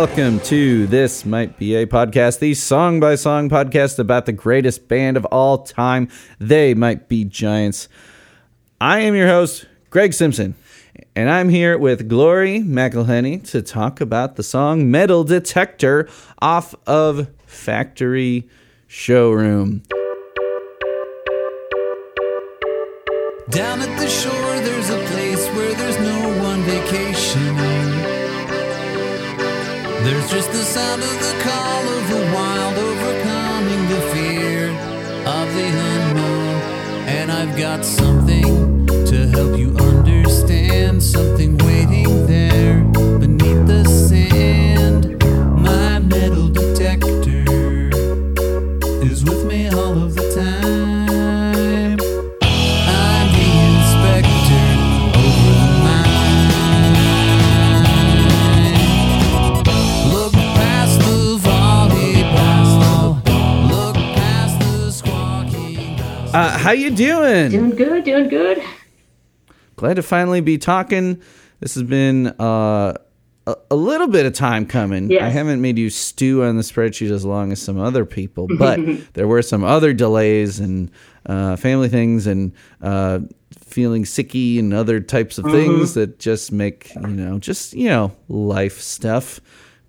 Welcome 0.00 0.40
to 0.44 0.86
This 0.86 1.26
Might 1.26 1.58
Be 1.58 1.74
a 1.74 1.84
Podcast, 1.84 2.38
the 2.38 2.54
song 2.54 3.00
by 3.00 3.16
song 3.16 3.50
podcast 3.50 3.98
about 3.98 4.24
the 4.24 4.32
greatest 4.32 4.88
band 4.88 5.18
of 5.18 5.26
all 5.26 5.58
time. 5.58 6.08
They 6.38 6.72
might 6.72 7.06
be 7.06 7.26
giants. 7.26 7.86
I 8.80 9.00
am 9.00 9.14
your 9.14 9.28
host, 9.28 9.66
Greg 9.90 10.14
Simpson, 10.14 10.54
and 11.14 11.28
I'm 11.28 11.50
here 11.50 11.76
with 11.76 12.08
Glory 12.08 12.60
McElhenney 12.60 13.46
to 13.50 13.60
talk 13.60 14.00
about 14.00 14.36
the 14.36 14.42
song 14.42 14.90
Metal 14.90 15.22
Detector 15.22 16.08
off 16.40 16.74
of 16.86 17.28
Factory 17.44 18.48
Showroom. 18.86 19.82
Down 23.50 23.82
at 23.82 24.00
the 24.00 24.08
shore, 24.08 24.60
there's 24.60 24.88
a 24.88 25.04
place 25.12 25.46
where 25.48 25.74
there's 25.74 25.98
no 25.98 26.42
one 26.42 26.62
vacationing. 26.62 27.69
There's 30.10 30.28
just 30.28 30.50
the 30.50 30.64
sound 30.64 31.04
of 31.04 31.20
the 31.20 31.40
call 31.40 31.88
of 31.88 32.08
the 32.08 32.32
wild, 32.34 32.76
overcoming 32.76 33.88
the 33.88 34.00
fear 34.12 34.68
of 35.24 35.54
the 35.54 35.68
unknown. 35.92 36.62
And 37.06 37.30
I've 37.30 37.56
got 37.56 37.84
something 37.84 38.86
to 39.06 39.28
help 39.28 39.56
you 39.56 39.70
understand, 39.78 41.00
something 41.00 41.56
waiting 41.58 42.26
how 66.60 66.72
you 66.72 66.90
doing? 66.90 67.50
Doing 67.50 67.70
good, 67.70 68.04
doing 68.04 68.28
good. 68.28 68.62
Glad 69.76 69.96
to 69.96 70.02
finally 70.02 70.40
be 70.42 70.58
talking. 70.58 71.20
This 71.60 71.74
has 71.74 71.84
been 71.84 72.28
uh, 72.38 72.94
a, 73.46 73.56
a 73.70 73.76
little 73.76 74.08
bit 74.08 74.26
of 74.26 74.34
time 74.34 74.66
coming. 74.66 75.10
Yes. 75.10 75.22
I 75.22 75.28
haven't 75.28 75.62
made 75.62 75.78
you 75.78 75.88
stew 75.88 76.42
on 76.44 76.56
the 76.56 76.62
spreadsheet 76.62 77.10
as 77.10 77.24
long 77.24 77.50
as 77.50 77.62
some 77.62 77.78
other 77.78 78.04
people, 78.04 78.46
but 78.58 78.78
there 79.14 79.26
were 79.26 79.42
some 79.42 79.64
other 79.64 79.94
delays 79.94 80.60
and 80.60 80.90
uh, 81.26 81.56
family 81.56 81.88
things 81.88 82.26
and 82.26 82.52
uh, 82.82 83.20
feeling 83.58 84.04
sicky 84.04 84.58
and 84.58 84.74
other 84.74 85.00
types 85.00 85.38
of 85.38 85.46
things 85.46 85.94
that 85.94 86.18
just 86.18 86.52
make, 86.52 86.94
you 86.94 87.06
know, 87.08 87.38
just, 87.38 87.72
you 87.72 87.88
know, 87.88 88.12
life 88.28 88.80
stuff. 88.80 89.40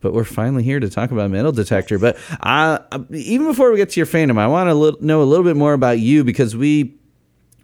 But 0.01 0.13
we're 0.13 0.23
finally 0.23 0.63
here 0.63 0.79
to 0.79 0.89
talk 0.89 1.11
about 1.11 1.29
Metal 1.31 1.51
Detector. 1.51 1.99
But 1.99 2.17
uh, 2.41 2.79
even 3.11 3.47
before 3.47 3.71
we 3.71 3.77
get 3.77 3.91
to 3.91 3.99
your 3.99 4.07
fandom, 4.07 4.37
I 4.39 4.47
want 4.47 4.67
to 4.69 4.73
li- 4.73 4.97
know 4.99 5.21
a 5.21 5.25
little 5.25 5.45
bit 5.45 5.55
more 5.55 5.73
about 5.73 5.99
you 5.99 6.23
because 6.23 6.55
we 6.55 6.95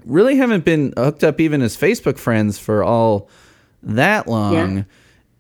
really 0.06 0.38
haven't 0.38 0.64
been 0.64 0.94
hooked 0.96 1.24
up 1.24 1.40
even 1.42 1.62
as 1.62 1.76
Facebook 1.76 2.18
friends 2.18 2.60
for 2.60 2.84
all 2.84 3.30
that 3.84 4.28
long. 4.28 4.78
Yeah. 4.78 4.84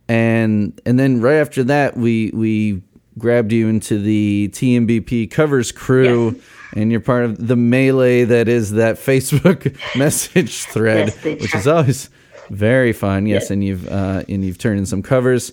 And 0.09 0.81
and 0.86 0.97
then 1.00 1.22
right 1.22 1.36
after 1.36 1.63
that 1.66 1.97
we 1.97 2.31
we 2.34 2.81
grabbed 3.18 3.52
you 3.52 3.68
into 3.68 4.00
the 4.00 4.50
TMBP 4.53 5.30
covers 5.31 5.72
crew 5.72 6.31
Yes. 6.31 6.44
and 6.75 6.91
you're 6.91 7.02
part 7.02 7.25
of 7.25 7.47
the 7.47 7.56
melee 7.56 8.24
that 8.24 8.47
is 8.47 8.72
that 8.74 8.96
Facebook 8.97 9.75
message 9.97 10.63
thread, 10.66 11.13
Yes, 11.24 11.41
which 11.41 11.56
is 11.56 11.68
always 11.68 12.09
very 12.50 12.94
fun. 12.94 13.25
Yes, 13.28 13.44
Yes. 13.44 13.52
and 13.52 13.63
you've 13.63 13.88
uh, 13.88 14.24
and 14.30 14.46
you've 14.46 14.57
turned 14.57 14.80
in 14.80 14.86
some 14.86 15.03
covers 15.03 15.52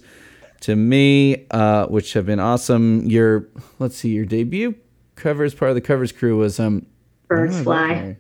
to 0.65 0.77
me, 0.77 1.47
uh, 1.51 1.87
which 1.87 2.13
have 2.13 2.27
been 2.27 2.41
awesome. 2.41 3.05
Your 3.07 3.49
let's 3.79 3.97
see, 3.97 4.11
your 4.11 4.25
debut 4.27 4.75
covers 5.15 5.55
part 5.55 5.71
of 5.71 5.75
the 5.75 5.81
covers 5.81 6.13
crew 6.13 6.37
was 6.39 6.59
um 6.61 6.87
Birds 7.29 7.59
fly. 7.63 8.17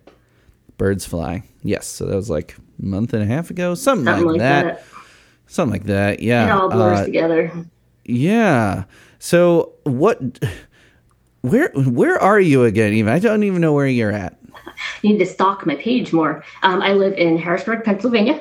Birds 0.78 1.04
fly. 1.06 1.42
Yes. 1.62 1.86
So 1.86 2.06
that 2.06 2.16
was 2.16 2.30
like 2.30 2.56
a 2.82 2.84
month 2.84 3.12
and 3.14 3.22
a 3.22 3.26
half 3.26 3.50
ago, 3.50 3.74
something, 3.74 4.06
Something 4.06 4.24
like, 4.26 4.32
like 4.32 4.40
that. 4.40 4.64
that. 4.76 4.84
Something 5.46 5.72
like 5.80 5.84
that. 5.84 6.20
Yeah. 6.20 6.46
It 6.46 6.50
all 6.50 6.68
blurs 6.70 7.00
Uh, 7.00 7.04
together. 7.04 7.52
yeah. 8.04 8.84
So 9.18 9.72
what? 9.84 10.20
Where 11.42 11.70
where 11.74 12.18
are 12.18 12.40
you 12.40 12.64
again? 12.64 12.92
Even 12.94 13.12
I 13.12 13.18
don't 13.18 13.42
even 13.44 13.60
know 13.60 13.72
where 13.74 13.86
you're 13.86 14.12
at. 14.12 14.38
You 15.02 15.10
need 15.12 15.18
to 15.18 15.26
stalk 15.26 15.66
my 15.66 15.76
page 15.76 16.12
more. 16.12 16.42
Um, 16.64 16.82
I 16.82 16.94
live 16.94 17.12
in 17.12 17.38
Harrisburg, 17.38 17.84
Pennsylvania. 17.84 18.40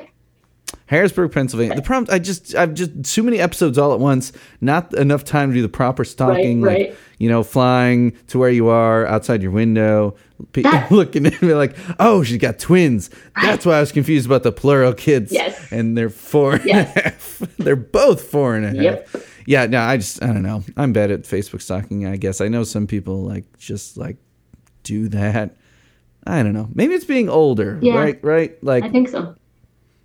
Harrisburg, 0.94 1.32
Pennsylvania. 1.32 1.74
The 1.76 1.82
problem, 1.82 2.14
I 2.14 2.18
just, 2.18 2.54
I've 2.54 2.74
just 2.74 3.04
too 3.04 3.22
many 3.22 3.38
episodes 3.40 3.76
all 3.78 3.92
at 3.92 4.00
once. 4.00 4.32
Not 4.60 4.94
enough 4.94 5.24
time 5.24 5.50
to 5.50 5.54
do 5.54 5.62
the 5.62 5.68
proper 5.68 6.04
stalking, 6.04 6.62
Right, 6.62 6.78
like 6.78 6.88
right. 6.90 6.98
you 7.18 7.28
know, 7.28 7.42
flying 7.42 8.12
to 8.28 8.38
where 8.38 8.50
you 8.50 8.68
are 8.68 9.06
outside 9.06 9.42
your 9.42 9.50
window, 9.50 10.14
pe- 10.52 10.62
That- 10.62 10.90
looking 10.92 11.26
at 11.26 11.40
me 11.42 11.54
like, 11.54 11.76
oh, 11.98 12.22
she's 12.22 12.38
got 12.38 12.58
twins. 12.58 13.10
That's 13.42 13.66
why 13.66 13.76
I 13.76 13.80
was 13.80 13.92
confused 13.92 14.26
about 14.26 14.42
the 14.42 14.52
plural 14.52 14.94
kids. 14.94 15.32
Yes. 15.32 15.70
and 15.72 15.96
they're 15.98 16.10
four 16.10 16.54
and 16.54 16.64
a 16.64 16.68
Yes. 16.68 16.94
half. 16.94 17.38
They're 17.58 17.76
both 17.76 18.22
four 18.22 18.54
and 18.56 18.64
a 18.64 18.68
half. 18.68 18.76
Yep. 19.14 19.24
Yeah, 19.46 19.66
no, 19.66 19.80
I 19.80 19.96
just, 19.98 20.22
I 20.22 20.28
don't 20.28 20.42
know. 20.42 20.62
I'm 20.76 20.92
bad 20.92 21.10
at 21.10 21.22
Facebook 21.22 21.60
stalking. 21.62 22.06
I 22.06 22.16
guess 22.16 22.40
I 22.40 22.48
know 22.48 22.62
some 22.64 22.86
people 22.86 23.22
like 23.22 23.44
just 23.58 23.96
like 23.96 24.16
do 24.84 25.08
that. 25.08 25.56
I 26.26 26.42
don't 26.42 26.54
know. 26.54 26.68
Maybe 26.72 26.94
it's 26.94 27.04
being 27.04 27.28
older, 27.28 27.78
Yeah. 27.82 27.96
right? 27.98 28.18
Right? 28.24 28.62
Like 28.64 28.84
I 28.84 28.88
think 28.88 29.08
so. 29.10 29.34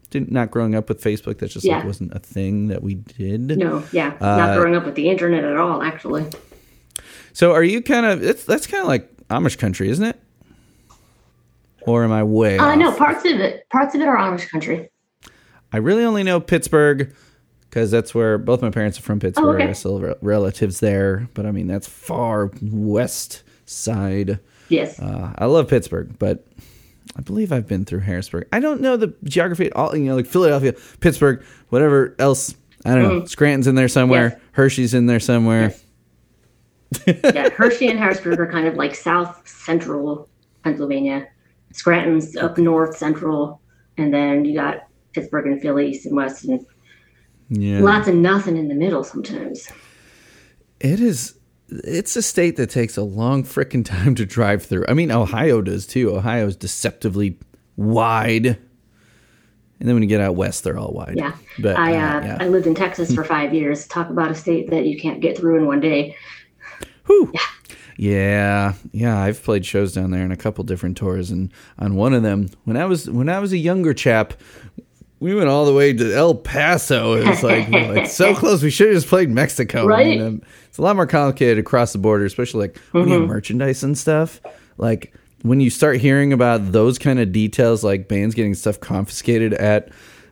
Didn't 0.09 0.31
not 0.31 0.51
growing 0.51 0.75
up 0.75 0.89
with 0.89 1.01
Facebook. 1.03 1.39
That 1.39 1.49
just 1.49 1.65
like 1.65 1.83
wasn't 1.83 2.13
a 2.13 2.19
thing 2.19 2.67
that 2.67 2.81
we 2.81 2.95
did. 2.95 3.57
No, 3.57 3.83
yeah. 3.91 4.15
Uh, 4.19 4.37
Not 4.37 4.57
growing 4.57 4.75
up 4.75 4.85
with 4.85 4.95
the 4.95 5.09
internet 5.09 5.43
at 5.43 5.57
all, 5.57 5.81
actually. 5.81 6.25
So 7.33 7.53
are 7.53 7.63
you 7.63 7.81
kind 7.81 8.05
of? 8.05 8.23
It's 8.23 8.43
that's 8.43 8.67
kind 8.67 8.81
of 8.81 8.87
like 8.87 9.09
Amish 9.27 9.57
country, 9.57 9.89
isn't 9.89 10.05
it? 10.05 10.19
Or 11.81 12.03
am 12.03 12.11
I 12.11 12.23
way? 12.23 12.57
Uh, 12.57 12.65
off? 12.65 12.77
no, 12.77 12.91
parts 12.91 13.25
of 13.25 13.39
it, 13.39 13.67
parts 13.69 13.95
of 13.95 14.01
it 14.01 14.07
are 14.07 14.17
Amish 14.17 14.49
country. 14.49 14.89
I 15.71 15.77
really 15.77 16.03
only 16.03 16.23
know 16.23 16.39
Pittsburgh 16.39 17.13
because 17.69 17.91
that's 17.91 18.15
where 18.15 18.37
both 18.37 18.61
my 18.61 18.71
parents 18.71 18.97
are 18.97 19.03
from. 19.03 19.19
Pittsburgh. 19.19 19.61
okay. 19.61 19.69
I 19.69 19.73
still 19.73 19.99
have 19.99 20.17
relatives 20.21 20.79
there, 20.79 21.29
but 21.33 21.45
I 21.45 21.51
mean 21.51 21.67
that's 21.67 21.87
far 21.87 22.51
west 22.61 23.43
side. 23.65 24.39
Yes. 24.69 24.99
Uh, 24.99 25.33
I 25.37 25.45
love 25.45 25.67
Pittsburgh, 25.67 26.17
but 26.19 26.45
I 27.15 27.21
believe 27.21 27.51
I've 27.51 27.67
been 27.67 27.85
through 27.85 27.99
Harrisburg. 28.01 28.47
I 28.53 28.59
don't 28.59 28.81
know 28.81 28.95
the 28.97 29.13
geography 29.23 29.65
at 29.67 29.75
all. 29.75 29.95
You 29.95 30.05
know, 30.05 30.15
like 30.15 30.25
Philadelphia, 30.27 30.73
Pittsburgh, 30.99 31.43
whatever 31.69 32.15
else. 32.19 32.55
I 32.85 32.95
don't 32.95 33.03
know. 33.03 33.21
Mm. 33.21 33.29
Scranton's 33.29 33.67
in 33.67 33.75
there 33.75 33.87
somewhere. 33.89 34.29
Yes. 34.29 34.39
Hershey's 34.53 34.93
in 34.93 35.05
there 35.07 35.19
somewhere. 35.19 35.73
yeah, 37.05 37.49
Hershey 37.49 37.87
and 37.87 37.99
Harrisburg 37.99 38.39
are 38.39 38.51
kind 38.51 38.67
of 38.67 38.75
like 38.75 38.95
south 38.95 39.47
central 39.47 40.29
Pennsylvania. 40.63 41.27
Scranton's 41.73 42.35
up 42.35 42.57
north 42.57 42.97
central, 42.97 43.61
and 43.97 44.13
then 44.13 44.45
you 44.45 44.55
got 44.55 44.87
Pittsburgh 45.13 45.47
and 45.47 45.61
Philly, 45.61 45.89
east 45.91 46.05
and 46.05 46.15
west, 46.15 46.45
and 46.45 46.65
Yeah. 47.49 47.79
lots 47.81 48.07
of 48.07 48.15
nothing 48.15 48.57
in 48.57 48.67
the 48.69 48.75
middle 48.75 49.03
sometimes. 49.03 49.67
It 50.79 50.99
is. 50.99 51.35
It's 51.71 52.15
a 52.15 52.21
state 52.21 52.55
that 52.57 52.69
takes 52.69 52.97
a 52.97 53.03
long 53.03 53.43
frickin' 53.43 53.85
time 53.85 54.15
to 54.15 54.25
drive 54.25 54.63
through. 54.63 54.85
I 54.87 54.93
mean, 54.93 55.11
Ohio 55.11 55.61
does 55.61 55.85
too. 55.85 56.15
Ohio 56.15 56.47
is 56.47 56.55
deceptively 56.55 57.37
wide, 57.75 58.45
and 58.47 59.87
then 59.87 59.95
when 59.95 60.03
you 60.03 60.09
get 60.09 60.21
out 60.21 60.35
west, 60.35 60.63
they're 60.63 60.77
all 60.77 60.93
wide. 60.93 61.15
Yeah. 61.15 61.35
but 61.59 61.77
I 61.77 61.93
uh, 61.93 62.19
uh, 62.19 62.25
yeah. 62.25 62.37
I 62.39 62.47
lived 62.47 62.67
in 62.67 62.75
Texas 62.75 63.13
for 63.13 63.23
five 63.23 63.53
years. 63.53 63.87
Talk 63.87 64.09
about 64.09 64.31
a 64.31 64.35
state 64.35 64.69
that 64.71 64.85
you 64.85 64.99
can't 64.99 65.21
get 65.21 65.37
through 65.37 65.57
in 65.57 65.65
one 65.65 65.79
day. 65.79 66.15
Whew. 67.05 67.31
Yeah, 67.97 68.73
yeah. 68.91 69.19
I've 69.19 69.43
played 69.43 69.65
shows 69.65 69.93
down 69.93 70.11
there 70.11 70.23
in 70.23 70.31
a 70.31 70.37
couple 70.37 70.63
different 70.63 70.95
tours, 70.95 71.31
and 71.31 71.51
on 71.77 71.95
one 71.95 72.13
of 72.13 72.23
them, 72.23 72.49
when 72.63 72.77
I 72.77 72.85
was 72.85 73.09
when 73.09 73.29
I 73.29 73.39
was 73.39 73.51
a 73.51 73.57
younger 73.57 73.93
chap, 73.93 74.33
we 75.19 75.35
went 75.35 75.49
all 75.49 75.65
the 75.65 75.73
way 75.73 75.93
to 75.93 76.13
El 76.13 76.35
Paso. 76.35 77.13
It 77.15 77.27
was 77.27 77.43
like, 77.43 77.69
like 77.69 78.07
so 78.07 78.33
close. 78.37 78.63
We 78.63 78.69
should 78.69 78.87
have 78.87 78.95
just 78.95 79.07
played 79.07 79.29
Mexico. 79.29 79.85
Right? 79.85 80.19
um, 80.21 80.41
a 80.79 80.81
lot 80.81 80.95
more 80.95 81.05
complicated 81.07 81.59
across 81.59 81.93
the 81.93 81.99
border, 81.99 82.25
especially 82.25 82.67
like 82.67 82.77
when 82.91 83.03
Mm-hmm. 83.03 83.13
you 83.13 83.19
have 83.19 83.29
merchandise 83.29 83.83
and 83.83 83.97
stuff. 83.97 84.41
Like 84.77 85.13
when 85.43 85.59
you 85.59 85.69
start 85.69 85.97
hearing 85.97 86.33
about 86.33 86.71
those 86.71 86.97
kind 86.97 87.19
of 87.19 87.31
details, 87.31 87.83
like 87.83 88.07
bands 88.07 88.33
getting 88.35 88.55
stuff 88.55 88.79
confiscated 88.79 89.53
at 89.53 89.89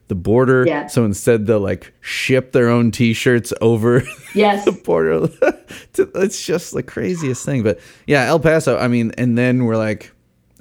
the 0.07 0.15
border. 0.15 0.65
Yeah. 0.65 0.87
So 0.87 1.03
instead, 1.05 1.45
they'll 1.47 1.59
like 1.59 1.93
ship 2.01 2.53
their 2.53 2.69
own 2.69 2.91
T-shirts 2.91 3.51
over 3.61 4.03
Yes. 4.33 4.63
the 4.65 4.71
border. 4.71 5.27
it's 6.15 6.45
just 6.45 6.73
the 6.73 6.81
craziest 6.83 7.45
thing. 7.45 7.61
But 7.63 7.79
yeah, 8.07 8.23
El 8.25 8.39
Paso. 8.39 8.77
I 8.77 8.87
mean, 8.87 9.11
and 9.17 9.37
then 9.37 9.65
we're 9.65 9.75
like, 9.77 10.11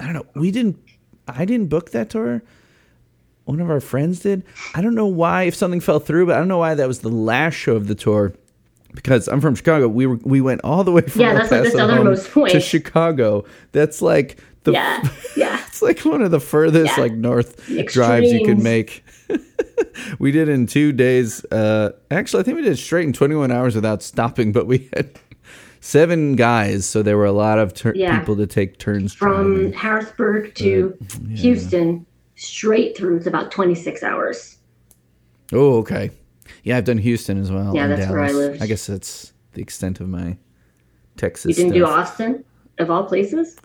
I 0.00 0.04
don't 0.04 0.14
know. 0.14 0.26
We 0.34 0.50
didn't. 0.50 0.78
I 1.28 1.44
didn't 1.44 1.68
book 1.68 1.90
that 1.92 2.10
tour. 2.10 2.42
One 3.44 3.60
of 3.60 3.70
our 3.70 3.80
friends 3.80 4.20
did. 4.20 4.42
I 4.74 4.80
don't 4.82 4.94
know 4.96 5.06
why. 5.06 5.44
If 5.44 5.54
something 5.54 5.80
fell 5.80 6.00
through, 6.00 6.26
but 6.26 6.34
I 6.34 6.38
don't 6.38 6.48
know 6.48 6.58
why 6.58 6.74
that 6.74 6.88
was 6.88 6.98
the 7.00 7.08
last 7.08 7.54
show 7.54 7.76
of 7.76 7.86
the 7.86 7.94
tour. 7.94 8.34
Because 8.96 9.28
I'm 9.28 9.40
from 9.40 9.54
Chicago, 9.54 9.86
we 9.86 10.06
were 10.06 10.16
we 10.24 10.40
went 10.40 10.62
all 10.64 10.82
the 10.82 10.90
way 10.90 11.02
from 11.02 11.20
Yeah, 11.20 11.28
El 11.28 11.34
that's 11.36 11.50
like 11.52 11.62
the 11.62 11.70
Paso 11.70 11.76
southernmost 11.78 12.30
point. 12.32 12.50
to 12.52 12.60
Chicago. 12.60 13.44
That's 13.72 14.02
like 14.02 14.38
the 14.64 14.72
yeah. 14.72 15.02
Yeah. 15.36 15.60
it's 15.68 15.80
like 15.82 16.00
one 16.00 16.22
of 16.22 16.32
the 16.32 16.40
furthest 16.40 16.96
Yeah. 16.96 17.02
like 17.02 17.12
north 17.12 17.66
The 17.66 17.84
drives 17.84 18.32
you 18.32 18.44
can 18.44 18.62
make. 18.62 19.04
we 20.18 20.32
did 20.32 20.48
in 20.48 20.66
two 20.66 20.92
days. 20.92 21.44
Uh, 21.52 21.92
actually, 22.10 22.40
I 22.40 22.42
think 22.44 22.56
we 22.56 22.62
did 22.64 22.78
straight 22.78 23.06
in 23.06 23.12
21 23.12 23.50
hours 23.52 23.74
without 23.74 24.02
stopping, 24.02 24.50
but 24.50 24.66
we 24.66 24.88
had 24.96 25.10
seven 25.80 26.34
guys, 26.34 26.86
so 26.86 27.02
there 27.02 27.16
were 27.16 27.26
a 27.26 27.32
lot 27.32 27.58
of 27.58 27.74
tur- 27.74 27.92
Yeah. 27.94 28.18
people 28.18 28.34
to 28.36 28.46
take 28.46 28.78
turns 28.78 29.12
From 29.14 29.54
driving. 29.54 29.72
Harrisburg 29.74 30.54
to 30.56 30.96
Houston, 31.34 32.06
straight 32.34 32.96
through, 32.96 33.16
it's 33.18 33.26
about 33.26 33.50
26 33.52 34.02
hours. 34.02 34.56
Oh, 35.52 35.76
okay. 35.78 36.10
Yeah, 36.66 36.76
I've 36.78 36.84
done 36.84 36.98
Houston 36.98 37.38
as 37.40 37.50
well. 37.50 37.74
Yeah, 37.74 37.86
that's 37.86 38.10
where 38.10 38.18
I 38.20 38.26
Dallas. 38.26 38.36
lived. 38.48 38.62
I 38.62 38.66
guess 38.66 38.86
that's 38.86 39.32
the 39.52 39.62
extent 39.62 40.00
of 40.00 40.08
my 40.08 40.36
Texas. 41.16 41.56
You 41.56 41.64
didn't 41.64 41.78
do. 41.78 41.86
Austin, 41.86 42.44
of 42.78 42.90
all 42.90 43.04
places? 43.04 43.56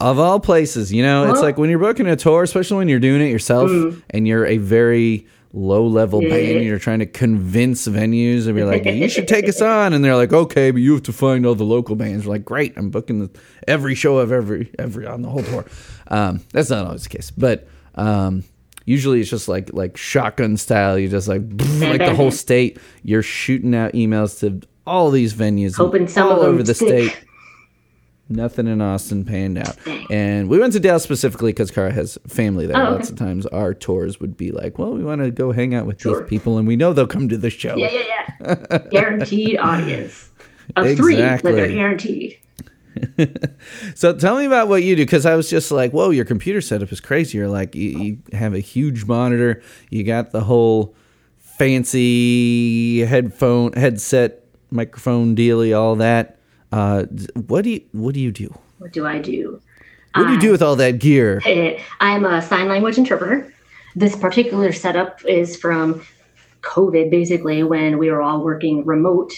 Of 0.00 0.18
all 0.18 0.40
places, 0.40 0.92
you 0.92 1.02
know, 1.02 1.30
it's 1.30 1.40
like 1.42 1.56
when 1.58 1.70
you're 1.70 1.78
booking 1.78 2.06
a 2.06 2.16
tour, 2.16 2.42
especially 2.42 2.78
when 2.78 2.88
you're 2.88 2.98
doing 2.98 3.20
it 3.20 3.30
yourself 3.30 3.70
and 4.10 4.26
you're 4.26 4.44
a 4.46 4.56
very 4.56 5.26
low 5.52 5.86
level 5.86 6.20
Mm. 6.20 6.24
Yeah. 6.24 6.28
band, 6.30 6.56
and 6.56 6.64
you're 6.64 6.78
trying 6.80 6.98
to 6.98 7.06
convince 7.06 7.86
venues 7.86 8.46
and 8.46 8.56
be 8.56 8.64
like, 8.64 8.84
you 8.86 9.08
should 9.08 9.28
take 9.28 9.48
us 9.48 9.60
on. 9.76 9.92
And 9.92 10.04
they're 10.04 10.16
like, 10.16 10.32
okay, 10.32 10.72
but 10.72 10.80
you 10.80 10.94
have 10.94 11.04
to 11.04 11.12
find 11.12 11.46
all 11.46 11.54
the 11.54 11.62
local 11.64 11.94
bands. 11.94 12.26
We're 12.26 12.32
like, 12.32 12.44
great, 12.44 12.72
I'm 12.76 12.90
booking 12.90 13.20
the, 13.20 13.30
every 13.68 13.94
show 13.94 14.18
of 14.18 14.32
every, 14.32 14.70
every, 14.78 15.06
on 15.06 15.22
the 15.22 15.28
whole 15.28 15.44
tour. 15.44 15.64
Um, 16.08 16.40
that's 16.52 16.70
not 16.70 16.86
always 16.86 17.04
the 17.04 17.10
case, 17.10 17.30
but, 17.30 17.68
um, 17.94 18.42
usually 18.84 19.20
it's 19.20 19.30
just 19.30 19.48
like, 19.48 19.72
like 19.72 19.96
shotgun 19.96 20.56
style. 20.56 20.98
You 20.98 21.08
just 21.08 21.28
like, 21.28 21.42
like 21.80 21.98
the 21.98 22.14
whole 22.14 22.30
state, 22.30 22.78
you're 23.02 23.22
shooting 23.22 23.74
out 23.74 23.92
emails 23.92 24.38
to 24.40 24.66
all 24.86 25.10
these 25.10 25.32
venues 25.34 25.76
Hoping 25.76 26.06
some 26.08 26.28
all 26.30 26.40
over 26.40 26.62
the 26.62 26.74
stick. 26.74 27.10
state. 27.12 27.24
Nothing 28.30 28.66
in 28.68 28.80
Austin 28.80 29.24
panned 29.26 29.58
out. 29.58 29.76
And 30.10 30.48
we 30.48 30.58
went 30.58 30.72
to 30.72 30.80
Dallas 30.80 31.02
specifically 31.02 31.52
because 31.52 31.70
Cara 31.70 31.92
has 31.92 32.18
family 32.26 32.66
there. 32.66 32.76
Oh, 32.76 32.80
okay. 32.84 32.94
Lots 32.94 33.10
of 33.10 33.16
times 33.16 33.44
our 33.46 33.74
tours 33.74 34.18
would 34.18 34.34
be 34.34 34.50
like, 34.50 34.78
well, 34.78 34.92
we 34.94 35.04
want 35.04 35.22
to 35.22 35.30
go 35.30 35.52
hang 35.52 35.74
out 35.74 35.84
with 35.84 36.00
Sure. 36.00 36.20
these 36.20 36.28
people 36.30 36.56
and 36.56 36.66
we 36.66 36.74
know 36.74 36.94
they'll 36.94 37.06
come 37.06 37.28
to 37.28 37.36
the 37.36 37.50
show. 37.50 37.76
Yeah, 37.76 37.90
yeah, 37.90 38.34
yeah. 38.40 38.78
guaranteed 38.90 39.58
audience 39.58 40.30
of 40.74 40.96
three 40.96 41.16
that 41.16 41.34
Exactly. 41.40 41.60
are 41.60 41.68
guaranteed. 41.68 42.38
So 43.94 44.16
tell 44.16 44.36
me 44.36 44.44
about 44.44 44.68
what 44.68 44.82
you 44.82 44.96
do 44.96 45.02
because 45.02 45.26
I 45.26 45.34
was 45.34 45.48
just 45.48 45.70
like, 45.70 45.92
whoa, 45.92 46.10
your 46.10 46.24
computer 46.24 46.60
setup 46.60 46.92
is 46.92 47.00
crazy. 47.00 47.38
You're 47.38 47.48
like, 47.48 47.74
you, 47.74 47.98
you 47.98 48.18
have 48.32 48.54
a 48.54 48.58
huge 48.60 49.04
monitor, 49.04 49.62
you 49.90 50.04
got 50.04 50.32
the 50.32 50.40
whole 50.40 50.94
fancy 51.38 53.00
headphone, 53.00 53.72
headset, 53.72 54.44
microphone 54.70 55.34
dealy, 55.34 55.72
all 55.72 55.96
that. 55.96 56.38
Uh, 56.72 57.04
what 57.46 57.62
do 57.62 57.70
you 57.70 57.80
what 57.92 58.14
do 58.14 58.20
you 58.20 58.32
do? 58.32 58.52
What 58.78 58.92
do 58.92 59.06
I 59.06 59.18
do? 59.18 59.60
What 60.14 60.26
do 60.26 60.32
you 60.32 60.40
do 60.40 60.50
with 60.50 60.62
all 60.62 60.76
that 60.76 60.98
gear? 60.98 61.42
I'm 62.00 62.24
a 62.24 62.42
sign 62.42 62.68
language 62.68 62.98
interpreter. 62.98 63.52
This 63.96 64.16
particular 64.16 64.72
setup 64.72 65.24
is 65.24 65.56
from 65.56 66.04
COVID, 66.62 67.10
basically, 67.10 67.62
when 67.62 67.98
we 67.98 68.10
were 68.10 68.22
all 68.22 68.42
working 68.42 68.84
remote. 68.84 69.32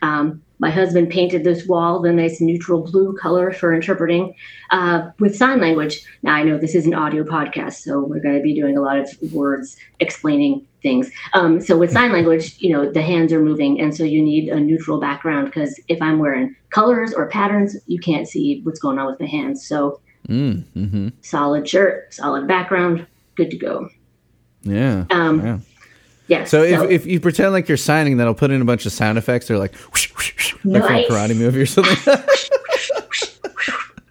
Um, 0.00 0.42
my 0.62 0.70
husband 0.70 1.10
painted 1.10 1.42
this 1.42 1.66
wall 1.66 2.00
the 2.00 2.12
nice 2.12 2.40
neutral 2.40 2.82
blue 2.82 3.16
color 3.18 3.50
for 3.50 3.74
interpreting 3.74 4.32
uh, 4.70 5.10
with 5.18 5.36
sign 5.36 5.60
language. 5.60 6.04
Now, 6.22 6.34
I 6.34 6.44
know 6.44 6.56
this 6.56 6.76
is 6.76 6.86
an 6.86 6.94
audio 6.94 7.24
podcast, 7.24 7.82
so 7.82 7.98
we're 7.98 8.20
going 8.20 8.36
to 8.36 8.42
be 8.42 8.54
doing 8.54 8.76
a 8.78 8.80
lot 8.80 8.96
of 8.96 9.08
words 9.32 9.76
explaining 9.98 10.64
things. 10.80 11.10
Um, 11.34 11.60
so, 11.60 11.76
with 11.76 11.90
sign 11.90 12.12
language, 12.12 12.54
you 12.60 12.70
know, 12.72 12.88
the 12.88 13.02
hands 13.02 13.32
are 13.32 13.42
moving, 13.42 13.80
and 13.80 13.92
so 13.92 14.04
you 14.04 14.22
need 14.22 14.50
a 14.50 14.60
neutral 14.60 15.00
background 15.00 15.46
because 15.46 15.80
if 15.88 16.00
I'm 16.00 16.20
wearing 16.20 16.54
colors 16.70 17.12
or 17.12 17.26
patterns, 17.28 17.76
you 17.88 17.98
can't 17.98 18.28
see 18.28 18.60
what's 18.62 18.78
going 18.78 19.00
on 19.00 19.06
with 19.06 19.18
the 19.18 19.26
hands. 19.26 19.66
So, 19.66 20.00
Mm, 20.28 20.62
hmm 20.74 21.08
solid 21.22 21.68
shirt, 21.68 22.14
solid 22.14 22.46
background, 22.46 23.04
good 23.34 23.50
to 23.50 23.56
go. 23.56 23.88
Yeah. 24.62 25.06
Um, 25.10 25.44
yeah. 25.44 25.58
Yes. 26.28 26.50
So 26.50 26.62
if, 26.62 26.90
if 26.90 27.06
you 27.06 27.20
pretend 27.20 27.52
like 27.52 27.68
you're 27.68 27.76
signing, 27.76 28.16
then 28.16 28.26
I'll 28.26 28.34
put 28.34 28.50
in 28.50 28.62
a 28.62 28.64
bunch 28.64 28.86
of 28.86 28.92
sound 28.92 29.18
effects 29.18 29.48
They're 29.48 29.58
like, 29.58 29.74
whoosh, 29.74 30.10
whoosh, 30.14 30.34
like 30.64 30.82
from 30.84 30.94
a 30.94 31.04
karate 31.08 31.36
movie 31.36 31.60
or 31.60 31.66
something. 31.66 32.24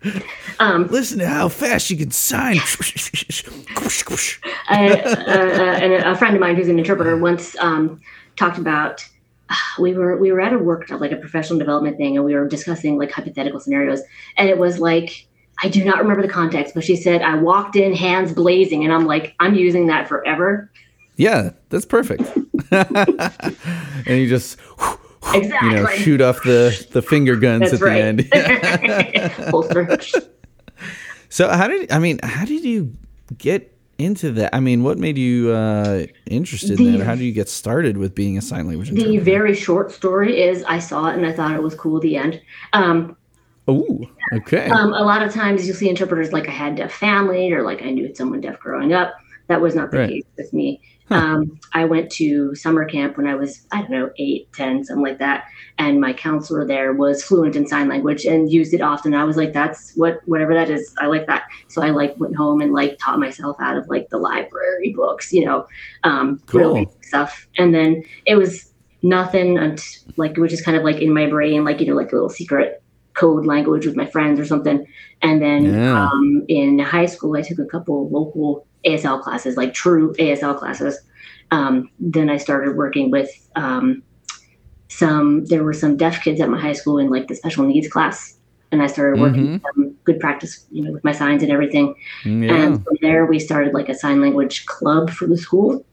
um, 0.59 0.87
Listen 0.87 1.19
to 1.19 1.27
how 1.27 1.49
fast 1.49 1.89
you 1.89 1.97
can 1.97 2.11
sign. 2.11 2.57
I, 4.67 4.89
uh, 4.89 5.15
uh, 5.27 5.79
and 5.81 5.93
a 5.93 6.15
friend 6.15 6.35
of 6.35 6.41
mine 6.41 6.55
who's 6.55 6.67
an 6.69 6.79
interpreter 6.79 7.17
once 7.17 7.57
um, 7.59 8.01
talked 8.35 8.57
about 8.57 9.05
we 9.79 9.93
were 9.93 10.15
we 10.17 10.31
were 10.31 10.39
at 10.39 10.53
a 10.53 10.57
workshop 10.57 11.01
like 11.01 11.11
a 11.11 11.17
professional 11.17 11.59
development 11.59 11.97
thing 11.97 12.15
and 12.15 12.25
we 12.25 12.33
were 12.33 12.47
discussing 12.47 12.97
like 12.97 13.11
hypothetical 13.11 13.59
scenarios 13.59 14.01
and 14.37 14.47
it 14.47 14.57
was 14.57 14.79
like 14.79 15.27
I 15.61 15.67
do 15.67 15.83
not 15.83 15.97
remember 15.97 16.21
the 16.21 16.31
context 16.31 16.73
but 16.73 16.85
she 16.85 16.95
said 16.95 17.21
I 17.21 17.35
walked 17.35 17.75
in 17.75 17.93
hands 17.93 18.31
blazing 18.31 18.85
and 18.85 18.93
I'm 18.93 19.05
like 19.05 19.35
I'm 19.41 19.53
using 19.53 19.87
that 19.87 20.07
forever 20.07 20.71
yeah, 21.21 21.51
that's 21.69 21.85
perfect. 21.85 22.23
and 22.71 24.07
you 24.07 24.27
just, 24.27 24.57
exactly 25.35 25.69
you 25.69 25.75
know, 25.75 25.85
shoot 25.87 26.21
off 26.21 26.43
the, 26.43 26.87
the 26.91 27.01
finger 27.01 27.35
guns 27.35 27.71
that's 27.71 27.81
at 27.81 27.87
right 27.87 28.17
the 28.17 28.35
end. 29.93 30.11
so 31.29 31.49
how 31.49 31.67
did, 31.67 31.91
I 31.91 31.99
mean, 31.99 32.19
how 32.23 32.45
did 32.45 32.63
you 32.63 32.93
get 33.37 33.75
into 33.97 34.31
that? 34.33 34.55
I 34.55 34.59
mean, 34.59 34.83
what 34.83 34.97
made 34.97 35.17
you 35.17 35.51
uh, 35.51 36.05
interested 36.25 36.79
in 36.79 36.93
that? 36.93 37.01
Or 37.01 37.05
how 37.05 37.15
did 37.15 37.23
you 37.23 37.31
get 37.31 37.49
started 37.49 37.97
with 37.97 38.15
being 38.15 38.37
a 38.37 38.41
sign 38.41 38.67
language 38.67 38.89
the 38.91 39.17
very 39.19 39.55
short 39.55 39.91
story 39.91 40.41
is 40.41 40.63
I 40.63 40.79
saw 40.79 41.07
it 41.09 41.15
and 41.15 41.25
I 41.25 41.33
thought 41.33 41.55
it 41.55 41.61
was 41.61 41.75
cool 41.75 41.99
the 41.99 42.17
end 42.17 42.41
um, 42.73 43.15
Oh, 43.67 44.09
okay. 44.33 44.69
Um, 44.69 44.93
a 44.93 45.03
lot 45.03 45.21
of 45.21 45.31
times 45.33 45.65
you'll 45.67 45.75
see 45.75 45.87
interpreters 45.87 46.33
like 46.33 46.47
I 46.47 46.51
had 46.51 46.75
deaf 46.75 46.91
family 46.91 47.51
or 47.51 47.63
like 47.63 47.81
I 47.83 47.91
knew 47.91 48.13
someone 48.15 48.41
deaf 48.41 48.59
growing 48.59 48.93
up. 48.93 49.13
That 49.47 49.61
was 49.61 49.75
not 49.75 49.91
the 49.91 49.99
Right. 49.99 50.09
case 50.09 50.23
with 50.37 50.51
me. 50.51 50.81
Um, 51.13 51.59
I 51.73 51.83
went 51.85 52.09
to 52.13 52.55
summer 52.55 52.85
camp 52.85 53.17
when 53.17 53.27
I 53.27 53.35
was, 53.35 53.65
I 53.71 53.81
don't 53.81 53.91
know, 53.91 54.09
eight, 54.17 54.47
10, 54.53 54.85
something 54.85 55.03
like 55.03 55.19
that. 55.19 55.43
And 55.77 55.99
my 55.99 56.13
counselor 56.13 56.65
there 56.65 56.93
was 56.93 57.21
fluent 57.23 57.55
in 57.55 57.67
sign 57.67 57.89
language 57.89 58.23
and 58.25 58.49
used 58.51 58.73
it 58.73 58.81
often. 58.81 59.13
I 59.13 59.25
was 59.25 59.35
like, 59.35 59.51
that's 59.51 59.91
what, 59.95 60.19
whatever 60.25 60.53
that 60.53 60.69
is. 60.69 60.93
I 60.99 61.07
like 61.07 61.27
that. 61.27 61.43
So 61.67 61.81
I 61.83 61.89
like 61.89 62.13
went 62.17 62.35
home 62.37 62.61
and 62.61 62.71
like 62.71 62.97
taught 62.97 63.19
myself 63.19 63.57
out 63.59 63.75
of 63.77 63.87
like 63.89 64.07
the 64.09 64.17
library 64.19 64.93
books, 64.95 65.33
you 65.33 65.45
know, 65.45 65.65
um, 66.03 66.41
Cool. 66.45 66.93
stuff. 67.01 67.47
And 67.57 67.73
then 67.73 68.03
it 68.25 68.35
was 68.35 68.71
nothing 69.01 69.57
and 69.57 69.79
like, 70.15 70.37
it 70.37 70.39
was 70.39 70.51
just 70.51 70.63
kind 70.65 70.77
of 70.77 70.83
like 70.83 71.01
in 71.01 71.13
my 71.13 71.27
brain, 71.27 71.65
like, 71.65 71.81
you 71.81 71.87
know, 71.87 71.95
like 71.95 72.11
a 72.11 72.15
little 72.15 72.29
secret 72.29 72.81
code 73.13 73.45
language 73.45 73.85
with 73.85 73.95
my 73.97 74.05
friends 74.05 74.39
or 74.39 74.45
something. 74.45 74.85
And 75.21 75.41
then 75.41 75.65
Yeah. 75.73 75.93
um, 75.93 76.45
in 76.47 76.79
high 76.79 77.05
school, 77.07 77.35
I 77.35 77.41
took 77.41 77.59
a 77.59 77.65
couple 77.65 78.09
local 78.09 78.65
ASL 78.85 79.21
classes, 79.21 79.57
like 79.57 79.73
true 79.73 80.13
ASL 80.13 80.57
classes. 80.57 80.99
Um, 81.51 81.89
then 81.99 82.29
I 82.29 82.37
started 82.37 82.77
working 82.77 83.11
with 83.11 83.29
um, 83.55 84.03
some, 84.87 85.45
there 85.45 85.63
were 85.63 85.73
some 85.73 85.97
deaf 85.97 86.23
kids 86.23 86.39
at 86.41 86.49
my 86.49 86.59
high 86.59 86.73
school 86.73 86.97
in 86.97 87.09
like 87.09 87.27
the 87.27 87.35
special 87.35 87.65
needs 87.65 87.87
class. 87.87 88.37
And 88.71 88.81
I 88.81 88.87
started 88.87 89.19
working 89.19 89.51
with 89.51 89.63
them, 89.63 89.97
good 90.05 90.17
practice, 90.21 90.65
you 90.71 90.81
know, 90.81 90.93
with 90.93 91.03
my 91.03 91.11
signs 91.11 91.43
and 91.43 91.51
everything. 91.51 91.93
yeah. 92.23 92.53
And 92.53 92.81
from 92.81 92.97
there, 93.01 93.25
we 93.25 93.37
started 93.37 93.73
like 93.73 93.89
a 93.89 93.93
sign 93.93 94.21
language 94.21 94.65
club 94.65 95.09
for 95.09 95.27
the 95.27 95.37
school, 95.37 95.85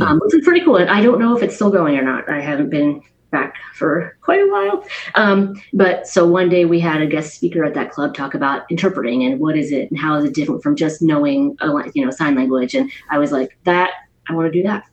um, 0.00 0.20
which 0.22 0.32
was 0.32 0.44
pretty 0.44 0.64
cool. 0.64 0.76
And 0.76 0.88
I 0.88 1.02
don't 1.02 1.18
know 1.18 1.36
if 1.36 1.42
it's 1.42 1.56
still 1.56 1.70
going 1.70 1.98
or 1.98 2.02
not. 2.02 2.30
I 2.30 2.40
haven't 2.40 2.70
been 2.70 3.02
back 3.30 3.54
for 3.74 4.16
quite 4.20 4.40
a 4.40 4.46
while. 4.50 4.84
Um, 5.14 5.60
but 5.72 6.06
so 6.06 6.26
one 6.26 6.48
day 6.48 6.64
we 6.64 6.80
had 6.80 7.00
a 7.00 7.06
guest 7.06 7.34
speaker 7.34 7.64
at 7.64 7.74
that 7.74 7.90
club 7.92 8.14
talk 8.14 8.34
about 8.34 8.70
interpreting 8.70 9.22
and 9.24 9.40
what 9.40 9.56
is 9.56 9.72
it 9.72 9.90
and 9.90 9.98
how 9.98 10.16
is 10.16 10.24
it 10.24 10.34
different 10.34 10.62
from 10.62 10.76
just 10.76 11.00
knowing, 11.00 11.56
a, 11.60 11.68
you 11.94 12.04
know, 12.04 12.10
sign 12.10 12.34
language. 12.34 12.74
And 12.74 12.90
I 13.10 13.18
was 13.18 13.32
like, 13.32 13.56
that 13.64 13.90
I 14.28 14.34
want 14.34 14.52
to 14.52 14.58
do 14.58 14.66
that. 14.66 14.84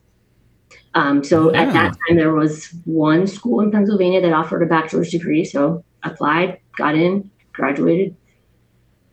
Um, 0.94 1.22
so 1.22 1.52
Yeah. 1.52 1.62
at 1.62 1.72
that 1.74 1.96
time, 2.08 2.16
there 2.16 2.32
was 2.32 2.74
one 2.84 3.26
school 3.26 3.60
in 3.60 3.70
Pennsylvania 3.70 4.20
that 4.20 4.32
offered 4.32 4.62
a 4.62 4.66
bachelor's 4.66 5.10
degree. 5.10 5.44
So 5.44 5.84
applied, 6.02 6.58
got 6.76 6.94
in, 6.94 7.30
graduated. 7.52 8.16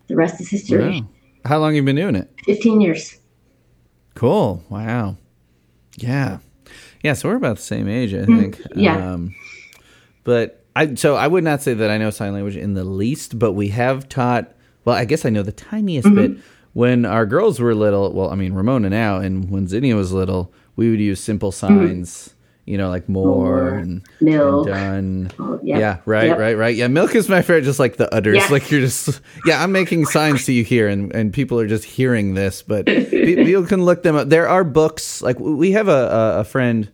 The 0.07 0.15
rest 0.15 0.39
is 0.39 0.49
history. 0.49 1.01
Wow. 1.01 1.07
How 1.45 1.59
long 1.59 1.69
have 1.69 1.75
you 1.75 1.83
been 1.83 1.95
doing 1.95 2.15
it? 2.15 2.29
15 2.45 2.81
years. 2.81 3.19
Cool. 4.15 4.63
Wow. 4.69 5.17
Yeah. 5.97 6.39
Yeah. 7.03 7.13
So 7.13 7.29
we're 7.29 7.35
about 7.35 7.57
the 7.57 7.61
same 7.63 7.87
age, 7.87 8.13
I 8.13 8.25
think. 8.25 8.57
Mm-hmm. 8.57 8.79
yeah. 8.79 9.13
Um, 9.13 9.35
but 10.23 10.63
I 10.75 10.95
so 10.95 11.15
I 11.15 11.27
would 11.27 11.43
not 11.43 11.61
say 11.61 11.73
that 11.73 11.89
I 11.89 11.97
know 11.97 12.09
sign 12.09 12.33
language 12.33 12.57
in 12.57 12.73
the 12.73 12.83
least, 12.83 13.39
but 13.39 13.53
we 13.53 13.69
have 13.69 14.09
taught. 14.09 14.51
Well, 14.83 14.95
I 14.95 15.05
guess 15.05 15.25
I 15.25 15.29
know 15.29 15.41
the 15.43 15.51
tiniest 15.51 16.07
Mm-hmm. 16.07 16.33
bit. 16.33 16.43
When 16.73 17.05
our 17.05 17.25
girls 17.25 17.61
were 17.61 17.73
little, 17.73 18.11
well, 18.13 18.29
I 18.29 18.35
mean 18.35 18.51
Ramona 18.53 18.89
now, 18.89 19.17
and 19.17 19.49
when 19.49 19.65
Zinnia 19.67 19.95
was 19.95 20.11
little, 20.11 20.53
we 20.75 20.89
would 20.91 20.99
use 20.99 21.21
simple 21.21 21.53
signs. 21.53 22.34
You 22.65 22.79
know, 22.79 22.89
like 22.89 23.07
more, 23.07 23.25
More, 23.27 23.67
and, 23.77 24.01
milk. 24.19 24.67
and 24.69 25.29
done. 25.29 25.37
Oh, 25.39 25.59
yep, 25.61 25.79
Yeah, 25.79 25.97
right, 26.05 26.29
yep. 26.29 26.39
right, 26.39 26.57
right. 26.57 26.75
Yeah, 26.75 26.87
milk 26.87 27.13
is 27.13 27.29
my 27.29 27.43
favorite. 27.43 27.61
Just 27.63 27.77
like 27.77 27.97
the 27.97 28.11
udders, 28.11 28.37
Yes. 28.37 28.49
like 28.49 28.71
you're 28.71 28.81
just. 28.81 29.21
Yeah, 29.45 29.61
I'm 29.61 29.71
making 29.71 30.05
signs 30.05 30.45
to 30.45 30.51
you 30.53 30.63
here, 30.63 30.87
and 30.87 31.13
and 31.13 31.31
people 31.31 31.59
are 31.59 31.67
just 31.67 31.83
hearing 31.83 32.33
this, 32.33 32.63
but 32.63 32.85
pe- 32.87 33.35
people 33.45 33.65
can 33.67 33.85
look 33.85 34.01
them 34.01 34.15
up. 34.15 34.29
There 34.29 34.49
are 34.49 34.63
books. 34.63 35.21
Like 35.21 35.39
we 35.39 35.73
have 35.73 35.87
a 35.87 36.37
a, 36.39 36.43
friend, 36.43 36.89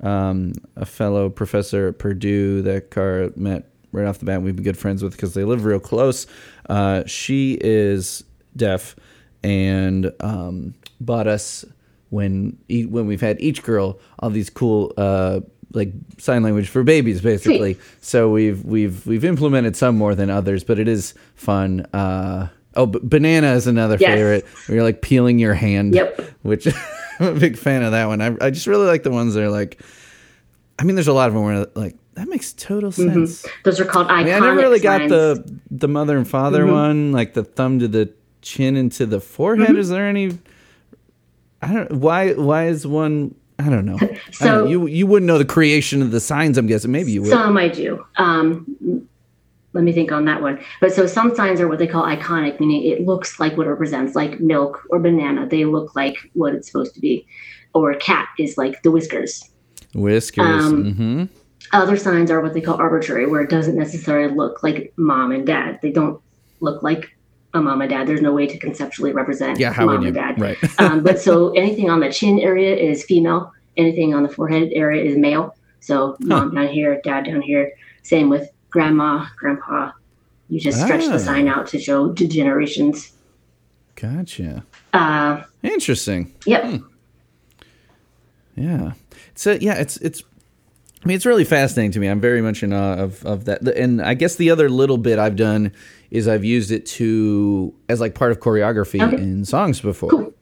um, 0.00 0.52
a 0.76 0.86
fellow 0.86 1.28
professor 1.30 1.88
at 1.88 1.98
Purdue 1.98 2.62
that 2.62 2.92
Cara 2.92 3.32
met 3.34 3.68
right 3.90 4.06
off 4.06 4.18
the 4.20 4.24
bat. 4.24 4.40
We've 4.42 4.54
been 4.54 4.62
good 4.64 4.78
friends 4.78 5.02
with 5.02 5.12
because 5.12 5.34
they 5.34 5.42
live 5.42 5.64
real 5.64 5.80
close. 5.80 6.28
Uh, 6.68 7.02
she 7.06 7.58
is 7.60 8.22
deaf 8.56 8.94
and 9.42 10.12
um, 10.20 10.74
bought 11.00 11.26
us 11.26 11.64
when 12.10 12.56
e- 12.68 12.86
when 12.86 13.06
we've 13.06 13.20
had 13.20 13.40
each 13.40 13.62
girl 13.62 13.98
all 14.20 14.30
these 14.30 14.50
cool 14.50 14.92
uh, 14.96 15.40
like 15.72 15.92
sign 16.18 16.42
language 16.42 16.68
for 16.68 16.82
babies 16.82 17.20
basically. 17.20 17.76
So 18.00 18.30
we've 18.30 18.64
we've 18.64 19.06
we've 19.06 19.24
implemented 19.24 19.76
some 19.76 19.96
more 19.96 20.14
than 20.14 20.30
others, 20.30 20.64
but 20.64 20.78
it 20.78 20.88
is 20.88 21.12
fun. 21.34 21.80
Uh, 21.92 22.48
oh, 22.74 22.86
b- 22.86 23.00
banana 23.02 23.52
is 23.54 23.66
another 23.66 23.96
Yes. 24.00 24.14
favorite. 24.14 24.46
Where 24.66 24.76
you're 24.76 24.84
like 24.84 25.02
peeling 25.02 25.38
your 25.38 25.54
hand. 25.54 25.94
Yep. 25.94 26.20
Which 26.42 26.66
I'm 27.20 27.36
a 27.36 27.38
big 27.38 27.58
fan 27.58 27.82
of 27.82 27.92
that 27.92 28.06
one. 28.06 28.20
I 28.22 28.34
I 28.40 28.50
just 28.50 28.66
really 28.66 28.86
like 28.86 29.02
the 29.02 29.10
ones 29.10 29.34
that 29.34 29.42
are 29.42 29.50
like. 29.50 29.80
I 30.78 30.84
mean, 30.84 30.94
there's 30.94 31.08
a 31.08 31.12
lot 31.12 31.26
of 31.28 31.34
them 31.34 31.42
where 31.44 31.66
like 31.74 31.96
that 32.14 32.28
makes 32.28 32.52
total 32.54 32.90
sense. 32.92 33.44
Those 33.64 33.80
are 33.80 33.84
called 33.84 34.06
iconic 34.06 34.10
I 34.20 34.24
mean, 34.24 34.32
I 34.34 34.38
never 34.40 34.56
really 34.56 34.80
got 34.80 35.08
the 35.08 35.44
the 35.70 35.88
mother 35.88 36.16
and 36.16 36.26
father 36.26 36.62
Mm-hmm. 36.62 36.72
one, 36.72 37.12
like 37.12 37.34
the 37.34 37.42
thumb 37.44 37.80
to 37.80 37.88
the 37.88 38.12
chin 38.42 38.76
and 38.76 38.90
to 38.92 39.04
the 39.04 39.20
forehead. 39.20 39.68
Mm-hmm. 39.70 39.76
Is 39.78 39.88
there 39.90 40.06
any? 40.08 40.38
I 41.62 41.72
don't. 41.72 41.92
Why? 41.92 42.32
Why 42.34 42.66
is 42.66 42.86
one? 42.86 43.34
I 43.58 43.68
don't 43.68 43.84
know. 43.84 43.96
I 43.96 44.06
don't 44.06 44.18
So- 44.32 44.44
know. 44.64 44.66
you 44.66 44.86
you 44.86 45.06
wouldn't 45.06 45.26
know 45.26 45.38
the 45.38 45.44
creation 45.44 46.02
of 46.02 46.10
the 46.12 46.20
signs. 46.20 46.56
I'm 46.58 46.66
guessing. 46.66 46.90
Maybe 46.92 47.12
you 47.12 47.22
would. 47.22 47.30
Some 47.30 47.56
I 47.56 47.68
do. 47.68 48.04
Um, 48.16 49.02
let 49.72 49.84
me 49.84 49.92
think 49.92 50.12
on 50.12 50.24
that 50.26 50.40
one. 50.42 50.58
But 50.80 50.92
so 50.94 51.06
some 51.06 51.34
signs 51.34 51.60
are 51.60 51.68
what 51.68 51.78
they 51.78 51.86
call 51.86 52.04
iconic, 52.04 52.58
meaning 52.60 52.84
it 52.84 53.04
looks 53.04 53.38
like 53.40 53.56
what 53.56 53.66
it 53.66 53.70
represents, 53.70 54.14
like 54.14 54.40
milk 54.40 54.82
or 54.90 54.98
banana. 54.98 55.46
They 55.48 55.64
look 55.64 55.94
like 55.96 56.16
what 56.34 56.54
it's 56.54 56.68
supposed 56.70 56.94
to 56.94 57.00
be. 57.00 57.26
Or 57.74 57.94
cat 57.94 58.28
is 58.38 58.56
like 58.56 58.82
the 58.82 58.90
whiskers. 58.90 59.44
Whiskers. 59.94 60.64
Um, 60.64 60.92
hmm 60.94 61.24
Other 61.72 61.96
signs 61.96 62.30
are 62.30 62.40
what 62.40 62.54
they 62.54 62.60
call 62.62 62.76
arbitrary, 62.76 63.26
where 63.26 63.42
it 63.42 63.50
doesn't 63.50 63.76
necessarily 63.76 64.32
look 64.34 64.62
like 64.62 64.92
mom 64.96 65.32
and 65.32 65.46
dad. 65.46 65.78
They 65.82 65.90
don't 65.92 66.20
look 66.60 66.82
like 66.82 67.10
a 67.54 67.60
mom 67.60 67.80
and 67.80 67.90
dad. 67.90 68.06
There's 68.06 68.20
no 68.22 68.32
way 68.32 68.46
to 68.46 68.58
conceptually 68.58 69.12
represent 69.12 69.58
Yeah. 69.58 69.72
How 69.72 69.86
mom 69.86 69.96
would 69.96 70.02
you? 70.02 70.08
and 70.08 70.14
dad. 70.14 70.40
Right. 70.40 70.56
um, 70.80 71.02
but 71.02 71.18
so 71.20 71.50
anything 71.52 71.88
on 71.90 72.00
the 72.00 72.12
chin 72.12 72.38
area 72.40 72.76
is 72.76 73.04
female. 73.04 73.52
Anything 73.76 74.14
on 74.14 74.22
the 74.22 74.28
forehead 74.28 74.70
area 74.74 75.02
is 75.04 75.16
male. 75.16 75.56
So 75.80 76.16
mom 76.20 76.54
down 76.54 76.68
here, 76.68 77.00
dad 77.04 77.24
down 77.26 77.40
here. 77.40 77.72
Same 78.02 78.28
with 78.28 78.48
grandma, 78.70 79.26
grandpa. 79.36 79.92
You 80.48 80.58
just 80.60 80.80
stretch 80.82 81.04
Ah. 81.04 81.12
the 81.12 81.18
sign 81.18 81.46
out 81.48 81.66
to 81.68 81.78
show 81.78 82.12
to 82.12 82.26
generations. 82.26 83.12
gotcha. 83.96 84.64
Uh, 84.92 85.42
Interesting. 85.62 86.34
yep. 86.46 86.80
Yeah. 88.56 88.92
So 89.34 89.52
yeah, 89.60 89.74
it's 89.74 89.96
it's. 89.98 90.22
I 91.04 91.06
mean, 91.06 91.14
it's 91.14 91.26
really 91.26 91.44
fascinating 91.44 91.92
to 91.92 92.00
me. 92.00 92.08
I'm 92.08 92.20
very 92.20 92.42
much 92.42 92.62
in 92.62 92.72
awe 92.72 92.94
of 92.94 93.24
of 93.24 93.44
that. 93.44 93.62
And 93.68 94.02
I 94.02 94.14
guess 94.14 94.34
the 94.34 94.50
other 94.50 94.68
little 94.68 94.98
bit 94.98 95.18
I've 95.18 95.36
done 95.36 95.72
is 96.10 96.26
I've 96.28 96.44
used 96.44 96.70
it 96.70 96.86
to 96.86 97.74
as 97.88 98.00
like 98.00 98.14
part 98.14 98.30
of 98.32 98.40
choreography 98.40 99.02
Okay. 99.02 99.22
in 99.22 99.44
songs 99.44 99.80
before, 99.80 100.10
Cool. 100.10 100.34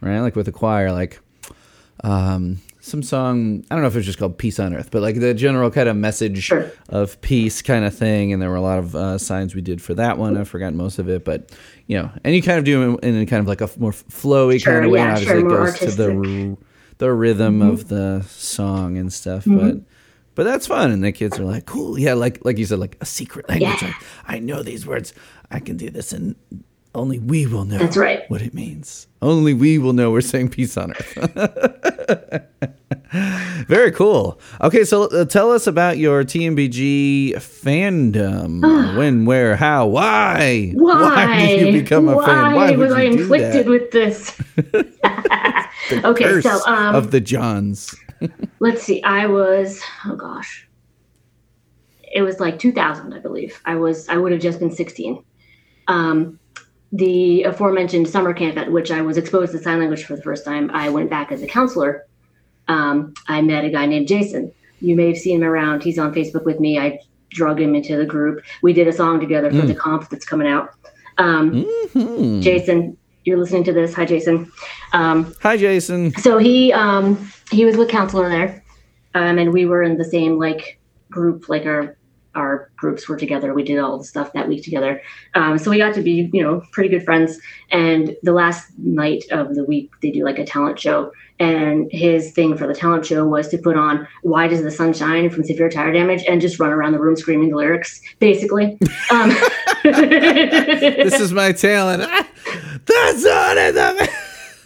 right? 0.00 0.20
Like 0.20 0.36
with 0.36 0.46
the 0.46 0.52
choir, 0.52 0.92
like 0.92 1.20
um 2.02 2.58
some 2.80 3.02
song. 3.02 3.64
I 3.70 3.74
don't 3.74 3.80
know 3.80 3.88
if 3.88 3.96
it's 3.96 4.04
just 4.04 4.18
called 4.18 4.36
"Peace 4.36 4.60
on 4.60 4.74
Earth," 4.74 4.90
but 4.90 5.00
like 5.00 5.18
the 5.18 5.32
general 5.32 5.70
kind 5.70 5.88
of 5.88 5.96
message 5.96 6.42
Sure. 6.42 6.70
of 6.90 7.18
peace 7.22 7.62
kind 7.62 7.82
of 7.86 7.94
thing. 7.96 8.30
And 8.32 8.42
there 8.42 8.50
were 8.50 8.56
a 8.56 8.60
lot 8.60 8.78
of 8.78 8.94
uh, 8.94 9.16
signs 9.16 9.54
we 9.54 9.62
did 9.62 9.80
for 9.80 9.94
that 9.94 10.18
one. 10.18 10.36
I've 10.36 10.48
forgotten 10.48 10.76
most 10.76 10.98
of 10.98 11.08
it, 11.08 11.24
but 11.24 11.50
you 11.86 11.96
know, 11.96 12.10
and 12.24 12.34
you 12.34 12.42
kind 12.42 12.58
of 12.58 12.64
do 12.64 12.94
it 12.96 13.04
in 13.04 13.16
a 13.16 13.24
kind 13.24 13.40
of 13.40 13.46
like 13.46 13.62
a 13.62 13.70
more 13.78 13.92
flowy 13.92 14.60
Sure, 14.60 14.74
kind 14.74 14.84
of 14.84 14.90
way. 14.90 14.98
yeah, 14.98 15.16
and 15.16 15.24
sure, 15.26 15.38
obviously, 15.38 15.54
it 15.54 15.58
goes 15.58 15.78
to 15.78 15.96
the 15.96 16.10
artistic. 16.12 16.58
r- 16.58 16.66
the 16.98 17.12
rhythm 17.12 17.62
of 17.62 17.88
the 17.88 18.22
song 18.28 18.98
and 18.98 19.10
stuff, 19.12 19.44
but. 19.46 19.76
But 20.34 20.44
that's 20.44 20.66
fun, 20.66 20.90
and 20.90 21.04
the 21.04 21.12
kids 21.12 21.38
are 21.38 21.44
like, 21.44 21.66
"Cool, 21.66 21.98
yeah!" 21.98 22.14
Like, 22.14 22.44
like 22.44 22.58
you 22.58 22.64
said, 22.64 22.78
like 22.78 22.96
a 23.00 23.06
secret 23.06 23.48
language. 23.48 23.82
Yeah. 23.82 23.88
Like, 23.88 23.96
I 24.26 24.38
know 24.40 24.62
these 24.62 24.86
words. 24.86 25.14
I 25.50 25.60
can 25.60 25.76
do 25.76 25.90
this, 25.90 26.12
and 26.12 26.34
only 26.94 27.18
we 27.18 27.46
will 27.46 27.64
know. 27.64 27.78
That's 27.78 27.96
right. 27.96 28.28
What 28.30 28.42
it 28.42 28.54
means. 28.54 29.06
Only 29.20 29.54
we 29.54 29.78
will 29.78 29.92
know 29.92 30.10
we're 30.10 30.20
saying 30.20 30.50
peace 30.50 30.76
on 30.76 30.92
earth. 30.92 32.48
Very 33.68 33.92
cool. 33.92 34.40
Okay, 34.60 34.84
so 34.84 35.04
uh, 35.04 35.24
tell 35.24 35.52
us 35.52 35.66
about 35.66 35.98
your 35.98 36.24
TMBG 36.24 37.34
fandom. 37.34 38.96
when, 38.98 39.24
where, 39.24 39.56
how, 39.56 39.86
why? 39.86 40.72
Why? 40.74 41.46
did 41.46 41.66
you 41.66 41.80
become 41.80 42.08
a 42.08 42.16
Why 42.16 42.26
fan? 42.26 42.54
Why 42.54 42.72
was 42.72 42.92
I 42.92 43.02
inflicted 43.02 43.68
with 43.68 43.90
this? 43.90 44.36
okay, 45.92 46.24
Curse 46.24 46.44
so 46.44 46.60
um, 46.66 46.94
of 46.94 47.10
the 47.10 47.20
Johns. 47.20 47.94
Let's 48.60 48.82
see. 48.82 49.02
I 49.02 49.26
was 49.26 49.80
oh 50.06 50.16
gosh, 50.16 50.68
it 52.12 52.22
was 52.22 52.40
like 52.40 52.58
2000, 52.58 53.12
I 53.12 53.18
believe. 53.18 53.60
I 53.64 53.74
was 53.76 54.08
I 54.08 54.16
would 54.16 54.32
have 54.32 54.40
just 54.40 54.58
been 54.60 54.70
16. 54.70 55.22
Um, 55.88 56.38
the 56.92 57.42
aforementioned 57.42 58.08
summer 58.08 58.32
camp 58.32 58.56
at 58.56 58.70
which 58.70 58.90
I 58.90 59.00
was 59.02 59.16
exposed 59.16 59.52
to 59.52 59.58
sign 59.58 59.80
language 59.80 60.04
for 60.04 60.14
the 60.16 60.22
first 60.22 60.44
time, 60.44 60.70
I 60.72 60.88
went 60.90 61.10
back 61.10 61.32
as 61.32 61.42
a 61.42 61.46
counselor. 61.46 62.06
Um, 62.68 63.14
I 63.28 63.42
met 63.42 63.64
a 63.64 63.70
guy 63.70 63.86
named 63.86 64.08
Jason. 64.08 64.52
You 64.80 64.94
may 64.96 65.08
have 65.08 65.18
seen 65.18 65.42
him 65.42 65.48
around. 65.48 65.82
He's 65.82 65.98
on 65.98 66.14
Facebook 66.14 66.44
with 66.44 66.60
me. 66.60 66.78
I 66.78 67.00
drug 67.30 67.60
him 67.60 67.74
into 67.74 67.96
the 67.96 68.06
group. 68.06 68.44
We 68.62 68.72
did 68.72 68.86
a 68.86 68.92
song 68.92 69.18
together 69.18 69.50
for 69.50 69.66
the 69.66 69.74
comp 69.74 70.08
that's 70.08 70.24
coming 70.24 70.46
out. 70.46 70.70
Um, 71.18 71.64
Hmm. 71.92 72.40
Jason, 72.40 72.96
you're 73.24 73.38
listening 73.38 73.64
to 73.64 73.72
this. 73.72 73.92
Hi, 73.94 74.04
Jason. 74.04 74.50
Um, 74.92 75.34
Hi, 75.42 75.56
Jason. 75.56 76.12
so 76.18 76.38
he 76.38 76.72
um 76.72 77.16
he 77.54 77.64
was 77.64 77.76
with 77.76 77.88
counselor 77.88 78.28
there. 78.28 78.62
Um 79.14 79.38
and 79.38 79.52
we 79.52 79.66
were 79.66 79.82
in 79.82 79.96
the 79.96 80.04
same 80.04 80.38
like 80.38 80.78
group 81.10 81.48
like 81.48 81.66
our 81.66 81.96
our 82.34 82.68
groups 82.76 83.08
were 83.08 83.16
together. 83.16 83.54
We 83.54 83.62
did 83.62 83.78
all 83.78 83.96
the 83.96 84.04
stuff 84.04 84.32
that 84.32 84.48
week 84.48 84.64
together. 84.64 85.00
Um 85.34 85.56
so 85.58 85.70
we 85.70 85.78
got 85.78 85.94
to 85.94 86.02
be 86.02 86.28
you 86.32 86.42
know 86.42 86.62
pretty 86.72 86.88
good 86.88 87.04
friends. 87.04 87.38
And 87.70 88.16
the 88.22 88.32
last 88.32 88.70
night 88.78 89.24
of 89.30 89.54
the 89.54 89.64
week 89.64 89.90
they 90.02 90.10
do 90.10 90.24
like 90.24 90.38
a 90.38 90.44
talent 90.44 90.78
show. 90.80 91.12
And 91.40 91.90
his 91.90 92.32
thing 92.32 92.56
for 92.56 92.66
the 92.66 92.74
talent 92.74 93.06
show 93.06 93.26
was 93.26 93.48
to 93.48 93.58
put 93.58 93.76
on 93.76 94.06
why 94.22 94.46
does 94.46 94.62
the 94.62 94.70
sun 94.70 94.92
shine 94.92 95.30
from 95.30 95.44
severe 95.44 95.68
tire 95.68 95.92
damage 95.92 96.24
and 96.28 96.40
just 96.40 96.60
run 96.60 96.70
around 96.72 96.92
the 96.92 97.00
room 97.00 97.16
screaming 97.16 97.50
the 97.50 97.56
lyrics 97.56 98.00
basically. 98.18 98.78
Um 99.10 99.30
This 99.84 101.20
is 101.20 101.32
my 101.32 101.52
talent. 101.52 102.04
Ah, 102.86 102.86
That's 102.86 103.24
on 103.26 103.58
it. 103.58 104.10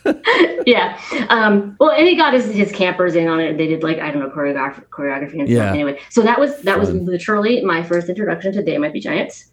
yeah. 0.66 0.98
Um, 1.28 1.76
well, 1.80 1.90
and 1.90 2.06
he 2.06 2.16
got 2.16 2.32
his, 2.34 2.46
his 2.46 2.72
campers 2.72 3.14
in 3.14 3.28
on 3.28 3.40
it. 3.40 3.56
They 3.58 3.66
did 3.66 3.82
like 3.82 3.98
I 3.98 4.10
don't 4.10 4.20
know 4.22 4.30
choreography, 4.30 4.84
choreography 4.88 5.40
and 5.40 5.48
Yeah. 5.48 5.64
stuff. 5.64 5.74
Anyway, 5.74 6.00
so 6.10 6.22
that 6.22 6.38
was 6.38 6.60
that 6.62 6.78
was 6.78 6.90
literally 6.92 7.64
my 7.64 7.82
first 7.82 8.08
introduction 8.08 8.52
to 8.54 8.62
They 8.62 8.78
Might 8.78 8.92
Be 8.92 9.00
Giants, 9.00 9.50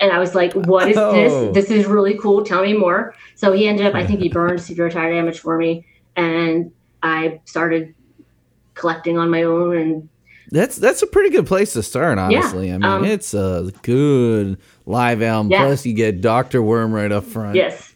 and 0.00 0.12
I 0.12 0.18
was 0.18 0.34
like, 0.34 0.52
"What 0.54 0.88
is 0.90 0.96
Oh. 0.96 1.12
this? 1.52 1.54
This 1.68 1.70
is 1.70 1.86
really 1.86 2.16
cool. 2.18 2.44
Tell 2.44 2.62
me 2.62 2.72
more." 2.74 3.14
So 3.34 3.52
he 3.52 3.66
ended 3.68 3.86
up. 3.86 3.94
I 3.94 4.06
think 4.06 4.20
he 4.20 4.28
burned 4.38 4.60
severe 4.60 4.90
tire 4.90 5.12
damage 5.12 5.38
for 5.40 5.56
me, 5.58 5.86
and 6.16 6.70
I 7.02 7.40
started 7.44 7.94
collecting 8.74 9.18
on 9.18 9.28
my 9.30 9.42
own 9.42 9.76
and 9.76 10.08
That's 10.50 10.76
that's 10.76 11.02
a 11.02 11.06
pretty 11.06 11.30
good 11.30 11.46
place 11.46 11.72
to 11.74 11.82
start, 11.82 12.18
honestly. 12.18 12.70
I 12.72 12.78
mean, 12.78 12.84
um, 12.84 13.04
it's 13.04 13.34
a 13.34 13.70
good 13.82 14.56
live 14.86 15.20
album. 15.22 15.50
Yeah. 15.50 15.66
Plus, 15.66 15.84
you 15.84 15.92
get 15.94 16.20
Doctor 16.20 16.62
Worm 16.62 16.92
right 16.92 17.10
up 17.12 17.24
front. 17.24 17.54
yes, 17.56 17.87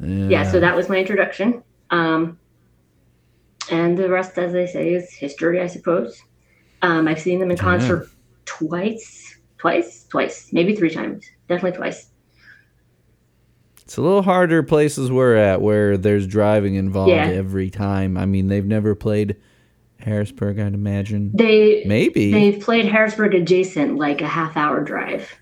Yeah. 0.00 0.28
yeah. 0.28 0.50
So 0.50 0.60
that 0.60 0.76
was 0.76 0.88
my 0.88 0.96
introduction. 0.96 1.62
Um, 1.90 2.38
and 3.70 3.96
the 3.98 4.08
rest, 4.08 4.38
as 4.38 4.52
they 4.52 4.66
say, 4.66 4.92
is 4.94 5.12
history, 5.12 5.60
I 5.60 5.66
suppose. 5.66 6.20
Um, 6.82 7.08
I've 7.08 7.20
seen 7.20 7.38
them 7.40 7.50
in 7.50 7.56
concert 7.56 8.08
twice, 8.44 9.38
twice, 9.58 10.04
twice, 10.08 10.50
maybe 10.52 10.76
three 10.76 10.90
times, 10.90 11.24
definitely 11.48 11.76
twice. 11.76 12.10
It's 13.82 13.96
a 13.96 14.02
little 14.02 14.22
harder 14.22 14.62
places 14.62 15.10
we're 15.12 15.36
at 15.36 15.62
where 15.62 15.96
there's 15.96 16.26
driving 16.26 16.74
involved 16.74 17.10
Yeah. 17.10 17.26
every 17.28 17.70
time. 17.70 18.16
I 18.16 18.26
mean, 18.26 18.48
they've 18.48 18.64
never 18.66 18.94
played 18.94 19.36
Harrisburg, 20.00 20.58
I'd 20.58 20.74
imagine. 20.74 21.30
They 21.34 21.84
Maybe. 21.86 22.30
they've 22.32 22.60
played 22.60 22.84
Harrisburg 22.86 23.34
adjacent, 23.34 23.96
like 23.96 24.20
a 24.20 24.26
half 24.28 24.56
hour 24.56 24.82
drive. 24.82 25.32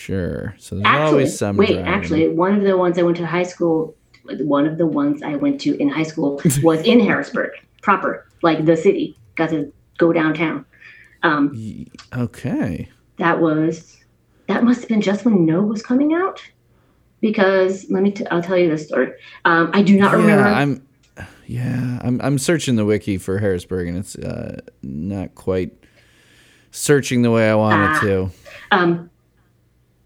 Sure. 0.00 0.54
So 0.58 0.74
there's 0.76 0.86
Actually, 0.86 1.06
always 1.06 1.38
some 1.38 1.56
wait, 1.56 1.68
driving. 1.68 1.86
actually, 1.86 2.28
one 2.28 2.54
of 2.56 2.62
the 2.64 2.76
ones 2.76 2.98
I 2.98 3.02
went 3.02 3.16
to 3.18 3.26
high 3.26 3.42
school 3.44 3.94
one 4.42 4.66
of 4.66 4.78
the 4.78 4.86
ones 4.86 5.22
I 5.22 5.34
went 5.36 5.60
to 5.62 5.76
in 5.80 5.88
high 5.88 6.04
school 6.04 6.40
was 6.62 6.80
in 6.82 7.00
Harrisburg 7.00 7.50
proper, 7.82 8.26
like 8.42 8.64
the 8.64 8.76
city. 8.76 9.16
Got 9.34 9.50
to 9.50 9.72
go 9.98 10.12
downtown. 10.12 10.64
Um, 11.22 11.86
Okay. 12.16 12.88
that 13.16 13.40
was 13.40 13.96
that 14.46 14.62
must 14.64 14.80
have 14.80 14.88
been 14.88 15.00
just 15.00 15.24
when 15.24 15.46
No 15.46 15.62
was 15.62 15.82
coming 15.82 16.12
out, 16.14 16.40
because 17.20 17.90
let 17.90 18.02
me 18.02 18.10
t- 18.12 18.26
I'll 18.30 18.42
tell 18.42 18.56
you 18.58 18.68
this 18.68 18.86
story. 18.86 19.12
Um, 19.44 19.70
I 19.72 19.82
do 19.82 19.98
not 19.98 20.12
remember. 20.12 20.48
Yeah, 20.48 20.56
I'm. 20.58 20.86
Yeah, 21.46 21.98
I'm. 22.02 22.20
I'm 22.22 22.38
searching 22.38 22.76
the 22.76 22.84
wiki 22.84 23.18
for 23.18 23.38
Harrisburg, 23.38 23.88
and 23.88 23.98
it's 23.98 24.14
uh, 24.16 24.60
not 24.82 25.34
quite 25.34 25.72
searching 26.70 27.22
the 27.22 27.30
way 27.30 27.50
I 27.50 27.54
want 27.54 27.74
Ah. 27.82 27.96
it 27.96 28.00
to. 28.02 28.30
um, 28.70 29.09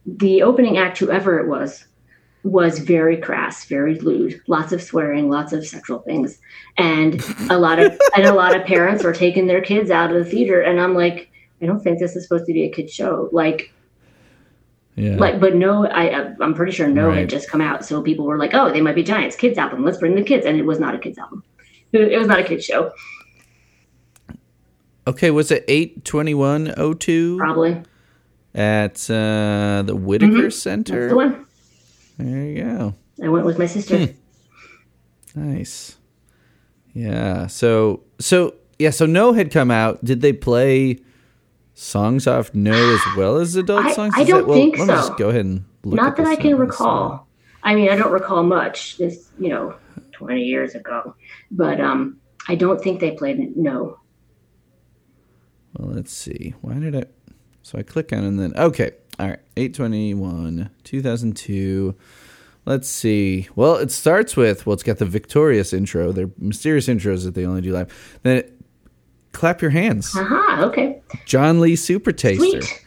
the 0.06 0.42
opening 0.42 0.76
act, 0.78 0.99
whoever 0.99 1.38
it 1.38 1.49
was, 1.49 1.84
was 2.42 2.78
very 2.78 3.16
crass, 3.16 3.64
very 3.64 3.99
lewd, 4.00 4.40
lots 4.46 4.73
of 4.73 4.82
swearing, 4.82 5.30
lots 5.30 5.52
of 5.52 5.66
sexual 5.66 6.00
things, 6.00 6.38
and 6.76 7.23
a 7.50 7.58
lot 7.58 7.78
of 7.78 7.99
and 8.16 8.26
a 8.26 8.34
lot 8.34 8.54
of 8.54 8.66
parents 8.66 9.02
were 9.02 9.14
taking 9.14 9.46
their 9.46 9.62
kids 9.62 9.90
out 9.90 10.14
of 10.14 10.23
the 10.23 10.30
theater, 10.30 10.61
and 10.61 10.80
I'm 10.80 10.94
like, 10.94 11.30
I 11.62 11.66
don't 11.66 11.80
think 11.80 11.99
this 11.99 12.16
is 12.16 12.25
supposed 12.25 12.46
to 12.46 12.52
be 12.52 12.64
a 12.64 12.70
kid 12.70 12.90
show, 12.90 13.28
like. 13.32 13.70
Yeah. 14.96 15.16
Like, 15.16 15.40
but 15.40 15.56
no, 15.56 15.87
I 15.87 16.32
I'm 16.40 16.54
pretty 16.54 16.70
sure 16.70 16.87
no 16.87 17.08
Right. 17.08 17.18
had 17.18 17.28
just 17.28 17.50
come 17.50 17.61
out, 17.61 17.84
so 17.84 18.00
people 18.00 18.26
were 18.26 18.38
like, 18.38 18.54
"Oh, 18.54 18.70
they 18.70 18.80
might 18.80 18.94
be 18.94 19.02
giants, 19.02 19.34
kids 19.34 19.58
album. 19.58 19.84
Let's 19.84 19.99
bring 19.99 20.14
the 20.14 20.23
kids." 20.23 20.46
And 20.46 20.56
it 20.56 20.64
was 20.64 20.78
not 20.78 20.94
a 20.94 20.99
kids 20.99 21.18
album. 21.18 21.42
It 21.90 22.12
it 22.12 22.18
was 22.18 22.28
not 22.28 22.38
a 22.38 22.44
kids 22.44 22.64
show, 22.64 22.92
okay. 25.06 25.30
Was 25.32 25.50
it 25.50 25.64
eight 25.66 26.04
twenty 26.04 26.34
one 26.34 26.73
oh 26.76 26.94
two 26.94 27.37
probably. 27.38 27.82
At 28.54 29.08
uh, 29.11 29.82
the 29.84 29.96
Whitaker 29.96 30.32
Mm-hmm. 30.32 30.42
That's 30.42 30.62
Center? 30.62 31.08
the 31.08 31.16
one. 31.16 31.46
There 32.18 32.44
you 32.44 32.62
go. 32.64 32.94
I 33.23 33.28
went 33.28 33.44
with 33.46 33.58
my 33.58 33.66
sister. 33.66 34.06
Hmm. 34.06 34.12
Nice. 35.52 35.96
Yeah. 36.92 37.49
So 37.49 38.02
so 38.20 38.54
yeah. 38.78 38.90
So 38.90 39.06
No 39.06 39.32
had 39.32 39.50
come 39.50 39.70
out. 39.70 40.04
Did 40.04 40.20
they 40.20 40.32
play 40.32 40.99
songs 41.75 42.26
off 42.28 42.54
No 42.54 42.73
as 42.73 43.00
well 43.16 43.38
as 43.38 43.56
adult 43.56 43.87
I- 43.87 43.92
songs? 43.92 44.14
I 44.16 44.23
don't 44.25 44.46
well, 44.46 44.56
think 44.56 44.76
so. 44.76 44.87
just 44.87 45.16
go 45.16 45.30
ahead 45.30 45.44
and 45.44 45.64
look. 45.84 45.96
Not 45.96 46.11
at 46.11 46.16
that 46.18 46.26
I 46.26 46.37
can 46.37 46.56
recall. 46.56 47.26
I 47.64 47.75
mean, 47.75 47.88
I 47.90 47.96
don't 47.96 48.12
recall 48.12 48.42
much. 48.44 48.99
This, 48.99 49.30
you 49.38 49.49
know, 49.49 49.75
20 50.12 50.42
years 50.42 50.75
ago. 50.75 51.16
But 51.50 51.80
um, 51.80 52.18
I 52.46 52.54
don't 52.54 52.80
think 52.80 53.00
they 53.00 53.12
played. 53.12 53.56
No. 53.56 53.99
Well, 55.76 55.92
let's 55.94 56.12
see. 56.12 56.54
Why 56.61 56.75
did 56.75 56.94
I? 56.94 57.04
So 57.64 57.78
I 57.78 57.83
click 57.83 58.12
on 58.12 58.21
it 58.25 58.28
and 58.28 58.38
then 58.38 58.52
okay. 58.56 58.92
All 59.18 59.26
right. 59.28 59.38
Eight 59.56 59.75
twenty 59.75 60.12
one, 60.14 60.71
two 60.85 61.00
thousand 61.02 61.37
two. 61.37 61.97
Let's 62.66 62.88
see. 62.88 63.49
Well, 63.56 63.76
it 63.76 63.90
starts 63.90 64.37
with 64.37 64.66
well, 64.66 64.75
it's 64.75 64.83
got 64.83 64.99
the 64.99 65.06
victorious 65.06 65.73
intro. 65.73 66.12
They're 66.12 66.30
mysterious 66.38 66.87
intros 66.88 67.25
that 67.25 67.35
they 67.35 67.44
only 67.47 67.62
do 67.62 67.73
live. 67.73 68.18
Then 68.23 68.37
it, 68.38 68.52
clap 69.33 69.61
your 69.62 69.71
hands. 69.71 70.14
Aha. 70.16 70.62
Okay. 70.66 71.00
John 71.26 71.61
Lee 71.61 71.75
Super 71.76 72.12
Taster. 72.12 72.38
Sweet. 72.62 72.85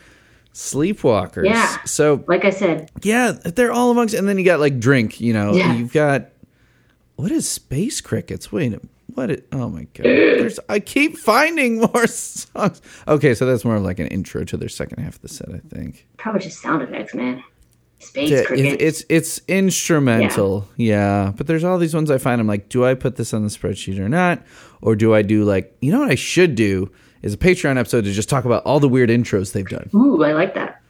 Sleepwalkers. 0.53 1.45
Yeah. 1.45 1.83
So 1.85 2.23
Like 2.27 2.43
I 2.45 2.49
said, 2.49 2.89
yeah, 3.03 3.31
they're 3.31 3.71
all 3.71 3.91
amongst, 3.91 4.13
and 4.15 4.27
then 4.27 4.37
you 4.39 4.43
got 4.45 4.59
like 4.59 4.79
drink. 4.79 5.19
You 5.21 5.33
know, 5.33 5.53
Yeah. 5.53 5.75
you've 5.75 5.93
got 5.93 6.29
what 7.15 7.31
is 7.31 7.47
space 7.49 8.01
crickets? 8.01 8.51
Wait, 8.51 8.73
a- 8.73 8.81
what? 9.17 9.31
It, 9.31 9.47
oh 9.51 9.67
my 9.69 9.83
god! 9.93 10.03
There's, 10.05 10.59
I 10.69 10.79
keep 10.79 11.17
finding 11.17 11.79
more 11.79 12.07
songs. 12.07 12.81
Okay, 13.07 13.33
so 13.33 13.45
that's 13.45 13.65
more 13.65 13.75
of 13.75 13.83
like 13.83 13.99
an 13.99 14.07
intro 14.07 14.43
to 14.45 14.55
their 14.57 14.69
second 14.69 15.03
half 15.03 15.15
of 15.15 15.21
the 15.21 15.27
set, 15.29 15.49
I 15.49 15.59
think. 15.59 16.07
probably 16.17 16.41
just 16.41 16.61
sound 16.61 16.81
effects, 16.83 17.13
man. 17.15 17.43
Space 17.99 18.29
Yeah, 18.29 18.43
cricket. 18.43 18.79
it's, 18.79 19.03
it's 19.09 19.41
instrumental, 19.47 20.69
yeah. 20.75 21.33
But 21.35 21.47
there's 21.47 21.63
all 21.63 21.77
these 21.79 21.95
ones 21.95 22.11
I 22.11 22.19
find. 22.19 22.39
I'm 22.39 22.45
like, 22.47 22.69
do 22.69 22.85
I 22.85 22.93
put 22.93 23.15
this 23.15 23.33
on 23.33 23.41
the 23.43 23.49
spreadsheet 23.49 23.97
or 23.99 24.07
not, 24.07 24.43
or 24.81 24.95
do 24.95 25.15
I 25.15 25.23
do 25.23 25.43
like, 25.43 25.75
you 25.81 25.91
know 25.91 25.99
what 26.01 26.11
I 26.11 26.15
should 26.15 26.53
do 26.55 26.91
is 27.23 27.33
a 27.33 27.37
Patreon 27.37 27.77
episode 27.77 28.03
to 28.03 28.11
just 28.11 28.29
talk 28.29 28.45
about 28.45 28.63
all 28.65 28.79
the 28.79 28.87
weird 28.87 29.09
intros 29.09 29.51
they've 29.53 29.67
done. 29.67 29.89
Ooh, 29.95 30.23
I 30.23 30.33
like 30.33 30.53
that. 30.53 30.81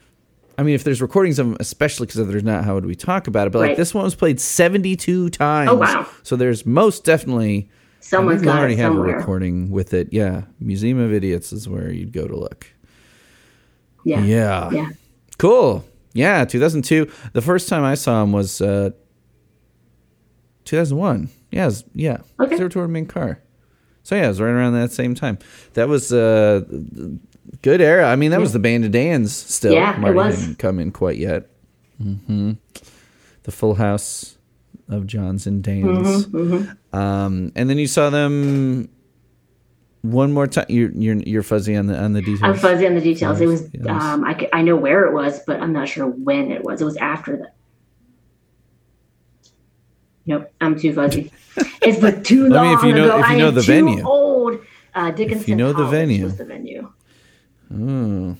I 0.57 0.63
mean, 0.63 0.75
if 0.75 0.84
there's 0.84 1.01
recordings 1.01 1.40
of 1.40 1.48
them, 1.48 1.57
especially 1.59 2.07
because 2.07 2.20
if 2.20 2.27
there's 2.27 2.44
not, 2.44 2.66
how 2.66 2.74
would 2.75 2.85
we 2.85 2.96
talk 2.96 3.27
about 3.27 3.48
it? 3.48 3.51
But 3.51 3.59
like 3.59 3.77
this 3.77 3.94
one 3.94 4.03
was 4.03 4.16
played 4.16 4.42
72 4.42 5.29
times. 5.29 5.70
Oh, 5.70 5.75
wow. 5.75 6.07
So 6.24 6.35
there's 6.35 6.66
most 6.66 7.05
definitely. 7.05 7.70
Someone's 8.00 8.42
got 8.42 8.57
already 8.60 8.75
it 8.75 8.79
have 8.79 8.92
somewhere. 8.94 9.16
a 9.16 9.18
recording 9.20 9.70
with 9.70 9.94
it. 9.94 10.10
Yeah, 10.12 10.44
Museum 10.60 11.00
of 11.00 11.12
Idiots 11.14 11.51
is 11.51 11.68
where 11.68 11.92
you'd 11.92 12.14
go 12.14 12.27
to 12.27 12.36
look. 12.38 12.68
Yeah. 14.03 14.22
Yeah. 14.24 14.72
Yeah. 14.72 14.90
Cool. 15.38 15.83
Yeah, 16.14 16.46
2002. 16.46 17.12
The 17.33 17.42
first 17.42 17.68
time 17.70 17.83
I 17.83 17.96
saw 17.96 18.24
him 18.24 18.31
was 18.31 18.62
uh, 18.62 18.92
2001. 20.66 21.29
Yeah, 21.51 21.66
was- 21.66 21.83
yeah. 21.94 22.18
Okay. 22.40 22.57
Were 22.57 22.70
touring 22.70 22.92
Mink 22.92 23.10
Car. 23.10 23.40
So 24.03 24.16
yeah, 24.16 24.25
it 24.25 24.29
was 24.29 24.40
right 24.42 24.50
around 24.50 24.74
that 24.74 24.92
same 24.94 25.16
time. 25.16 25.38
That 25.74 25.90
was 25.90 26.14
uh, 26.14 26.62
good 27.62 27.81
era. 27.81 28.05
I 28.10 28.16
mean, 28.16 28.31
that 28.31 28.40
was 28.40 28.53
the 28.53 28.60
band 28.60 28.86
of 28.86 28.92
Dan's 28.92 29.36
still. 29.36 29.74
Yeah, 29.74 29.96
it 29.96 30.00
Marty 30.00 30.16
was. 30.16 30.40
hadn't 30.40 30.60
come 30.60 30.79
in 30.79 30.92
quite 30.92 31.18
yet. 31.18 31.50
Mm-hmm. 32.01 32.53
The 33.44 33.51
Full 33.51 33.75
House 33.75 34.37
of 34.90 35.06
Johns 35.08 35.48
and 35.48 35.64
Dan's. 35.64 36.28
Mm-hmm, 36.28 36.96
Um, 36.98 37.52
and 37.56 37.70
then 37.70 37.78
you 37.78 37.88
saw 37.88 38.10
them 38.10 38.90
one 40.02 40.32
more 40.32 40.48
time. 40.48 40.66
You're 40.70 40.92
you're 40.92 41.16
you're 41.18 41.44
fuzzy 41.44 41.76
on 41.76 41.88
the 41.88 41.98
on 41.98 42.14
the 42.14 42.22
details. 42.22 42.42
I'm 42.44 42.56
fuzzy 42.56 42.88
on 42.88 42.96
the 42.96 43.02
details. 43.02 43.42
It 43.42 43.48
was, 43.48 43.70
Yes. 43.74 43.88
um, 44.02 44.24
I, 44.24 44.50
I 44.54 44.62
know 44.62 44.76
where 44.78 45.06
it 45.06 45.14
was, 45.14 45.40
but 45.46 45.60
I'm 45.62 45.74
not 45.74 45.90
sure 45.90 46.06
when 46.08 46.52
it 46.52 46.64
was. 46.64 46.82
It 46.82 46.86
was 46.86 46.98
after 46.98 47.36
that. 47.38 47.54
Nope, 50.26 50.52
I'm 50.62 50.78
too 50.80 50.94
fuzzy. 50.94 51.32
it's 51.82 52.00
but 52.00 52.24
too 52.26 52.48
long 52.48 52.68
me- 52.68 52.74
if 52.76 52.84
you 52.84 52.94
know- 52.94 53.06
ago. 53.06 53.20
if 53.20 53.28
you 53.30 53.34
I 53.36 53.38
know 53.38 53.48
am 53.50 53.56
the 53.56 53.62
too 53.62 53.68
venue. 53.68 54.04
old. 54.08 54.60
Uh, 54.94 55.12
Dickinson 55.12 55.58
know 55.58 55.74
the 55.74 55.86
venue. 55.86 56.24
was 56.24 56.38
the 56.38 56.46
venue. 56.46 56.92
Oh. 57.74 58.36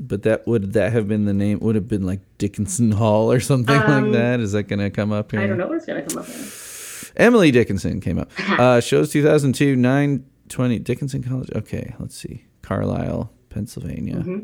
But 0.00 0.22
that 0.22 0.46
would 0.46 0.74
that 0.74 0.92
have 0.92 1.08
been 1.08 1.24
the 1.24 1.34
name? 1.34 1.58
Would 1.60 1.74
have 1.74 1.88
been 1.88 2.06
like 2.06 2.20
Dickinson 2.38 2.92
Hall 3.00 3.32
or 3.32 3.40
something 3.40 3.74
like 3.76 4.12
that? 4.12 4.38
Is 4.38 4.52
that 4.52 4.64
going 4.64 4.78
to 4.78 4.90
come 4.90 5.10
up 5.12 5.32
here? 5.32 5.40
Um, 5.40 5.44
I 5.44 5.48
don't 5.48 5.58
know 5.58 5.66
what 5.66 5.76
it's 5.78 5.86
gonna 5.86 6.02
come 6.02 6.18
up 6.18 6.26
with. 6.28 7.12
Emily 7.16 7.50
Dickinson 7.50 8.00
came 8.00 8.18
up. 8.18 8.30
Uh, 8.60 8.80
shows 8.80 9.10
2002, 9.10 9.74
920. 9.74 10.78
Dickinson 10.78 11.22
College. 11.24 11.50
Okay, 11.56 11.94
let's 11.98 12.16
see. 12.16 12.44
Carlisle, 12.62 13.32
Pennsylvania. 13.50 14.16
Mm-hmm. 14.16 14.38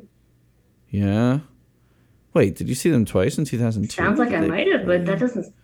Yeah. 0.90 1.40
Wait, 2.32 2.56
did 2.56 2.68
you 2.68 2.74
see 2.74 2.90
them 2.90 3.04
twice 3.04 3.38
in 3.38 3.44
2002? 3.44 3.94
Sounds 3.94 4.18
like 4.18 4.32
I 4.32 4.40
They- 4.40 4.48
might 4.48 4.66
have, 4.72 4.86
but 4.86 5.04
that 5.06 5.20
doesn't. 5.20 5.54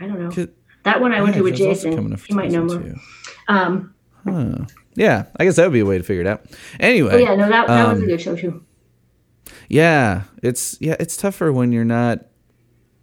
I 0.00 0.06
don't 0.06 0.18
know. 0.18 0.46
That 0.84 1.02
one 1.02 1.12
I 1.12 1.20
went 1.20 1.34
yeah, 1.34 1.38
to 1.38 1.44
with 1.44 1.52
was 1.52 1.58
Jason. 1.60 1.94
coming 1.94 2.12
up 2.14 2.20
for 2.20 2.26
He 2.28 2.34
might 2.34 2.50
know 2.50 2.64
more. 2.64 2.94
Um, 3.48 3.94
Huh. 4.24 4.64
Yeah, 4.94 5.26
I 5.38 5.44
guess 5.44 5.56
that 5.56 5.64
would 5.64 5.72
be 5.72 5.80
a 5.80 5.86
way 5.86 5.96
to 5.98 6.04
figure 6.04 6.20
it 6.22 6.26
out. 6.26 6.44
Anyway. 6.78 7.10
but 7.10 7.20
yeah, 7.20 7.34
no, 7.36 7.48
that, 7.48 7.66
that 7.68 7.88
was 7.88 7.98
um, 7.98 8.04
a 8.04 8.06
good 8.06 8.20
show 8.20 8.36
too. 8.36 8.64
Yeah, 9.68 10.22
it's 10.42 10.76
yeah, 10.80 10.96
it's 11.00 11.16
tougher 11.16 11.52
when 11.52 11.72
you're 11.72 11.84
not. 11.84 12.26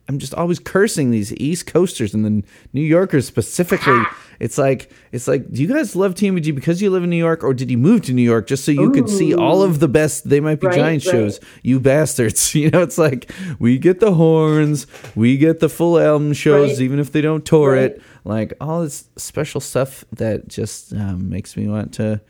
I'm 0.10 0.20
just 0.20 0.34
always 0.34 0.58
cursing 0.58 1.12
these 1.12 1.34
East 1.36 1.68
Coasters 1.68 2.14
and 2.14 2.24
the 2.24 2.42
New 2.74 2.82
Yorkers 2.82 3.26
specifically. 3.28 4.02
It's 4.40 4.60
like 4.60 4.92
it's 5.12 5.28
like, 5.28 5.52
do 5.52 5.64
you 5.64 5.68
guys 5.68 5.96
love 5.96 6.14
TMG 6.14 6.54
because 6.54 6.80
you 6.80 6.92
live 6.92 7.04
in 7.04 7.10
New 7.10 7.18
York, 7.18 7.44
or 7.44 7.56
did 7.56 7.72
you 7.72 7.78
move 7.80 8.04
to 8.04 8.14
New 8.14 8.22
York 8.22 8.46
just 8.46 8.64
so 8.66 8.72
you 8.72 8.92
could 8.92 9.10
see 9.10 9.34
all 9.34 9.64
of 9.64 9.80
the 9.80 9.88
best 9.88 10.30
They 10.30 10.40
Might 10.40 10.60
Be 10.60 10.68
Right, 10.68 10.76
Giants 10.76 11.08
right. 11.08 11.12
shows? 11.12 11.40
You 11.64 11.80
bastards! 11.80 12.54
You 12.56 12.70
know, 12.70 12.84
it's 12.84 13.00
like 13.00 13.32
we 13.58 13.80
get 13.80 14.00
the 14.00 14.14
horns, 14.14 14.86
we 15.16 15.38
get 15.38 15.60
the 15.60 15.70
full 15.70 15.98
album 15.98 16.34
shows, 16.34 16.74
Right. 16.74 16.82
even 16.82 17.00
if 17.00 17.12
they 17.12 17.22
don't 17.22 17.44
tour 17.44 17.76
it. 17.76 18.00
Like 18.26 18.54
all 18.62 18.84
this 18.84 19.06
special 19.18 19.60
stuff 19.60 20.06
that 20.12 20.48
just 20.48 20.94
um, 20.94 21.30
makes 21.30 21.58
me 21.58 21.68
want 21.68 21.94
to 21.96 22.22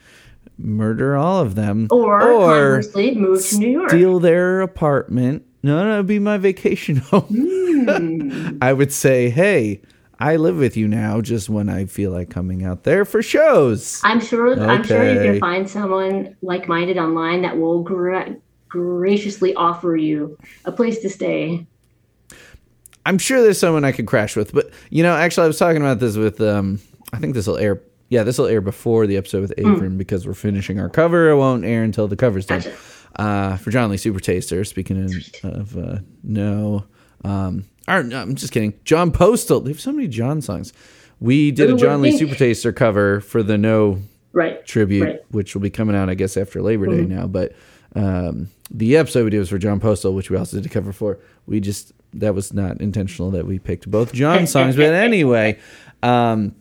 murder 0.57 1.15
all 1.15 1.41
of 1.41 1.55
them, 1.55 1.87
Or, 1.91 2.19
conversely, 2.19 3.15
move 3.15 3.45
to 3.47 3.57
New 3.57 3.69
York. 3.69 3.89
steal 3.89 4.19
their 4.19 4.61
apartment. 4.61 5.43
No, 5.63 5.83
no, 5.83 5.93
it'd 5.95 6.07
be 6.07 6.19
my 6.19 6.37
vacation 6.37 6.95
home. 7.11 7.23
Hmm. 7.27 8.57
I 8.61 8.73
would 8.73 8.91
say, 8.93 9.29
hey, 9.29 9.81
I 10.19 10.35
live 10.37 10.57
with 10.57 10.75
you 10.77 10.87
now 10.87 11.21
just 11.21 11.49
when 11.49 11.69
I 11.69 11.85
feel 11.85 12.11
like 12.11 12.29
coming 12.29 12.63
out 12.63 12.83
there 12.83 13.05
for 13.05 13.21
shows. 13.21 14.01
I'm 14.03 14.19
sure. 14.19 14.59
I'm 14.59 14.83
sure 14.83 15.03
you 15.13 15.19
can 15.31 15.39
find 15.39 15.69
someone 15.69 16.35
like-minded 16.41 16.97
online 16.97 17.43
that 17.43 17.57
will 17.57 17.83
gra- 17.83 18.35
graciously 18.67 19.53
offer 19.55 19.95
you 19.95 20.37
a 20.65 20.71
place 20.71 20.99
to 20.99 21.09
stay. 21.09 21.65
I'm 23.05 23.17
sure 23.19 23.41
there's 23.41 23.59
someone 23.59 23.85
I 23.85 23.91
could 23.91 24.05
crash 24.07 24.35
with, 24.35 24.53
but 24.53 24.69
you 24.89 25.01
know, 25.03 25.15
actually, 25.15 25.45
I 25.45 25.47
was 25.47 25.57
talking 25.59 25.81
about 25.81 25.99
this 25.99 26.17
with. 26.17 26.41
Um, 26.41 26.79
I 27.13 27.19
think 27.19 27.35
this 27.35 27.47
will 27.47 27.57
air. 27.57 27.81
Yeah, 28.09 28.23
this 28.23 28.37
will 28.37 28.45
air 28.47 28.61
before 28.61 29.05
the 29.07 29.17
episode 29.17 29.41
with 29.41 29.53
Avram 29.57 29.97
because 29.97 30.25
we're 30.25 30.33
finishing 30.33 30.79
our 30.79 30.89
cover. 30.89 31.29
It 31.29 31.35
won't 31.37 31.65
air 31.65 31.83
until 31.83 32.07
the 32.07 32.15
cover's 32.15 32.45
done. 32.45 32.61
Gotcha. 32.61 32.75
Uh, 33.17 33.57
for 33.57 33.71
John 33.71 33.89
Lee 33.89 33.97
Super 33.97 34.19
Taster. 34.19 34.63
Speaking 34.63 35.03
of, 35.43 35.53
of 35.53 35.77
uh, 35.77 35.97
no, 36.23 36.85
um, 37.25 37.65
or, 37.87 38.03
no, 38.03 38.21
I'm 38.21 38.35
just 38.35 38.53
kidding. 38.53 38.73
John 38.85 39.11
Postal. 39.11 39.59
They 39.59 39.71
have 39.71 39.79
so 39.81 39.91
many 39.91 40.07
John 40.07 40.41
songs. 40.41 40.71
We 41.19 41.51
did 41.51 41.69
Who 41.69 41.75
a 41.75 41.79
John 41.79 42.01
Lee 42.01 42.11
think? 42.11 42.19
Super 42.19 42.35
Taster 42.35 42.71
cover 42.71 43.19
for 43.21 43.41
the 43.43 43.57
No 43.57 43.99
Right. 44.33 44.63
tribute, 44.65 45.03
Right. 45.03 45.15
Mm-hmm. 45.23 45.37
which 45.37 45.55
will 45.55 45.61
be 45.61 45.69
coming 45.71 45.95
out, 45.95 46.09
I 46.09 46.13
guess, 46.13 46.37
after 46.37 46.61
Labor 46.61 46.85
Day 46.87 47.05
now. 47.05 47.25
But 47.27 47.55
um, 47.95 48.49
the 48.69 48.95
episode 48.97 49.23
we 49.23 49.31
did 49.31 49.39
was 49.39 49.49
for 49.49 49.57
John 49.57 49.79
Postal, 49.79 50.13
which 50.13 50.29
we 50.29 50.37
also 50.37 50.57
did 50.57 50.65
a 50.65 50.69
cover 50.69 50.93
for. 50.93 51.17
We 51.47 51.59
just 51.59 51.91
that 52.13 52.35
was 52.35 52.53
not 52.53 52.79
intentional 52.79 53.31
that 53.31 53.47
we 53.47 53.57
picked 53.59 53.89
both 53.89 54.13
John 54.13 54.45
songs. 54.47 54.75
but 54.75 54.93
anyway, 54.93 55.57
um, 56.03 56.53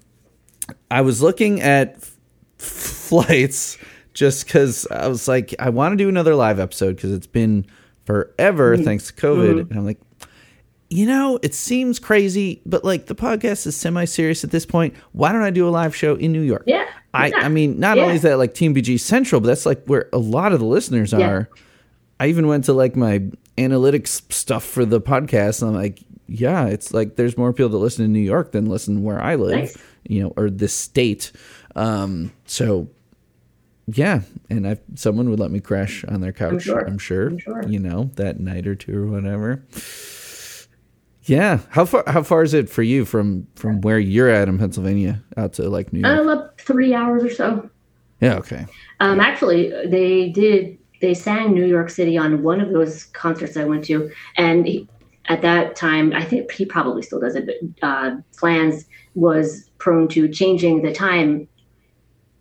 I 0.90 1.00
was 1.00 1.22
looking 1.22 1.60
at 1.60 1.96
f- 1.96 2.16
flights 2.58 3.78
just 4.14 4.46
because 4.46 4.86
I 4.90 5.08
was 5.08 5.28
like, 5.28 5.54
I 5.58 5.70
want 5.70 5.92
to 5.92 5.96
do 5.96 6.08
another 6.08 6.34
live 6.34 6.58
episode 6.58 6.96
because 6.96 7.12
it's 7.12 7.26
been 7.26 7.66
forever 8.04 8.74
mm-hmm. 8.74 8.84
thanks 8.84 9.08
to 9.08 9.12
COVID, 9.12 9.50
mm-hmm. 9.50 9.70
and 9.70 9.78
I'm 9.78 9.84
like, 9.84 10.00
you 10.88 11.06
know, 11.06 11.38
it 11.42 11.54
seems 11.54 11.98
crazy, 11.98 12.62
but 12.64 12.84
like 12.84 13.06
the 13.06 13.14
podcast 13.14 13.66
is 13.66 13.76
semi 13.76 14.04
serious 14.04 14.44
at 14.44 14.50
this 14.50 14.64
point. 14.64 14.94
Why 15.12 15.32
don't 15.32 15.42
I 15.42 15.50
do 15.50 15.68
a 15.68 15.70
live 15.70 15.94
show 15.96 16.14
in 16.14 16.32
New 16.32 16.42
York? 16.42 16.62
Yeah, 16.66 16.86
I, 17.12 17.28
yeah, 17.28 17.38
I 17.38 17.48
mean, 17.48 17.80
not 17.80 17.96
yeah. 17.96 18.04
only 18.04 18.16
is 18.16 18.22
that 18.22 18.38
like 18.38 18.54
TMBG 18.54 19.00
Central, 19.00 19.40
but 19.40 19.48
that's 19.48 19.66
like 19.66 19.84
where 19.86 20.08
a 20.12 20.18
lot 20.18 20.52
of 20.52 20.60
the 20.60 20.66
listeners 20.66 21.12
Yeah. 21.12 21.28
are. 21.28 21.50
I 22.18 22.28
even 22.28 22.46
went 22.46 22.64
to 22.64 22.72
like 22.72 22.96
my 22.96 23.22
analytics 23.58 24.32
stuff 24.32 24.64
for 24.64 24.84
the 24.84 25.00
podcast, 25.00 25.60
and 25.60 25.70
I'm 25.70 25.76
like, 25.76 26.02
yeah, 26.28 26.66
it's 26.66 26.94
like 26.94 27.16
there's 27.16 27.36
more 27.36 27.52
people 27.52 27.70
that 27.70 27.78
listen 27.78 28.04
in 28.04 28.12
New 28.12 28.20
York 28.20 28.52
than 28.52 28.66
listen 28.66 29.02
where 29.02 29.20
I 29.20 29.34
live, 29.34 29.58
Nice. 29.58 29.78
You 30.08 30.22
know, 30.22 30.32
or 30.36 30.50
this 30.50 30.74
state. 30.74 31.32
Um, 31.74 32.32
so 32.46 32.88
yeah, 33.86 34.22
and 34.50 34.66
I 34.66 34.78
someone 34.94 35.30
would 35.30 35.38
let 35.38 35.50
me 35.50 35.60
crash 35.60 36.04
on 36.04 36.20
their 36.20 36.32
couch. 36.32 36.62
sure. 36.62 36.86
I'm 36.86 36.98
sure. 36.98 37.28
I'm 37.28 37.38
sure. 37.38 37.68
You 37.68 37.78
know, 37.78 38.10
that 38.16 38.40
night 38.40 38.66
or 38.66 38.74
two 38.74 38.96
or 38.96 39.06
whatever. 39.06 39.64
Yeah. 41.22 41.60
How 41.70 41.84
far 41.84 42.04
how 42.06 42.22
far 42.22 42.42
is 42.42 42.54
it 42.54 42.68
for 42.68 42.82
you 42.82 43.04
from 43.04 43.46
from 43.56 43.80
where 43.80 43.98
you're 43.98 44.28
at 44.28 44.48
in 44.48 44.58
Pennsylvania 44.58 45.22
out 45.36 45.52
to 45.54 45.68
like 45.68 45.92
New 45.92 46.00
York? 46.00 46.18
Uh, 46.18 46.22
about 46.22 46.60
three 46.60 46.94
hours 46.94 47.22
or 47.22 47.30
so. 47.30 47.70
yeah, 48.20 48.36
okay. 48.36 48.66
Um, 49.00 49.20
actually, 49.20 49.70
they 49.86 50.30
did. 50.30 50.78
They 51.00 51.14
sang 51.14 51.52
New 51.52 51.66
York 51.66 51.90
City 51.90 52.16
on 52.16 52.42
one 52.42 52.60
of 52.60 52.72
those 52.72 53.04
concerts 53.04 53.56
I 53.56 53.64
went 53.64 53.84
to, 53.84 54.10
and 54.36 54.66
he, 54.66 54.88
at 55.26 55.42
that 55.42 55.76
time, 55.76 56.12
I 56.14 56.24
think 56.24 56.50
he 56.50 56.64
probably 56.64 57.02
still 57.02 57.20
does 57.20 57.34
it. 57.36 57.46
But 57.46 57.86
uh, 57.86 58.16
Flans 58.32 58.86
was 59.16 59.68
prone 59.78 60.06
to 60.08 60.28
changing 60.28 60.82
the 60.82 60.92
time 60.92 61.48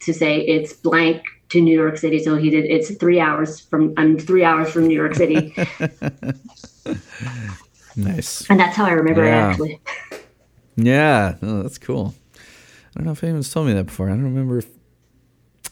to 0.01 0.13
say 0.13 0.39
it's 0.41 0.73
blank 0.73 1.23
to 1.49 1.59
New 1.61 1.73
York 1.79 1.97
City, 1.97 2.19
so 2.23 2.35
he 2.35 2.49
did. 2.51 2.65
It's 2.65 2.93
three 2.95 3.19
hours 3.19 3.59
from. 3.59 3.93
I'm 3.97 4.19
three 4.19 4.43
hours 4.43 4.69
from 4.71 4.87
New 4.87 4.95
York 4.95 5.15
City, 5.15 5.55
Nice. 7.95 8.47
and 8.49 8.59
that's 8.59 8.75
how 8.75 8.85
I 8.85 8.91
remember 8.91 9.23
Yeah. 9.25 9.47
it. 9.47 9.51
Actually, 9.51 9.79
Yeah, 10.75 11.35
oh, 11.41 11.63
that's 11.63 11.77
cool. 11.77 12.13
I 12.35 12.97
don't 12.99 13.05
know 13.05 13.11
if 13.13 13.23
anyone's 13.23 13.51
told 13.51 13.67
me 13.67 13.73
that 13.73 13.85
before. 13.85 14.07
I 14.09 14.13
don't 14.13 14.23
remember 14.23 14.57
if 14.59 14.67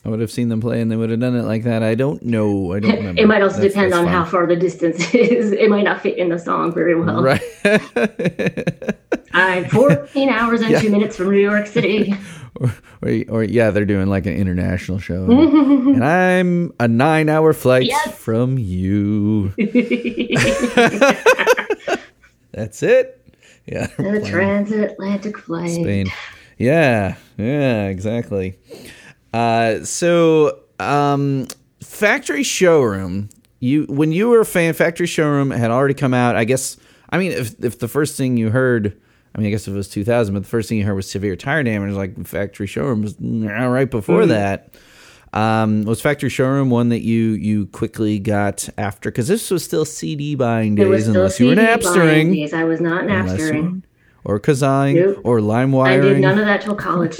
I 0.05 0.09
would 0.09 0.19
have 0.21 0.31
seen 0.31 0.49
them 0.49 0.61
play 0.61 0.81
and 0.81 0.91
they 0.91 0.95
would 0.95 1.09
have 1.09 1.19
done 1.19 1.35
it 1.35 1.43
like 1.43 1.63
that. 1.63 1.83
I 1.83 1.95
don't 1.95 2.21
know. 2.23 2.73
I 2.73 2.79
don't 2.79 2.91
remember. 2.95 3.21
it 3.21 3.27
might 3.27 3.41
also 3.41 3.57
That's- 3.57 3.73
depend 3.73 3.91
that's 3.93 3.99
on 4.01 4.07
how 4.07 4.23
far 4.25 4.45
the 4.47 4.55
distance 4.55 4.99
is. 5.13 5.51
It 5.51 5.69
might 5.69 5.83
not 5.83 6.01
fit 6.01 6.17
in 6.17 6.29
the 6.29 6.39
song 6.39 6.73
very 6.73 6.95
well. 6.95 7.21
Right. 7.23 7.41
I'm 9.33 9.65
14 9.69 10.29
hours 10.29 10.61
and 10.61 10.79
two 10.79 10.89
minutes 10.89 11.17
from 11.17 11.31
New 11.31 11.39
York 11.39 11.67
City. 11.67 12.13
or, 12.61 12.73
or 13.29 13.43
yeah, 13.43 13.71
they're 13.71 13.85
doing 13.85 14.07
like 14.07 14.25
an 14.25 14.33
international 14.35 14.99
show, 14.99 15.23
and 15.29 16.03
I'm 16.03 16.71
a 16.79 16.87
nine-hour 16.87 17.53
flight 17.53 17.85
Yes. 17.85 18.15
from 18.17 18.57
you. 18.59 19.51
That's 22.51 22.83
it. 22.83 23.19
Yeah. 23.65 23.87
The 23.97 24.23
transatlantic 24.25 25.37
flight. 25.37 25.71
Spain. 25.71 26.07
Yeah. 26.57 27.15
Yeah. 27.37 27.87
Exactly. 27.87 28.59
Uh, 29.33 29.83
so, 29.83 30.59
um, 30.79 31.47
Factory 31.81 32.43
Showroom. 32.43 33.29
You 33.59 33.85
when 33.85 34.11
you 34.11 34.27
were 34.29 34.41
a 34.41 34.45
fan, 34.45 34.73
Factory 34.73 35.07
Showroom 35.07 35.49
had 35.49 35.71
already 35.71 35.93
come 35.93 36.13
out. 36.13 36.35
I 36.35 36.43
guess. 36.43 36.77
I 37.09 37.17
mean, 37.17 37.31
if 37.31 37.63
if 37.63 37.79
the 37.79 37.87
first 37.87 38.17
thing 38.17 38.37
you 38.37 38.49
heard. 38.51 38.99
I 39.35 39.39
mean, 39.39 39.47
I 39.47 39.49
guess 39.49 39.67
it 39.67 39.71
was 39.73 39.87
2000, 39.89 40.33
but 40.33 40.43
the 40.43 40.49
first 40.49 40.69
thing 40.69 40.77
you 40.77 40.85
heard 40.85 40.93
was 40.93 41.09
severe 41.09 41.35
tire 41.35 41.63
damage. 41.63 41.95
Like 41.95 42.25
Factory 42.27 42.67
Showroom 42.67 43.01
was 43.01 43.15
right 43.19 43.89
before 43.89 44.25
that. 44.27 44.69
Um, 45.33 45.83
was 45.85 45.99
Factory 45.99 46.29
Showroom 46.29 46.69
one 46.69 46.89
that 46.89 47.01
you 47.01 47.31
you 47.31 47.65
quickly 47.67 48.19
got 48.19 48.69
after? 48.77 49.09
Because 49.09 49.27
this 49.27 49.49
was 49.49 49.63
still 49.63 49.85
CD 49.85 50.35
buying 50.35 50.75
days, 50.75 51.07
unless 51.07 51.39
you 51.39 51.47
were 51.47 51.55
CD 51.55 51.61
Napstering, 51.67 52.33
days. 52.33 52.53
I 52.53 52.63
was 52.65 52.79
not 52.79 53.05
Napstering. 53.05 53.81
or 54.23 54.39
Kazaaing, 54.39 54.95
Nope. 54.95 55.21
or 55.23 55.39
LimeWire. 55.39 55.87
I 55.87 55.97
did 55.99 56.19
none 56.19 56.37
of 56.37 56.45
that 56.45 56.61
till 56.61 56.75
college. 56.75 57.19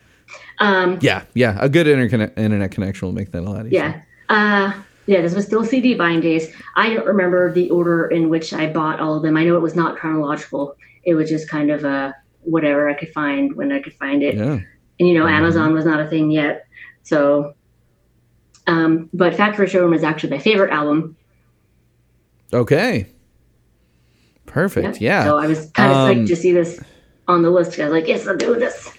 um, 0.58 0.98
Yeah, 1.02 1.24
yeah, 1.34 1.58
a 1.60 1.68
good 1.68 1.86
internet 1.86 2.70
connection 2.70 3.06
will 3.08 3.14
make 3.14 3.32
that 3.32 3.40
a 3.40 3.48
lot 3.50 3.66
easier. 3.66 3.80
yeah. 3.80 4.02
Uh, 4.28 4.72
yeah, 5.06 5.20
this 5.20 5.34
was 5.34 5.44
still 5.44 5.64
CD 5.64 5.94
buying 5.94 6.20
days. 6.20 6.50
I 6.74 6.92
don't 6.92 7.06
remember 7.06 7.52
the 7.52 7.70
order 7.70 8.06
in 8.08 8.28
which 8.28 8.52
I 8.52 8.66
bought 8.72 8.98
all 8.98 9.14
of 9.14 9.22
them. 9.22 9.36
I 9.36 9.44
know 9.44 9.54
it 9.56 9.62
was 9.62 9.76
not 9.76 9.96
chronological. 9.96 10.74
It 11.06 11.14
was 11.14 11.30
just 11.30 11.48
kind 11.48 11.70
of 11.70 11.84
uh, 11.84 12.12
whatever 12.42 12.88
I 12.90 12.94
could 12.94 13.12
find 13.12 13.54
when 13.56 13.72
I 13.72 13.80
could 13.80 13.94
find 13.94 14.22
it. 14.22 14.34
Yeah. 14.34 14.58
and 14.98 15.08
you 15.08 15.14
know 15.18 15.26
amazon 15.26 15.74
was 15.74 15.84
not 15.84 16.00
a 16.00 16.08
thing 16.08 16.30
yet 16.30 16.66
so 17.02 17.54
um, 18.66 19.08
but 19.12 19.34
factory 19.36 19.68
showroom 19.68 19.92
is 19.94 20.02
actually 20.02 20.30
my 20.30 20.38
favorite 20.38 20.70
album 20.72 21.16
Okay. 22.52 23.06
Perfect. 24.46 25.00
Yeah. 25.00 25.24
so 25.24 25.36
i 25.38 25.46
was 25.46 25.70
kind 25.72 25.92
of 25.92 25.96
Um, 25.98 26.08
psyched 26.08 26.28
to 26.28 26.36
see 26.36 26.52
this 26.52 26.80
on 27.28 27.42
the 27.42 27.50
list 27.50 27.78
i 27.78 27.84
was 27.84 27.92
like 27.92 28.06
yes 28.08 28.26
i'll 28.26 28.36
do 28.36 28.54
this 28.58 28.90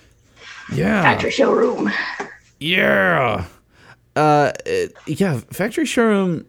yeah. 0.71 1.01
factory 1.01 1.31
showroom 1.31 1.89
Yeah. 2.59 3.45
Uh, 4.15 4.51
it- 4.65 4.93
yeah. 5.05 5.39
Factory 5.51 5.85
Showroom. 5.85 6.45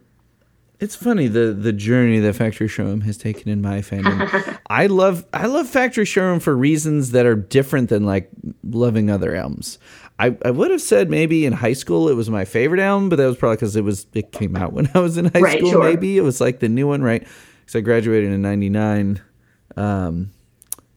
It's 0.79 0.95
funny 0.95 1.27
the 1.27 1.51
the 1.53 1.73
journey 1.73 2.19
that 2.19 2.33
Factory 2.35 2.67
Showroom 2.67 3.01
has 3.01 3.17
taken 3.17 3.49
in 3.51 3.61
my 3.61 3.79
fandom. 3.79 4.59
I 4.69 4.85
love 4.87 5.25
I 5.33 5.45
love 5.47 5.67
Factory 5.67 6.05
Showroom 6.05 6.39
for 6.39 6.55
reasons 6.55 7.11
that 7.11 7.25
are 7.25 7.35
different 7.35 7.89
than 7.89 8.05
like 8.05 8.29
loving 8.63 9.09
other 9.09 9.35
albums. 9.35 9.77
I, 10.19 10.35
I 10.43 10.51
would 10.51 10.69
have 10.71 10.81
said 10.81 11.09
maybe 11.09 11.45
in 11.45 11.53
high 11.53 11.73
school 11.73 12.09
it 12.09 12.13
was 12.13 12.29
my 12.29 12.43
favorite 12.45 12.81
album, 12.81 13.07
but 13.09 13.15
that 13.17 13.25
was 13.25 13.37
probably 13.37 13.55
because 13.57 13.75
it 13.75 13.83
was 13.83 14.05
it 14.13 14.31
came 14.31 14.55
out 14.55 14.71
when 14.73 14.89
I 14.93 14.99
was 14.99 15.17
in 15.17 15.25
high 15.25 15.39
Right, 15.41 15.57
school. 15.59 15.71
sure. 15.71 15.83
Maybe 15.83 16.17
it 16.17 16.21
was 16.21 16.39
like 16.41 16.59
the 16.59 16.69
new 16.69 16.87
one, 16.87 17.01
right? 17.01 17.25
Because 17.61 17.75
I 17.75 17.81
graduated 17.81 18.31
in 18.31 18.41
'99. 18.41 19.21
Um, 19.77 20.31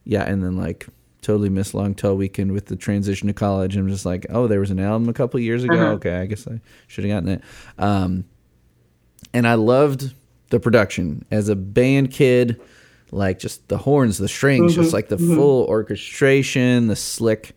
yeah, 0.05 0.23
and 0.23 0.43
then 0.43 0.57
like 0.57 0.87
totally 1.23 1.49
missed 1.49 1.73
Long 1.75 1.95
Tall 1.95 2.17
Weekend 2.17 2.51
with 2.53 2.67
the 2.67 2.75
transition 2.77 3.29
to 3.29 3.33
college. 3.35 3.77
I'm 3.77 3.89
just 3.89 4.05
like, 4.05 4.27
oh, 4.31 4.47
there 4.49 4.59
was 4.61 4.71
an 4.73 4.81
album 4.81 5.09
a 5.09 5.13
couple 5.13 5.39
years 5.41 5.63
ago. 5.65 5.75
Uh-huh. 5.75 5.93
Okay, 5.95 6.15
I 6.17 6.27
guess 6.27 6.47
I 6.49 6.61
should 6.89 7.05
have 7.05 7.13
gotten 7.13 7.29
it. 7.29 7.43
Um, 7.79 8.25
and 9.35 9.47
I 9.47 9.55
loved 9.55 10.15
the 10.51 10.61
production 10.61 11.25
as 11.31 11.49
a 11.49 11.57
band 11.57 12.11
kid, 12.11 12.61
like 13.11 13.39
just 13.39 13.69
the 13.69 13.79
horns, 13.79 14.19
the 14.19 14.29
strings, 14.29 14.75
just 14.75 14.93
like 14.93 15.09
the 15.09 15.19
full 15.19 15.65
orchestration, 15.67 16.89
the 16.89 16.97
slick 16.97 17.55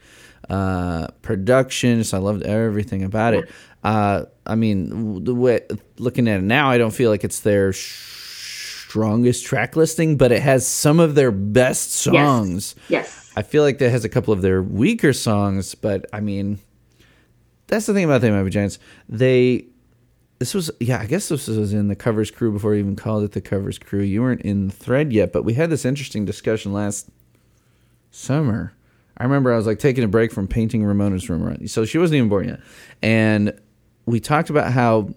uh, 0.50 1.08
production. 1.22 2.04
I 2.14 2.18
loved 2.18 2.44
everything 2.44 3.04
about 3.04 3.34
it. 3.34 3.50
Uh, 3.84 4.26
I 4.46 4.56
mean, 4.56 5.24
the 5.24 5.36
way 5.36 5.62
looking 5.98 6.28
at 6.28 6.40
it 6.40 6.44
now, 6.44 6.70
I 6.70 6.78
don't 6.78 6.92
feel 6.92 7.12
like 7.12 7.24
it's 7.24 7.42
their 7.42 7.74
strongest 7.74 9.46
track 9.46 9.76
listing, 9.76 10.18
but 10.18 10.32
it 10.32 10.42
has 10.42 10.66
some 10.66 11.00
of 11.00 11.16
their 11.16 11.32
best 11.32 11.92
songs. 11.92 12.76
yes 12.88 13.26
I 13.38 13.42
feel 13.42 13.64
like 13.64 13.80
that 13.80 13.90
has 13.90 14.06
a 14.06 14.10
couple 14.10 14.34
of 14.34 14.42
their 14.42 14.62
weaker 14.62 15.12
songs, 15.12 15.76
but 15.76 16.06
I 16.14 16.22
mean, 16.22 16.60
that's 17.68 17.86
the 17.86 17.94
thing 17.94 18.06
about 18.06 18.22
the 18.22 18.32
Mighty 18.32 18.50
Giants. 18.50 18.80
They, 19.10 19.66
this 20.40 20.54
was, 20.54 20.70
yeah, 20.80 21.00
I 21.00 21.06
guess 21.06 21.30
this 21.30 21.48
was 21.48 21.74
in 21.74 21.88
the 21.88 21.96
covers 21.96 22.30
crew 22.32 22.52
before 22.52 22.72
we 22.72 22.80
even 22.80 22.96
called 22.96 23.24
it 23.24 23.32
the 23.32 23.42
covers 23.42 23.78
crew. 23.80 24.02
You 24.02 24.22
weren't 24.22 24.42
in 24.42 24.68
the 24.68 24.74
thread 24.74 25.14
yet, 25.14 25.32
but 25.32 25.44
we 25.44 25.54
had 25.54 25.70
this 25.70 25.86
interesting 25.86 26.26
discussion 26.26 26.74
last 26.74 27.10
summer. 28.12 28.74
I 29.18 29.24
remember 29.24 29.54
I 29.54 29.58
was 29.58 29.66
like 29.66 29.80
taking 29.80 30.04
a 30.04 30.08
break 30.10 30.32
from 30.34 30.48
painting 30.48 30.84
Ramona's 30.84 31.30
room. 31.30 31.68
So 31.68 31.86
she 31.86 31.98
wasn't 31.98 32.18
even 32.18 32.30
born 32.30 32.50
yet. 32.50 32.60
And 33.02 33.58
we 34.06 34.20
talked 34.20 34.50
about 34.50 34.72
how 34.74 35.10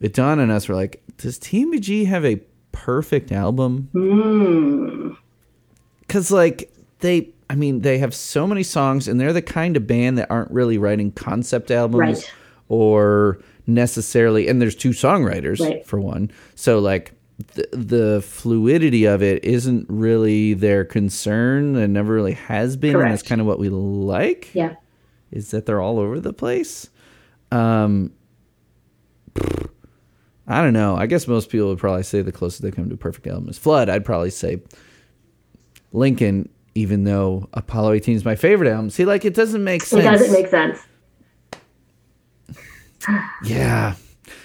it 0.00 0.14
dawned 0.14 0.40
on 0.40 0.50
us, 0.50 0.68
we're 0.68 0.76
like, 0.76 1.02
does 1.16 1.38
TMBG 1.38 2.06
have 2.06 2.24
a 2.24 2.40
perfect 2.72 3.32
album? 3.32 3.88
Hmm. 3.92 5.10
because 6.00 6.30
like 6.30 6.72
they 7.00 7.28
i 7.50 7.54
mean 7.56 7.80
they 7.80 7.98
have 7.98 8.14
so 8.14 8.46
many 8.46 8.62
songs 8.62 9.08
and 9.08 9.20
they're 9.20 9.32
the 9.32 9.42
kind 9.42 9.76
of 9.76 9.86
band 9.88 10.16
that 10.18 10.30
aren't 10.30 10.50
really 10.52 10.78
writing 10.78 11.10
concept 11.10 11.70
albums 11.72 11.98
Right. 12.22 12.32
or 12.68 13.40
necessarily 13.74 14.48
and 14.48 14.60
there's 14.60 14.74
two 14.74 14.90
songwriters 14.90 15.60
Right. 15.60 15.86
for 15.86 16.00
one 16.00 16.30
so 16.54 16.78
like 16.78 17.12
the, 17.54 17.66
the 17.72 18.22
fluidity 18.22 19.04
of 19.06 19.22
it 19.22 19.44
isn't 19.44 19.86
really 19.88 20.52
their 20.54 20.84
concern 20.84 21.74
and 21.76 21.92
never 21.94 22.12
really 22.12 22.32
has 22.34 22.76
been 22.76 22.96
and 22.96 23.10
that's 23.10 23.22
kind 23.22 23.40
of 23.40 23.46
what 23.46 23.58
we 23.58 23.68
like 23.70 24.50
yeah 24.54 24.74
is 25.30 25.50
that 25.52 25.64
they're 25.64 25.80
all 25.80 26.00
over 26.00 26.18
the 26.18 26.32
place. 26.32 26.90
Um, 27.52 28.12
I 30.46 30.60
don't 30.62 30.72
know. 30.72 30.96
I 30.96 31.06
guess 31.06 31.28
most 31.28 31.48
people 31.50 31.68
would 31.68 31.78
probably 31.78 32.02
say 32.02 32.22
the 32.22 32.32
closest 32.32 32.62
they 32.62 32.72
come 32.72 32.88
to 32.88 32.94
a 32.94 32.98
perfect 32.98 33.26
album 33.28 33.48
is 33.48 33.56
Flood. 33.56 33.88
I'd 33.88 34.04
probably 34.04 34.30
say 34.30 34.60
Lincoln, 35.92 36.48
even 36.74 37.04
though 37.04 37.48
Apollo 37.54 37.92
18 37.92 38.16
is 38.16 38.24
my 38.24 38.34
favorite 38.34 38.68
album. 38.70 38.90
See, 38.90 39.04
like 39.04 39.24
it 39.24 39.34
doesn't 39.34 39.62
make 39.62 39.82
sense. 39.82 40.02
it 40.04 40.10
doesn't 40.10 40.32
make 40.32 40.48
sense 40.48 40.78
Yeah. 43.44 43.94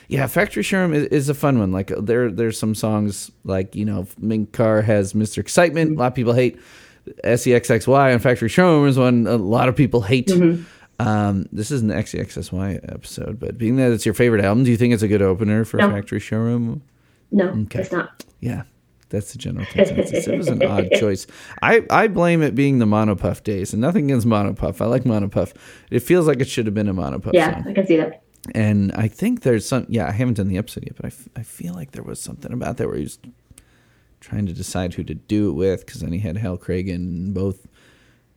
Yeah, 0.07 0.27
Factory 0.27 0.63
Showroom 0.63 0.93
is, 0.93 1.05
is 1.07 1.29
a 1.29 1.33
fun 1.33 1.59
one. 1.59 1.71
Like 1.71 1.91
there, 1.97 2.31
there's 2.31 2.57
some 2.57 2.73
songs 2.75 3.31
like 3.43 3.75
you 3.75 3.85
know, 3.85 4.07
Mink 4.19 4.51
Car 4.51 4.81
has 4.81 5.13
Mr. 5.13 5.43
Xcitement. 5.43 5.91
A 5.95 5.99
lot 5.99 6.07
of 6.07 6.15
people 6.15 6.33
hate. 6.33 6.59
SEXXY 7.23 8.13
on 8.13 8.19
Factory 8.19 8.49
Showroom 8.49 8.87
is 8.87 8.97
one 8.97 9.27
a 9.27 9.35
lot 9.37 9.69
of 9.69 9.75
people 9.75 10.01
hate. 10.01 10.31
Um, 10.97 11.45
this 11.51 11.71
is 11.71 11.81
an 11.81 11.89
SEXXY 11.89 12.91
episode, 12.91 13.39
but 13.39 13.57
being 13.57 13.75
that 13.77 13.91
it's 13.91 14.05
your 14.05 14.13
favorite 14.15 14.43
album, 14.43 14.63
do 14.63 14.71
you 14.71 14.77
think 14.77 14.93
it's 14.93 15.03
a 15.03 15.07
good 15.07 15.21
opener 15.21 15.65
for 15.65 15.77
No. 15.77 15.89
Factory 15.91 16.19
Showroom? 16.19 16.81
No, 17.31 17.49
Okay. 17.49 17.81
it's 17.81 17.91
not. 17.91 18.23
Yeah, 18.39 18.63
that's 19.09 19.33
the 19.33 19.37
general 19.37 19.65
consensus. 19.67 20.25
it 20.27 20.37
was 20.37 20.47
an 20.47 20.63
odd 20.67 20.89
choice. 20.93 21.27
I, 21.61 21.83
I 21.89 22.07
blame 22.07 22.41
it 22.41 22.55
being 22.55 22.79
the 22.79 22.85
Monopuff 22.85 23.43
days, 23.43 23.73
and 23.73 23.81
nothing 23.81 24.05
against 24.05 24.25
Monopuff. 24.27 24.79
I 24.81 24.85
like 24.85 25.03
Monopuff. 25.03 25.53
It 25.91 25.99
feels 25.99 26.27
like 26.27 26.39
it 26.39 26.47
should 26.47 26.65
have 26.65 26.73
been 26.75 26.87
a 26.87 26.93
Monopuff 26.93 27.31
Yeah, 27.33 27.53
song. 27.55 27.67
I 27.67 27.73
can 27.73 27.85
see 27.87 27.97
that. 27.97 28.23
And 28.53 28.91
I 28.93 29.07
think 29.07 29.41
there's 29.41 29.67
some, 29.67 29.85
yeah, 29.89 30.07
I 30.07 30.11
haven't 30.11 30.35
done 30.35 30.47
the 30.47 30.57
episode 30.57 30.83
yet, 30.83 30.95
but 30.95 31.05
I, 31.05 31.07
f- 31.07 31.29
I 31.35 31.43
feel 31.43 31.73
like 31.73 31.91
there 31.91 32.03
was 32.03 32.21
something 32.21 32.53
about 32.53 32.77
that 32.77 32.87
where 32.87 32.97
he 32.97 33.03
was 33.03 33.17
trying 34.19 34.45
to 34.45 34.53
decide 34.53 34.93
who 34.93 35.03
to 35.03 35.15
do 35.15 35.49
it 35.49 35.53
with 35.53 35.85
because 35.85 36.01
then 36.01 36.11
he 36.11 36.19
had 36.19 36.37
Hal 36.37 36.57
Cragin 36.57 36.89
in 36.89 37.33
both 37.33 37.65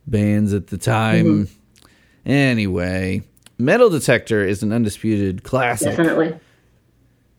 bands 0.06 0.54
at 0.54 0.68
the 0.68 0.78
time. 0.78 1.46
Mm-hmm. 1.46 2.30
Anyway, 2.30 3.22
Metal 3.58 3.90
Detector 3.90 4.44
is 4.44 4.62
an 4.62 4.72
undisputed 4.72 5.42
classic 5.42 5.96
Definitely. 5.96 6.38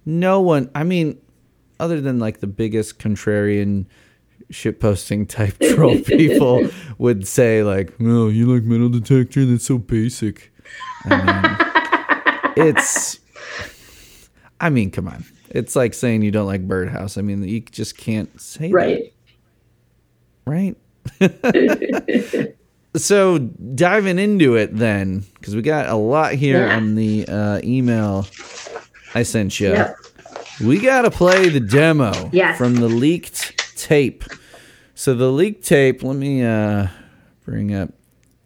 no 0.05 0.41
one 0.41 0.69
i 0.75 0.83
mean 0.83 1.17
other 1.79 2.01
than 2.01 2.19
like 2.19 2.39
the 2.41 2.47
biggest 2.47 2.99
contrarian 2.99 3.85
shit 4.49 4.79
posting 4.81 5.25
type 5.25 5.57
troll 5.75 5.97
people 5.99 6.67
would 6.97 7.25
say 7.25 7.63
like 7.63 7.93
oh 8.01 8.27
you 8.27 8.53
like 8.53 8.63
metal 8.63 8.89
detector 8.89 9.45
that's 9.45 9.65
so 9.65 9.77
basic 9.77 10.51
I 11.05 11.09
mean, 11.09 11.58
it's 12.59 13.19
i 14.59 14.69
mean 14.69 14.91
come 14.91 15.07
on 15.07 15.23
it's 15.49 15.75
like 15.75 15.93
saying 15.93 16.21
you 16.21 16.31
don't 16.31 16.45
like 16.47 16.67
birdhouse 16.67 17.17
i 17.17 17.21
mean 17.21 17.43
you 17.43 17.59
just 17.61 17.97
can't 17.97 18.39
say 18.39 18.67
that 18.71 18.73
Right. 18.73 19.13
right? 20.45 20.75
so 22.95 23.37
diving 23.39 24.19
into 24.19 24.55
it 24.55 24.75
then, 24.75 25.23
because 25.35 25.55
we 25.55 25.61
got 25.61 25.87
a 25.89 25.95
lot 25.95 26.33
here 26.33 26.65
Yeah. 26.67 26.75
on 26.77 26.95
the 26.95 27.25
uh, 27.27 27.59
email 27.63 28.27
I 29.15 29.23
sent 29.23 29.59
you. 29.59 29.69
Yep. 29.69 29.95
We 30.63 30.79
got 30.79 31.03
to 31.03 31.11
play 31.11 31.49
the 31.49 31.59
demo 31.59 32.29
Yes. 32.31 32.57
from 32.57 32.75
the 32.75 32.87
leaked 32.89 33.77
tape. 33.77 34.23
So 34.93 35.13
the 35.15 35.31
leaked 35.31 35.65
tape, 35.65 36.03
let 36.03 36.15
me 36.15 36.43
uh, 36.43 36.87
bring 37.45 37.73
up 37.73 37.89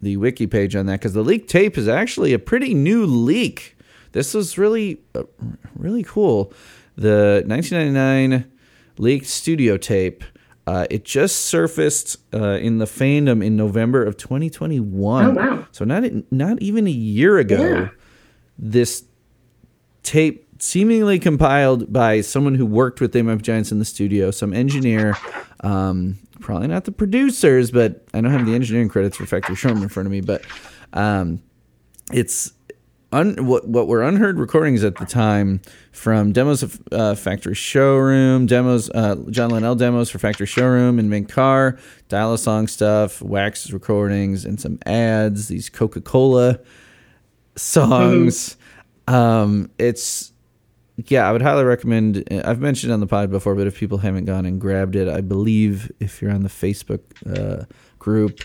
the 0.02 0.18
wiki 0.18 0.46
page 0.48 0.76
on 0.76 0.86
that 0.86 1.00
because 1.00 1.14
the 1.14 1.24
leaked 1.24 1.50
tape 1.50 1.78
is 1.78 1.88
actually 1.88 2.34
a 2.34 2.40
pretty 2.40 2.74
new 2.74 3.06
leak. 3.06 3.76
This 4.14 4.34
was 4.34 4.58
really, 4.58 5.02
uh, 5.14 5.24
really 5.76 6.04
cool. 6.04 6.54
The 6.96 7.44
1999 7.46 8.52
leaked 8.98 9.26
studio 9.26 9.78
tape. 9.78 10.24
Uh, 10.66 10.88
it 10.90 11.04
just 11.04 11.42
surfaced 11.42 12.18
uh, 12.34 12.58
in 12.62 12.78
the 12.78 12.86
fandom 12.86 13.46
in 13.46 13.58
November 13.58 14.04
of 14.04 14.16
2021. 14.16 15.26
Oh, 15.26 15.32
wow. 15.32 15.68
So 15.72 15.84
not 15.84 16.04
not 16.32 16.62
even 16.62 16.88
a 16.88 16.92
year 16.92 17.38
ago. 17.38 17.62
Yeah. 17.62 17.90
This 18.58 19.04
tape 20.04 20.48
seemingly 20.60 21.20
compiled 21.20 21.92
by 21.92 22.22
someone 22.22 22.56
who 22.56 22.66
worked 22.66 23.02
with 23.02 23.12
the 23.12 23.20
MF 23.20 23.42
Giants 23.42 23.74
in 23.74 23.80
the 23.80 23.86
studio, 23.86 24.32
some 24.32 24.54
engineer, 24.54 25.18
um, 25.62 26.18
probably 26.40 26.68
not 26.68 26.86
the 26.86 26.92
producers, 26.94 27.72
but 27.72 28.06
I 28.14 28.22
don't 28.22 28.32
have 28.32 28.46
the 28.46 28.56
engineering 28.56 28.88
credits 28.88 29.18
for 29.18 29.26
Factory 29.26 29.56
Showroom 29.56 29.84
in 29.84 29.90
front 29.90 30.08
of 30.08 30.12
me, 30.12 30.22
but 30.22 30.46
um, 30.94 31.42
it's 32.14 32.54
un, 33.14 33.46
what 33.46 33.68
what 33.68 33.88
were 33.88 34.04
unheard 34.04 34.38
recordings 34.38 34.84
at 34.84 34.98
the 34.98 35.06
time 35.06 35.62
from 35.92 36.34
demos 36.34 36.64
of 36.64 36.82
uh, 36.92 37.16
Factory 37.16 37.56
Showroom, 37.56 38.46
demos, 38.48 38.90
uh, 38.90 39.16
John 39.30 39.52
Linnell 39.52 39.76
demos 39.76 40.10
for 40.10 40.20
Factory 40.20 40.48
Showroom 40.48 41.00
and 41.00 41.10
Mink 41.10 41.30
Car, 41.30 41.78
dial 42.10 42.34
a 42.34 42.38
song 42.38 42.68
stuff, 42.68 43.22
wax 43.22 43.72
recordings, 43.72 44.44
and 44.44 44.60
some 44.60 44.80
ads. 44.86 45.48
These 45.48 45.70
Coca 45.70 46.02
Cola 46.02 46.60
songs. 47.56 48.58
Um, 49.06 49.70
it's 49.78 50.32
yeah, 50.96 51.28
I 51.28 51.34
would 51.34 51.42
highly 51.42 51.66
recommend. 51.66 52.24
I've 52.32 52.62
mentioned 52.62 52.94
on 52.94 53.02
the 53.02 53.06
pod 53.06 53.30
before, 53.30 53.54
but 53.54 53.68
if 53.68 53.78
people 53.78 53.98
haven't 53.98 54.24
gone 54.24 54.46
and 54.46 54.62
grabbed 54.62 54.96
it, 54.96 55.10
I 55.10 55.20
believe 55.20 55.92
if 56.00 56.22
you're 56.22 56.32
on 56.32 56.44
the 56.44 56.50
Facebook 56.50 57.02
uh, 57.28 57.66
group, 58.00 58.40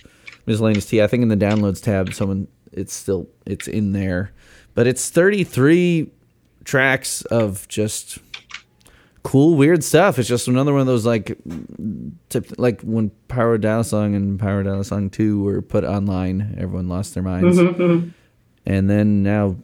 Miscellaneous 0.46 0.87
T, 0.87 1.00
I 1.00 1.07
think 1.07 1.22
in 1.22 1.28
the 1.28 1.37
downloads 1.37 1.81
tab, 1.81 2.12
someone 2.12 2.48
it's 2.72 2.94
still 2.94 3.28
it's 3.46 3.68
in 3.68 3.92
there, 3.92 4.33
but 4.79 4.87
it's 4.87 5.11
33 5.11 6.09
tracks 6.62 7.23
of 7.23 7.67
just 7.67 8.19
cool, 9.25 9.57
weird 9.57 9.83
stuff. 9.83 10.21
It's 10.21 10.29
just 10.29 10.47
another 10.47 10.71
one 10.71 10.83
of 10.83 10.87
those 10.87 11.05
like, 11.05 11.37
tip, 12.29 12.47
like 12.59 12.83
when 12.83 13.11
Power 13.27 13.59
Dial 13.59 13.83
Song 13.83 14.14
and 14.14 14.38
Power 14.38 14.62
Dial 14.62 14.85
Song 14.85 15.11
Two 15.11 15.43
were 15.43 15.62
put 15.62 15.83
online, 15.83 16.55
everyone 16.61 16.88
lost 16.88 17.14
their 17.14 17.25
minds, 17.25 17.59
and 18.67 18.88
then 18.88 19.25
now 19.25 19.57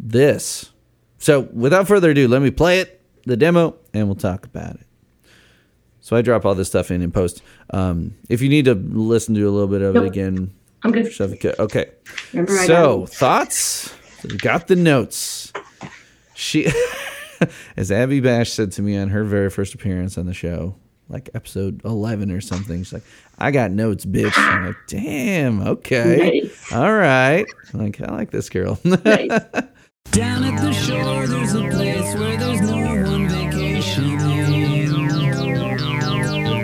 this. 0.00 0.72
So 1.18 1.42
without 1.52 1.86
further 1.86 2.10
ado, 2.10 2.26
let 2.26 2.42
me 2.42 2.50
play 2.50 2.80
it, 2.80 3.00
the 3.24 3.36
demo, 3.36 3.76
and 3.94 4.08
we'll 4.08 4.16
talk 4.16 4.44
about 4.44 4.74
it. 4.74 4.86
So 6.00 6.16
I 6.16 6.22
drop 6.22 6.44
all 6.44 6.56
this 6.56 6.66
stuff 6.66 6.90
in 6.90 7.00
in 7.00 7.12
post. 7.12 7.42
Um, 7.70 8.16
if 8.28 8.42
you 8.42 8.48
need 8.48 8.64
to 8.64 8.74
listen 8.74 9.36
to 9.36 9.42
a 9.42 9.52
little 9.52 9.68
bit 9.68 9.82
of 9.82 9.94
it 9.94 10.02
again, 10.04 10.52
I'm 10.82 10.90
good. 11.36 11.60
okay. 11.60 11.92
Remember, 12.32 12.56
So 12.66 13.06
thoughts? 13.06 13.94
Got 14.38 14.68
the 14.68 14.76
notes. 14.76 15.52
She, 16.34 16.66
as 17.76 17.90
Abby 17.92 18.20
Bash 18.20 18.50
said 18.52 18.72
to 18.72 18.82
me 18.82 18.96
on 18.96 19.08
her 19.08 19.24
very 19.24 19.50
first 19.50 19.74
appearance 19.74 20.16
on 20.18 20.26
the 20.26 20.34
show, 20.34 20.74
like 21.08 21.28
episode 21.34 21.84
eleven 21.84 22.30
or 22.30 22.40
something. 22.40 22.78
She's 22.82 22.92
like, 22.92 23.02
"I 23.38 23.50
got 23.50 23.70
notes, 23.70 24.04
bitch." 24.06 24.32
I'm 24.36 24.66
like, 24.66 24.76
"Damn, 24.88 25.60
okay, 25.66 26.40
Nice. 26.42 26.72
all 26.72 26.92
right." 26.94 27.46
I'm 27.74 27.80
like, 27.80 28.00
I 28.00 28.12
like 28.12 28.30
this 28.30 28.48
girl. 28.48 28.78
nice. 28.84 29.40
Down 30.10 30.44
at 30.44 30.60
the 30.62 30.72
shore, 30.72 31.26
there's 31.26 31.54
a 31.54 31.68
place 31.70 32.14
where 32.14 32.36
there's 32.36 32.60
no 32.60 32.76
one 33.10 33.28
vacationing. 33.28 34.18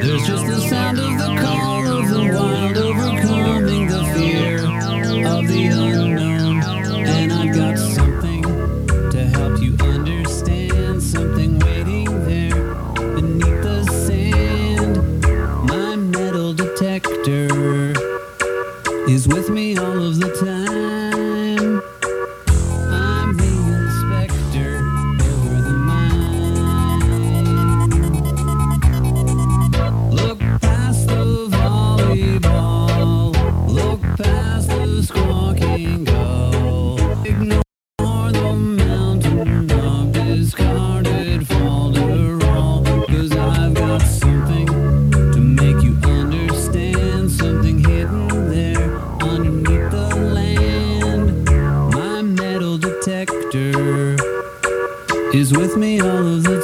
There's 0.01 0.27
just 0.27 0.47
the 0.47 0.61
sound 0.69 0.99
of 0.99 1.19
the 1.19 1.41
call 1.41 1.87
of 1.87 2.09
the 2.09 2.33
wild, 2.35 2.77
overcoming 2.77 3.38
is 19.09 19.27
with 19.27 19.49
me 19.49 19.77
all 19.79 19.98
with 55.53 55.77
me 55.77 56.01
all 56.01 56.27
of 56.27 56.43
the 56.43 56.58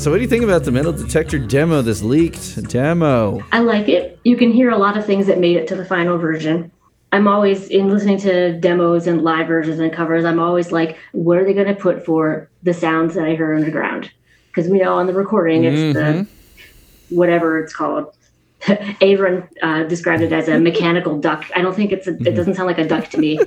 So, 0.00 0.10
what 0.10 0.16
do 0.16 0.22
you 0.22 0.30
think 0.30 0.44
about 0.44 0.64
the 0.64 0.72
metal 0.72 0.94
detector 0.94 1.38
demo? 1.38 1.82
This 1.82 2.00
leaked 2.00 2.62
demo. 2.70 3.44
I 3.52 3.58
like 3.58 3.86
it. 3.90 4.18
You 4.24 4.34
can 4.34 4.50
hear 4.50 4.70
a 4.70 4.78
lot 4.78 4.96
of 4.96 5.04
things 5.04 5.26
that 5.26 5.38
made 5.38 5.58
it 5.58 5.68
to 5.68 5.76
the 5.76 5.84
final 5.84 6.16
version. 6.16 6.72
I'm 7.12 7.28
always 7.28 7.68
in 7.68 7.90
listening 7.90 8.16
to 8.20 8.58
demos 8.58 9.06
and 9.06 9.20
live 9.20 9.46
versions 9.46 9.78
and 9.78 9.92
covers. 9.92 10.24
I'm 10.24 10.40
always 10.40 10.72
like, 10.72 10.96
what 11.12 11.36
are 11.36 11.44
they 11.44 11.52
going 11.52 11.66
to 11.66 11.74
put 11.74 12.06
for 12.06 12.48
the 12.62 12.72
sounds 12.72 13.14
that 13.14 13.26
I 13.26 13.34
hear 13.34 13.54
underground? 13.54 14.10
Because 14.46 14.70
we 14.70 14.78
know 14.78 14.94
on 14.94 15.06
the 15.06 15.12
recording, 15.12 15.64
it's 15.64 15.94
the 15.94 16.02
mm-hmm. 16.02 17.14
whatever 17.14 17.62
it's 17.62 17.74
called. 17.74 18.16
Avron 19.00 19.48
uh, 19.62 19.84
described 19.84 20.22
it 20.22 20.32
as 20.32 20.48
a 20.48 20.58
mechanical 20.60 21.18
duck. 21.18 21.44
I 21.56 21.62
don't 21.62 21.74
think 21.74 21.92
it's 21.92 22.06
a, 22.06 22.12
it 22.16 22.34
doesn't 22.34 22.54
sound 22.54 22.66
like 22.66 22.78
a 22.78 22.86
duck 22.86 23.08
to 23.10 23.18
me. 23.18 23.38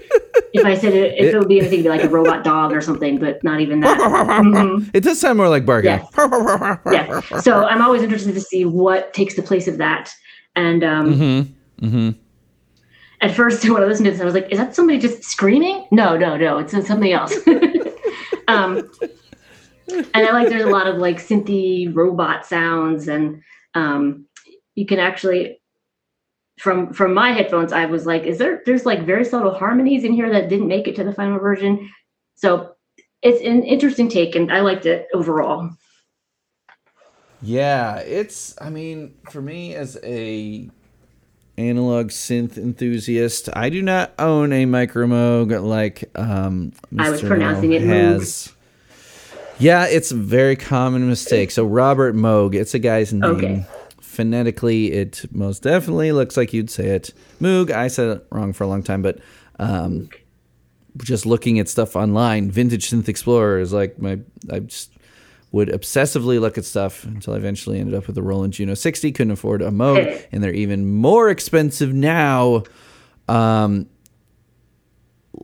if 0.53 0.65
I 0.65 0.73
said 0.75 0.93
it, 0.93 1.17
if 1.19 1.33
it 1.33 1.37
would 1.37 1.47
be 1.47 1.59
anything, 1.59 1.83
be 1.83 1.89
like 1.89 2.03
a 2.03 2.09
robot 2.09 2.43
dog 2.43 2.73
or 2.73 2.81
something, 2.81 3.19
but 3.19 3.43
not 3.43 3.61
even 3.61 3.81
that. 3.81 3.97
Mhm. 3.99 4.89
It 4.93 5.03
does 5.03 5.19
sound 5.19 5.37
more 5.37 5.49
like 5.49 5.65
barking. 5.65 5.99
Yeah. 6.17 6.77
yeah. 6.91 7.21
So 7.41 7.63
I'm 7.65 7.81
always 7.81 8.01
interested 8.01 8.33
to 8.33 8.41
see 8.41 8.65
what 8.65 9.13
takes 9.13 9.35
the 9.35 9.43
place 9.43 9.67
of 9.67 9.77
that. 9.77 10.11
And 10.55 10.83
um, 10.83 11.55
Mm-hmm. 11.81 12.09
at 13.21 13.35
first, 13.35 13.63
when 13.69 13.83
I 13.83 13.85
listened 13.85 14.05
to 14.05 14.11
this, 14.11 14.21
I 14.21 14.25
was 14.25 14.33
like, 14.33 14.47
"Is 14.51 14.57
that 14.57 14.73
somebody 14.75 14.99
just 14.99 15.23
screaming?" 15.23 15.85
No, 15.91 16.15
no, 16.17 16.37
no. 16.37 16.59
It's 16.59 16.71
something 16.87 17.11
else. 17.11 17.35
um, 18.47 18.89
and 19.87 20.27
I 20.27 20.31
like 20.31 20.49
there's 20.49 20.63
a 20.63 20.69
lot 20.69 20.87
of 20.87 20.97
like 20.97 21.17
synthy 21.17 21.93
robot 21.93 22.45
sounds, 22.45 23.07
and 23.07 23.41
um, 23.75 24.25
you 24.75 24.85
can 24.85 24.99
actually 24.99 25.59
from 26.59 26.93
from 26.93 27.13
my 27.13 27.31
headphones, 27.31 27.73
I 27.73 27.85
was 27.85 28.05
like, 28.05 28.23
"Is 28.23 28.37
there?" 28.37 28.61
There's 28.65 28.85
like 28.85 29.05
very 29.05 29.25
subtle 29.25 29.53
harmonies 29.53 30.03
in 30.03 30.13
here 30.13 30.31
that 30.31 30.49
didn't 30.49 30.67
make 30.67 30.87
it 30.87 30.95
to 30.97 31.03
the 31.03 31.13
final 31.13 31.39
version. 31.39 31.89
So 32.35 32.75
it's 33.21 33.41
an 33.41 33.63
interesting 33.63 34.09
take, 34.09 34.35
and 34.35 34.51
I 34.51 34.61
liked 34.61 34.85
it 34.85 35.07
overall. 35.13 35.69
Yeah, 37.41 37.97
it's. 37.97 38.55
I 38.61 38.69
mean, 38.69 39.15
for 39.29 39.41
me 39.41 39.73
as 39.75 39.97
a 40.03 40.69
analog 41.57 42.09
synth 42.09 42.57
enthusiast, 42.57 43.49
I 43.53 43.69
do 43.69 43.81
not 43.81 44.13
own 44.19 44.53
a 44.53 44.65
Micromoog 44.65 45.63
like 45.63 46.09
um, 46.15 46.73
I 46.97 47.09
was 47.09 47.21
pronouncing 47.21 47.71
Moog 47.71 47.75
it 47.75 47.81
Moog. 47.81 48.13
has. 48.19 48.53
Yeah, 49.59 49.85
it's 49.87 50.11
a 50.11 50.15
very 50.15 50.55
common 50.55 51.07
mistake. 51.07 51.51
So 51.51 51.63
Robert 51.65 52.15
Moog, 52.15 52.55
it's 52.55 52.73
a 52.73 52.79
guy's 52.79 53.13
name. 53.13 53.23
Okay. 53.35 53.65
Phonetically, 54.13 54.91
it 54.91 55.25
most 55.31 55.63
definitely 55.63 56.11
looks 56.11 56.37
like 56.37 56.53
you'd 56.53 56.69
say 56.69 56.89
it. 56.89 57.11
Moog, 57.41 57.71
I 57.71 57.87
said 57.87 58.17
it 58.17 58.27
wrong 58.29 58.53
for 58.53 58.63
a 58.63 58.67
long 58.67 58.83
time, 58.83 59.01
but 59.01 59.17
um, 59.57 60.07
just 60.97 61.25
looking 61.25 61.57
at 61.57 61.67
stuff 61.67 61.95
online, 61.95 62.51
Vintage 62.51 62.89
Synth 62.91 63.07
Explorer 63.09 63.59
is 63.59 63.73
like 63.73 63.99
my. 63.99 64.19
I 64.51 64.59
just 64.59 64.91
would 65.51 65.69
obsessively 65.69 66.39
look 66.39 66.57
at 66.59 66.65
stuff 66.65 67.03
until 67.05 67.33
I 67.33 67.37
eventually 67.37 67.79
ended 67.79 67.95
up 67.95 68.05
with 68.05 68.15
the 68.15 68.21
Roland 68.23 68.53
Juno 68.53 68.75
60. 68.75 69.11
Couldn't 69.11 69.31
afford 69.31 69.63
a 69.63 69.69
Moog, 69.69 70.27
and 70.31 70.43
they're 70.43 70.53
even 70.53 70.91
more 70.93 71.29
expensive 71.29 71.91
now. 71.91 72.63
Um, 73.27 73.87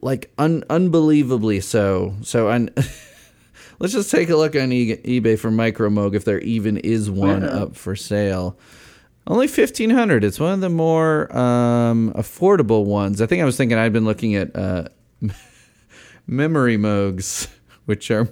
like 0.02 0.32
un- 0.38 0.64
unbelievably 0.70 1.62
so. 1.62 2.16
So 2.22 2.50
un- 2.50 2.70
let's 3.80 3.94
just 3.94 4.12
take 4.12 4.30
a 4.30 4.36
look 4.36 4.56
on 4.56 4.72
e- 4.72 4.98
eBay 4.98 5.38
for 5.38 5.50
Micro 5.52 5.90
Moog 5.90 6.16
if 6.16 6.26
there 6.26 6.40
even 6.40 6.78
is 6.78 7.10
one 7.10 7.44
up 7.44 7.76
for 7.76 7.96
sale. 7.96 8.58
Only 9.28 9.48
fifteen 9.48 9.90
hundred. 9.92 10.24
It's 10.24 10.40
one 10.40 10.54
of 10.54 10.62
the 10.62 10.70
more 10.70 11.36
um, 11.38 12.12
affordable 12.16 12.86
ones. 12.86 13.22
I 13.22 13.26
think 13.26 13.42
I 13.42 13.46
was 13.46 13.58
thinking 13.58 13.78
I'd 13.78 13.94
been 13.94 14.06
looking 14.06 14.36
at 14.36 14.56
uh, 14.56 14.86
memory 16.28 16.78
Moogs, 16.78 17.48
which 17.86 18.10
are 18.12 18.28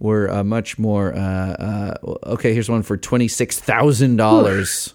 were 0.00 0.30
uh, 0.30 0.44
much 0.44 0.78
more. 0.78 1.14
Uh, 1.14 1.18
uh, 1.20 1.94
okay, 2.24 2.52
here's 2.52 2.68
one 2.68 2.82
for 2.82 2.96
twenty 2.96 3.28
six 3.28 3.60
thousand 3.60 4.16
dollars. 4.16 4.94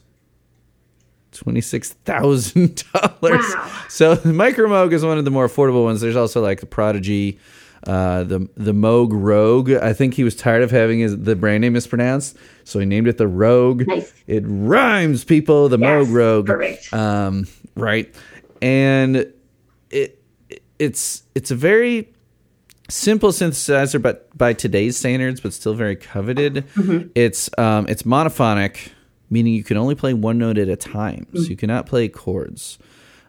Twenty 1.31 1.61
six 1.61 1.93
thousand 2.05 2.83
dollars. 2.93 3.45
Wow. 3.55 3.71
So 3.89 4.15
the 4.15 4.29
Micromoog 4.33 4.93
is 4.93 5.05
one 5.05 5.17
of 5.17 5.25
the 5.25 5.31
more 5.31 5.47
affordable 5.47 5.83
ones. 5.83 6.01
There's 6.01 6.15
also 6.15 6.41
like 6.41 6.59
the 6.59 6.65
Prodigy, 6.65 7.39
uh, 7.85 8.23
the 8.23 8.47
the 8.55 8.71
Moog 8.73 9.09
Rogue. 9.11 9.71
I 9.71 9.93
think 9.93 10.13
he 10.13 10.23
was 10.23 10.35
tired 10.35 10.61
of 10.63 10.71
having 10.71 10.99
his 10.99 11.17
the 11.17 11.35
brand 11.35 11.61
name 11.61 11.73
mispronounced, 11.73 12.37
so 12.63 12.79
he 12.79 12.85
named 12.85 13.07
it 13.07 13.17
the 13.17 13.27
Rogue. 13.27 13.85
Nice. 13.87 14.13
It 14.27 14.43
rhymes, 14.45 15.23
people. 15.23 15.69
The 15.69 15.77
Yes, 15.77 16.07
Moog 16.07 16.13
Rogue. 16.13 16.47
perfect. 16.47 16.93
Um, 16.93 17.47
right, 17.75 18.13
and 18.61 19.31
it 19.89 20.21
it's 20.79 21.23
it's 21.35 21.51
a 21.51 21.55
very 21.55 22.09
simple 22.89 23.29
synthesizer, 23.31 24.01
but 24.01 24.35
by 24.37 24.53
today's 24.53 24.97
standards, 24.97 25.39
but 25.41 25.53
still 25.53 25.73
very 25.73 25.95
coveted. 25.95 26.65
It's 27.15 27.49
um, 27.57 27.85
it's 27.87 28.03
monophonic, 28.03 28.89
meaning 29.29 29.53
you 29.53 29.63
can 29.63 29.77
only 29.77 29.95
play 29.95 30.13
one 30.13 30.37
note 30.37 30.57
at 30.57 30.67
a 30.69 30.75
time, 30.75 31.27
so 31.33 31.41
you 31.41 31.55
cannot 31.55 31.85
play 31.85 32.07
chords. 32.07 32.77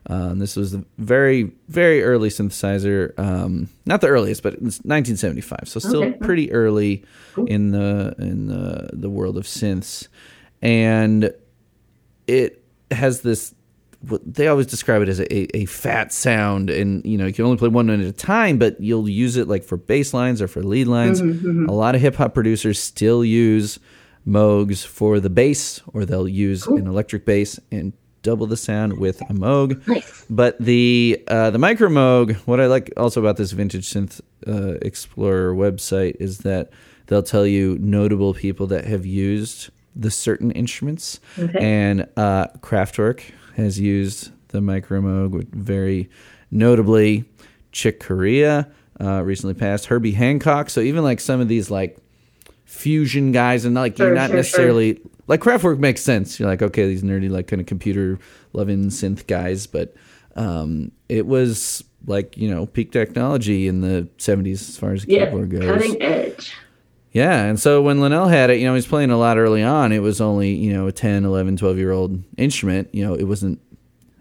Um, 0.07 0.39
this 0.39 0.55
was 0.57 0.73
the 0.73 0.85
very 0.99 1.53
very 1.69 2.03
early 2.03 2.29
synthesizer, 2.29 3.19
um, 3.19 3.69
not 3.87 4.01
the 4.03 4.09
earliest, 4.09 4.43
but 4.43 4.53
it's 4.55 4.81
1975, 4.85 5.61
so 5.65 5.81
still 5.81 6.05
Okay. 6.05 6.19
pretty 6.19 6.53
early 6.53 7.05
in 7.47 7.71
the 7.71 8.15
in 8.19 8.47
the 8.49 8.91
the 8.93 9.09
world 9.09 9.37
of 9.39 9.45
synths, 9.45 10.09
and 10.61 11.33
it 12.27 12.63
has 12.91 13.23
this 13.23 13.55
they 14.27 14.49
always 14.49 14.67
describe 14.67 15.01
it 15.01 15.09
as 15.09 15.19
a, 15.21 15.57
a 15.57 15.65
fat 15.65 16.13
sound 16.13 16.69
and 16.69 17.03
you 17.07 17.17
know 17.17 17.25
you 17.25 17.33
can 17.33 17.47
only 17.47 17.57
play 17.57 17.69
one 17.69 17.87
note 17.87 18.01
at 18.01 18.07
a 18.07 18.13
time 18.13 18.59
but 18.59 18.79
you'll 18.79 19.09
use 19.09 19.39
it 19.39 19.49
like 19.49 19.65
for 19.65 19.79
bass 19.79 20.13
lines 20.13 20.43
or 20.43 20.47
for 20.49 20.63
lead 20.63 20.87
lines. 20.87 21.21
A 21.21 21.73
lot 21.73 21.95
of 21.95 22.03
hip-hop 22.03 22.35
producers 22.35 22.79
still 22.79 23.25
use 23.25 23.79
moogs 24.29 24.85
for 24.87 25.21
the 25.21 25.31
bass 25.31 25.81
or 25.95 26.05
they'll 26.05 26.29
use 26.29 26.67
an 26.67 26.87
electric 26.87 27.25
bass 27.25 27.59
and 27.73 27.95
double 28.25 28.47
the 28.47 28.57
sound 28.57 28.99
with 28.99 29.21
a 29.23 29.35
moog 29.35 29.87
Nice. 29.87 30.25
but 30.29 30.59
the 30.59 31.23
uh, 31.29 31.51
the 31.51 31.59
micro 31.59 31.89
moog 31.89 32.35
what 32.47 32.59
i 32.61 32.67
like 32.67 32.93
also 32.97 33.21
about 33.21 33.37
this 33.37 33.53
vintage 33.53 33.89
synth 33.89 34.21
uh, 34.49 34.79
explorer 34.83 35.55
website 35.55 36.17
is 36.19 36.39
that 36.39 36.71
they'll 37.07 37.23
tell 37.23 37.47
you 37.47 37.79
notable 37.81 38.35
people 38.35 38.67
that 38.67 38.85
have 38.87 39.07
used 39.07 39.71
the 39.95 40.11
certain 40.11 40.51
instruments 40.51 41.21
Okay. 41.39 41.59
and 41.61 42.09
uh, 42.17 42.49
Kraftwerk 42.61 43.23
has 43.57 43.79
used 43.79 44.33
the 44.49 44.61
Micro 44.61 45.01
Moog 45.01 45.47
very 45.55 46.11
notably. 46.51 47.25
Chick 47.71 48.01
Corea 48.01 48.69
uh, 49.01 49.23
recently 49.23 49.55
passed. 49.55 49.87
Herbie 49.87 50.13
Hancock. 50.13 50.71
So 50.71 50.81
even 50.81 51.03
like 51.05 51.21
some 51.21 51.41
of 51.41 51.47
these 51.49 51.71
like 51.71 51.97
fusion 52.65 53.33
guys 53.33 53.65
and 53.65 53.75
like 53.75 53.99
you're 53.99 54.15
not 54.15 54.29
sure, 54.29 54.37
necessarily 54.37 55.01
like 55.27 55.41
Kraftwerk 55.41 55.79
makes 55.79 56.03
sense. 56.03 56.39
You're 56.39 56.49
like 56.49 56.63
okay, 56.63 56.87
these 56.87 57.03
nerdy 57.03 57.31
like 57.31 57.47
kind 57.47 57.61
of 57.61 57.67
computer 57.67 58.19
loving 58.53 58.87
synth 58.87 59.27
guys, 59.27 59.67
but 59.67 59.95
um, 60.37 60.91
it 61.09 61.27
was 61.27 61.85
like 62.07 62.37
you 62.37 62.51
know 62.51 62.67
peak 62.67 62.93
technology 62.93 63.67
in 63.69 63.81
the 63.81 64.09
70s 64.19 64.69
as 64.69 64.77
far 64.77 64.93
as 64.93 65.05
Yeah, 65.07 65.27
keyboard 65.27 65.51
goes. 65.51 65.65
cutting 65.67 66.03
edge. 66.03 66.53
Yeah, 67.13 67.45
and 67.45 67.61
so 67.61 67.81
when 67.81 68.01
Linnell 68.01 68.27
had 68.27 68.51
it, 68.51 68.59
you 68.59 68.65
know, 68.65 68.73
he 68.73 68.79
was 68.79 68.89
playing 68.89 69.11
a 69.11 69.17
lot 69.17 69.39
early 69.39 69.63
on. 69.63 69.93
It 69.93 70.01
was 70.01 70.21
only, 70.21 70.53
you 70.53 70.73
know, 70.73 70.89
a 70.89 70.93
10, 70.93 71.25
11, 71.25 71.57
12 71.57 71.79
year 71.79 71.93
old 71.93 72.21
instrument. 72.37 72.89
You 72.93 73.07
know, 73.07 73.15
it 73.15 73.23
wasn't, 73.23 73.61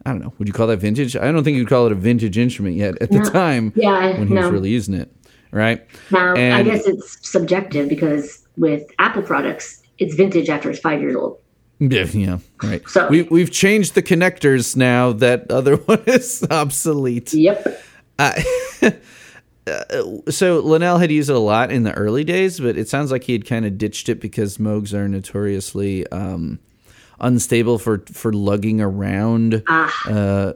I 0.05 0.11
don't 0.11 0.21
know, 0.21 0.31
would 0.37 0.47
you 0.47 0.53
call 0.53 0.67
that 0.67 0.77
vintage? 0.77 1.15
I 1.15 1.31
don't 1.31 1.43
think 1.43 1.57
you'd 1.57 1.67
call 1.67 1.87
it 1.87 1.91
a 1.91 1.95
vintage 1.95 2.37
instrument 2.37 2.75
yet 2.75 3.01
at 3.01 3.09
the 3.09 3.19
time 3.21 3.73
Yeah, 3.75 4.15
when 4.19 4.27
he 4.27 4.35
was 4.35 4.51
really 4.51 4.69
using 4.69 4.93
it, 4.93 5.11
right? 5.49 5.83
Now, 6.11 6.35
I 6.35 6.61
guess 6.61 6.85
it's 6.85 7.27
subjective 7.27 7.89
because 7.89 8.45
with 8.57 8.83
Apple 8.99 9.23
products, 9.23 9.81
it's 9.99 10.15
vintage 10.15 10.49
after 10.49 10.69
it's 10.69 10.79
five 10.79 11.01
years 11.01 11.15
old. 11.15 11.39
Yeah, 11.79 12.05
yeah, 12.13 12.37
right. 12.61 12.87
So- 12.87 13.07
we, 13.09 13.23
we've 13.23 13.51
changed 13.51 13.95
the 13.95 14.03
connectors 14.03 14.75
now. 14.75 15.11
That 15.13 15.51
other 15.51 15.75
one 15.87 16.03
is 16.07 16.45
obsolete. 16.49 17.33
Yep. 17.33 17.81
so 20.29 20.59
Linnell 20.59 20.97
had 20.97 21.11
used 21.11 21.29
it 21.29 21.35
a 21.35 21.39
lot 21.39 21.71
in 21.71 21.83
the 21.83 21.93
early 21.93 22.23
days, 22.23 22.59
but 22.59 22.77
it 22.77 22.89
sounds 22.89 23.11
like 23.11 23.23
he 23.23 23.33
had 23.33 23.45
kind 23.45 23.65
of 23.65 23.77
ditched 23.77 24.09
it 24.09 24.19
because 24.19 24.57
Moogs 24.57 24.93
are 24.93 25.07
notoriously 25.07 26.05
um, 26.07 26.59
unstable 27.19 27.77
for 27.79 27.99
for 28.11 28.33
lugging 28.33 28.81
around. 28.81 29.63
Ah. 29.67 29.93
Uh, 30.09 30.53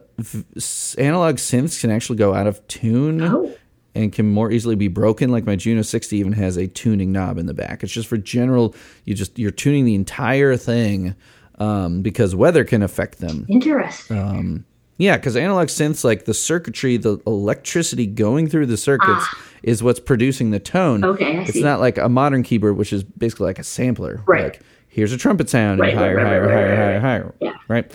analog 0.97 1.35
synths 1.37 1.79
can 1.81 1.89
actually 1.89 2.17
go 2.17 2.33
out 2.33 2.47
of 2.47 2.65
tune 2.67 3.21
Oh. 3.21 3.53
And 3.97 4.13
can 4.13 4.29
more 4.29 4.51
easily 4.51 4.75
be 4.75 4.87
broken. 4.87 5.29
Like 5.31 5.45
my 5.45 5.55
Juno 5.55 5.81
60 5.81 6.15
even 6.17 6.33
has 6.33 6.55
a 6.57 6.67
tuning 6.67 7.11
knob 7.11 7.37
in 7.37 7.45
the 7.47 7.53
back. 7.53 7.83
It's 7.83 7.91
just 7.91 8.07
for 8.07 8.17
general. 8.17 8.75
You 9.05 9.13
just 9.15 9.37
you're 9.39 9.51
tuning 9.51 9.85
the 9.85 9.95
entire 9.95 10.55
thing 10.55 11.15
um, 11.59 12.01
because 12.01 12.35
weather 12.35 12.63
can 12.63 12.83
affect 12.83 13.19
them. 13.19 13.45
Interesting. 13.49 14.17
Uh, 14.17 14.59
Yeah, 14.99 15.17
because 15.17 15.35
analog 15.35 15.67
synths, 15.67 16.03
like 16.03 16.25
the 16.25 16.33
circuitry, 16.33 16.97
the 16.97 17.19
electricity 17.27 18.07
going 18.07 18.47
through 18.47 18.65
the 18.67 18.77
circuits 18.77 19.25
is 19.63 19.83
what's 19.83 19.99
producing 19.99 20.51
the 20.51 20.59
tone. 20.59 21.03
Ah. 21.03 21.07
Okay, 21.09 21.37
I 21.37 21.41
it's 21.41 21.53
see. 21.53 21.61
not 21.63 21.79
like 21.79 21.97
a 21.97 22.09
modern 22.09 22.41
keyboard, 22.43 22.77
which 22.77 22.91
is 22.93 23.03
basically 23.03 23.45
like 23.45 23.59
a 23.59 23.63
sampler. 23.63 24.21
Right. 24.25 24.43
Like, 24.45 24.61
here's 24.87 25.11
a 25.13 25.17
trumpet 25.17 25.49
sound, 25.49 25.79
Right, 25.79 25.91
and 25.91 25.99
higher, 25.99 26.15
right, 26.15 26.25
higher, 26.25 26.41
right, 26.41 26.51
higher, 26.51 26.67
right, 26.69 26.77
higher, 26.77 26.93
right. 26.93 27.01
higher. 27.01 27.35
Yeah. 27.39 27.53
Right. 27.67 27.91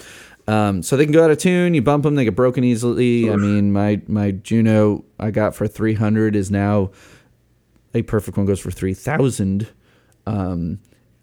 Um, 0.52 0.82
so 0.82 0.96
they 0.96 1.04
can 1.04 1.12
go 1.12 1.24
out 1.24 1.30
of 1.30 1.38
tune. 1.38 1.72
You 1.74 1.82
bump 1.82 2.04
them, 2.04 2.14
they 2.14 2.24
get 2.24 2.36
broken 2.36 2.62
easily. 2.62 3.30
I 3.30 3.36
mean, 3.36 3.72
my 3.72 4.02
my 4.06 4.32
Juno 4.32 5.04
I 5.18 5.30
got 5.30 5.54
for 5.54 5.66
three 5.66 5.94
hundred 5.94 6.36
is 6.36 6.50
now 6.50 6.90
a 7.94 8.02
perfect 8.02 8.36
one 8.36 8.46
goes 8.46 8.60
for 8.60 8.70
three 8.70 8.94
thousand. 8.94 9.68
Um, 10.26 10.78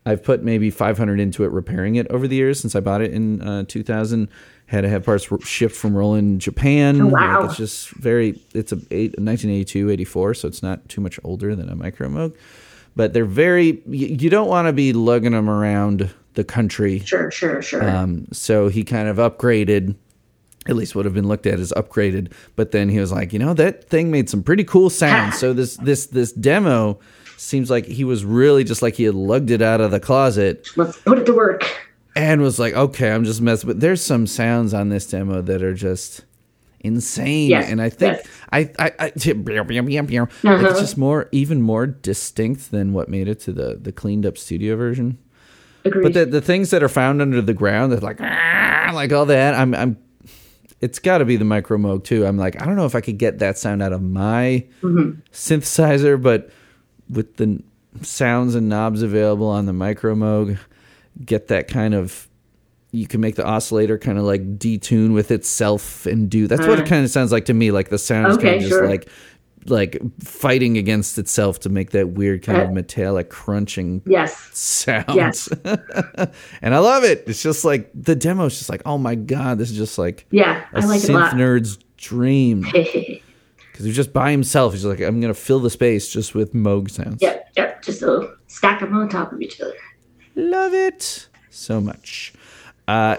I've 0.06 0.24
put 0.24 0.44
maybe 0.44 0.72
500 0.72 1.20
into 1.20 1.44
it 1.44 1.52
repairing 1.52 1.96
it 1.96 2.08
over 2.08 2.28
the 2.28 2.36
years 2.36 2.60
since 2.60 2.76
I 2.76 2.80
bought 2.80 3.02
it 3.02 3.14
in 3.14 3.42
uh, 3.42 3.64
2000. 3.68 4.28
Had 4.66 4.82
to 4.82 4.90
have 4.90 5.04
parts 5.04 5.28
shipped 5.46 5.76
from 5.76 5.96
Roland, 5.96 6.42
Japan. 6.42 7.02
Oh, 7.02 7.08
wow. 7.08 7.42
Like, 7.42 7.50
it's 7.50 7.58
just 7.58 7.90
very. 7.92 8.42
It's 8.54 8.72
a 8.72 8.78
eight, 8.92 9.12
1982, 9.20 9.90
84, 9.90 10.34
so 10.36 10.48
it's 10.48 10.64
not 10.64 10.88
too 10.90 11.02
much 11.02 11.20
older 11.24 11.56
than 11.56 11.70
a 11.70 11.76
Micro 11.76 12.08
Moog. 12.08 12.36
But 12.96 13.14
they're 13.14 13.26
very. 13.26 13.82
You 13.88 14.30
don't 14.30 14.48
want 14.48 14.68
to 14.68 14.74
be 14.74 14.94
lugging 14.94 15.32
them 15.32 15.50
around 15.50 16.12
the 16.40 16.44
country 16.46 17.00
Sure, 17.00 17.30
sure, 17.30 17.62
sure. 17.62 17.84
um, 17.88 18.28
so 18.32 18.70
he 18.70 18.84
kind 18.84 19.08
of 19.10 19.18
upgraded, 19.18 19.96
at 20.68 20.76
least 20.76 20.96
would 20.96 21.04
have 21.06 21.14
been 21.14 21.28
looked 21.28 21.46
at 21.46 21.60
as 21.60 21.74
upgraded. 21.76 22.32
But 22.56 22.72
then 22.72 22.88
he 22.90 23.00
was 23.00 23.12
like, 23.12 23.34
you 23.34 23.40
know, 23.40 23.54
that 23.56 23.90
thing 23.90 24.10
made 24.10 24.30
some 24.30 24.42
pretty 24.42 24.64
cool 24.64 24.90
sounds. 24.90 25.38
so 25.42 25.52
this 25.54 25.76
this 25.78 26.06
this 26.08 26.32
demo 26.32 27.00
seems 27.38 27.70
like 27.70 27.86
he 27.86 28.04
was 28.04 28.24
really 28.24 28.64
just 28.64 28.82
like 28.82 28.96
he 28.96 29.04
had 29.04 29.16
lugged 29.16 29.52
it 29.52 29.62
out 29.62 29.82
of 29.82 29.92
the 29.92 30.00
closet 30.00 30.68
Let's 30.76 30.98
put 30.98 31.20
it 31.20 31.26
to 31.26 31.34
work. 31.34 31.64
and 32.16 32.42
was 32.42 32.58
like, 32.60 32.74
okay, 32.74 33.12
I'm 33.12 33.24
just 33.26 33.42
messing. 33.42 33.68
But 33.68 33.80
there's 33.80 34.02
some 34.04 34.26
sounds 34.28 34.74
on 34.74 34.90
this 34.90 35.06
demo 35.08 35.42
that 35.42 35.62
are 35.64 35.74
just 35.74 36.26
insane. 36.82 37.50
Yes, 37.50 37.70
and 37.70 37.82
I 37.82 37.90
think 37.90 38.18
yes. 38.18 38.28
I 38.52 38.60
I, 38.80 38.92
I 39.00 39.04
like 39.06 40.66
it's 40.72 40.80
just 40.80 40.98
more 40.98 41.28
even 41.32 41.62
more 41.62 41.86
distinct 41.88 42.72
than 42.72 42.94
what 42.94 43.10
made 43.10 43.28
it 43.28 43.40
to 43.42 43.52
the 43.52 43.78
the 43.82 43.92
cleaned 43.92 44.26
up 44.26 44.38
studio 44.38 44.76
version. 44.76 45.18
Agreed. 45.90 46.04
But 46.04 46.14
the 46.14 46.26
the 46.26 46.42
things 46.42 46.70
that 46.72 46.84
are 46.84 46.90
found 46.90 47.22
under 47.22 47.42
the 47.42 47.54
ground, 47.54 47.92
that 47.92 48.04
like 48.04 48.20
"Ah," 48.22 48.92
like 48.94 49.12
all 49.12 49.26
that, 49.26 49.54
I'm 49.54 49.74
I'm. 49.74 49.98
It's 50.82 51.00
got 51.00 51.18
to 51.18 51.26
be 51.26 51.36
the 51.36 51.46
micro 51.46 51.78
moog 51.78 52.06
too. 52.06 52.26
I'm 52.26 52.38
like, 52.38 52.62
I 52.62 52.66
don't 52.66 52.78
know 52.78 52.86
if 52.86 52.96
I 52.96 53.02
could 53.02 53.18
get 53.18 53.40
that 53.40 53.58
sound 53.58 53.84
out 53.84 53.92
of 53.92 54.02
my 54.02 54.66
synthesizer, 54.82 56.22
but 56.22 56.52
with 57.10 57.36
the 57.36 57.62
sounds 58.02 58.56
and 58.56 58.70
knobs 58.70 59.02
available 59.02 59.48
on 59.48 59.66
the 59.66 59.74
micro 59.74 60.16
moog, 60.16 60.58
get 61.26 61.48
that 61.48 61.68
kind 61.68 61.94
of. 61.94 62.28
You 62.92 63.06
can 63.06 63.22
make 63.22 63.36
the 63.36 63.46
oscillator 63.46 64.00
kind 64.00 64.18
of 64.18 64.24
like 64.24 64.58
detune 64.58 65.14
with 65.14 65.30
itself 65.30 66.08
and 66.08 66.28
do. 66.28 66.48
That's 66.48 66.66
what 66.66 66.80
it 66.80 66.88
kind 66.88 67.06
of 67.06 67.12
sounds 67.12 67.32
like 67.32 67.46
to 67.46 67.54
me. 67.54 67.70
Like 67.70 67.90
the 67.90 68.00
sound 68.00 68.32
is 68.32 68.38
kind 68.38 68.56
of 68.56 68.62
just 68.62 68.72
sure. 68.72 68.90
like 68.90 69.08
like 69.66 70.00
fighting 70.24 70.78
against 70.78 71.18
itself 71.18 71.60
to 71.62 71.70
make 71.70 71.92
that 71.92 72.10
weird 72.10 72.44
kind 72.44 72.62
of 72.62 72.70
Uh, 72.70 72.74
metallic 72.74 73.30
crunching 73.30 74.02
yes. 74.06 74.36
sound. 74.58 75.14
Yes. 75.16 75.48
and 76.62 76.74
I 76.76 76.80
love 76.80 77.04
it. 77.04 77.24
It's 77.28 77.44
just 77.44 77.66
like 77.66 77.90
the 77.94 78.16
demo 78.16 78.46
is 78.46 78.58
just 78.58 78.70
like, 78.70 78.82
oh 78.86 78.98
my 78.98 79.16
god, 79.16 79.58
this 79.58 79.70
is 79.72 79.78
just 79.78 79.98
like 79.98 80.26
Yeah, 80.32 80.66
a 80.74 80.78
I 80.80 80.86
like 80.86 81.04
it 81.04 81.10
a 81.10 81.14
synth 81.14 81.32
nerd's 81.34 81.78
dream. 81.98 82.66
Because 83.72 83.86
he's 83.86 83.96
just 83.96 84.12
by 84.12 84.32
himself. 84.32 84.74
He's 84.74 84.84
like, 84.84 85.00
I'm 85.00 85.22
gonna 85.22 85.34
fill 85.34 85.62
the 85.62 85.70
space 85.70 86.10
just 86.10 86.36
with 86.36 86.54
Moog 86.54 86.92
sounds. 86.92 87.22
yep, 87.22 87.50
yep. 87.56 87.82
Just 87.82 88.02
so 88.02 88.34
stack 88.48 88.82
them 88.82 88.94
on 88.94 89.08
top 89.08 89.32
of 89.32 89.42
each 89.42 89.62
other. 89.62 89.74
Love 90.36 90.74
it 90.74 91.30
so 91.50 91.80
much. 91.80 92.34
Uh, 92.90 93.16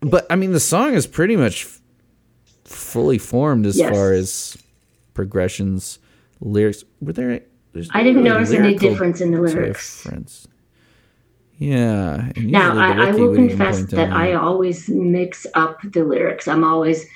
but 0.00 0.26
I 0.28 0.34
mean, 0.34 0.50
the 0.50 0.58
song 0.58 0.94
is 0.94 1.06
pretty 1.06 1.36
much 1.36 1.68
fully 2.64 3.18
formed 3.18 3.64
as 3.64 3.78
Yes. 3.78 3.90
far 3.94 4.12
as 4.12 4.56
progressions, 5.16 5.98
lyrics. 6.40 6.84
Were 7.00 7.12
there? 7.12 7.40
there's 7.72 7.90
I 7.92 8.02
didn't 8.02 8.22
really 8.22 8.28
notice 8.30 8.52
any 8.52 8.74
difference 8.76 9.20
in 9.20 9.32
the 9.32 9.40
lyrics. 9.40 10.02
difference. 10.04 10.46
Yeah. 11.58 12.30
Now, 12.36 12.76
I, 12.76 13.08
I 13.08 13.10
will 13.12 13.34
confess 13.34 13.86
that 13.86 14.12
I 14.12 14.34
always 14.34 14.88
mix 14.88 15.46
up 15.54 15.80
the 15.82 16.04
lyrics. 16.04 16.46
I'm 16.46 16.62
always 16.64 17.06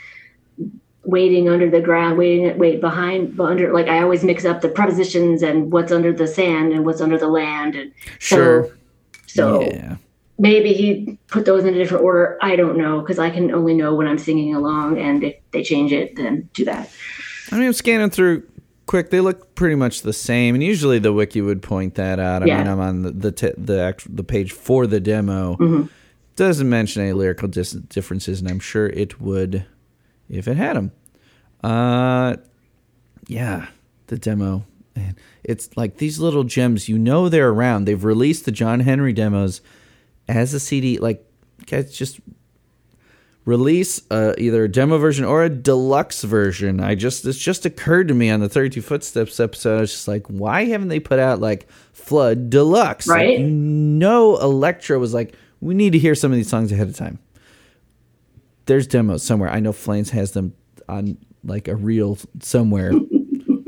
waiting 1.05 1.49
under 1.49 1.69
the 1.71 1.81
ground, 1.81 2.17
waiting, 2.19 2.57
wait 2.59 2.81
behind, 2.81 3.37
but 3.37 3.45
under. 3.45 3.73
Like 3.73 3.89
I 3.89 4.03
always 4.03 4.25
mix 4.25 4.45
up 4.45 4.61
the 4.63 4.69
prepositions 4.71 5.43
and 5.43 5.71
what's 5.71 5.93
under 5.93 6.13
the 6.13 6.27
sand 6.27 6.73
and 6.73 6.85
what's 6.87 7.01
under 7.03 7.19
the 7.19 7.29
land, 7.29 7.75
and 7.75 7.93
Sure. 8.19 8.65
so 8.65 8.73
so 9.27 9.63
Yeah. 9.63 9.97
maybe 10.39 10.73
he 10.73 11.19
put 11.29 11.45
those 11.45 11.65
in 11.65 11.75
a 11.75 11.79
different 11.79 12.05
order. 12.05 12.39
I 12.43 12.57
don't 12.57 12.77
know 12.79 13.01
because 13.01 13.19
I 13.19 13.31
can 13.31 13.53
only 13.53 13.75
know 13.75 13.95
when 13.95 14.07
I'm 14.07 14.19
singing 14.19 14.55
along, 14.55 14.99
and 14.99 15.23
if 15.25 15.35
they 15.53 15.63
change 15.63 15.93
it, 15.93 16.17
then 16.17 16.49
do 16.55 16.65
that. 16.65 16.89
I 17.53 17.57
mean, 17.57 17.67
I'm 17.67 17.73
scanning 17.73 18.11
through 18.11 18.45
quick. 18.87 19.11
They 19.11 19.21
look 19.21 19.55
pretty 19.55 19.75
much 19.75 20.03
the 20.03 20.13
same, 20.13 20.55
and 20.55 20.63
usually 20.65 20.99
the 20.99 21.13
wiki 21.13 21.41
would 21.41 21.63
point 21.63 21.95
that 21.97 22.19
out. 22.19 22.43
I 22.43 22.47
Yeah. 22.47 22.59
mean, 22.59 22.67
I'm 22.69 22.81
on 22.81 23.03
the 23.03 23.11
the 23.11 23.33
t- 23.33 23.53
the, 23.57 23.81
act- 23.83 24.15
the 24.15 24.25
page 24.25 24.53
for 24.53 24.87
the 24.87 25.01
demo. 25.01 25.57
Mm-hmm. 25.57 25.87
Doesn't 26.37 26.69
mention 26.69 27.03
any 27.03 27.13
lyrical 27.13 27.49
dis- 27.49 27.73
differences, 27.73 28.41
and 28.41 28.49
I'm 28.51 28.61
sure 28.61 28.87
it 28.87 29.21
would 29.21 29.67
if 30.29 30.47
it 30.49 30.57
had 30.57 30.77
them. 30.77 30.93
Uh, 31.63 32.37
yeah, 33.27 33.67
the 34.07 34.17
demo. 34.19 34.65
Man, 34.97 35.17
it's 35.45 35.77
like 35.77 35.99
these 35.99 36.19
little 36.19 36.45
gems. 36.45 36.89
You 36.89 36.99
know 36.99 37.29
they're 37.29 37.51
around. 37.51 37.85
They've 37.85 38.03
released 38.03 38.45
the 38.45 38.53
John 38.53 38.81
Henry 38.81 39.13
demos 39.13 39.61
as 40.29 40.55
a 40.55 40.61
CD. 40.61 40.99
Like, 40.99 41.25
guys, 41.67 41.93
just 41.97 42.21
release 43.45 44.01
uh, 44.11 44.34
either 44.38 44.64
a 44.64 44.68
demo 44.68 44.99
version 44.99 45.24
or 45.24 45.43
a 45.45 45.49
deluxe 45.49 46.22
version. 46.22 46.80
I 46.80 46.95
just 46.95 47.24
this 47.24 47.38
just 47.38 47.64
occurred 47.66 48.09
to 48.09 48.14
me 48.14 48.30
on 48.30 48.41
the 48.41 48.49
32 48.49 48.82
Footsteps 48.82 49.41
episode. 49.41 49.78
I 49.78 49.80
was 49.80 49.93
just 49.93 50.09
like, 50.09 50.26
why 50.28 50.64
haven't 50.66 50.88
they 50.88 51.01
put 51.01 51.18
out 51.18 51.41
like 51.41 51.68
Flood 51.93 52.51
Deluxe? 52.51 53.07
Right. 53.09 53.38
you 53.41 53.47
know, 53.47 54.36
Elektra 54.38 54.99
was 54.99 55.14
like, 55.14 55.34
we 55.61 55.74
need 55.74 55.93
to 55.93 55.99
hear 55.99 56.14
some 56.14 56.30
of 56.32 56.36
these 56.36 56.49
songs 56.49 56.70
ahead 56.72 56.88
of 56.88 56.97
time. 56.97 57.18
There's 58.66 58.86
demos 58.86 59.22
somewhere. 59.22 59.51
I 59.51 59.61
know 59.61 59.72
Flans 59.72 60.11
has 60.11 60.32
them 60.32 60.55
on 60.88 61.16
like 61.43 61.66
a 61.68 61.74
reel 61.74 62.18
somewhere. 62.41 62.93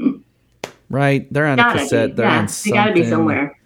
right? 0.90 1.32
They're 1.32 1.46
on 1.46 1.58
a 1.58 1.62
Gotta 1.62 1.78
cassette. 1.80 2.10
be. 2.10 2.16
They're 2.16 2.26
Yeah, 2.26 2.38
on 2.38 2.44
they 2.46 2.48
something 2.52 2.74
gotta 2.74 2.92
be 2.92 3.04
somewhere. 3.08 3.58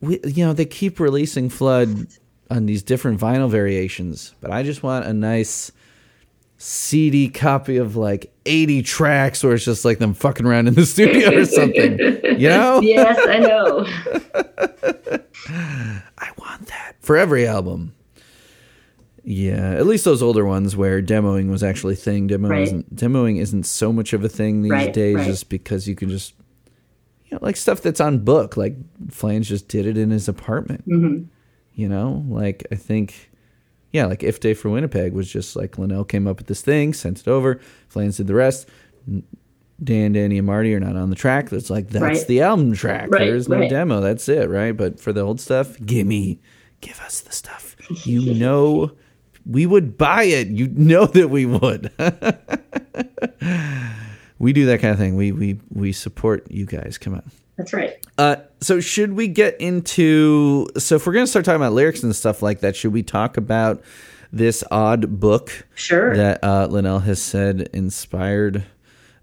we, 0.00 0.20
you 0.24 0.44
know, 0.44 0.52
they 0.52 0.64
keep 0.66 0.98
releasing 0.98 1.48
Flood 1.50 2.06
on 2.54 2.66
these 2.66 2.82
different 2.82 3.20
vinyl 3.20 3.50
variations, 3.50 4.34
but 4.40 4.50
I 4.50 4.62
just 4.62 4.82
want 4.82 5.06
a 5.06 5.12
nice 5.12 5.72
CD 6.56 7.28
copy 7.28 7.76
of 7.78 7.96
like 7.96 8.32
80 8.46 8.82
tracks 8.82 9.42
where 9.42 9.54
it's 9.54 9.64
just 9.64 9.84
like 9.84 9.98
them 9.98 10.14
fucking 10.14 10.46
around 10.46 10.68
in 10.68 10.74
the 10.74 10.86
studio 10.86 11.40
or 11.40 11.44
something. 11.44 11.98
You 12.38 12.48
know? 12.48 12.80
Yes, 12.82 13.18
I 13.28 13.38
know. 13.38 13.86
I 16.18 16.30
want 16.38 16.66
that 16.68 16.94
for 17.00 17.16
every 17.16 17.46
album. 17.46 17.94
Yeah, 19.26 19.72
at 19.72 19.86
least 19.86 20.04
those 20.04 20.22
older 20.22 20.44
ones 20.44 20.76
where 20.76 21.00
demoing 21.02 21.50
was 21.50 21.62
actually 21.62 21.94
a 21.94 21.96
thing. 21.96 22.26
Demo 22.26 22.48
Right. 22.48 22.62
isn't 22.62 22.94
demoing 22.94 23.38
isn't 23.40 23.64
so 23.64 23.92
much 23.92 24.12
of 24.12 24.22
a 24.22 24.28
thing 24.28 24.62
these 24.62 24.70
Right, 24.72 24.92
days, 24.92 25.16
right. 25.16 25.26
just 25.26 25.48
because 25.48 25.88
you 25.88 25.94
can 25.94 26.10
just, 26.10 26.34
you 27.26 27.32
know, 27.32 27.38
like 27.40 27.56
stuff 27.56 27.80
that's 27.80 28.00
on 28.00 28.18
book. 28.18 28.56
Like 28.58 28.76
Flans 29.10 29.48
just 29.48 29.66
did 29.68 29.86
it 29.86 29.96
in 29.96 30.10
his 30.10 30.28
apartment. 30.28 30.86
Mm-hmm. 30.88 31.24
You 31.74 31.88
know, 31.88 32.24
like 32.28 32.66
I 32.70 32.76
think, 32.76 33.30
yeah, 33.92 34.06
like 34.06 34.22
If 34.22 34.40
Day 34.40 34.54
for 34.54 34.70
Winnipeg 34.70 35.12
was 35.12 35.30
just 35.30 35.56
like 35.56 35.76
Linnell 35.78 36.04
came 36.04 36.26
up 36.28 36.38
with 36.38 36.46
this 36.46 36.62
thing, 36.62 36.94
sent 36.94 37.20
it 37.20 37.28
over, 37.28 37.60
Flans 37.88 38.16
did 38.16 38.28
the 38.28 38.34
rest. 38.34 38.68
Dan, 39.82 40.12
Danny, 40.12 40.38
and 40.38 40.46
Marty 40.46 40.72
are 40.74 40.80
not 40.80 40.94
on 40.96 41.10
the 41.10 41.16
track. 41.16 41.50
That's 41.50 41.68
like 41.68 41.88
that's 41.88 42.02
Right. 42.02 42.26
the 42.28 42.42
album 42.42 42.72
track. 42.74 43.10
Right, 43.10 43.26
There's 43.26 43.48
no 43.48 43.58
right. 43.58 43.68
demo. 43.70 44.00
That's 44.00 44.28
it, 44.28 44.48
right? 44.48 44.72
But 44.72 45.00
for 45.00 45.12
the 45.12 45.20
old 45.20 45.40
stuff, 45.40 45.76
gimme, 45.84 46.40
give 46.80 47.00
us 47.00 47.20
the 47.20 47.32
stuff. 47.32 47.74
You 48.06 48.34
know, 48.34 48.92
we 49.44 49.66
would 49.66 49.98
buy 49.98 50.24
it. 50.24 50.48
You 50.48 50.68
know 50.68 51.06
that 51.06 51.28
we 51.28 51.44
would. 51.44 51.90
we 54.38 54.52
do 54.52 54.66
that 54.66 54.80
kind 54.80 54.92
of 54.92 54.98
thing. 54.98 55.16
We 55.16 55.32
we 55.32 55.60
we 55.70 55.92
support 55.92 56.50
you 56.50 56.66
guys. 56.66 56.98
Come 56.98 57.14
on. 57.14 57.30
That's 57.56 57.72
right. 57.72 57.94
Uh, 58.18 58.36
so 58.60 58.80
should 58.80 59.12
we 59.14 59.28
get 59.28 59.60
into? 59.60 60.66
So 60.78 60.96
if 60.96 61.06
we're 61.06 61.12
gonna 61.12 61.26
start 61.26 61.44
talking 61.44 61.60
about 61.60 61.72
lyrics 61.72 62.02
and 62.02 62.14
stuff 62.14 62.42
like 62.42 62.60
that, 62.60 62.74
should 62.76 62.92
we 62.92 63.02
talk 63.02 63.36
about 63.36 63.82
this 64.32 64.64
odd 64.70 65.20
book 65.20 65.66
Sure. 65.76 66.16
that 66.16 66.42
uh, 66.42 66.66
Linnell 66.66 67.00
has 67.00 67.22
said 67.22 67.68
inspired 67.72 68.64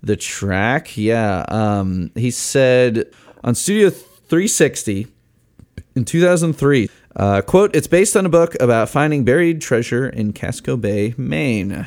the 0.01 0.15
track? 0.15 0.95
Yeah, 0.97 1.45
um, 1.49 2.11
he 2.15 2.31
said 2.31 3.11
on 3.43 3.53
Studio 3.55 3.89
360 3.89 5.07
in 5.95 6.05
2003. 6.05 6.89
Uh, 7.13 7.41
quote, 7.41 7.75
it's 7.75 7.87
based 7.87 8.15
on 8.15 8.25
a 8.25 8.29
book 8.29 8.55
about 8.61 8.87
finding 8.89 9.25
buried 9.25 9.61
treasure 9.61 10.07
in 10.07 10.31
Casco 10.31 10.77
Bay, 10.77 11.13
Maine. 11.17 11.85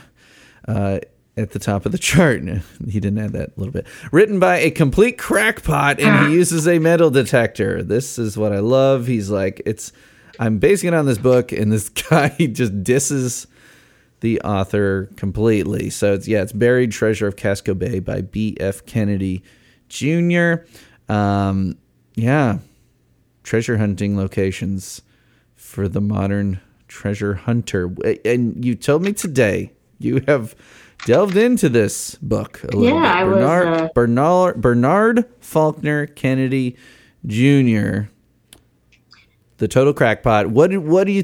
Uh, 0.69 0.99
at 1.37 1.51
the 1.51 1.59
top 1.59 1.87
of 1.87 1.93
the 1.93 1.99
chart. 1.99 2.43
He 2.89 3.01
didn't 3.01 3.19
add 3.19 3.33
that 3.33 3.51
a 3.57 3.61
little 3.61 3.73
bit. 3.73 3.87
Written 4.13 4.39
by 4.39 4.59
a 4.59 4.71
complete 4.71 5.19
crackpot, 5.19 6.01
and 6.01 6.29
he 6.29 6.35
uses 6.35 6.69
a 6.69 6.79
metal 6.79 7.11
detector. 7.11 7.83
This 7.83 8.19
is 8.19 8.37
what 8.37 8.53
I 8.53 8.59
love. 8.59 9.07
He's 9.07 9.31
like, 9.31 9.63
it's. 9.67 9.93
I'm 10.39 10.59
basing 10.59 10.89
it 10.89 10.95
on 10.95 11.07
this 11.07 11.19
book, 11.19 11.53
and 11.53 11.71
this 11.71 11.89
guy 12.11 12.29
just 12.31 12.83
disses 12.83 13.47
the 14.21 14.41
author 14.41 15.11
completely. 15.17 15.91
So 15.91 16.15
it's 16.15 16.27
yeah, 16.27 16.43
it's 16.43 16.53
Buried 16.53 16.93
Treasure 16.93 17.27
of 17.27 17.37
Casco 17.37 17.75
Bay 17.75 18.01
by 18.01 18.21
B.F. 18.21 18.85
Kennedy 18.87 19.43
Jr. 19.89 20.65
Um, 21.09 21.77
yeah, 22.15 22.59
treasure 23.43 23.77
hunting 23.77 24.17
locations 24.17 25.03
for 25.55 25.89
the 25.89 26.01
modern 26.01 26.61
treasure 26.89 27.35
hunter. 27.35 27.95
And 28.25 28.65
you 28.65 28.75
told 28.75 29.03
me 29.03 29.13
today 29.13 29.73
you 29.99 30.23
have 30.27 30.55
delved 31.05 31.37
into 31.37 31.69
this 31.69 32.15
book 32.17 32.63
a 32.65 32.77
little 32.77 32.85
Yeah, 32.85 33.01
bit. 33.01 33.21
I 33.21 33.25
was, 33.25 33.37
Bernard, 33.37 33.67
uh, 33.69 33.89
Bernard 33.95 34.61
Bernard 34.61 35.25
Faulkner 35.41 36.07
Kennedy 36.07 36.77
Jr. 37.27 38.09
the 39.59 39.69
total 39.69 39.95
crackpot. 39.95 40.49
What 40.49 40.71
did 40.71 40.79
what 40.79 41.05
do 41.07 41.13
you 41.13 41.23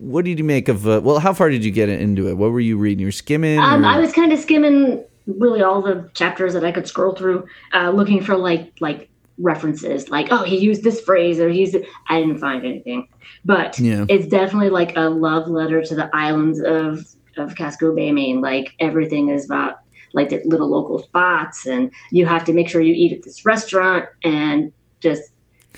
what 0.00 0.24
did 0.24 0.38
you 0.38 0.44
make 0.44 0.68
of? 0.68 0.86
Uh, 0.86 1.00
well, 1.02 1.18
how 1.18 1.32
far 1.32 1.48
did 1.50 1.64
you 1.64 1.70
get 1.70 1.88
into 1.88 2.28
it? 2.28 2.34
What 2.34 2.52
were 2.52 2.60
you 2.60 2.76
reading? 2.76 3.00
You 3.00 3.06
were 3.06 3.12
skimming. 3.12 3.58
Um, 3.58 3.84
or- 3.84 3.88
I 3.88 3.98
was 3.98 4.12
kind 4.12 4.32
of 4.32 4.38
skimming 4.38 5.02
really 5.26 5.62
all 5.62 5.80
the 5.80 6.08
chapters 6.14 6.52
that 6.52 6.64
I 6.64 6.70
could 6.72 6.86
scroll 6.86 7.14
through, 7.14 7.46
uh, 7.72 7.90
looking 7.90 8.22
for 8.22 8.36
like 8.36 8.72
like 8.80 9.08
references, 9.38 10.10
like 10.10 10.28
oh 10.30 10.44
he 10.44 10.58
used 10.58 10.82
this 10.84 11.00
phrase 11.00 11.40
or 11.40 11.48
he's. 11.48 11.74
I 12.08 12.20
didn't 12.20 12.38
find 12.38 12.64
anything, 12.64 13.08
but 13.44 13.78
Yeah. 13.80 14.04
it's 14.08 14.26
definitely 14.28 14.70
like 14.70 14.96
a 14.96 15.08
love 15.08 15.48
letter 15.48 15.82
to 15.82 15.94
the 15.94 16.08
islands 16.14 16.60
of 16.60 17.04
of 17.36 17.54
Casco 17.56 17.94
Bay, 17.94 18.12
Maine. 18.12 18.40
Like 18.40 18.74
everything 18.80 19.28
is 19.28 19.44
about 19.44 19.80
like 20.12 20.28
the 20.30 20.40
little 20.44 20.68
local 20.68 21.00
spots, 21.00 21.66
and 21.66 21.90
you 22.10 22.26
have 22.26 22.44
to 22.44 22.52
make 22.52 22.68
sure 22.68 22.80
you 22.80 22.94
eat 22.94 23.12
at 23.12 23.22
this 23.22 23.44
restaurant, 23.44 24.06
and 24.22 24.72
just 25.00 25.22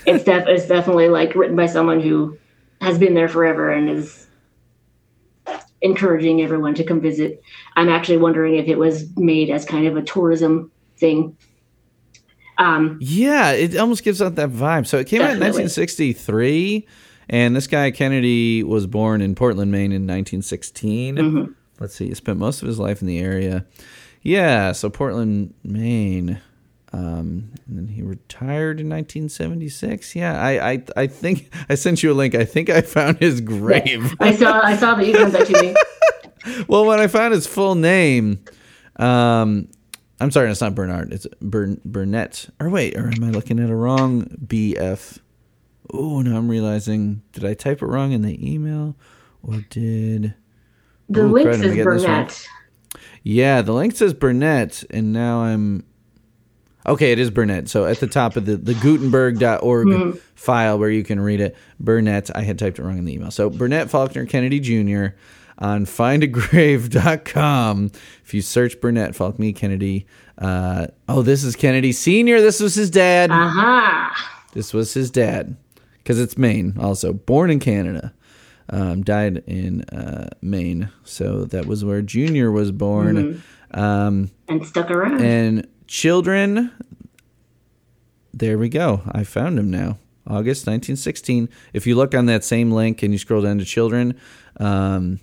it's 0.05 0.23
def- 0.25 0.47
it's 0.47 0.67
definitely 0.67 1.09
like 1.09 1.35
written 1.35 1.55
by 1.55 1.65
someone 1.65 1.99
who 1.99 2.37
has 2.81 2.99
been 2.99 3.13
there 3.13 3.27
forever 3.27 3.71
and 3.71 3.89
is 3.89 4.27
encouraging 5.81 6.41
everyone 6.41 6.75
to 6.75 6.83
come 6.83 7.01
visit. 7.01 7.41
I'm 7.75 7.89
actually 7.89 8.17
wondering 8.17 8.55
if 8.55 8.67
it 8.67 8.77
was 8.77 9.15
made 9.17 9.49
as 9.49 9.65
kind 9.65 9.87
of 9.87 9.97
a 9.97 10.01
tourism 10.01 10.71
thing. 10.97 11.37
Um, 12.57 12.97
Yeah, 12.99 13.51
it 13.51 13.77
almost 13.77 14.03
gives 14.03 14.21
out 14.21 14.35
that 14.35 14.49
vibe. 14.49 14.87
So 14.87 14.97
it 14.97 15.07
came 15.07 15.21
out 15.21 15.33
in 15.33 15.39
1963, 15.39 16.87
and 17.29 17.55
this 17.55 17.67
guy 17.67 17.91
Kennedy 17.91 18.63
was 18.63 18.87
born 18.87 19.21
in 19.21 19.35
Portland, 19.35 19.71
Maine, 19.71 19.91
in 19.91 20.03
1916. 20.03 21.15
Mm-hmm. 21.15 21.51
Let's 21.79 21.95
see, 21.95 22.07
he 22.07 22.15
spent 22.15 22.39
most 22.39 22.61
of 22.61 22.67
his 22.67 22.79
life 22.79 23.01
in 23.01 23.07
the 23.07 23.19
area. 23.19 23.65
Yeah, 24.21 24.71
so 24.71 24.89
Portland, 24.89 25.53
Maine. 25.63 26.41
Um, 26.93 27.51
and 27.67 27.77
then 27.77 27.87
he 27.87 28.01
retired 28.01 28.79
in 28.79 28.89
1976. 28.89 30.15
Yeah, 30.15 30.41
I, 30.41 30.71
I, 30.71 30.83
I 30.95 31.07
think 31.07 31.53
I 31.69 31.75
sent 31.75 32.01
you 32.01 32.11
a 32.11 32.15
link. 32.15 32.33
I 32.33 32.45
think 32.45 32.69
I 32.69 32.81
found 32.81 33.19
his 33.19 33.41
grave. 33.41 34.15
I 34.19 34.33
saw 34.33 34.61
I 34.61 34.75
saw 34.75 34.95
that 34.95 35.05
you 35.05 35.13
sent 35.13 35.33
that 35.33 35.47
to 35.47 35.61
me. 35.61 36.63
well, 36.67 36.85
when 36.85 36.99
I 36.99 37.07
found 37.07 37.33
his 37.33 37.45
full 37.45 37.75
name, 37.75 38.39
um, 38.95 39.67
I'm 40.19 40.31
sorry, 40.31 40.49
it's 40.49 40.61
not 40.61 40.75
Bernard. 40.75 41.13
It's 41.13 41.27
Bern, 41.41 41.79
Burnett. 41.85 42.49
Or 42.59 42.69
wait, 42.69 42.97
or 42.97 43.07
am 43.07 43.23
I 43.23 43.29
looking 43.29 43.59
at 43.59 43.69
a 43.69 43.75
wrong 43.75 44.23
BF? 44.45 45.19
Oh, 45.93 46.21
now 46.21 46.37
I'm 46.37 46.49
realizing. 46.49 47.21
Did 47.31 47.45
I 47.45 47.53
type 47.53 47.81
it 47.81 47.85
wrong 47.85 48.11
in 48.11 48.21
the 48.21 48.51
email, 48.53 48.95
or 49.43 49.61
did? 49.69 50.33
The 51.09 51.21
Ooh, 51.21 51.31
link 51.31 51.47
crud, 51.47 51.61
says 51.61 51.73
getting 51.75 51.93
this 51.93 52.03
wrong? 52.05 52.23
Burnett. 52.25 52.47
Yeah, 53.23 53.61
the 53.61 53.73
link 53.73 53.95
says 53.95 54.13
Burnett, 54.13 54.83
and 54.89 55.13
now 55.13 55.39
I'm. 55.41 55.85
Okay, 56.85 57.11
it 57.11 57.19
is 57.19 57.29
Burnett. 57.31 57.67
So 57.69 57.85
at 57.85 57.99
the 57.99 58.07
top 58.07 58.35
of 58.37 58.45
the, 58.45 58.55
the 58.55 58.73
Gutenberg.org 58.73 59.87
Hmm. 59.87 60.11
file 60.35 60.79
where 60.79 60.89
you 60.89 61.03
can 61.03 61.19
read 61.19 61.41
it, 61.41 61.55
Burnett, 61.81 62.33
I 62.35 62.41
had 62.43 62.57
typed 62.57 62.79
it 62.79 62.83
wrong 62.83 62.97
in 62.97 63.03
the 63.05 63.13
email. 63.13 63.29
So 63.29 63.49
Burnett 63.49 63.89
Faulkner 63.89 64.25
Kennedy 64.25 64.61
Jr. 64.61 65.07
on 65.57 65.85
findagrave.com. 65.85 67.91
If 68.23 68.33
you 68.33 68.41
search 68.41 68.79
Burnett 68.79 69.15
Faulkner 69.15 69.51
Kennedy, 69.51 70.07
uh, 70.37 70.87
oh, 71.09 71.23
this 71.23 71.43
is 71.43 71.57
Kennedy 71.57 71.91
Sr. 71.91 72.39
This 72.41 72.61
was 72.61 72.75
his 72.75 72.89
dad. 72.89 73.31
Aha. 73.31 74.45
This 74.53 74.73
was 74.73 74.93
his 74.93 75.11
dad, 75.11 75.57
because 76.07 76.21
it's 76.21 76.37
Maine. 76.37 76.73
Also 76.79 77.11
born 77.11 77.49
in 77.49 77.59
Canada, 77.59 78.13
um, 78.69 79.03
died 79.03 79.43
in 79.45 79.81
uh, 79.89 80.29
Maine. 80.41 80.89
So 81.03 81.43
that 81.43 81.65
was 81.65 81.83
where 81.83 82.01
Junior 82.01 82.49
was 82.49 82.71
born. 82.71 83.43
Um, 83.71 84.31
And 84.47 84.65
stuck 84.65 84.89
around. 84.89 85.21
and 85.21 85.67
children. 85.87 86.71
There 88.33 88.57
we 88.57 88.69
go. 88.69 89.01
I 89.11 89.25
found 89.25 89.59
him 89.59 89.69
now. 89.69 89.97
August 90.25 90.65
1916. 90.65 91.49
If 91.73 91.85
you 91.85 91.95
look 91.97 92.15
on 92.15 92.27
that 92.27 92.45
same 92.45 92.71
link 92.71 93.03
and 93.03 93.11
you 93.11 93.19
scroll 93.19 93.41
down 93.41 93.57
to 93.57 93.65
children, 93.65 94.17
um, 94.61 95.19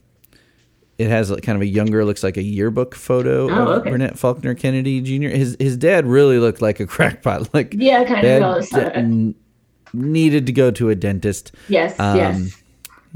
it 0.98 1.08
has 1.08 1.30
kind 1.42 1.56
of 1.56 1.62
a 1.62 1.66
younger, 1.66 2.04
looks 2.04 2.22
like 2.22 2.36
a 2.36 2.42
yearbook 2.42 2.94
photo 2.94 3.44
Oh, 3.50 3.62
of 3.72 3.80
okay. 3.80 3.90
Burnett 3.90 4.18
Faulkner 4.18 4.54
Kennedy 4.54 5.00
Jr. 5.00 5.34
His 5.34 5.56
his 5.58 5.78
dad 5.78 6.06
really 6.06 6.38
looked 6.38 6.60
like 6.60 6.78
a 6.78 6.86
crackpot. 6.94 7.52
Like 7.54 7.74
yeah, 7.76 8.04
kind 8.04 8.22
dad 8.22 8.42
of. 8.42 9.34
Needed 9.94 10.46
to 10.46 10.52
go 10.52 10.70
to 10.72 10.90
a 10.90 10.94
dentist. 10.94 11.52
yes, 11.68 11.98
Um, 11.98 12.16
yes. 12.16 12.60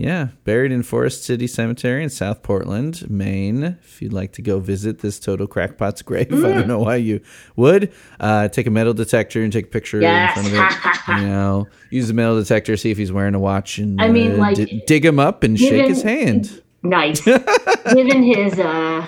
Yeah, 0.00 0.28
buried 0.44 0.70
in 0.70 0.84
Forest 0.84 1.24
City 1.24 1.48
Cemetery 1.48 2.04
in 2.04 2.08
South 2.08 2.44
Portland, 2.44 3.10
Maine. 3.10 3.78
If 3.82 4.00
you'd 4.00 4.12
like 4.12 4.30
to 4.34 4.42
go 4.42 4.60
visit 4.60 5.00
this 5.00 5.18
total 5.18 5.48
crackpot's 5.48 6.02
grave, 6.02 6.32
I 6.32 6.36
Mm. 6.36 6.54
don't 6.54 6.68
know 6.68 6.78
why 6.78 6.96
you 6.96 7.20
would. 7.56 7.90
Uh, 8.20 8.46
take 8.46 8.68
a 8.68 8.70
metal 8.70 8.94
detector 8.94 9.42
and 9.42 9.52
take 9.52 9.64
a 9.64 9.68
picture 9.68 10.00
Yes. 10.00 10.36
in 10.36 10.44
front 10.44 10.56
of 10.56 10.78
it. 10.84 11.18
You 11.22 11.26
know, 11.26 11.66
use 11.90 12.06
the 12.06 12.14
metal 12.14 12.38
detector, 12.38 12.76
see 12.76 12.92
if 12.92 12.98
he's 12.98 13.10
wearing 13.10 13.34
a 13.34 13.40
watch, 13.40 13.78
and 13.78 14.00
I 14.00 14.06
mean, 14.08 14.32
uh, 14.34 14.36
like, 14.36 14.54
d- 14.56 14.84
dig 14.86 15.04
him 15.04 15.18
up 15.18 15.42
and 15.42 15.58
shake 15.58 15.88
his 15.88 16.02
hand. 16.02 16.62
Nice. 16.84 17.20
Given 17.92 18.22
his 18.22 18.56
uh, 18.60 19.04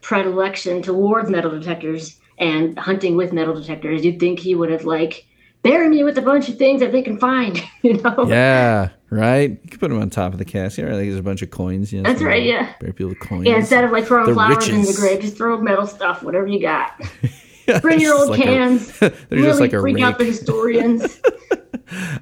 predilection 0.00 0.82
towards 0.82 1.30
metal 1.30 1.50
detectors 1.52 2.18
and 2.38 2.78
hunting 2.78 3.16
with 3.16 3.32
metal 3.32 3.54
detectors, 3.54 4.04
you'd 4.04 4.18
think 4.20 4.38
he 4.40 4.54
would 4.54 4.70
have 4.70 4.84
like 4.84 5.26
bury 5.62 5.88
me 5.88 6.04
with 6.04 6.16
a 6.18 6.22
bunch 6.22 6.48
of 6.48 6.56
things 6.56 6.80
that 6.80 6.92
they 6.92 7.02
can 7.02 7.18
find. 7.18 7.60
You 7.82 7.94
know. 7.94 8.26
Yeah, 8.28 8.90
right. 9.08 9.50
You 9.62 9.70
could 9.70 9.80
put 9.80 9.88
them 9.88 10.00
on 10.00 10.10
top 10.10 10.32
of 10.34 10.38
the 10.38 10.44
casket. 10.44 10.84
Right? 10.84 10.94
Like 10.96 11.04
there's 11.06 11.16
a 11.16 11.22
bunch 11.22 11.40
of 11.42 11.50
coins. 11.50 11.92
You 11.92 12.02
know, 12.02 12.10
That's 12.10 12.22
right, 12.22 12.42
yeah. 12.42 12.74
Bury 12.78 12.92
people 12.92 13.08
with 13.08 13.20
coins. 13.20 13.46
Yeah, 13.46 13.56
instead 13.56 13.84
of 13.84 13.90
like 13.90 14.04
throwing 14.04 14.26
The 14.26 14.34
flowers 14.34 14.68
in 14.68 14.82
the 14.82 14.92
grave, 14.92 15.20
just 15.22 15.36
throw 15.38 15.58
metal 15.60 15.86
stuff, 15.86 16.22
whatever 16.22 16.46
you 16.46 16.60
got. 16.60 16.92
Yeah, 17.66 17.78
Bring 17.78 18.00
your 18.00 18.14
old 18.14 18.30
like 18.30 18.40
a- 18.40 18.42
cans. 18.42 18.98
they're 18.98 19.12
really 19.30 19.42
just 19.46 19.60
like 19.60 19.72
a 19.72 19.80
freak 19.80 20.00
out 20.00 20.18
the 20.18 20.24
historians. 20.24 21.20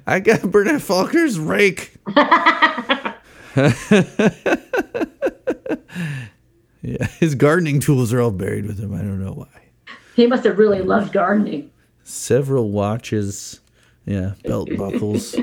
I 0.05 0.19
got 0.19 0.43
Burnett 0.43 0.79
Faulkner's 0.81 1.39
rake. 1.39 1.95
yeah, 6.81 7.07
his 7.19 7.35
gardening 7.35 7.79
tools 7.79 8.13
are 8.13 8.21
all 8.21 8.31
buried 8.31 8.65
with 8.65 8.79
him. 8.79 8.93
I 8.93 8.99
don't 8.99 9.23
know 9.23 9.31
why. 9.33 9.47
he 10.15 10.27
must 10.27 10.43
have 10.43 10.57
really 10.57 10.81
loved 10.81 11.13
gardening. 11.13 11.71
Several 12.09 12.71
watches. 12.71 13.59
Yeah, 14.05 14.33
belt 14.43 14.69
buckles. 14.77 15.35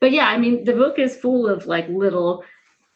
But 0.00 0.12
yeah, 0.12 0.28
I 0.28 0.38
mean, 0.38 0.64
the 0.64 0.72
book 0.72 1.00
is 1.00 1.16
full 1.16 1.48
of 1.48 1.66
like 1.66 1.88
little 1.88 2.44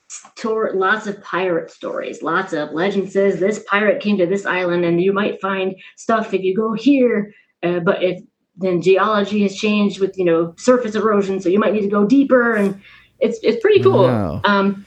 story, 0.08 0.72
lots 0.76 1.08
of 1.08 1.20
pirate 1.20 1.72
stories, 1.72 2.22
lots 2.22 2.52
of 2.52 2.70
legend 2.70 3.10
says 3.10 3.40
this 3.40 3.64
pirate 3.68 4.00
came 4.00 4.16
to 4.18 4.26
this 4.26 4.46
island, 4.46 4.84
and 4.84 5.02
you 5.02 5.12
might 5.12 5.40
find 5.40 5.74
stuff 5.96 6.32
if 6.32 6.42
you 6.42 6.54
go 6.54 6.72
here. 6.72 7.32
Uh, 7.64 7.80
but 7.80 8.04
if 8.04 8.22
then 8.56 8.80
geology 8.80 9.42
has 9.42 9.56
changed 9.56 9.98
with 9.98 10.16
you 10.16 10.24
know 10.24 10.54
surface 10.56 10.94
erosion, 10.94 11.40
so 11.40 11.48
you 11.48 11.58
might 11.58 11.72
need 11.72 11.82
to 11.82 11.88
go 11.88 12.06
deeper, 12.06 12.54
and 12.54 12.80
it's 13.18 13.40
it's 13.42 13.60
pretty 13.60 13.82
cool. 13.82 14.04
Wow. 14.04 14.42
Um, 14.44 14.86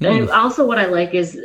and 0.00 0.30
also, 0.30 0.64
what 0.64 0.78
I 0.78 0.86
like 0.86 1.14
is 1.14 1.40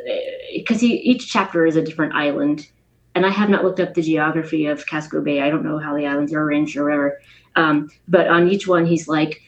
because 0.53 0.81
he 0.81 0.97
each 0.97 1.31
chapter 1.31 1.65
is 1.65 1.75
a 1.75 1.81
different 1.81 2.13
island, 2.13 2.69
and 3.17 3.25
I 3.25 3.29
have 3.31 3.49
not 3.49 3.63
looked 3.63 3.79
up 3.79 3.95
the 3.95 4.03
geography 4.03 4.67
of 4.67 4.85
Casco 4.85 5.21
Bay. 5.21 5.41
I 5.41 5.49
don't 5.49 5.63
know 5.63 5.79
how 5.79 5.95
the 5.97 6.05
islands 6.05 6.31
are 6.33 6.41
arranged 6.43 6.77
or 6.77 6.83
whatever. 6.83 7.19
Um, 7.55 7.89
but 8.07 8.27
on 8.27 8.47
each 8.47 8.67
one, 8.67 8.85
he's 8.85 9.07
like, 9.07 9.41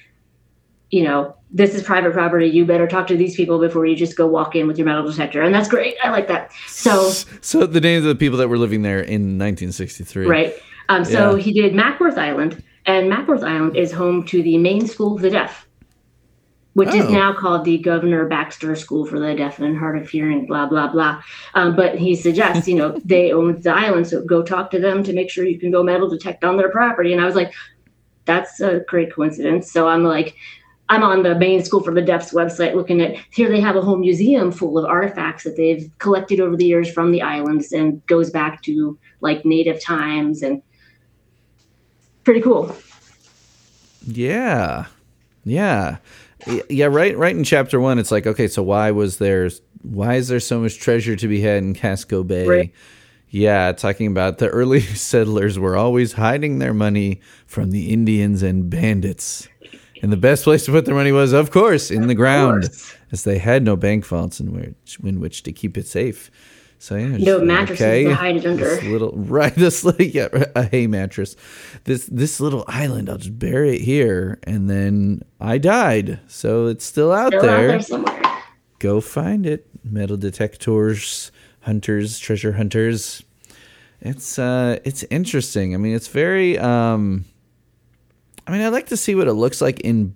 you 0.90 1.04
know, 1.04 1.36
this 1.52 1.76
is 1.76 1.84
private 1.84 2.12
property. 2.14 2.48
You 2.48 2.66
better 2.66 2.88
talk 2.88 3.06
to 3.08 3.16
these 3.16 3.36
people 3.36 3.60
before 3.60 3.86
you 3.86 3.96
just 3.96 4.18
go 4.18 4.26
walk 4.26 4.56
in 4.56 4.66
with 4.68 4.80
your 4.80 4.88
metal 4.88 5.04
detector, 5.06 5.44
and 5.44 5.54
that's 5.54 5.70
great. 5.70 5.96
I 6.04 6.10
like 6.10 6.28
that. 6.30 6.52
So 6.68 7.12
so 7.42 7.68
the 7.68 7.80
names 7.80 8.06
of 8.06 8.10
the 8.10 8.16
people 8.16 8.40
that 8.40 8.48
were 8.50 8.58
living 8.58 8.82
there 8.82 8.98
in 9.00 9.38
1963. 9.38 10.26
right. 10.26 10.56
Um, 10.90 11.06
so 11.06 11.36
Yeah. 11.36 11.42
he 11.44 11.54
did 11.54 11.76
Mackworth 11.76 12.18
Island, 12.18 12.64
and 12.88 13.08
Mackworth 13.08 13.44
Island 13.44 13.78
is 13.78 13.92
home 13.92 14.26
to 14.26 14.42
the 14.42 14.58
Maine 14.58 14.88
School 14.88 15.16
of 15.16 15.22
the 15.22 15.30
Deaf, 15.30 15.68
which 16.74 16.94
is 16.94 17.06
Oh. 17.06 17.10
now 17.10 17.34
called 17.34 17.66
the 17.66 17.78
Governor 17.78 18.26
Baxter 18.28 18.76
School 18.76 19.06
for 19.06 19.20
the 19.20 19.34
Deaf 19.34 19.60
and 19.60 19.78
Hard 19.78 20.00
of 20.02 20.10
Hearing. 20.10 20.46
Blah 20.46 20.68
blah 20.68 20.92
blah. 20.92 21.22
Um, 21.56 21.76
but 21.76 21.96
he 21.98 22.16
suggests, 22.16 22.68
you 22.68 22.76
know, 22.76 23.00
they 23.06 23.32
own 23.32 23.60
the 23.62 23.72
island, 23.72 24.08
so 24.08 24.24
go 24.24 24.44
talk 24.44 24.72
to 24.72 24.80
them 24.80 25.04
to 25.04 25.14
make 25.14 25.30
sure 25.30 25.46
you 25.46 25.60
can 25.60 25.72
go 25.72 25.84
metal 25.84 26.10
detect 26.10 26.44
on 26.44 26.58
their 26.58 26.70
property. 26.70 27.12
And 27.12 27.22
I 27.22 27.26
was 27.26 27.36
like, 27.36 27.54
that's 28.26 28.60
a 28.62 28.82
great 28.88 29.14
coincidence. 29.14 29.72
So 29.72 29.88
I'm 29.88 30.04
like. 30.04 30.36
I'm 30.92 31.04
on 31.04 31.22
the 31.22 31.36
Maine 31.36 31.64
School 31.64 31.84
for 31.84 31.94
the 31.94 32.02
Deaf's 32.02 32.32
website 32.34 32.74
looking 32.74 33.00
at 33.00 33.16
here 33.30 33.48
they 33.48 33.60
have 33.62 33.76
a 33.76 33.82
whole 33.82 33.98
museum 33.98 34.52
full 34.52 34.76
of 34.76 34.86
artifacts 34.86 35.44
that 35.44 35.56
they've 35.56 35.88
collected 36.00 36.40
over 36.40 36.56
the 36.58 36.66
years 36.66 36.92
from 36.92 37.12
the 37.12 37.22
islands 37.22 37.72
and 37.72 38.04
goes 38.08 38.32
back 38.32 38.64
to 38.64 38.98
like 39.22 39.46
native 39.46 39.80
times 39.80 40.42
and 40.42 40.64
pretty 42.24 42.42
cool. 42.42 42.76
Yeah. 44.08 44.86
Yeah. 45.46 45.98
Yeah, 46.70 46.86
right 46.86 47.18
right 47.18 47.36
in 47.36 47.44
chapter 47.44 47.80
1 47.80 48.00
it's 48.00 48.12
like 48.12 48.26
okay, 48.26 48.48
so 48.48 48.64
why 48.64 48.92
was 48.92 49.18
there 49.18 49.50
why 49.82 50.16
is 50.16 50.28
there 50.28 50.40
so 50.40 50.60
much 50.60 50.80
treasure 50.80 51.16
to 51.16 51.28
be 51.28 51.42
had 51.42 51.58
in 51.58 51.74
Casco 51.74 52.24
Bay? 52.24 52.48
Right. 52.48 52.74
Yeah, 53.30 53.72
talking 53.74 54.08
about 54.08 54.40
the 54.40 54.48
early 54.48 54.82
settlers 54.82 55.60
were 55.60 55.78
always 55.78 56.14
hiding 56.14 56.60
their 56.60 56.74
money 56.74 57.22
from 57.46 57.72
the 57.72 57.92
Indians 57.92 58.42
and 58.42 58.70
bandits. 58.70 59.48
And 60.02 60.12
the 60.12 60.18
best 60.18 60.46
place 60.46 60.66
to 60.66 60.72
put 60.72 60.86
their 60.86 60.96
money 60.96 61.12
was, 61.12 61.34
of 61.34 61.52
course, 61.52 61.92
in 61.92 62.08
the 62.08 62.16
ground, 62.16 62.70
as 63.12 63.26
they 63.26 63.38
had 63.38 63.64
no 63.64 63.76
bank 63.76 64.06
vaults 64.06 64.40
in 64.40 64.54
which, 64.54 64.98
in 65.04 65.20
which 65.20 65.44
to 65.44 65.52
keep 65.52 65.78
it 65.78 65.88
safe. 65.88 66.32
So 66.82 66.96
yeah, 66.96 67.18
No 67.18 67.38
like, 67.38 67.46
mattresses 67.46 68.06
to 68.06 68.16
hide 68.16 68.38
it 68.38 68.44
this 68.44 68.80
under. 68.80 68.90
little 68.90 69.12
right, 69.16 69.54
this 69.54 69.84
little 69.84 70.06
yeah, 70.06 70.30
a 70.56 70.64
hay 70.64 70.88
mattress. 70.88 71.36
This 71.84 72.06
this 72.06 72.40
little 72.40 72.64
island, 72.68 73.10
I'll 73.10 73.18
just 73.18 73.38
bury 73.38 73.76
it 73.76 73.82
here, 73.82 74.40
and 74.44 74.70
then 74.70 75.24
I 75.42 75.58
died, 75.58 76.22
so 76.28 76.68
it's 76.68 76.86
still 76.86 77.12
out 77.12 77.34
Still 77.34 77.42
there. 77.42 77.66
out 77.66 77.68
there 77.68 77.82
somewhere. 77.82 78.22
Go 78.80 79.02
find 79.02 79.46
it. 79.46 79.68
Metal 79.84 80.16
detectors, 80.16 81.32
hunters, 81.62 82.18
treasure 82.18 82.54
hunters. 82.54 83.24
It's 84.00 84.40
uh, 84.40 84.80
it's 84.86 85.04
interesting. 85.10 85.74
I 85.76 85.78
mean, 85.78 85.94
it's 85.96 86.08
very. 86.08 86.58
Um, 86.58 87.26
I 88.48 88.52
mean, 88.54 88.62
I'd 88.62 88.70
like 88.70 88.88
to 88.88 88.98
see 88.98 89.16
what 89.16 89.28
it 89.28 89.34
looks 89.34 89.60
like 89.62 89.82
in 89.82 90.16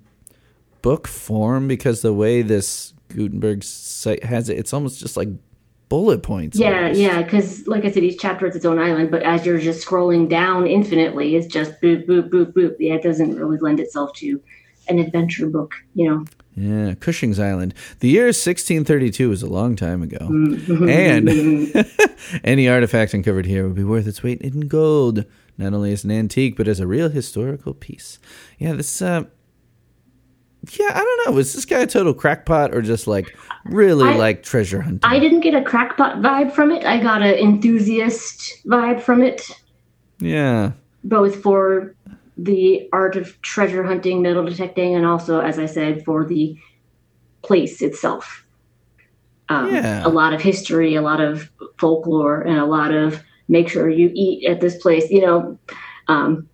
book 0.81 1.07
form 1.07 1.67
because 1.67 2.01
the 2.01 2.13
way 2.13 2.41
this 2.41 2.93
Gutenberg 3.09 3.63
site 3.65 4.23
has 4.23 4.47
it, 4.47 4.57
it's 4.57 4.73
almost 4.73 4.99
just 5.01 5.17
like 5.17 5.27
bullet 5.93 6.23
points. 6.23 6.57
Yeah, 6.57 6.85
almost. 6.85 6.99
yeah, 6.99 7.21
because 7.21 7.67
like 7.67 7.85
I 7.85 7.91
said, 7.91 8.03
each 8.03 8.19
chapter 8.19 8.47
is 8.47 8.55
its 8.55 8.65
own 8.65 8.79
island, 8.79 9.11
but 9.11 9.21
as 9.21 9.45
you're 9.45 9.59
just 9.59 9.87
scrolling 9.87 10.27
down 10.27 10.65
infinitely, 10.65 11.35
it's 11.35 11.45
just 11.45 11.79
boop, 11.83 12.07
boop, 12.07 12.29
boop, 12.31 12.51
boop. 12.53 12.75
Yeah, 12.79 12.95
it 12.95 13.03
doesn't 13.03 13.35
really 13.35 13.59
lend 13.59 13.79
itself 13.79 14.11
to 14.13 14.41
an 14.89 14.97
adventure 14.97 15.45
book, 15.45 15.75
you 15.93 16.09
know. 16.09 16.25
Yeah, 16.55 16.95
Cushing's 16.95 17.39
Island. 17.39 17.75
The 17.99 18.09
year 18.09 18.25
1632 18.25 19.31
is 19.33 19.43
a 19.43 19.47
long 19.47 19.75
time 19.75 20.01
ago. 20.01 20.17
And 20.19 21.29
any 22.43 22.67
artifact 22.67 23.13
uncovered 23.13 23.45
here 23.45 23.67
would 23.67 23.75
be 23.75 23.83
worth 23.83 24.07
its 24.07 24.23
weight 24.23 24.41
in 24.41 24.61
gold, 24.61 25.25
not 25.59 25.75
only 25.75 25.93
as 25.93 26.03
an 26.03 26.09
antique, 26.09 26.57
but 26.57 26.67
as 26.67 26.79
a 26.79 26.87
real 26.87 27.09
historical 27.09 27.75
piece. 27.75 28.17
Yeah, 28.57 28.73
this, 28.73 28.99
uh, 28.99 29.25
yeah, 30.71 30.91
I 30.93 30.99
don't 30.99 31.33
know. 31.33 31.37
Is 31.39 31.53
this 31.53 31.65
guy 31.65 31.79
a 31.79 31.87
total 31.87 32.13
crackpot 32.13 32.73
or 32.73 32.81
just 32.81 33.05
like 33.07 33.37
really 33.65 34.09
I- 34.09 34.17
like 34.17 34.43
treasure 34.43 34.81
hunting? 34.81 34.99
I 35.03 35.19
didn't 35.19 35.41
get 35.41 35.53
a 35.53 35.61
crackpot 35.61 36.17
vibe 36.21 36.53
from 36.53 36.71
it. 36.71 36.85
I 36.85 37.01
got 37.01 37.21
an 37.21 37.35
enthusiast 37.35 38.65
vibe 38.65 39.01
from 39.01 39.21
it, 39.21 39.49
yeah. 40.19 40.71
both 41.03 41.41
for 41.41 41.95
the 42.37 42.89
art 42.93 43.15
of 43.15 43.39
treasure 43.41 43.83
hunting, 43.83 44.21
metal 44.21 44.43
detecting, 44.45 44.95
and 44.95 45.05
also, 45.05 45.39
as 45.41 45.59
I 45.59 45.65
said, 45.67 46.03
for 46.03 46.25
the 46.25 46.57
place 47.43 47.81
itself. 47.81 48.45
Um, 49.49 49.73
Yeah. 49.73 50.05
A 50.05 50.09
lot 50.09 50.33
of 50.33 50.41
history, 50.41 50.95
a 50.95 51.01
lot 51.01 51.19
of 51.21 51.51
folklore, 51.77 52.41
and 52.41 52.57
a 52.57 52.65
lot 52.65 52.93
of 52.93 53.21
make 53.49 53.67
sure 53.67 53.89
you 53.89 54.09
eat 54.13 54.47
at 54.47 54.61
this 54.61 54.77
place. 54.77 55.11
You 55.11 55.21
know, 55.21 55.59
um, 56.07 56.47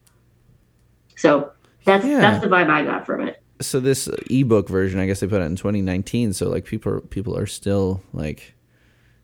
so 1.15 1.51
that's 1.85 2.05
Yeah. 2.05 2.19
that's 2.19 2.43
the 2.43 2.49
vibe 2.49 2.69
I 2.69 2.83
got 2.83 3.05
from 3.05 3.21
it. 3.21 3.38
So 3.61 3.79
this 3.79 4.07
ebook 4.29 4.69
version, 4.69 4.99
I 4.99 5.05
guess 5.05 5.19
they 5.19 5.27
put 5.27 5.41
it 5.41 5.45
in 5.45 5.55
2019. 5.55 6.33
So 6.33 6.49
like 6.49 6.65
people, 6.65 7.01
people 7.01 7.37
are 7.37 7.45
still 7.45 8.01
like, 8.13 8.55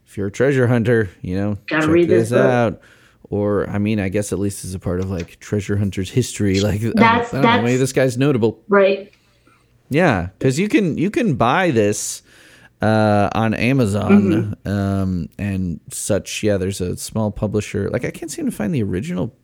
if 0.06 0.16
you're 0.16 0.26
a 0.28 0.32
treasure 0.32 0.66
hunter, 0.66 1.08
you 1.22 1.36
know, 1.36 1.58
Gotta 1.68 1.86
check 1.86 1.90
read 1.94 2.08
this 2.08 2.30
book. 2.30 2.38
out. 2.40 2.80
Or 3.28 3.68
I 3.68 3.78
mean, 3.78 3.98
I 3.98 4.08
guess 4.08 4.32
at 4.32 4.38
least 4.38 4.64
as 4.64 4.74
a 4.74 4.78
part 4.78 5.00
of 5.00 5.10
like 5.10 5.40
treasure 5.40 5.76
hunters 5.76 6.10
history. 6.10 6.60
Like 6.62 6.80
I 6.80 6.84
don't- 6.84 6.96
That's- 6.96 7.34
I 7.34 7.40
don't 7.42 7.56
know, 7.56 7.62
maybe 7.62 7.76
this 7.78 7.92
guy's 7.92 8.16
notable. 8.18 8.62
Right? 8.68 9.12
Yeah, 9.88 10.28
because 10.38 10.58
you 10.58 10.68
can 10.68 10.98
you 10.98 11.10
can 11.10 11.34
buy 11.36 11.70
this 11.70 12.22
uh, 12.82 13.30
on 13.34 13.54
Amazon 13.54 14.56
Mm-hmm. 14.64 14.68
um, 14.68 15.28
and 15.38 15.80
such. 15.90 16.42
Yeah, 16.42 16.56
there's 16.56 16.80
a 16.80 16.96
small 16.96 17.30
publisher. 17.30 17.88
Like 17.90 18.04
I 18.04 18.10
can't 18.10 18.30
seem 18.30 18.46
to 18.46 18.52
find 18.52 18.74
the 18.74 18.82
original 18.82 19.34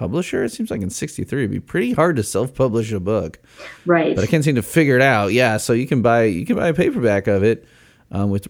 publisher. 0.00 0.42
It 0.42 0.48
seems 0.50 0.70
like 0.70 0.80
in 0.80 0.88
'63 0.90 1.40
it'd 1.42 1.50
be 1.50 1.60
pretty 1.60 1.92
hard 1.92 2.16
to 2.16 2.22
self-publish 2.22 2.90
a 2.92 2.98
book, 3.00 3.38
Right. 3.84 4.16
but 4.16 4.24
I 4.24 4.26
can't 4.26 4.42
seem 4.42 4.54
to 4.54 4.62
figure 4.62 4.96
it 4.96 5.02
out. 5.02 5.32
Yeah, 5.32 5.58
so 5.58 5.74
you 5.74 5.86
can 5.86 6.00
buy 6.00 6.24
you 6.24 6.46
can 6.46 6.56
buy 6.56 6.68
a 6.68 6.74
paperback 6.74 7.26
of 7.26 7.42
it 7.44 7.66
um, 8.10 8.30
with 8.30 8.48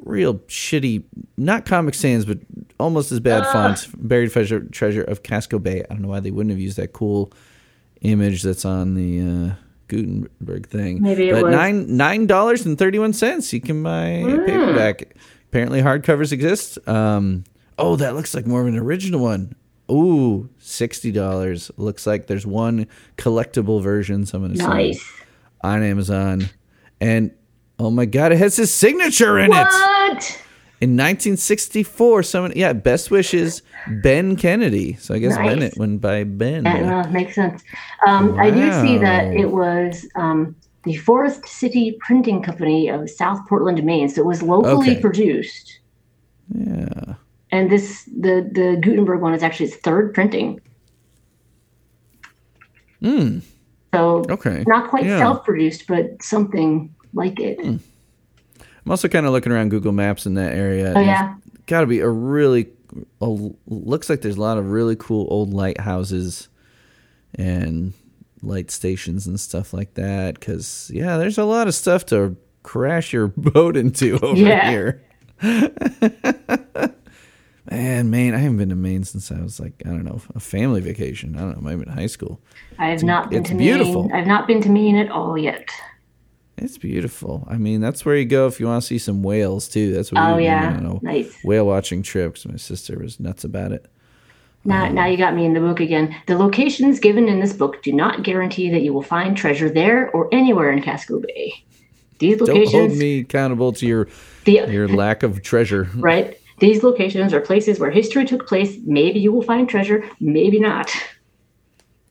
real 0.00 0.34
shitty, 0.48 1.04
not 1.36 1.64
Comic 1.66 1.94
Sans, 1.94 2.24
but 2.24 2.38
almost 2.80 3.12
as 3.12 3.20
bad 3.20 3.44
fonts. 3.52 3.86
Buried 3.96 4.32
treasure 4.32 4.60
treasure 4.60 5.02
of 5.04 5.22
Casco 5.22 5.58
Bay. 5.60 5.82
I 5.88 5.94
don't 5.94 6.02
know 6.02 6.08
why 6.08 6.20
they 6.20 6.32
wouldn't 6.32 6.50
have 6.50 6.60
used 6.60 6.76
that 6.78 6.92
cool 6.92 7.32
image 8.00 8.42
that's 8.42 8.64
on 8.64 8.94
the 8.94 9.20
uh, 9.20 9.54
Gutenberg 9.86 10.66
thing. 10.68 11.00
Maybe 11.00 11.28
it 11.28 11.32
but 11.34 11.44
was- 11.44 11.54
nine 11.54 11.96
nine 11.96 12.26
dollars 12.26 12.66
and 12.66 12.76
thirty 12.76 12.98
one 12.98 13.12
cents. 13.12 13.52
You 13.52 13.60
can 13.60 13.82
buy 13.84 14.06
a 14.06 14.38
paperback. 14.46 15.14
Apparently, 15.50 15.80
hardcovers 15.80 16.32
exist. 16.32 16.76
Um, 16.88 17.44
oh, 17.78 17.96
that 17.96 18.14
looks 18.16 18.34
like 18.34 18.46
more 18.46 18.60
of 18.60 18.66
an 18.66 18.76
original 18.76 19.20
one. 19.20 19.54
Ooh, 19.90 20.48
sixty 20.58 21.10
dollars. 21.12 21.70
Looks 21.76 22.06
like 22.06 22.26
there's 22.26 22.46
one 22.46 22.86
collectible 23.16 23.82
version. 23.82 24.26
Someone 24.26 24.52
nice. 24.54 25.04
on 25.62 25.82
Amazon, 25.82 26.48
and 27.00 27.30
oh 27.78 27.90
my 27.90 28.04
god, 28.04 28.32
it 28.32 28.38
has 28.38 28.56
his 28.56 28.72
signature 28.72 29.38
in 29.38 29.46
it. 29.46 29.50
What? 29.50 30.42
In 30.80 30.90
1964, 30.90 32.22
someone 32.22 32.52
yeah, 32.54 32.72
best 32.72 33.10
wishes 33.10 33.62
Ben 34.02 34.36
Kennedy. 34.36 34.94
So 34.94 35.12
I 35.12 35.18
guess 35.18 35.34
Nice. 35.34 35.48
Burnett 35.48 35.76
went 35.76 36.00
by 36.00 36.22
Ben. 36.22 36.62
That 36.62 37.06
uh, 37.06 37.10
makes 37.10 37.34
sense. 37.34 37.64
Um, 38.06 38.38
I 38.38 38.50
do 38.50 38.70
see 38.80 38.96
that 38.98 39.26
it 39.34 39.50
was 39.50 40.06
um, 40.14 40.54
the 40.84 40.94
Forest 40.94 41.46
City 41.48 41.96
Printing 41.98 42.42
Company 42.44 42.88
of 42.88 43.10
South 43.10 43.40
Portland, 43.48 43.82
Maine. 43.82 44.08
So 44.08 44.20
it 44.20 44.26
was 44.26 44.40
locally 44.40 44.92
Okay. 44.92 45.00
produced. 45.00 45.80
Yeah. 46.54 47.14
And 47.50 47.70
this 47.70 48.04
the 48.04 48.48
the 48.52 48.78
Gutenberg 48.80 49.20
one 49.22 49.34
is 49.34 49.42
actually 49.42 49.66
its 49.66 49.76
third 49.76 50.12
printing. 50.14 50.60
Hmm. 53.00 53.38
So 53.94 54.24
Okay. 54.28 54.64
not 54.66 54.90
quite 54.90 55.04
Yeah. 55.04 55.18
Self-produced, 55.18 55.86
but 55.86 56.22
something 56.22 56.94
like 57.14 57.40
it. 57.40 57.58
I'm 57.64 57.80
also 58.86 59.08
kind 59.08 59.24
of 59.26 59.32
looking 59.32 59.52
around 59.52 59.70
Google 59.70 59.92
Maps 59.92 60.26
in 60.26 60.34
that 60.34 60.52
area. 60.54 60.92
Oh 60.94 61.00
yeah, 61.00 61.34
Got 61.66 61.80
to 61.82 61.86
be 61.86 62.00
a 62.00 62.08
really 62.08 62.68
a, 63.20 63.50
looks 63.66 64.08
like 64.10 64.22
there's 64.22 64.36
a 64.36 64.40
lot 64.40 64.58
of 64.58 64.70
really 64.70 64.96
cool 64.96 65.26
old 65.30 65.52
lighthouses 65.52 66.48
and 67.34 67.92
light 68.42 68.70
stations 68.70 69.26
and 69.26 69.38
stuff 69.38 69.72
like 69.74 69.94
that 69.94 70.40
cuz 70.40 70.90
yeah, 70.92 71.16
there's 71.18 71.38
a 71.38 71.44
lot 71.44 71.66
of 71.68 71.74
stuff 71.74 72.04
to 72.06 72.36
crash 72.62 73.12
your 73.12 73.28
boat 73.36 73.76
into 73.76 74.18
over 74.20 74.36
Yeah. 74.40 74.70
here. 74.70 75.02
Man, 77.70 78.10
Maine, 78.10 78.34
I 78.34 78.38
haven't 78.38 78.56
been 78.56 78.70
to 78.70 78.76
Maine 78.76 79.04
since 79.04 79.30
I 79.30 79.40
was 79.42 79.60
like, 79.60 79.74
I 79.84 79.90
don't 79.90 80.04
know, 80.04 80.20
a 80.34 80.40
family 80.40 80.80
vacation. 80.80 81.36
I 81.36 81.40
don't 81.40 81.56
know, 81.56 81.60
maybe 81.68 81.82
in 81.82 81.88
high 81.88 82.06
school. 82.06 82.40
I 82.78 82.88
have 82.88 83.02
not 83.02 83.28
been 83.30 83.40
it's 83.40 83.50
to 83.50 83.56
beautiful. 83.56 84.04
Maine. 84.04 84.12
I've 84.12 84.26
not 84.26 84.46
been 84.46 84.62
to 84.62 84.70
Maine 84.70 84.96
at 84.96 85.10
all 85.10 85.36
yet. 85.36 85.68
It's 86.56 86.78
beautiful. 86.78 87.46
I 87.48 87.56
mean, 87.58 87.80
that's 87.80 88.04
where 88.04 88.16
you 88.16 88.24
go 88.24 88.46
if 88.46 88.58
you 88.58 88.66
want 88.66 88.82
to 88.82 88.86
see 88.86 88.98
some 88.98 89.22
whales 89.22 89.68
too. 89.68 89.92
That's 89.92 90.10
what 90.10 90.20
Oh 90.20 90.36
we 90.36 90.44
yeah, 90.44 90.80
nice. 91.02 91.38
whale 91.44 91.66
watching 91.66 92.02
trip 92.02 92.34
'cause 92.34 92.46
my 92.46 92.56
sister 92.56 92.98
was 92.98 93.20
nuts 93.20 93.44
about 93.44 93.72
it. 93.72 93.86
Now, 94.64 94.86
um, 94.86 94.94
now 94.94 95.06
you 95.06 95.16
got 95.16 95.36
me 95.36 95.44
in 95.44 95.52
the 95.52 95.60
book 95.60 95.78
again. 95.78 96.16
The 96.26 96.36
locations 96.36 96.98
given 96.98 97.28
in 97.28 97.38
this 97.38 97.52
book 97.52 97.82
do 97.82 97.92
not 97.92 98.24
guarantee 98.24 98.70
that 98.70 98.82
you 98.82 98.92
will 98.92 99.02
find 99.02 99.36
treasure 99.36 99.70
there 99.70 100.10
or 100.10 100.28
anywhere 100.32 100.72
in 100.72 100.82
Casco 100.82 101.20
Bay. 101.20 101.52
These 102.18 102.38
Don't 102.38 102.48
locations, 102.48 102.72
hold 102.72 102.92
me 102.96 103.20
accountable 103.20 103.72
to 103.74 103.86
your 103.86 104.08
the, 104.44 104.66
your 104.68 104.88
lack 104.88 105.22
of 105.22 105.42
treasure. 105.42 105.88
right? 105.96 106.37
These 106.60 106.82
locations 106.82 107.32
are 107.32 107.40
places 107.40 107.78
where 107.78 107.90
history 107.90 108.24
took 108.24 108.46
place. 108.46 108.76
Maybe 108.84 109.20
you 109.20 109.32
will 109.32 109.42
find 109.42 109.68
treasure, 109.68 110.04
maybe 110.20 110.58
not. 110.58 110.90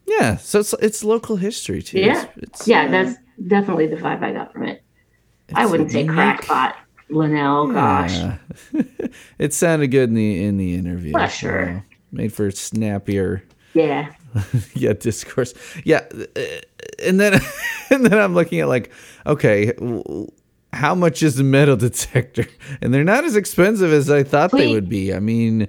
Yeah, 0.06 0.38
so 0.38 0.60
it's 0.60 0.74
it's 0.74 1.04
local 1.04 1.36
history 1.36 1.82
too. 1.82 2.00
Yeah, 2.00 2.28
It's, 2.38 2.62
it's, 2.62 2.68
yeah, 2.68 2.86
uh, 2.86 2.92
that's 2.92 3.18
definitely 3.46 3.88
the 3.88 3.98
vibe 3.98 4.24
I 4.24 4.32
got 4.32 4.54
from 4.54 4.64
it. 4.64 4.82
I 5.54 5.66
wouldn't 5.66 5.92
say 5.92 6.02
unique. 6.02 6.14
crackpot, 6.16 6.76
Linnell. 7.10 7.68
Gosh, 7.68 8.14
Yeah. 8.14 8.38
it 9.40 9.54
sounded 9.54 9.88
good 9.88 10.10
in 10.10 10.16
the 10.16 10.44
in 10.44 10.58
the 10.58 10.76
interview. 10.76 11.14
Well, 11.14 11.28
sure. 11.28 11.84
made 12.12 12.34
for 12.34 12.50
snappier 12.52 13.44
yeah, 13.74 14.14
yeah 14.74 14.94
discourse. 14.94 15.54
Yeah, 15.84 16.06
uh, 16.14 16.42
and 17.04 17.20
then 17.20 17.40
and 17.90 18.06
then 18.06 18.18
I'm 18.18 18.34
looking 18.34 18.60
at 18.62 18.68
like, 18.68 18.92
okay, 19.26 19.74
how 20.74 20.96
much 20.96 21.24
is 21.24 21.40
a 21.40 21.44
metal 21.44 21.76
detector? 21.88 22.46
And 22.82 22.94
they're 22.94 23.04
not 23.04 23.24
as 23.24 23.36
expensive 23.36 23.92
as 23.92 24.10
I 24.10 24.24
thought 24.24 24.52
they 24.52 24.72
would 24.74 24.90
be. 24.90 25.14
I 25.14 25.20
mean, 25.20 25.68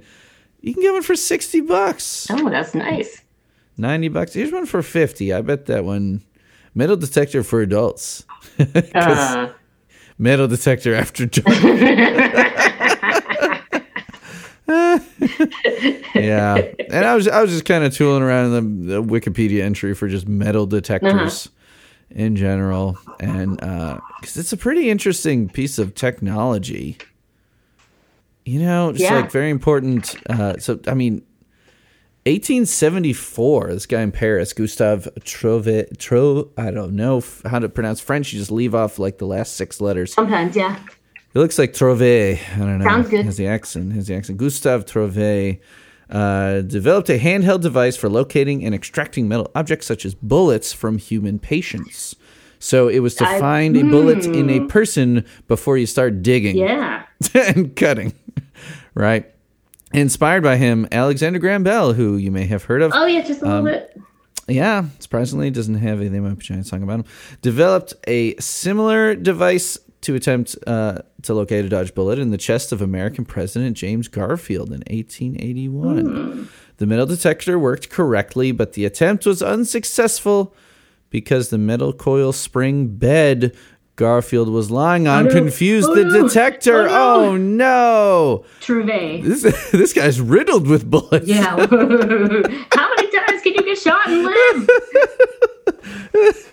you 0.60 0.72
can 0.74 0.82
get 0.82 0.92
one 0.92 1.02
for 1.02 1.16
sixty 1.16 1.60
bucks, 1.60 2.26
oh, 2.30 2.48
that's 2.50 2.74
nice. 2.74 3.22
ninety 3.76 4.08
bucks. 4.08 4.34
Here's 4.34 4.52
one 4.52 4.66
for 4.66 4.82
fifty. 4.82 5.32
I 5.32 5.40
bet 5.40 5.66
that 5.66 5.84
one 5.84 6.22
metal 6.74 6.96
detector 6.96 7.42
for 7.42 7.60
adults. 7.60 8.24
Uh, 8.94 9.52
Metal 10.20 10.48
detector 10.48 10.96
after 10.96 11.26
dark. 11.26 11.46
yeah, 16.14 16.56
and 16.90 17.04
I 17.04 17.14
was 17.14 17.28
I 17.28 17.40
was 17.40 17.52
just 17.52 17.64
kind 17.64 17.84
of 17.84 17.94
tooling 17.94 18.22
around 18.24 18.52
in 18.52 18.86
the, 18.86 18.94
the 18.94 19.02
Wikipedia 19.02 19.62
entry 19.62 19.94
for 19.94 20.08
just 20.08 20.26
metal 20.26 20.66
detectors 20.66 21.50
in 22.10 22.36
general, 22.36 22.98
and 23.20 23.56
because 23.58 24.36
it's 24.36 24.52
a 24.52 24.56
pretty 24.56 24.90
interesting 24.90 25.48
piece 25.48 25.78
of 25.78 25.94
technology. 25.94 26.96
You 28.44 28.60
know, 28.60 28.92
just 28.92 29.04
Yeah. 29.04 29.16
like 29.16 29.30
very 29.30 29.50
important. 29.50 30.14
Uh, 30.28 30.56
so 30.58 30.80
I 30.86 30.94
mean, 30.94 31.22
1874. 32.24 33.68
This 33.74 33.86
guy 33.86 34.00
in 34.02 34.12
Paris, 34.12 34.52
Gustave 34.52 35.10
Trove, 35.24 35.68
Tro. 35.98 36.48
I 36.56 36.70
don't 36.70 36.94
know 36.94 37.18
f- 37.18 37.42
how 37.44 37.58
to 37.58 37.68
pronounce 37.68 38.00
French. 38.00 38.32
You 38.32 38.38
just 38.38 38.50
leave 38.50 38.74
off 38.74 38.98
like 38.98 39.18
the 39.18 39.26
last 39.26 39.54
six 39.56 39.80
letters. 39.80 40.12
sometimes, 40.14 40.56
yeah. 40.56 40.78
He 41.34 41.38
looks 41.38 41.58
like 41.58 41.74
Trove. 41.74 42.00
I 42.00 42.38
don't 42.56 42.78
know. 42.78 42.84
Sounds 42.84 43.08
good. 43.10 43.24
Has 43.26 43.36
the 43.36 43.46
accent. 43.46 43.92
Has 43.92 44.06
the 44.06 44.14
accent. 44.14 44.38
Gustave 44.38 44.84
Trove 44.84 45.50
uh, 46.10 46.62
developed 46.62 47.08
a 47.10 47.18
handheld 47.18 47.60
device 47.60 47.96
for 47.96 48.08
locating 48.08 48.64
and 48.64 48.74
extracting 48.74 49.28
metal 49.28 49.50
objects 49.54 49.86
such 49.86 50.04
as 50.06 50.14
bullets 50.14 50.72
from 50.72 50.98
human 50.98 51.38
patients. 51.38 52.14
So 52.58 52.88
it 52.88 52.98
was 53.00 53.14
to 53.16 53.26
I- 53.28 53.38
find 53.38 53.76
a 53.76 53.82
bullet 53.84 54.24
in 54.26 54.50
a 54.50 54.66
person 54.66 55.24
before 55.46 55.76
you 55.78 55.86
start 55.86 56.22
digging 56.22 56.56
Yeah. 56.56 57.04
and 57.34 57.74
cutting. 57.76 58.12
right. 58.94 59.30
Inspired 59.94 60.42
by 60.42 60.56
him, 60.56 60.86
Alexander 60.92 61.38
Graham 61.38 61.62
Bell, 61.62 61.92
who 61.94 62.16
you 62.16 62.30
may 62.30 62.44
have 62.46 62.64
heard 62.64 62.82
of. 62.82 62.92
Oh 62.94 63.06
yeah, 63.06 63.22
just 63.22 63.42
a 63.42 63.46
Um, 63.48 63.64
little 63.64 63.80
bit. 63.80 64.00
Yeah, 64.50 64.86
surprisingly, 64.98 65.50
doesn't 65.50 65.74
have 65.76 66.00
anything 66.00 66.22
Might 66.24 66.38
Be 66.38 66.44
Giant 66.44 66.66
song 66.66 66.82
about 66.82 67.00
him. 67.00 67.04
Developed 67.42 67.94
a 68.06 68.34
similar 68.36 69.14
device 69.14 69.78
to 70.02 70.14
attempt 70.14 70.56
uh, 70.66 70.98
to 71.22 71.34
locate 71.34 71.64
a 71.64 71.68
Dodge 71.68 71.94
bullet 71.94 72.18
in 72.18 72.30
the 72.30 72.38
chest 72.38 72.70
of 72.72 72.80
American 72.80 73.24
President 73.24 73.76
James 73.76 74.08
Garfield 74.08 74.68
in 74.68 74.82
1881. 74.90 76.48
The 76.76 76.86
metal 76.86 77.06
detector 77.06 77.58
worked 77.58 77.90
correctly, 77.90 78.52
but 78.52 78.74
the 78.74 78.84
attempt 78.84 79.26
was 79.26 79.42
unsuccessful 79.42 80.54
because 81.10 81.48
the 81.50 81.58
metal 81.58 81.92
coil 81.92 82.32
spring 82.32 82.86
bed 82.96 83.56
Garfield 83.96 84.48
was 84.48 84.70
lying 84.70 85.08
on 85.08 85.24
no. 85.24 85.30
confused 85.32 85.88
Oh, 85.90 85.94
the 85.96 86.04
no. 86.04 86.28
detector. 86.28 86.86
Oh, 86.88 87.30
Oh 87.30 87.36
no! 87.36 88.44
Trouvé. 88.60 89.20
This 89.24 89.42
this 89.72 89.92
guy's 89.92 90.20
riddled 90.20 90.68
with 90.68 90.88
bullets. 90.88 91.26
Yeah. 91.26 91.56
How 91.56 91.66
many 91.66 93.10
times 93.10 93.42
can 93.42 93.54
you 93.54 93.62
get 93.64 93.76
shot 93.78 94.08
and 94.08 94.22
live? 94.22 94.68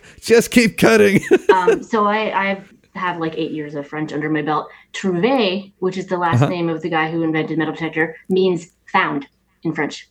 Just 0.21 0.49
keep 0.49 0.79
cutting. 0.79 1.21
um, 1.53 1.83
so 1.83 2.05
I, 2.07 2.49
I 2.51 2.61
have 2.95 3.17
like 3.19 3.35
eight 3.37 3.51
years 3.51 3.75
of 3.75 3.87
French 3.87 4.11
under 4.13 4.29
my 4.29 4.41
belt. 4.41 4.69
Trouvé, 4.93 5.73
which 5.79 5.97
is 5.97 6.07
the 6.07 6.17
last 6.17 6.41
Uh-huh. 6.41 6.49
name 6.49 6.69
of 6.69 6.81
the 6.81 6.89
guy 6.89 7.11
who 7.11 7.23
invented 7.23 7.57
metal 7.57 7.73
detector, 7.73 8.15
means 8.29 8.71
found 8.91 9.27
in 9.63 9.73
French. 9.73 10.07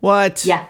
what? 0.00 0.44
Yeah. 0.44 0.66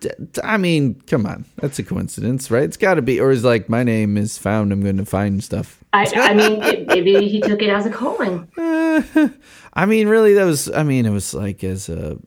D- 0.00 0.10
I 0.42 0.56
mean, 0.56 1.00
come 1.06 1.26
on. 1.26 1.44
That's 1.56 1.78
a 1.78 1.82
coincidence, 1.82 2.50
right? 2.50 2.62
It's 2.64 2.76
got 2.76 2.94
to 2.94 3.02
be. 3.02 3.20
Or 3.20 3.30
is 3.30 3.44
like, 3.44 3.68
my 3.68 3.82
name 3.82 4.16
is 4.16 4.38
found. 4.38 4.72
I'm 4.72 4.82
going 4.82 4.96
to 4.98 5.04
find 5.04 5.42
stuff. 5.42 5.82
I, 5.92 6.06
I 6.14 6.34
mean, 6.34 6.62
it, 6.62 6.86
maybe 6.88 7.28
he 7.28 7.40
took 7.40 7.60
it 7.62 7.70
as 7.70 7.86
a 7.86 7.90
calling. 7.90 8.48
I 8.56 9.86
mean, 9.86 10.08
really, 10.08 10.34
that 10.34 10.44
was, 10.44 10.70
I 10.70 10.82
mean, 10.82 11.06
it 11.06 11.10
was 11.10 11.34
like 11.34 11.62
as 11.64 11.88
a, 11.88 12.18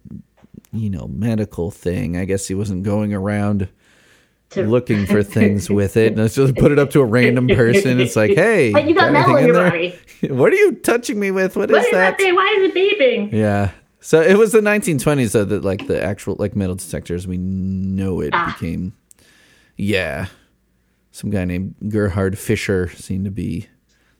you 0.71 0.89
know, 0.89 1.07
medical 1.07 1.71
thing. 1.71 2.17
I 2.17 2.25
guess 2.25 2.47
he 2.47 2.55
wasn't 2.55 2.83
going 2.83 3.13
around 3.13 3.67
To, 4.51 4.63
looking 4.63 5.05
for 5.05 5.23
things 5.23 5.69
with 5.79 5.97
it. 5.97 6.13
And 6.13 6.21
it's 6.21 6.35
just 6.35 6.55
put 6.55 6.71
it 6.71 6.79
up 6.79 6.89
to 6.91 7.01
a 7.01 7.05
random 7.05 7.47
person. 7.49 7.99
It's 7.99 8.15
like, 8.15 8.31
hey, 8.31 8.71
But 8.71 8.87
you 8.87 8.95
got 8.95 9.11
metal 9.11 9.35
in 9.35 9.47
your 9.47 9.53
there? 9.55 9.69
body. 9.71 9.99
What 10.33 10.53
are 10.53 10.55
you 10.55 10.71
touching 10.75 11.19
me 11.19 11.31
with? 11.31 11.55
What 11.57 11.69
What 11.69 11.79
is 11.79 11.85
is 11.85 11.91
that 11.91 12.11
that? 12.11 12.17
thing? 12.17 12.33
Why 12.33 12.55
is 12.57 12.71
it 12.71 12.73
beeping? 12.73 13.31
Yeah. 13.33 13.71
So 13.99 14.21
it 14.21 14.37
was 14.37 14.53
the 14.53 14.61
1920s 14.61 15.33
though 15.33 15.43
that 15.43 15.65
like 15.65 15.87
the 15.87 16.01
actual 16.01 16.37
like 16.39 16.55
metal 16.55 16.75
detectors 16.75 17.27
we 17.27 17.37
know 17.37 18.21
it 18.21 18.29
Ah. 18.33 18.55
became. 18.57 18.93
Yeah. 19.75 20.27
Some 21.11 21.29
guy 21.29 21.45
named 21.45 21.75
Gerhard 21.89 22.37
Fischer 22.39 22.89
seemed 22.95 23.25
to 23.25 23.31
be 23.31 23.67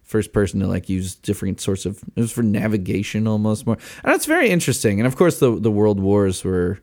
first 0.04 0.34
person 0.34 0.60
to 0.60 0.68
like 0.68 0.90
use 0.90 1.16
different 1.16 1.62
sorts 1.62 1.86
of 1.86 2.02
it 2.16 2.20
was 2.22 2.32
for 2.32 2.44
navigation 2.44 3.28
almost 3.28 3.66
more. 3.66 3.78
And 4.04 4.14
it's 4.14 4.26
very 4.26 4.50
interesting. 4.50 5.00
And 5.00 5.08
of 5.08 5.16
course 5.16 5.40
the 5.40 5.58
the 5.60 5.72
world 5.72 6.00
wars 6.00 6.44
were 6.44 6.80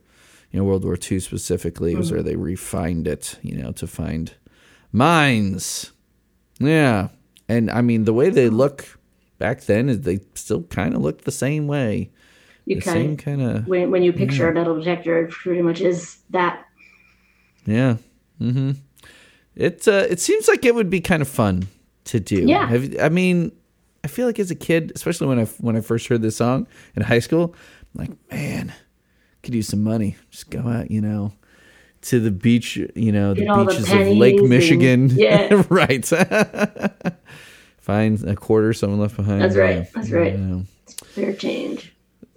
you 0.55 0.61
know 0.61 0.67
World 0.67 0.85
War 0.85 0.97
II 0.97 1.19
specifically 1.19 1.97
was 1.97 2.13
where 2.13 2.23
they 2.23 2.37
refined 2.37 3.09
it, 3.09 3.41
you 3.43 3.57
know, 3.57 3.73
to 3.73 3.89
find 3.89 4.33
mines. 4.93 5.91
Yeah. 6.61 7.09
And 7.49 7.69
I 7.73 7.81
mean 7.81 8.05
the 8.05 8.13
way 8.13 8.31
they 8.31 8.49
look 8.49 9.01
back 9.39 9.63
then 9.63 9.89
is 9.89 10.03
they 10.03 10.21
still 10.35 10.63
kind 10.63 10.95
of 10.95 11.03
look 11.03 11.25
the 11.25 11.33
same 11.33 11.67
way. 11.67 12.13
You 12.67 12.77
The 12.77 12.83
same 12.83 13.17
kind 13.17 13.43
of 13.43 13.67
when 13.67 13.91
when 13.91 14.05
you 14.05 14.13
picture 14.13 14.49
a 14.49 14.55
metal 14.55 14.79
detector, 14.79 15.25
it 15.25 15.33
pretty 15.33 15.61
much 15.61 15.81
is 15.81 16.19
that. 16.31 16.65
Yeah. 17.67 17.97
Mm-hmm. 18.41 18.73
It 19.57 19.89
uh, 19.89 20.07
it 20.09 20.21
seems 20.21 20.47
like 20.47 20.65
it 20.65 20.77
would 20.77 20.89
be 20.89 21.01
kind 21.01 21.21
of 21.21 21.27
fun 21.27 21.67
to 22.05 22.21
do. 22.21 22.45
Yeah. 22.47 22.69
Have, 22.69 22.97
I 23.01 23.09
mean, 23.09 23.51
I 24.05 24.07
feel 24.07 24.27
like 24.27 24.39
as 24.39 24.53
a 24.53 24.55
kid, 24.55 24.93
especially 24.95 25.27
when 25.27 25.41
I 25.41 25.47
when 25.59 25.75
I 25.75 25.81
first 25.81 26.07
heard 26.07 26.23
this 26.23 26.37
song 26.37 26.69
in 26.95 27.03
high 27.03 27.19
school, 27.19 27.57
I'm 27.99 28.07
like, 28.07 28.31
man, 28.31 28.73
could 29.45 29.55
use 29.55 29.69
some 29.69 29.85
money. 29.85 30.17
Just 30.31 30.51
go 30.51 30.61
out, 30.61 30.91
you 30.91 31.01
know, 31.01 31.33
to 32.03 32.21
the 32.21 32.31
beach, 32.31 32.77
you 32.77 33.13
know, 33.13 33.35
the 33.35 33.45
Get 33.45 33.55
the 33.57 33.65
beaches 33.65 33.93
of 33.93 34.09
Lake 34.09 34.37
pennies 34.37 34.41
and- 34.41 34.49
Michigan. 34.49 35.11
yeah. 35.15 35.63
right. 35.69 36.05
Find 37.79 38.23
a 38.25 38.35
quarter 38.35 38.73
someone 38.73 38.99
left 39.01 39.17
behind. 39.17 39.43
That's 39.43 39.57
right. 39.57 39.87
That's 39.95 40.11
right. 40.11 40.39
Know. 40.39 40.65
Fair 40.87 41.35
change. 41.35 41.95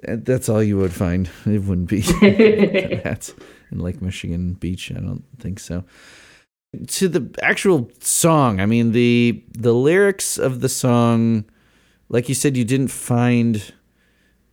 Uh, 0.08 0.18
that's 0.20 0.50
all 0.50 0.62
you 0.62 0.78
would 0.78 0.94
find. 0.94 1.30
It 1.46 1.64
wouldn't 1.64 1.90
be 1.90 2.02
that 2.02 3.34
in 3.72 3.80
Lake 3.80 4.02
Michigan 4.02 4.54
Beach. 4.54 4.92
I 4.92 5.00
don't 5.00 5.24
think 5.40 5.60
so. 5.60 5.86
To 6.88 7.08
the 7.08 7.34
actual 7.42 7.90
song, 8.02 8.60
I 8.60 8.66
mean 8.66 8.92
the 8.92 9.42
the 9.58 9.74
lyrics 9.74 10.38
of 10.38 10.60
the 10.60 10.70
song, 10.70 11.46
like 12.10 12.28
you 12.30 12.36
said, 12.36 12.58
you 12.58 12.66
didn't 12.66 12.90
find 12.90 13.74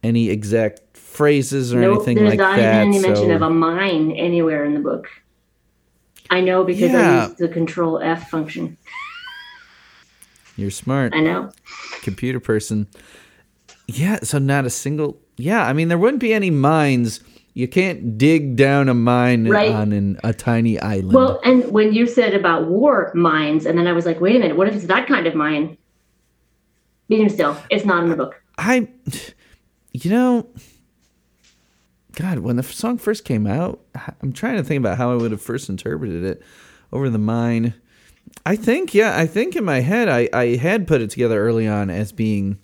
any 0.05 0.31
exact 0.31 0.81
phrases 1.15 1.73
or 1.73 1.81
Nope, 1.81 1.97
anything 1.97 2.17
there's 2.17 2.31
like 2.31 2.39
not 2.39 2.57
that. 2.57 2.83
even 2.83 2.95
any 2.95 2.99
mention 3.01 3.27
so- 3.29 3.35
of 3.35 3.43
a 3.43 3.51
mine 3.51 4.11
anywhere 4.13 4.65
in 4.65 4.75
the 4.75 4.81
book. 4.81 5.09
I 6.31 6.41
know 6.41 6.65
because 6.65 6.91
Yeah. 6.91 7.23
I 7.25 7.27
used 7.27 7.39
the 7.39 7.49
control 7.49 8.01
F 8.01 8.29
function. 8.31 8.77
You're 10.57 10.71
smart. 10.71 11.15
I 11.15 11.21
know. 11.21 11.51
computer 12.03 12.39
person. 12.41 12.87
Yeah, 13.87 14.19
so 14.23 14.39
not 14.39 14.65
a 14.67 14.71
single. 14.71 15.19
Yeah, 15.37 15.67
I 15.67 15.73
mean, 15.73 15.89
there 15.89 15.99
wouldn't 15.99 16.21
be 16.21 16.33
any 16.35 16.51
mines. 16.51 17.21
You 17.55 17.67
can't 17.69 18.17
dig 18.19 18.57
down 18.57 18.89
a 18.89 18.95
mine 18.95 19.49
Right. 19.49 19.71
on 19.71 19.93
an, 19.93 20.19
a 20.25 20.33
tiny 20.33 20.79
island. 20.81 21.13
Well, 21.13 21.41
and 21.45 21.71
when 21.73 21.93
you 21.93 22.07
said 22.07 22.35
about 22.35 22.67
war 22.69 23.11
mines, 23.15 23.65
and 23.67 23.79
then 23.79 23.87
I 23.87 23.93
was 23.93 24.07
like, 24.07 24.21
wait 24.21 24.37
a 24.37 24.39
minute, 24.39 24.57
what 24.57 24.69
if 24.69 24.75
it's 24.75 24.87
that 24.87 25.07
kind 25.07 25.27
of 25.27 25.35
mine? 25.35 25.77
Even 27.09 27.29
still, 27.31 27.57
it's 27.71 27.85
not 27.85 28.03
in 28.05 28.11
the 28.11 28.17
book. 28.17 28.41
I, 28.59 28.89
you 29.93 30.11
know, 30.11 30.47
God, 32.15 32.41
when 32.41 32.57
the 32.57 32.63
song 32.63 32.99
first 32.99 33.25
came 33.25 33.47
out, 33.47 33.81
I'm 34.23 34.33
trying 34.33 34.57
to 34.57 34.65
think 34.65 34.79
about 34.81 34.99
how 34.99 35.13
I 35.13 35.17
would 35.17 35.31
have 35.31 35.43
first 35.43 35.69
interpreted 35.69 36.25
it 36.25 36.43
over 36.93 37.11
the 37.11 37.19
mine. 37.19 37.75
I 38.47 38.57
think, 38.57 38.95
yeah, 38.95 39.19
I 39.19 39.27
think 39.27 39.57
in 39.57 39.65
my 39.65 39.81
head, 39.81 40.09
I, 40.09 40.29
I 40.33 40.57
had 40.57 40.87
put 40.87 41.01
it 41.01 41.11
together 41.11 41.41
early 41.41 41.67
on 41.67 41.91
as 41.91 42.13
being, 42.13 42.59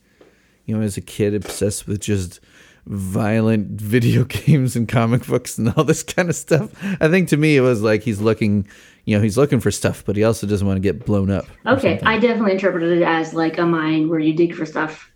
you 0.66 0.76
know, 0.76 0.82
as 0.82 0.96
a 0.96 1.00
kid 1.00 1.34
obsessed 1.34 1.86
with 1.86 2.00
just 2.00 2.40
violent 2.86 3.68
video 3.80 4.24
games 4.24 4.76
and 4.76 4.88
comic 4.88 5.26
books 5.26 5.58
and 5.58 5.72
all 5.76 5.84
this 5.84 6.02
kind 6.02 6.28
of 6.28 6.36
stuff. 6.36 6.70
I 7.00 7.08
think 7.08 7.28
to 7.28 7.36
me, 7.36 7.56
it 7.56 7.60
was 7.60 7.82
like 7.82 8.02
he's 8.02 8.20
looking, 8.20 8.68
you 9.04 9.16
know, 9.16 9.22
he's 9.22 9.36
looking 9.36 9.60
for 9.60 9.70
stuff, 9.70 10.04
but 10.04 10.16
he 10.16 10.24
also 10.24 10.46
doesn't 10.46 10.66
want 10.66 10.76
to 10.76 10.80
get 10.80 11.04
blown 11.04 11.30
up. 11.30 11.46
Okay, 11.66 11.98
something. 11.98 12.08
I 12.08 12.18
definitely 12.18 12.52
interpreted 12.52 12.98
it 12.98 13.04
as 13.04 13.34
like 13.34 13.58
a 13.58 13.66
mine 13.66 14.08
where 14.08 14.20
you 14.20 14.34
dig 14.34 14.54
for 14.54 14.66
stuff. 14.66 15.10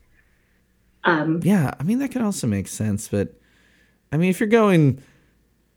Um, 1.05 1.41
Yeah, 1.43 1.75
I 1.79 1.83
mean 1.83 1.99
that 1.99 2.11
could 2.11 2.23
also 2.23 2.47
make 2.47 2.67
sense, 2.67 3.09
but 3.09 3.39
I 4.15 4.17
mean 4.17 4.31
if 4.31 4.39
you're 4.39 4.49
going 4.49 5.03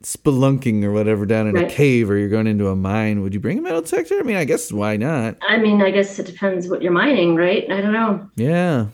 spelunking 0.04 0.84
or 0.84 0.92
whatever 0.92 1.26
down 1.26 1.48
in 1.48 1.58
a 1.58 1.68
cave 1.68 2.08
or 2.08 2.18
you're 2.18 2.30
going 2.30 2.46
into 2.46 2.68
a 2.68 2.76
mine, 2.76 3.24
would 3.24 3.34
you 3.34 3.40
bring 3.40 3.58
a 3.58 3.62
metal 3.62 3.82
detector? 3.82 4.20
I 4.20 4.22
mean, 4.22 4.36
I 4.36 4.46
guess 4.46 4.72
why 4.72 4.96
not? 4.96 5.38
I 5.42 5.58
mean, 5.58 5.82
I 5.82 5.90
guess 5.90 6.20
it 6.20 6.28
depends 6.28 6.68
what 6.68 6.84
you're 6.84 6.92
mining, 6.92 7.36
right? 7.36 7.66
I 7.72 7.82
don't 7.82 7.94
know. 7.94 8.30
Yeah. 8.36 8.90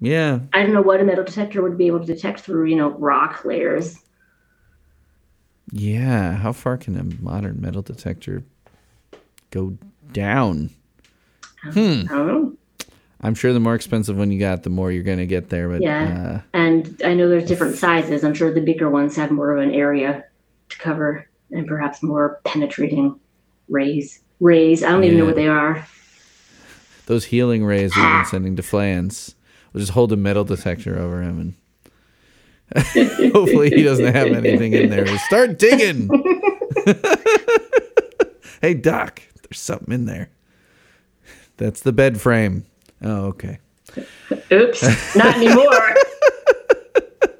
Yeah. 0.00 0.40
I 0.52 0.62
don't 0.62 0.74
know 0.74 0.82
what 0.82 1.00
a 1.00 1.04
metal 1.04 1.24
detector 1.24 1.62
would 1.62 1.78
be 1.78 1.86
able 1.86 2.00
to 2.00 2.06
detect 2.06 2.40
through, 2.40 2.66
you 2.66 2.76
know, 2.76 2.90
rock 2.90 3.46
layers. 3.46 3.98
Yeah, 5.70 6.34
how 6.34 6.52
far 6.52 6.76
can 6.76 6.98
a 6.98 7.22
modern 7.22 7.62
metal 7.62 7.80
detector 7.80 8.44
go 9.50 9.78
down? 10.12 10.68
Hmm. 11.62 12.02
I 12.10 12.14
don't 12.14 12.26
know. 12.26 12.56
I'm 13.22 13.34
sure 13.34 13.52
the 13.52 13.60
more 13.60 13.74
expensive 13.74 14.16
one 14.16 14.32
you 14.32 14.38
got, 14.40 14.62
the 14.64 14.70
more 14.70 14.90
you're 14.90 15.04
going 15.04 15.18
to 15.18 15.26
get 15.26 15.48
there, 15.48 15.68
but 15.68 15.80
Yeah. 15.80 16.40
uh, 16.40 16.40
And 16.52 17.00
I 17.04 17.14
know 17.14 17.28
there's 17.28 17.46
different 17.46 17.76
sizes. 17.76 18.24
I'm 18.24 18.34
sure 18.34 18.52
the 18.52 18.60
bigger 18.60 18.90
ones 18.90 19.14
have 19.16 19.30
more 19.30 19.56
of 19.56 19.62
an 19.62 19.72
area 19.72 20.24
to 20.70 20.78
cover 20.78 21.28
and 21.50 21.66
perhaps 21.66 22.02
more 22.02 22.40
penetrating 22.44 23.18
rays. 23.68 24.20
Rays. 24.40 24.82
I 24.82 24.90
don't 24.90 25.04
even 25.04 25.18
know 25.18 25.24
what 25.26 25.36
they 25.36 25.46
are. 25.46 25.86
those 27.06 27.26
healing 27.26 27.64
rays 27.64 27.94
we've 27.94 28.04
been 28.04 28.24
sending 28.24 28.56
to 28.56 28.62
Flans, 28.62 29.34
we'll 29.72 29.80
just 29.80 29.92
hold 29.92 30.12
a 30.12 30.16
metal 30.16 30.42
detector 30.44 30.98
over 30.98 31.22
him 31.22 31.38
and 31.40 31.54
hopefully 33.34 33.68
he 33.70 33.82
doesn't 33.82 34.14
have 34.14 34.28
anything 34.28 34.72
in 34.72 34.88
there. 34.90 35.06
Start 35.18 35.58
digging. 35.58 36.08
hey, 38.62 38.74
Doc, 38.74 39.20
there's 39.42 39.60
something 39.60 39.92
in 39.92 40.06
there. 40.06 40.30
That's 41.58 41.80
the 41.82 41.92
bed 41.92 42.20
frame. 42.20 42.64
Oh, 43.02 43.26
okay. 43.26 43.58
Oops, 44.52 45.16
not 45.16 45.36
anymore. 45.36 45.94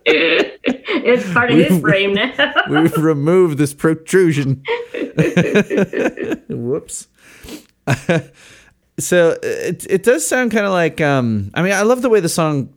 it's 0.05 1.33
part 1.33 1.51
of 1.51 1.57
his 1.59 1.81
frame 1.81 2.15
now. 2.15 2.53
We've 2.69 2.97
removed 2.97 3.59
this 3.59 3.73
protrusion. 3.75 4.63
Whoops. 6.49 7.09
so 8.99 9.39
it 9.43 9.87
it 9.89 10.03
does 10.03 10.27
sound 10.27 10.51
kind 10.53 10.67
of 10.67 10.73
like 10.73 11.01
um 11.01 11.51
I 11.55 11.63
mean 11.63 11.73
I 11.73 11.83
love 11.83 12.03
the 12.03 12.09
way 12.11 12.21
the 12.21 12.29
song 12.29 12.73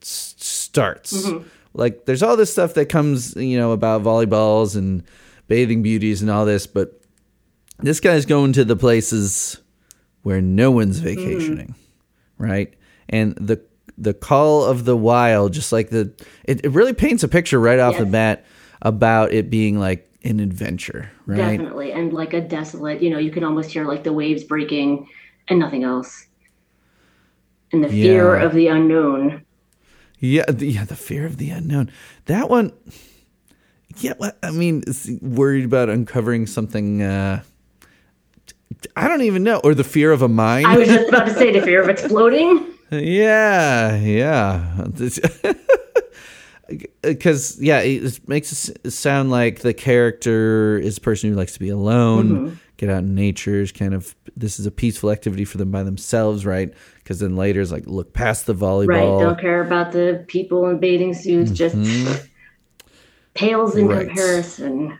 s- 0.00 0.34
starts. 0.38 1.28
Like 1.74 2.04
there's 2.06 2.22
all 2.22 2.36
this 2.36 2.52
stuff 2.52 2.74
that 2.74 2.86
comes, 2.88 3.34
you 3.36 3.58
know, 3.58 3.72
about 3.72 4.02
volleyballs 4.02 4.76
and 4.76 5.02
bathing 5.48 5.82
beauties 5.82 6.22
and 6.22 6.30
all 6.30 6.44
this, 6.44 6.66
but 6.66 7.00
this 7.78 7.98
guy's 8.00 8.26
going 8.26 8.52
to 8.54 8.64
the 8.64 8.76
places 8.76 9.58
where 10.22 10.40
no 10.40 10.70
one's 10.70 10.98
vacationing, 11.00 11.74
right? 12.42 12.72
And 13.08 13.34
the 13.36 13.60
the 13.98 14.14
call 14.14 14.64
of 14.64 14.84
the 14.84 14.96
wild, 14.96 15.52
just 15.52 15.72
like 15.72 15.90
the 15.90 16.12
it, 16.44 16.64
it 16.64 16.70
really 16.70 16.92
paints 16.94 17.22
a 17.22 17.28
picture 17.28 17.60
right 17.60 17.78
off 17.78 17.96
the 17.98 18.06
bat 18.06 18.44
about 18.80 19.32
it 19.32 19.48
being 19.50 19.78
like 19.78 20.08
an 20.24 20.40
adventure, 20.40 21.10
right? 21.26 21.36
Definitely. 21.58 21.92
And 21.92 22.12
like 22.12 22.32
a 22.32 22.40
desolate, 22.40 23.02
you 23.02 23.10
know, 23.10 23.18
you 23.18 23.30
can 23.30 23.44
almost 23.44 23.70
hear 23.70 23.84
like 23.84 24.02
the 24.04 24.12
waves 24.12 24.44
breaking 24.44 25.08
and 25.48 25.58
nothing 25.58 25.84
else. 25.84 26.26
And 27.72 27.82
the 27.84 27.88
fear 27.88 28.36
Yeah. 28.36 28.44
of 28.44 28.52
the 28.54 28.66
unknown. 28.68 29.44
Yeah, 30.18 30.44
the, 30.48 30.66
yeah, 30.66 30.84
the 30.84 30.94
fear 30.96 31.26
of 31.26 31.38
the 31.38 31.50
unknown. 31.50 31.90
That 32.26 32.48
one. 32.48 32.72
Yeah, 33.98 34.14
I 34.42 34.50
mean, 34.52 34.84
worried 35.20 35.64
about 35.64 35.88
uncovering 35.90 36.46
something. 36.46 37.02
Uh, 37.02 37.42
I 38.96 39.08
don't 39.08 39.22
even 39.22 39.42
know, 39.42 39.60
or 39.64 39.74
the 39.74 39.84
fear 39.84 40.12
of 40.12 40.22
a 40.22 40.28
mine. 40.28 40.66
I 40.66 40.76
was 40.78 40.88
just 40.88 41.08
about 41.08 41.26
to 41.26 41.34
say 41.34 41.52
the 41.52 41.60
fear 41.62 41.82
of 41.82 41.88
exploding. 41.96 42.66
yeah, 42.90 43.96
yeah. 43.96 44.86
Because 47.02 47.60
yeah, 47.60 47.80
it 47.80 48.28
makes 48.28 48.68
it 48.68 48.90
sound 48.92 49.30
like 49.30 49.60
the 49.60 49.74
character 49.74 50.78
is 50.78 50.98
a 50.98 51.00
person 51.00 51.30
who 51.30 51.36
likes 51.36 51.52
to 51.54 51.60
be 51.60 51.68
alone, 51.68 52.28
Mm-hmm. 52.30 52.54
get 52.76 52.88
out 52.90 52.98
in 53.04 53.14
nature. 53.14 53.60
Is 53.60 53.72
kind 53.72 53.94
of 53.94 54.14
this 54.36 54.58
is 54.60 54.66
a 54.66 54.70
peaceful 54.70 55.10
activity 55.10 55.44
for 55.44 55.58
them 55.58 55.70
by 55.70 55.82
themselves, 55.82 56.46
right? 56.46 56.72
Because 56.96 57.18
then 57.20 57.36
later 57.36 57.60
is 57.60 57.72
like 57.72 57.86
look 57.86 58.12
past 58.12 58.46
the 58.46 58.54
volleyball. 58.54 58.86
Right. 59.18 59.24
Don't 59.24 59.40
care 59.40 59.60
about 59.62 59.92
the 59.92 60.24
people 60.28 60.68
in 60.68 60.78
bathing 60.78 61.14
suits. 61.14 61.50
Just 61.50 61.76
pales 63.34 63.76
in 63.76 63.86
Mm-hmm. 63.86 63.92
Right. 63.98 64.06
comparison. 64.08 64.98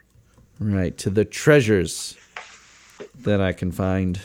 right 0.60 0.96
to 0.98 1.10
the 1.10 1.24
treasures 1.24 2.16
that 3.24 3.40
I 3.40 3.52
can 3.52 3.72
find, 3.72 4.20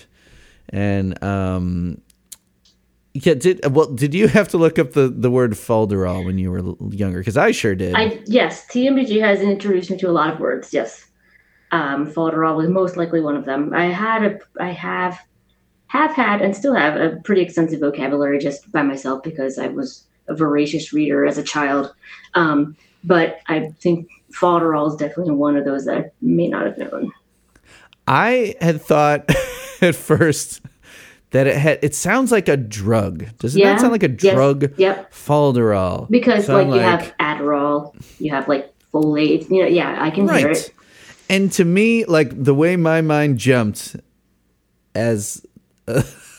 and 0.70 1.22
um, 1.24 2.02
yeah. 3.14 3.34
Did 3.34 3.74
well? 3.74 3.88
Did 3.88 4.14
you 4.14 4.28
have 4.28 4.50
to 4.50 4.58
look 4.58 4.78
up 4.80 4.94
the 4.94 5.08
the 5.10 5.32
word 5.32 5.52
falderall 5.52 6.26
when 6.26 6.38
you 6.38 6.52
were 6.52 6.76
younger? 6.92 7.20
Because 7.20 7.38
I 7.38 7.52
sure 7.52 7.76
did. 7.76 7.96
I 7.96 8.22
yes, 8.26 8.66
TMBG 8.68 9.22
has 9.22 9.42
introduced 9.42 9.92
me 9.92 9.98
to 9.98 10.10
a 10.10 10.12
lot 10.12 10.34
of 10.34 10.40
words. 10.40 10.74
Yes, 10.74 11.08
um, 11.72 12.12
Falderall 12.12 12.58
was 12.58 12.70
most 12.70 12.98
likely 12.98 13.22
one 13.22 13.36
of 13.36 13.46
them. 13.46 13.74
I 13.74 13.86
had 13.86 14.24
a, 14.24 14.40
I 14.60 14.72
have, 14.72 15.20
have 15.88 16.12
had, 16.12 16.42
and 16.42 16.56
still 16.56 16.74
have 16.74 16.96
a 16.96 17.18
pretty 17.24 17.42
extensive 17.42 17.82
vocabulary 17.82 18.40
just 18.40 18.72
by 18.72 18.82
myself 18.84 19.24
because 19.24 19.58
I 19.58 19.68
was 19.68 20.06
a 20.28 20.36
voracious 20.36 20.94
reader 20.94 21.26
as 21.26 21.38
a 21.38 21.44
child. 21.44 21.94
Um, 22.34 22.76
but 23.04 23.40
I 23.48 23.70
think 23.80 24.10
Falderall 24.32 24.90
is 24.90 24.96
definitely 24.96 25.34
one 25.34 25.58
of 25.58 25.66
those 25.66 25.86
that 25.86 25.98
I 25.98 26.12
may 26.22 26.48
not 26.48 26.66
have 26.66 26.78
known. 26.78 27.12
I 28.08 28.56
had 28.62 28.82
thought 28.82 29.30
at 29.82 29.96
first 29.96 30.62
that 31.32 31.48
it 31.48 31.58
had. 31.58 31.80
It 31.84 31.94
sounds 31.94 32.32
like 32.32 32.48
a 32.48 32.58
drug. 32.58 33.26
Doesn't 33.40 33.60
Yeah. 33.60 33.74
not 33.74 33.82
sound 33.82 33.92
like 33.92 34.04
a 34.04 34.08
drug? 34.08 34.62
Yes. 34.64 34.72
Yep. 34.78 35.12
Falderall. 35.14 36.10
Because 36.10 36.48
like 36.48 36.64
Sound 36.68 36.74
you 36.74 36.80
have 36.80 37.14
Adderall, 37.20 37.94
you 38.20 38.32
have 38.32 38.48
like 38.48 38.74
folate. 38.94 39.50
You 39.50 39.64
know, 39.64 39.68
yeah, 39.68 39.98
I 40.02 40.10
can 40.10 40.28
hear 40.30 40.48
right. 40.48 40.58
it. 40.58 40.74
And 41.30 41.52
to 41.54 41.66
me, 41.66 42.06
like 42.06 42.42
the 42.42 42.56
way 42.56 42.78
my 42.78 43.02
mind 43.02 43.38
jumped 43.38 43.98
as 44.96 45.46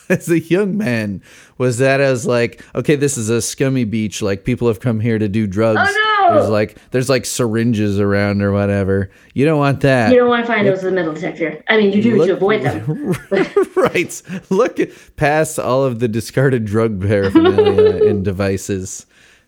as 0.09 0.29
a 0.29 0.39
young 0.39 0.75
man 0.77 1.21
was 1.59 1.77
that 1.77 2.01
as 2.01 2.25
like, 2.25 2.63
okay, 2.73 2.95
this 2.95 3.17
is 3.17 3.29
a 3.29 3.41
scummy 3.41 3.83
beach. 3.83 4.21
Like 4.23 4.43
people 4.43 4.67
have 4.67 4.79
come 4.79 4.99
here 4.99 5.19
to 5.19 5.27
do 5.27 5.45
drugs. 5.45 5.79
Oh, 5.83 5.93
no! 5.93 6.18
There's 6.33 6.49
like 6.49 6.77
there's 6.91 7.09
like 7.09 7.25
syringes 7.25 7.99
around 7.99 8.41
or 8.41 8.51
whatever. 8.51 9.11
You 9.33 9.45
don't 9.45 9.59
want 9.59 9.81
that. 9.81 10.11
You 10.11 10.17
don't 10.19 10.29
want 10.29 10.45
to 10.45 10.51
find 10.51 10.67
those 10.67 10.79
in 10.83 10.85
the 10.85 10.91
metal 10.91 11.13
detector. 11.13 11.63
I 11.67 11.77
mean, 11.77 11.91
you 11.91 12.01
do 12.01 12.17
Look- 12.17 12.27
to 12.27 12.33
avoid 12.33 12.61
them. 12.63 13.13
right. 13.75 14.21
Look 14.49 14.79
past 15.15 15.59
all 15.59 15.83
of 15.83 15.99
the 15.99 16.07
discarded 16.07 16.65
drug 16.65 17.01
paraphernalia 17.01 18.05
and 18.09 18.23
devices. 18.23 19.05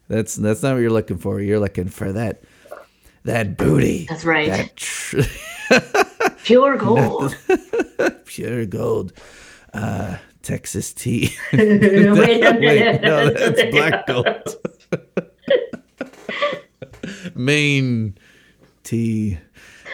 That's 0.07 0.35
that's 0.35 0.61
not 0.63 0.73
what 0.73 0.79
you're 0.81 0.89
looking 0.91 1.17
for. 1.17 1.39
You're 1.39 1.59
looking 1.59 1.87
for 1.89 2.11
that 2.11 2.41
that 3.23 3.57
booty. 3.57 4.05
That's 4.09 4.25
right. 4.25 4.49
That 4.49 4.75
tr- 4.75 5.21
Pure 6.43 6.77
gold. 6.77 7.37
pure 8.25 8.65
gold. 8.65 9.13
Uh, 9.73 10.17
Texas 10.41 10.91
tea. 10.91 11.35
Wait 11.53 11.79
Wait, 11.81 13.01
no, 13.01 13.29
that's 13.29 13.71
black 13.71 14.07
gold. 14.07 14.55
Maine 17.45 18.17
tea. 18.83 19.37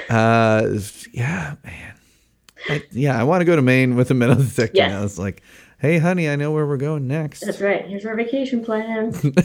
Uh, 0.09 0.77
yeah, 1.11 1.55
man. 1.63 1.93
I, 2.69 2.83
yeah, 2.91 3.19
I 3.19 3.23
want 3.23 3.41
to 3.41 3.45
go 3.45 3.55
to 3.55 3.61
Maine 3.61 3.95
with 3.95 4.11
a 4.11 4.13
metal 4.13 4.35
detector 4.35 4.71
Yes. 4.77 4.91
now. 4.91 5.03
It's 5.03 5.17
like, 5.17 5.41
hey, 5.79 5.97
honey, 5.99 6.27
I 6.29 6.35
know 6.35 6.51
where 6.51 6.65
we're 6.65 6.77
going 6.77 7.07
next. 7.07 7.41
That's 7.41 7.61
right. 7.61 7.85
Here's 7.85 8.05
our 8.05 8.15
vacation 8.15 8.63
plans. 8.63 9.23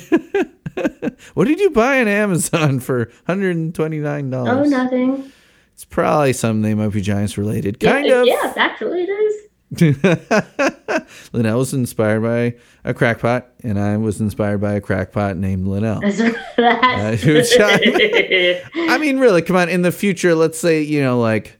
What 1.34 1.46
did 1.48 1.60
you 1.60 1.68
buy 1.68 2.00
on 2.00 2.08
Amazon 2.08 2.80
for 2.80 3.06
$129? 3.28 4.48
oh, 4.48 4.62
nothing. 4.64 5.30
It's 5.74 5.84
probably 5.84 6.32
something 6.32 6.62
they 6.62 6.72
might 6.74 6.92
be 6.92 7.02
Giants 7.02 7.36
related. 7.36 7.78
Kind 7.78 8.06
it- 8.06 8.12
of. 8.12 8.26
Yes, 8.26 8.56
actually, 8.56 9.02
it 9.02 9.10
is. 9.10 9.31
Linnell 11.32 11.58
was 11.58 11.72
inspired 11.72 12.20
by 12.22 12.54
a 12.84 12.92
crackpot, 12.94 13.48
and 13.62 13.78
I 13.78 13.96
was 13.96 14.20
inspired 14.20 14.58
by 14.60 14.74
a 14.74 14.80
crackpot 14.80 15.36
named 15.36 15.66
Linnell. 15.66 15.98
Uh, 16.04 17.16
which 17.16 17.52
I, 17.58 18.60
I 18.76 18.98
mean, 18.98 19.18
really, 19.18 19.42
come 19.42 19.56
on. 19.56 19.68
In 19.68 19.82
the 19.82 19.92
future, 19.92 20.34
let's 20.34 20.58
say, 20.58 20.82
you 20.82 21.00
know, 21.02 21.18
like 21.20 21.58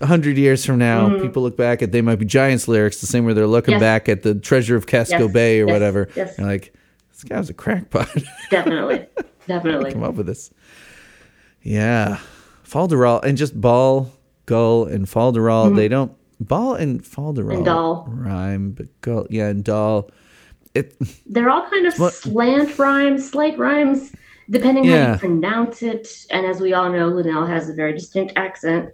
a 0.00 0.06
hundred 0.06 0.36
years 0.38 0.64
from 0.64 0.78
now, 0.78 1.20
people 1.20 1.42
look 1.42 1.56
back 1.56 1.82
at 1.82 1.92
they 1.92 2.00
might 2.02 2.16
be 2.20 2.24
Giants 2.24 2.68
lyrics 2.68 3.00
the 3.00 3.06
same 3.06 3.24
way 3.24 3.32
they're 3.32 3.46
looking 3.46 3.74
Mm-hmm. 3.74 3.82
Yes. 3.82 4.00
back 4.02 4.08
at 4.08 4.22
the 4.22 4.34
Treasure 4.36 4.76
of 4.76 4.86
Casco 4.86 5.24
Yes, 5.24 5.32
Bay 5.32 5.60
or 5.60 5.66
yes, 5.66 5.72
whatever. 5.72 6.08
yes. 6.14 6.36
They're 6.36 6.46
like, 6.46 6.74
this 7.10 7.24
guy 7.24 7.38
was 7.38 7.50
a 7.50 7.54
crackpot. 7.54 8.08
definitely, 8.50 9.06
definitely. 9.48 9.92
Come 9.92 10.04
up 10.04 10.14
with 10.14 10.26
this. 10.26 10.50
Yeah, 11.62 12.18
falderall 12.64 13.22
and 13.24 13.36
just 13.38 13.58
ball, 13.60 14.12
gull, 14.46 14.84
and 14.84 15.06
falderall. 15.06 15.74
They 15.74 15.88
don't 15.88 16.12
ball 16.46 16.74
and 16.74 17.02
falderall 17.02 17.44
Mm-hmm. 17.44 17.56
And 17.56 17.64
doll. 17.64 18.06
rhyme, 18.08 18.70
but 18.72 18.86
gull, 19.00 19.26
yeah, 19.30 19.48
and 19.48 19.64
doll. 19.64 20.10
It 20.74 20.96
They're 21.26 21.50
all 21.50 21.68
kind 21.70 21.86
of 21.86 21.94
slant 21.94 22.78
rhymes, 22.78 23.30
slight 23.30 23.56
rhymes, 23.58 24.12
depending 24.50 24.84
how 24.84 25.12
you 25.12 25.18
pronounce 25.18 25.82
it. 25.82 26.08
And 26.30 26.44
as 26.46 26.60
we 26.60 26.72
all 26.72 26.90
know, 26.90 27.08
Linnell 27.08 27.46
has 27.46 27.68
a 27.68 27.74
very 27.74 27.92
distinct 27.92 28.32
accent. 28.36 28.90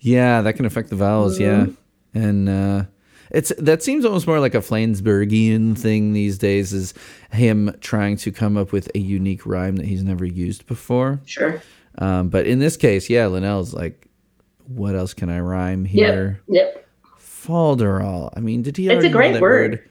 Yeah, 0.00 0.40
that 0.42 0.54
can 0.54 0.64
affect 0.64 0.90
the 0.90 0.96
vowels. 0.96 1.38
Yeah, 1.38 1.66
and 2.14 2.48
uh, 2.48 2.84
it's 3.30 3.52
that 3.58 3.82
seems 3.82 4.04
almost 4.04 4.26
more 4.26 4.40
like 4.40 4.54
a 4.54 4.60
Flansburgian 4.60 5.76
thing 5.76 6.12
these 6.12 6.38
days. 6.38 6.72
Is 6.72 6.94
him 7.32 7.74
trying 7.80 8.16
to 8.18 8.32
come 8.32 8.56
up 8.56 8.72
with 8.72 8.90
a 8.94 8.98
unique 8.98 9.44
rhyme 9.44 9.76
that 9.76 9.86
he's 9.86 10.02
never 10.02 10.24
used 10.24 10.66
before. 10.66 11.20
Sure. 11.26 11.60
Um, 11.98 12.28
but 12.28 12.46
in 12.46 12.58
this 12.58 12.76
case, 12.76 13.08
yeah, 13.08 13.26
Linnell's 13.26 13.72
like, 13.72 14.05
what 14.68 14.94
else 14.94 15.14
can 15.14 15.28
I 15.28 15.40
rhyme 15.40 15.84
here? 15.84 16.40
Yep. 16.48 16.74
Yep. 16.74 16.88
Falderall. 17.20 18.30
I 18.36 18.40
mean, 18.40 18.62
did 18.62 18.76
he? 18.76 18.88
It's 18.88 19.04
a 19.04 19.08
know 19.08 19.12
great 19.12 19.32
that 19.34 19.42
word. 19.42 19.88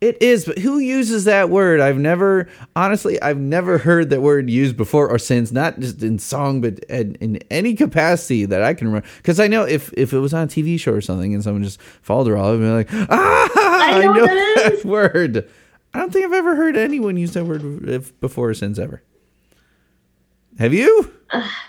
It 0.00 0.22
is, 0.22 0.44
but 0.44 0.58
who 0.58 0.78
uses 0.78 1.24
that 1.24 1.50
word? 1.50 1.80
I've 1.80 1.98
never, 1.98 2.48
honestly, 2.76 3.20
I've 3.20 3.38
never 3.38 3.78
heard 3.78 4.10
that 4.10 4.20
word 4.20 4.48
used 4.48 4.76
before 4.76 5.08
or 5.10 5.18
since. 5.18 5.50
Not 5.50 5.80
just 5.80 6.04
in 6.04 6.20
song, 6.20 6.60
but 6.60 6.78
in, 6.84 7.16
in 7.16 7.38
any 7.50 7.74
capacity 7.74 8.44
that 8.44 8.62
I 8.62 8.74
can 8.74 8.86
remember. 8.86 9.08
Because 9.16 9.40
I 9.40 9.48
know 9.48 9.64
if 9.64 9.92
if 9.94 10.12
it 10.12 10.18
was 10.20 10.32
on 10.32 10.44
a 10.44 10.46
TV 10.46 10.78
show 10.78 10.92
or 10.92 11.00
something 11.00 11.34
and 11.34 11.42
someone 11.42 11.64
just 11.64 11.80
Falderall, 12.06 12.54
I'd 12.54 12.60
be 12.60 12.68
like, 12.68 13.08
ah, 13.10 13.50
I 13.54 14.02
know 14.04 14.12
know, 14.12 14.20
what 14.20 14.28
that 14.28 14.54
that 14.56 14.72
is." 14.74 14.84
word. 14.84 15.48
I 15.94 15.98
don't 15.98 16.12
think 16.12 16.26
I've 16.26 16.32
ever 16.32 16.54
heard 16.54 16.76
anyone 16.76 17.16
use 17.16 17.32
that 17.32 17.46
word 17.46 17.88
if- 17.88 18.18
before 18.20 18.50
or 18.50 18.54
since 18.54 18.78
ever. 18.78 19.02
Have 20.60 20.74
you? 20.74 21.12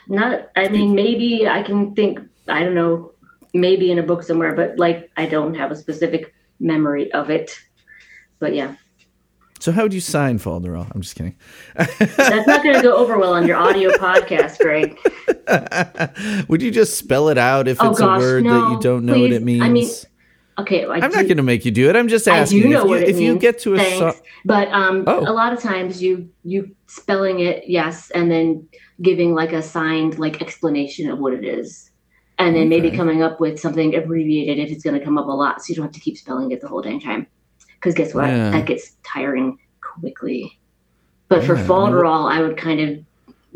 Not, 0.08 0.50
I 0.56 0.68
mean, 0.70 0.94
maybe 0.96 1.48
I 1.48 1.64
can 1.64 1.94
think, 1.96 2.20
I 2.50 2.64
don't 2.64 2.76
know, 2.76 3.12
maybe 3.54 3.92
in 3.92 4.00
a 4.00 4.04
book 4.04 4.24
somewhere, 4.24 4.54
but 4.56 4.78
like 4.78 5.10
I 5.18 5.26
don't 5.26 5.56
have 5.56 5.72
a 5.72 5.76
specific 5.76 6.34
memory 6.60 7.12
of 7.14 7.30
it. 7.30 7.58
But 8.40 8.54
yeah, 8.56 8.76
So 9.60 9.72
how 9.74 9.84
would 9.84 9.94
you 9.94 10.00
sign 10.00 10.40
Falderall? 10.40 10.90
I'm 10.96 11.02
just 11.02 11.16
kidding. 11.16 11.36
that's 11.76 12.48
not 12.48 12.64
going 12.64 12.76
to 12.76 12.82
go 12.82 12.96
over 12.96 13.18
well 13.18 13.34
on 13.34 13.46
your 13.48 13.58
audio 13.58 13.90
podcast, 13.98 14.60
Greg. 14.60 14.98
Would 16.48 16.62
you 16.62 16.72
just 16.72 16.98
spell 16.98 17.30
it 17.30 17.38
out 17.38 17.68
if 17.68 17.82
Oh, 17.82 17.92
it's 17.92 18.00
gosh, 18.00 18.18
a 18.18 18.24
word 18.24 18.46
that 18.46 18.72
you 18.72 18.80
don't 18.80 19.06
know 19.06 19.20
what 19.20 19.32
it 19.32 19.44
means? 19.44 19.64
I 19.64 19.70
mean, 19.70 19.90
Okay, 20.60 20.84
I 20.86 20.96
I'm 20.96 21.10
do, 21.10 21.16
not 21.16 21.26
going 21.26 21.38
to 21.38 21.44
make 21.44 21.64
you 21.64 21.72
do 21.72 21.90
it. 21.90 21.96
I'm 21.96 22.10
just 22.10 22.28
asking. 22.28 22.60
I 22.60 22.64
do 22.64 22.70
know 22.70 22.80
if 22.80 22.84
you, 22.84 22.90
what 22.90 23.02
it 23.04 23.10
if 23.10 23.20
you 23.20 23.38
get 23.40 23.60
to 23.60 23.76
a 23.76 23.78
Thanks. 23.78 23.98
song, 23.98 24.14
but 24.44 24.68
um, 24.74 25.06
Oh. 25.08 25.20
a 25.20 25.32
lot 25.32 25.54
of 25.54 25.60
times 25.62 26.02
you 26.04 26.30
you 26.44 26.76
spelling 26.88 27.40
it 27.40 27.64
yes, 27.68 28.12
and 28.12 28.30
then 28.30 28.68
giving 29.02 29.34
like 29.34 29.54
a 29.54 29.62
signed 29.62 30.20
like 30.20 30.42
explanation 30.42 31.10
of 31.10 31.18
what 31.20 31.32
it 31.34 31.46
is, 31.46 31.89
and 32.40 32.56
then 32.56 32.70
maybe 32.70 32.90
coming 32.90 33.22
up 33.22 33.40
with 33.40 33.60
something 33.60 33.96
abbreviated 33.96 34.58
if 34.60 34.72
it's 34.72 34.84
going 34.84 34.98
to 34.98 35.04
come 35.04 35.18
up 35.18 35.28
a 35.28 35.32
lot, 35.32 35.62
so 35.62 35.70
you 35.70 35.76
don't 35.76 35.86
have 35.86 35.94
to 35.94 36.00
keep 36.00 36.18
spelling 36.18 36.52
it 36.52 36.62
the 36.62 36.68
whole 36.68 36.82
dang 36.82 37.00
time. 37.00 37.28
Because 37.76 37.94
guess 37.94 38.14
what? 38.14 38.28
Yeah. 38.28 38.52
That 38.52 38.66
gets 38.66 38.96
tiring 39.04 39.60
quickly. 39.82 40.58
But 41.28 41.44
for 41.44 41.54
Yeah, 41.54 41.60
mean, 41.62 41.70
Falderall, 41.70 42.32
I 42.32 42.42
would 42.42 42.58
kind 42.58 42.80
of 42.82 43.06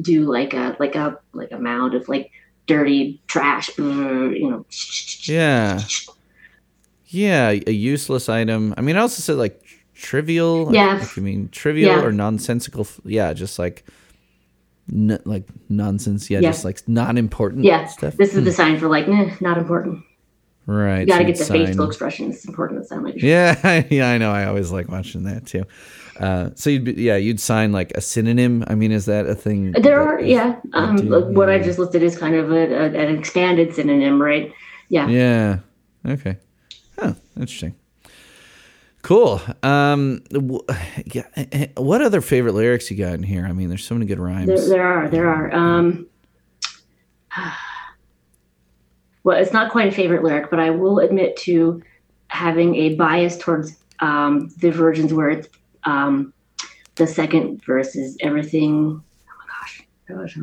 do 0.02 0.26
like 0.26 0.54
a 0.54 0.76
like 0.80 0.96
a 0.96 1.18
like 1.34 1.52
a 1.52 1.60
mound 1.60 1.94
of 1.96 2.08
like 2.08 2.32
dirty 2.68 3.22
trash, 3.28 3.76
you 3.78 4.50
know. 4.50 4.66
Yeah. 5.24 5.82
Yeah, 7.08 7.50
a 7.68 7.72
useless 7.72 8.28
item. 8.28 8.74
I 8.78 8.82
mean, 8.82 8.96
I 8.96 9.00
also 9.02 9.22
said 9.22 9.38
like 9.38 9.62
trivial. 9.94 10.74
Yeah. 10.74 11.06
I 11.16 11.20
mean, 11.20 11.50
trivial 11.50 11.92
Yeah. 11.92 12.04
or 12.04 12.12
nonsensical. 12.12 12.88
Yeah, 13.06 13.34
just 13.34 13.60
like, 13.60 13.86
n- 14.92 15.20
like 15.26 15.48
nonsense. 15.70 16.30
Yeah, 16.30 16.40
Yeah. 16.40 16.50
just 16.50 16.66
like 16.66 16.88
not 16.88 17.18
important 17.18 17.64
Yeah, 17.66 17.86
stuff. 17.86 18.16
this 18.18 18.34
is 18.36 18.44
the 18.44 18.52
sign 18.52 18.78
for 18.80 18.88
like, 18.88 19.08
nah, 19.08 19.30
not 19.42 19.58
important. 19.58 20.04
right. 20.66 21.02
You 21.02 21.06
got 21.08 21.18
to 21.20 21.26
get 21.26 21.38
the 21.38 21.44
sign- 21.46 21.66
facial 21.68 21.86
expressions. 21.88 22.36
It's 22.38 22.46
important 22.46 22.82
to 22.82 22.88
sound 22.88 23.04
like. 23.06 23.16
Yeah, 23.22 23.84
yeah, 23.90 24.10
I 24.10 24.18
know. 24.18 24.32
I 24.32 24.46
always 24.46 24.72
like 24.72 24.88
watching 24.90 25.24
that 25.24 25.46
too. 25.46 25.64
Uh, 26.20 26.52
so 26.56 26.70
you'd 26.70 26.84
be, 26.84 26.94
yeah, 26.94 27.16
you'd 27.18 27.40
sign 27.40 27.72
like 27.72 27.92
a 27.96 28.02
synonym. 28.02 28.64
I 28.68 28.76
mean, 28.76 28.92
is 28.92 29.06
that 29.06 29.26
a 29.26 29.34
thing? 29.36 29.72
There 29.72 30.00
are, 30.00 30.20
is- 30.20 30.30
yeah. 30.30 30.60
Um, 30.74 30.98
what 31.34 31.50
I 31.50 31.58
just 31.60 31.80
listed 31.80 32.04
is 32.04 32.18
kind 32.18 32.36
of 32.36 32.52
a, 32.52 32.56
a, 32.72 32.86
an 32.86 33.18
expanded 33.18 33.74
synonym, 33.74 34.22
right? 34.22 34.54
Yeah. 34.90 35.08
Yeah. 35.08 35.58
Okay. 36.08 36.38
Huh. 37.00 37.14
Interesting. 37.36 37.74
Cool. 39.04 39.42
Um. 39.62 40.24
eh, 40.34 41.46
eh, 41.52 41.68
What 41.76 42.02
other 42.02 42.22
favorite 42.22 42.54
lyrics 42.54 42.90
you 42.90 42.98
got 42.98 43.14
in 43.14 43.22
here? 43.24 43.46
I 43.46 43.52
mean, 43.52 43.68
there's 43.68 43.86
so 43.86 43.94
many 43.96 44.06
good 44.06 44.18
rhymes. 44.18 44.48
There, 44.48 44.70
there 44.70 44.88
are, 44.88 45.10
there 45.10 45.28
are. 45.28 45.54
Um, 45.54 46.08
well, 49.24 49.38
it's 49.38 49.52
not 49.52 49.72
quite 49.72 49.90
a 49.90 49.92
favorite 49.96 50.24
lyric, 50.24 50.50
but 50.50 50.60
I 50.62 50.70
will 50.70 51.00
admit 51.00 51.36
to 51.38 51.84
having 52.28 52.76
a 52.76 52.96
bias 52.96 53.38
towards 53.38 53.76
um, 54.00 54.50
the 54.60 54.72
versions 54.72 55.14
where 55.14 55.30
it's 55.30 55.50
um, 55.84 56.34
the 56.96 57.06
second 57.06 57.62
verse 57.66 57.98
is 57.98 58.18
everything. 58.22 59.04
Oh 59.28 59.34
my 59.38 59.46
gosh, 59.48 59.84
gosh, 60.08 60.38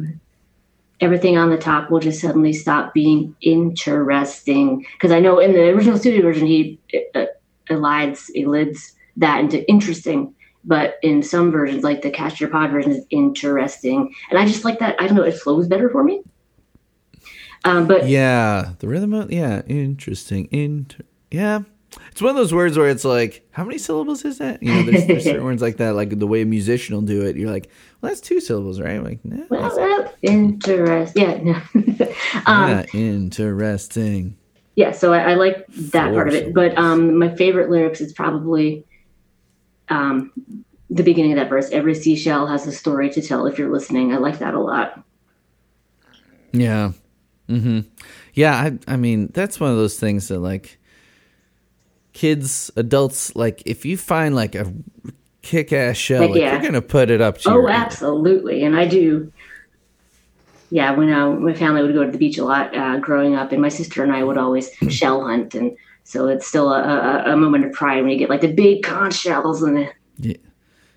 everything 1.01 1.39
on 1.39 1.49
the 1.49 1.57
top 1.57 1.91
will 1.91 2.01
just 2.01 2.21
suddenly 2.21 2.53
stop 2.53 2.93
being 2.93 3.35
interesting. 3.41 4.85
Because 4.93 5.13
I 5.13 5.21
know 5.21 5.39
in 5.39 5.53
the 5.53 5.71
original 5.71 5.97
studio 5.97 6.21
version, 6.21 6.47
he 6.47 6.79
uh, 7.15 7.25
elides, 7.71 8.31
elids 8.37 8.93
that 9.17 9.41
into 9.41 9.69
interesting. 9.69 10.35
But 10.63 10.97
in 11.03 11.23
some 11.23 11.51
versions, 11.51 11.83
like 11.85 12.03
the 12.03 12.11
Cast 12.11 12.39
Your 12.39 12.51
Pod 12.51 12.71
version, 12.71 12.93
is 12.93 13.05
interesting, 13.11 14.15
and 14.29 14.39
I 14.39 14.47
just 14.47 14.65
like 14.65 14.79
that. 14.81 15.01
I 15.01 15.07
don't 15.07 15.17
know, 15.17 15.23
it 15.23 15.39
flows 15.39 15.67
better 15.67 15.89
for 15.89 16.05
me. 16.05 16.23
Um, 17.65 17.87
but 17.87 18.09
Yeah, 18.09 18.73
the 18.79 18.89
rhythm. 18.89 19.15
Of, 19.15 19.33
yeah, 19.33 19.63
interesting. 19.67 20.49
Inter- 20.51 21.05
yeah, 21.31 21.61
it's 22.11 22.23
one 22.23 22.31
of 22.31 22.37
those 22.37 22.55
words 22.55 22.77
where 22.77 22.89
it's 22.89 23.05
like, 23.05 23.47
how 23.51 23.65
many 23.65 23.79
syllables 23.79 24.25
is 24.25 24.39
that? 24.39 24.63
You 24.63 24.73
know, 24.73 24.83
there's, 24.83 25.07
there's 25.07 25.25
certain 25.25 25.45
words 25.51 25.63
like 25.63 25.79
that, 25.79 25.95
like 25.95 26.19
the 26.19 26.27
way 26.27 26.43
a 26.43 26.47
musician 26.47 26.95
will 26.95 27.03
do 27.03 27.23
it. 27.23 27.37
You're 27.37 27.51
like, 27.51 27.71
well, 28.01 28.11
that's 28.11 28.21
two 28.21 28.41
syllables, 28.41 28.81
right? 28.81 28.97
I'm 28.97 29.05
like, 29.05 29.25
no, 29.25 29.47
well, 29.51 29.63
that's 29.63 29.77
well, 29.77 30.15
interest. 30.23 31.15
Yeah, 31.17 31.39
no. 31.43 31.55
um, 32.47 32.71
yeah, 32.71 32.85
interesting. 32.95 34.37
Yeah 34.81 34.93
so 34.93 35.13
I, 35.13 35.33
I 35.33 35.35
like 35.35 35.67
that 35.69 36.07
Four 36.07 36.15
part 36.15 36.29
of 36.29 36.35
it 36.35 36.55
but 36.55 36.77
um 36.79 37.19
my 37.19 37.35
favorite 37.37 37.69
lyrics 37.71 38.01
is 38.01 38.13
probably 38.13 38.85
um 39.89 40.33
the 40.89 41.03
beginning 41.03 41.33
of 41.33 41.39
that 41.39 41.49
verse 41.49 41.69
every 41.71 41.95
seashell 41.95 42.47
has 42.47 42.67
a 42.67 42.73
story 42.73 43.11
to 43.11 43.21
tell 43.23 43.47
if 43.47 43.59
you're 43.59 43.71
listening 43.71 44.13
i 44.13 44.17
like 44.17 44.39
that 44.39 44.55
a 44.55 44.61
lot 44.61 45.05
Yeah. 46.53 46.93
Mm-hmm. 47.49 47.81
Yeah, 48.35 48.55
I 48.55 48.79
I 48.95 48.97
mean, 48.97 49.31
that's 49.35 49.59
one 49.59 49.71
of 49.73 49.77
those 49.77 49.99
things 49.99 50.29
that 50.29 50.39
like 50.39 50.79
kids, 52.13 52.71
adults, 52.77 53.35
like 53.35 53.63
if 53.67 53.85
you 53.85 53.97
find 53.97 54.35
like 54.37 54.55
a 54.55 54.73
kick 55.43 55.73
ass 55.73 55.97
shell, 55.97 56.21
Like, 56.23 56.31
like, 56.31 56.41
yeah. 56.41 56.53
you're 56.53 56.63
gonna 56.63 56.83
put 56.83 57.11
it 57.11 57.21
up 57.21 57.39
to 57.39 57.51
oh 57.51 57.69
absolutely 57.69 58.63
and 58.63 58.77
i 58.77 58.87
do 58.87 59.33
yeah 60.71 60.93
when 60.93 61.13
uh, 61.13 61.31
my 61.31 61.55
family 61.55 61.83
would 61.83 61.95
go 61.95 62.05
to 62.05 62.11
the 62.11 62.19
beach 62.19 62.39
a 62.39 62.45
lot 62.45 62.75
uh, 62.77 62.97
growing 62.99 63.35
up 63.35 63.53
and 63.53 63.61
my 63.61 63.69
sister 63.69 64.03
and 64.03 64.13
i 64.13 64.23
would 64.23 64.39
always 64.39 64.71
shell 64.89 65.25
hunt 65.25 65.55
and 65.55 65.77
so 66.05 66.29
it's 66.29 66.47
still 66.47 66.73
a, 66.73 66.83
a, 66.83 67.33
a 67.33 67.37
moment 67.37 67.65
of 67.65 67.73
pride 67.73 68.03
when 68.03 68.11
you 68.11 68.19
get 68.19 68.31
like 68.31 68.41
the 68.41 68.53
big 68.53 68.83
conch 68.83 69.15
shells 69.15 69.63
and 69.63 69.89
Yeah. 70.19 70.35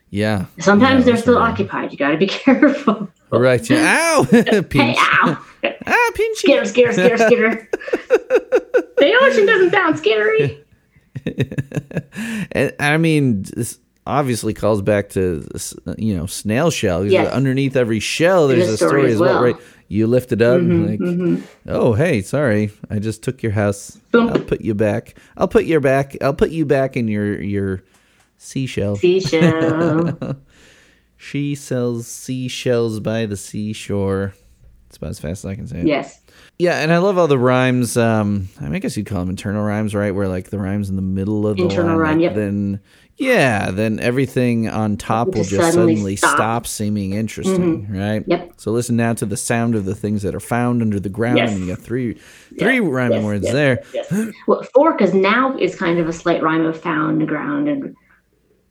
Yeah. 0.10 0.46
sometimes 0.60 1.00
Yeah, 1.06 1.14
they're 1.14 1.22
still 1.22 1.38
occupied 1.38 1.92
you 1.92 1.98
got 1.98 2.12
to 2.12 2.18
be 2.18 2.28
careful 2.44 3.10
Right. 3.32 3.68
Yeah. 3.68 3.98
Ow! 4.16 4.24
hey 4.32 4.62
Pinch. 4.62 4.98
ow 5.00 5.44
Ah, 5.88 6.12
pinchy. 6.14 6.36
Skitter, 6.36 6.66
skitter, 6.66 6.94
skitter, 6.94 7.18
skitter. 7.18 7.70
the 8.98 9.18
ocean 9.22 9.46
doesn't 9.48 9.72
sound 9.72 9.98
scary. 9.98 10.64
I 12.80 12.98
mean, 12.98 13.44
obviously 14.06 14.54
calls 14.54 14.82
back 14.82 15.10
to 15.10 15.48
you 15.98 16.16
know 16.16 16.26
snail 16.26 16.72
shell. 16.72 17.06
Yes. 17.06 17.32
Underneath 17.32 17.76
every 17.76 18.00
shell, 18.00 18.48
there's, 18.48 18.68
There's 18.68 18.82
a 18.82 18.88
story, 18.88 19.12
as 19.12 19.20
well, 19.20 19.44
right? 19.44 19.58
You 19.88 20.08
lift 20.08 20.32
it 20.32 20.42
up, 20.42 20.60
and 20.60 21.36
like, 21.36 21.44
oh 21.68 21.94
hey, 21.94 22.22
sorry, 22.22 22.72
I 22.90 23.00
just 23.00 23.24
took 23.24 23.44
your 23.44 23.52
house. 23.52 23.92
Boom. 24.12 24.30
I'll 24.30 24.40
put 24.40 24.62
you 24.62 24.74
back. 24.74 25.16
I'll 25.38 25.48
put 25.48 25.66
your 25.66 25.80
back. 25.80 26.16
I'll 26.22 26.34
put 26.34 26.50
you 26.52 26.66
back 26.66 26.98
in 26.98 27.08
your 27.08 27.42
your 27.42 27.84
seashell. 28.38 28.96
Seashell. 28.96 30.38
She 31.24 31.56
sells 31.56 32.06
seashells 32.06 33.00
by 33.00 33.28
the 33.28 33.38
seashore. 33.38 34.34
It's 34.88 34.98
about 34.98 35.12
as 35.12 35.22
fast 35.22 35.46
as 35.46 35.52
I 35.52 35.56
can 35.56 35.68
say 35.68 35.80
it. 35.80 35.88
yes. 35.88 36.20
Yeah, 36.60 36.82
and 36.82 36.92
I 36.92 36.98
love 36.98 37.18
all 37.18 37.28
the 37.30 37.40
rhymes. 37.40 37.96
Um, 37.96 38.50
I, 38.60 38.66
mean, 38.66 38.76
I 38.76 38.80
guess 38.80 38.98
you'd 38.98 39.06
call 39.06 39.20
them 39.20 39.30
internal 39.30 39.64
rhymes, 39.64 39.96
right? 39.96 40.12
Where 40.12 40.28
like 40.28 40.50
the 40.50 40.60
rhymes 40.60 40.90
in 40.90 40.98
the 40.98 41.02
middle 41.02 41.48
of 41.48 41.56
the 41.56 41.64
Internal 41.64 41.92
line, 41.92 41.98
rhyme, 41.98 42.20
yep. 42.20 42.36
Then 42.36 42.82
yeah, 43.18 43.70
then 43.72 44.00
everything 44.00 44.68
on 44.68 44.98
top 44.98 45.28
will 45.28 45.44
just 45.44 45.52
suddenly 45.52 45.94
suddenly 45.94 46.16
stop. 46.16 46.30
Mm-hmm. 46.32 46.38
stop, 46.38 46.68
seeming 46.68 47.14
interesting, 47.14 47.92
right? 47.92 48.24
Yep. 48.28 48.54
So 48.58 48.72
listen 48.72 48.96
now 48.96 49.14
to 49.14 49.26
the 49.26 49.38
sound 49.38 49.76
of 49.76 49.86
the 49.86 49.96
things 49.96 50.24
that 50.24 50.34
are 50.34 50.40
found 50.40 50.82
under 50.82 51.00
the 51.00 51.10
ground, 51.10 51.38
Yes. 51.38 51.52
and 51.52 51.60
you 51.62 51.68
got 51.76 51.80
three 51.84 52.16
three 52.60 52.80
rhyming 52.80 53.18
yes, 53.20 53.26
words 53.26 53.44
yes, 53.46 53.54
there. 53.54 53.84
Yes. 53.94 54.34
Well, 54.48 54.64
four, 54.74 54.94
because 54.94 55.14
now 55.14 55.56
is 55.58 55.76
kind 55.76 56.00
of 56.00 56.08
a 56.08 56.14
slight 56.14 56.42
rhyme 56.42 56.66
of 56.66 56.80
found 56.80 57.28
ground, 57.28 57.68
and 57.70 57.96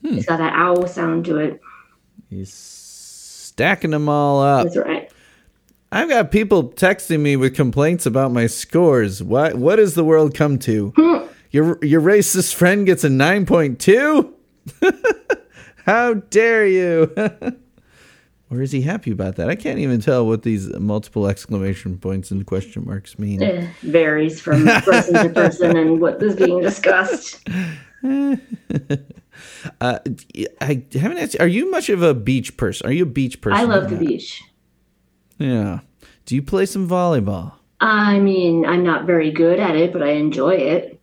Hmm. 0.05 0.17
it's 0.19 0.27
got 0.27 0.39
that 0.39 0.53
owl 0.55 0.89
sound 0.89 1.25
to 1.27 1.37
it. 1.37 1.61
He's 2.29 2.53
stacking 2.53 3.91
them 3.93 4.09
all 4.09 4.43
up. 4.43 4.65
That's 4.65 4.77
right. 4.77 5.09
I've 5.93 6.09
got 6.09 6.31
people 6.33 6.71
texting 6.71 7.21
me 7.21 7.37
with 7.37 7.55
complaints 7.55 8.07
about 8.07 8.33
my 8.33 8.47
scores. 8.47 9.23
What 9.23 9.55
what 9.55 9.77
does 9.77 9.95
the 9.95 10.03
world 10.05 10.35
come 10.35 10.59
to? 10.61 10.93
your 11.51 11.79
your 11.85 12.01
racist 12.01 12.55
friend 12.55 12.87
gets 12.87 13.05
a 13.05 13.09
9.2? 13.09 14.32
How 15.87 16.15
dare 16.15 16.67
you? 16.67 17.13
or 18.51 18.63
is 18.63 18.73
he 18.73 18.83
happy 18.83 19.11
about 19.11 19.37
that? 19.37 19.49
I 19.49 19.57
can't 19.57 19.79
even 19.79 20.01
tell 20.01 20.27
what 20.27 20.43
these 20.43 20.69
multiple 20.79 21.27
exclamation 21.27 21.99
points 21.99 22.31
and 22.31 22.47
question 22.47 22.85
marks 22.85 23.19
mean. 23.19 23.43
Eh, 23.43 23.67
varies 23.83 24.41
from 24.41 24.65
person 24.65 25.15
to 25.15 25.29
person 25.31 25.77
and 25.77 26.01
what 26.01 26.23
is 26.23 26.37
being 26.37 26.61
discussed. 26.61 27.47
Uh, 29.81 29.99
I 30.61 30.85
haven't 30.93 31.19
asked. 31.19 31.41
Are 31.41 31.47
you 31.47 31.71
much 31.71 31.89
of 31.89 32.03
a 32.03 32.15
beach 32.15 32.57
person? 32.57 32.87
Are 32.87 32.93
you 32.93 33.05
a 33.05 33.07
beach 33.07 33.41
person? 33.41 33.59
I 33.59 33.65
love 33.65 33.91
the 33.91 33.97
beach. 33.97 34.43
Yeah. 35.39 35.81
Do 36.27 36.35
you 36.35 36.43
play 36.43 36.67
some 36.67 36.89
volleyball? 36.89 37.55
I 37.81 38.21
mean, 38.21 38.65
I'm 38.65 38.85
not 38.85 39.07
very 39.07 39.31
good 39.31 39.59
at 39.59 39.75
it, 39.75 39.93
but 39.93 40.03
I 40.03 40.11
enjoy 40.13 40.55
it. 40.55 41.01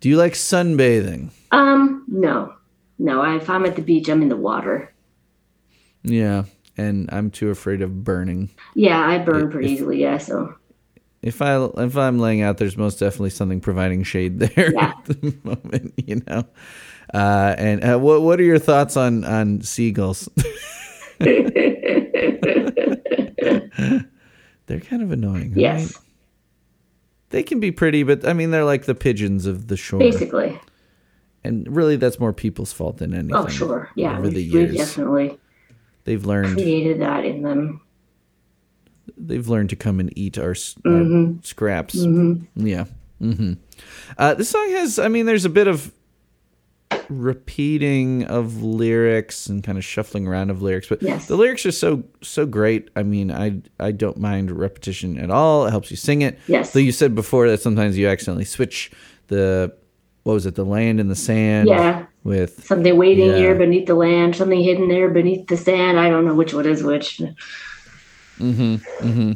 Do 0.00 0.08
you 0.08 0.16
like 0.16 0.34
sunbathing? 0.34 1.30
Um, 1.50 2.04
no, 2.08 2.54
no. 2.98 3.22
If 3.36 3.50
I'm 3.50 3.64
at 3.66 3.76
the 3.76 3.82
beach, 3.82 4.08
I'm 4.08 4.22
in 4.22 4.28
the 4.28 4.36
water. 4.36 4.92
Yeah. 6.04 6.44
And 6.76 7.08
I'm 7.12 7.30
too 7.30 7.50
afraid 7.50 7.82
of 7.82 8.04
burning. 8.04 8.50
Yeah, 8.76 9.00
I 9.00 9.18
burn 9.18 9.50
pretty 9.50 9.70
easily. 9.72 10.00
Yeah, 10.00 10.18
so 10.18 10.54
If 11.22 11.42
I 11.42 11.56
if 11.78 11.96
I'm 11.96 12.20
laying 12.20 12.42
out, 12.42 12.58
there's 12.58 12.76
most 12.76 13.00
definitely 13.00 13.30
something 13.30 13.60
providing 13.60 14.04
shade 14.04 14.38
there 14.40 14.72
Yeah. 14.72 14.92
at 14.96 15.04
the 15.06 15.36
moment, 15.42 15.94
you 15.96 16.22
know. 16.28 16.44
Uh, 17.12 17.54
and 17.58 17.82
uh, 17.84 17.98
what 17.98 18.22
what 18.22 18.38
are 18.38 18.44
your 18.44 18.60
thoughts 18.60 18.96
on 18.96 19.24
on 19.24 19.62
seagulls? 19.62 20.28
they're 21.18 21.42
kind 24.80 25.02
of 25.02 25.10
annoying. 25.10 25.54
right? 25.54 25.90
They 27.30 27.42
can 27.42 27.60
be 27.60 27.70
pretty, 27.70 28.02
but 28.02 28.26
I 28.26 28.32
mean 28.32 28.50
they're 28.50 28.64
like 28.64 28.84
the 28.86 28.94
pigeons 28.94 29.46
of 29.46 29.68
the 29.68 29.76
shore, 29.76 30.00
basically. 30.00 30.58
and 31.44 31.66
really 31.74 31.96
that's 31.96 32.18
more 32.18 32.32
people's 32.32 32.72
fault 32.72 32.98
than 32.98 33.14
anything. 33.14 33.36
Oh, 33.36 33.46
sure. 33.48 33.90
Yeah, 33.94 34.16
over 34.18 34.28
the 34.28 34.42
years 34.42 34.76
definitely 34.76 35.38
they've 36.04 36.24
learned 36.24 36.54
created 36.54 37.00
that 37.00 37.24
in 37.24 37.42
them. 37.42 37.80
they've 39.16 39.48
learned 39.48 39.70
to 39.70 39.76
come 39.76 40.00
and 40.00 40.16
eat 40.16 40.38
our, 40.38 40.52
Mm-hmm. 40.52 41.36
our 41.36 41.42
scraps. 41.42 41.94
Yeah. 42.54 42.84
hmm 43.20 43.54
Uh, 44.16 44.34
this 44.34 44.48
song 44.48 44.70
has, 44.70 44.98
I 44.98 45.08
mean, 45.08 45.26
there's 45.26 45.44
a 45.44 45.48
bit 45.50 45.66
of 45.66 45.92
repeating 47.08 48.24
of 48.24 48.62
lyrics 48.62 49.46
and 49.46 49.62
kind 49.64 49.78
of 49.78 49.84
shuffling 49.84 50.26
around 50.26 50.50
of 50.50 50.62
lyrics, 50.62 50.88
but 50.88 51.02
Yes. 51.02 51.26
the 51.26 51.36
lyrics 51.36 51.64
are 51.66 51.72
so 51.72 52.02
so 52.22 52.46
great. 52.46 52.88
I 52.96 53.02
mean, 53.02 53.30
I 53.30 53.60
I 53.80 53.92
don't 53.92 54.18
mind 54.18 54.50
repetition 54.50 55.18
at 55.18 55.30
all. 55.30 55.66
It 55.66 55.70
helps 55.70 55.90
you 55.90 55.96
sing 55.96 56.22
it. 56.22 56.38
Yes. 56.46 56.72
So 56.72 56.78
you 56.78 56.92
said 56.92 57.14
before 57.14 57.48
that 57.48 57.60
sometimes 57.60 57.96
you 57.96 58.08
accidentally 58.08 58.44
switch 58.44 58.90
the 59.28 59.72
what 60.24 60.34
was 60.34 60.44
it, 60.46 60.54
the 60.56 60.64
land 60.64 61.00
and 61.00 61.10
the 61.10 61.16
sand 61.16 61.68
Yeah. 61.68 62.04
with 62.24 62.62
Something 62.64 62.96
waiting 62.98 63.28
Yeah. 63.30 63.36
here 63.38 63.54
beneath 63.54 63.86
the 63.86 63.94
land, 63.94 64.36
something 64.36 64.60
hidden 64.62 64.88
there 64.88 65.08
beneath 65.08 65.46
the 65.46 65.56
sand. 65.56 65.98
I 65.98 66.10
don't 66.10 66.26
know 66.26 66.34
which 66.34 66.52
one 66.52 66.66
is 66.66 66.82
which. 66.82 67.18
Mm-hmm. 68.38 68.74
Mm-hmm. 69.06 69.32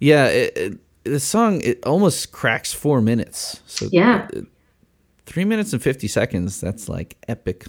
Yeah, 0.00 0.26
it, 0.26 0.56
it, 0.56 0.78
the 1.04 1.20
song 1.20 1.60
it 1.62 1.84
almost 1.86 2.32
cracks 2.32 2.72
4 2.72 3.00
minutes. 3.00 3.60
So 3.66 3.88
Yeah. 3.92 4.28
Three 5.28 5.44
minutes 5.44 5.72
and 5.74 5.82
50 5.82 6.08
seconds 6.08 6.60
that's 6.60 6.88
like 6.88 7.16
epic 7.28 7.66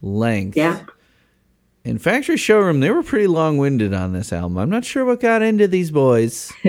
length 0.00 0.56
Yeah. 0.56 0.80
in 1.84 1.98
factory 1.98 2.36
showroom 2.36 2.78
they 2.80 2.90
were 2.90 3.02
pretty 3.02 3.26
long-winded 3.26 3.92
on 3.92 4.12
this 4.12 4.32
album 4.32 4.58
i'm 4.58 4.70
not 4.70 4.84
sure 4.84 5.04
what 5.04 5.18
got 5.20 5.42
into 5.42 5.66
these 5.66 5.90
boys 5.90 6.52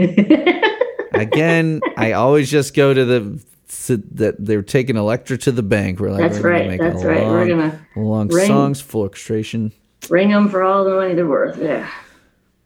again 1.13 1.80
i 1.97 2.11
always 2.13 2.49
just 2.49 2.73
go 2.76 2.93
to 2.93 3.05
the 3.05 3.39
to- 3.86 3.97
that 4.13 4.36
they're 4.43 4.61
taking 4.63 4.95
Elektra 4.97 5.38
to 5.39 5.51
the 5.51 5.63
bank 5.63 5.99
we're 5.99 6.11
like 6.11 6.21
That's 6.21 6.39
we're 6.41 6.49
right, 6.51 6.80
that's 6.80 7.03
right. 7.03 7.23
We're 7.23 7.39
long- 7.39 7.47
gonna 7.49 7.88
long 7.95 8.28
ring- 8.30 8.47
songs 8.47 8.82
full 8.82 9.01
orchestration 9.01 9.71
Ring 10.09 10.30
them 10.30 10.49
for 10.49 10.61
all 10.63 10.84
the 10.84 10.91
money 10.91 11.15
they're 11.15 11.26
worth. 11.28 11.57
Yeah. 11.61 11.89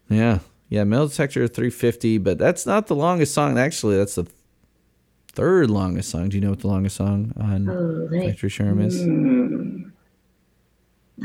yeah 0.09 0.39
yeah 0.69 0.83
metal 0.83 1.07
detector 1.07 1.47
350 1.47 2.17
but 2.19 2.37
that's 2.37 2.65
not 2.65 2.87
the 2.87 2.95
longest 2.95 3.33
song 3.33 3.57
actually 3.57 3.97
that's 3.97 4.15
the 4.15 4.25
third 5.33 5.69
longest 5.69 6.09
song 6.09 6.29
do 6.29 6.37
you 6.37 6.41
know 6.41 6.49
what 6.49 6.59
the 6.59 6.67
longest 6.67 6.95
song 6.95 7.31
on 7.39 7.69
Oh, 7.69 8.07
they, 8.07 8.27
factory 8.27 8.49
showroom 8.49 8.81
is 8.81 9.01
I 9.01 9.05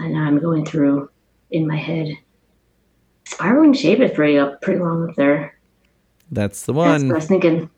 know 0.09 0.21
I'm 0.21 0.39
going 0.41 0.65
through 0.65 1.11
in 1.51 1.67
my 1.67 1.77
head. 1.77 2.09
Spiraling 3.27 3.73
shape 3.75 4.01
is 4.01 4.11
pretty 4.11 4.39
up, 4.39 4.61
pretty 4.61 4.81
long 4.81 5.09
up 5.09 5.17
there. 5.17 5.59
that's 6.31 6.67
the 6.67 6.73
That's 6.73 7.03
one 7.03 7.09
what 7.09 7.15
I 7.15 7.19
was 7.19 7.27
thinking. 7.27 7.71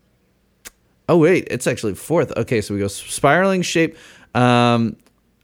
Oh 1.09 1.19
wait, 1.19 1.47
it's 1.51 1.67
actually 1.67 1.95
fourth. 1.95 2.37
Okay, 2.37 2.61
so 2.61 2.75
we 2.75 2.81
go 2.81 2.89
spiraling 2.89 3.63
shape. 3.63 3.97
Um, 4.35 4.97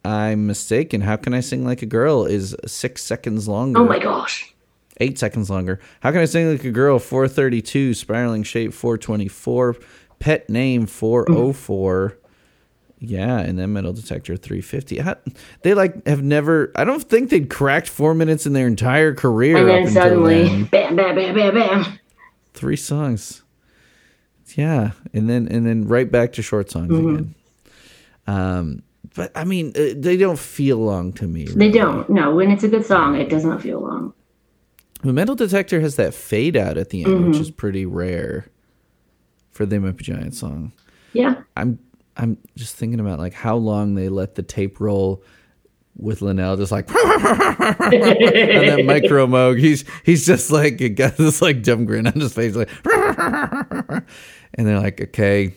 I'm 0.05 0.47
mistaken. 0.47 1.01
How 1.03 1.17
can 1.17 1.35
I 1.35 1.41
sing 1.41 1.65
like 1.65 1.83
a 1.83 1.87
girl 1.87 2.25
is 2.25 2.57
six 2.67 3.05
seconds 3.05 3.47
longer. 3.47 3.81
Oh 3.81 3.85
my 3.85 4.01
gosh. 4.01 4.53
Eight 5.01 5.19
seconds 5.19 5.49
longer. 5.51 5.79
How 6.01 6.11
can 6.11 6.21
I 6.21 6.25
sing 6.25 6.51
like 6.51 6.65
a 6.65 6.71
girl? 6.73 6.99
Four 6.99 7.29
thirty 7.29 7.63
two. 7.63 7.95
Spiraling 7.95 8.43
shape. 8.43 8.75
Four 8.75 8.99
twenty 8.99 9.29
four. 9.29 9.77
Pet 10.23 10.49
name 10.49 10.87
four 10.87 11.27
oh 11.29 11.53
four. 11.53 12.17
Yeah, 13.01 13.41
and 13.41 13.59
then 13.59 13.73
metal 13.73 13.93
detector 13.93 14.37
350. 14.37 14.99
How, 14.99 15.17
they 15.63 15.75
like 15.75 16.07
have 16.07 16.23
never. 16.23 16.71
I 16.77 16.85
don't 16.85 17.03
think 17.03 17.31
they'd 17.31 17.51
cracked 17.51 17.89
four 17.89 18.15
minutes 18.15 18.47
in 18.47 18.53
their 18.53 18.69
entire 18.69 19.13
career. 19.15 19.57
And 19.57 19.69
then 19.69 19.91
suddenly, 19.93 20.45
then. 20.45 20.65
bam, 20.67 20.95
bam, 20.95 21.17
bam, 21.17 21.35
bam, 21.35 21.55
bam. 21.55 21.99
three 22.55 22.77
songs 22.77 23.43
yeah 24.55 24.91
and 25.15 25.31
then 25.31 25.49
and 25.49 25.67
then 25.67 25.89
right 25.89 26.13
back 26.13 26.33
to 26.35 26.43
short 26.43 26.71
songs 26.71 26.91
Mm-hmm. 26.93 27.09
again 27.15 27.35
um 28.27 28.83
but 29.15 29.33
i 29.35 29.45
mean 29.45 29.73
uh, 29.75 29.95
they 29.97 30.19
don't 30.19 30.39
feel 30.39 30.77
long 30.77 31.13
to 31.15 31.27
me 31.27 31.45
They 31.47 31.71
don't. 31.71 32.09
No, 32.11 32.35
when 32.35 32.51
it's 32.51 32.63
a 32.63 32.69
good 32.69 32.85
song, 32.85 33.17
it 33.17 33.31
does 33.31 33.45
not 33.47 33.63
feel 33.63 33.81
long. 33.81 34.13
the 35.03 35.13
metal 35.15 35.35
detector 35.35 35.81
has 35.81 35.97
that 35.97 36.13
fade 36.13 36.55
out 36.57 36.77
at 36.77 36.91
the 36.91 37.03
end 37.05 37.25
which 37.29 37.33
Mm-hmm. 37.37 37.41
is 37.43 37.51
pretty 37.51 37.87
rare 37.87 38.45
for 39.53 39.65
the 39.67 39.79
Might 39.79 39.97
Be 39.97 40.05
Giant 40.05 40.35
song 40.35 40.73
Yeah. 41.13 41.43
i'm 41.57 41.79
i'm 42.17 42.37
just 42.57 42.77
thinking 42.77 43.01
about 43.01 43.19
like 43.19 43.33
how 43.35 43.57
long 43.57 43.95
they 43.95 44.09
let 44.09 44.35
the 44.35 44.43
tape 44.43 44.81
roll 44.81 45.23
with 45.97 46.23
Linnell 46.23 46.57
just 46.57 46.73
like 46.73 46.89
and 46.95 47.93
then 47.93 48.87
micro 48.87 49.27
moog 49.27 49.59
he's 49.59 49.85
he's 50.05 50.25
just 50.27 50.51
like 50.51 50.81
he 50.81 50.89
got 50.89 51.17
this 51.19 51.43
like 51.43 51.63
dumb 51.63 51.85
grin 51.85 52.07
on 52.07 52.15
his 52.15 52.33
face 52.33 52.55
like 52.57 52.71
and 52.87 54.05
they're 54.67 54.81
like 54.81 55.01
okay 55.03 55.55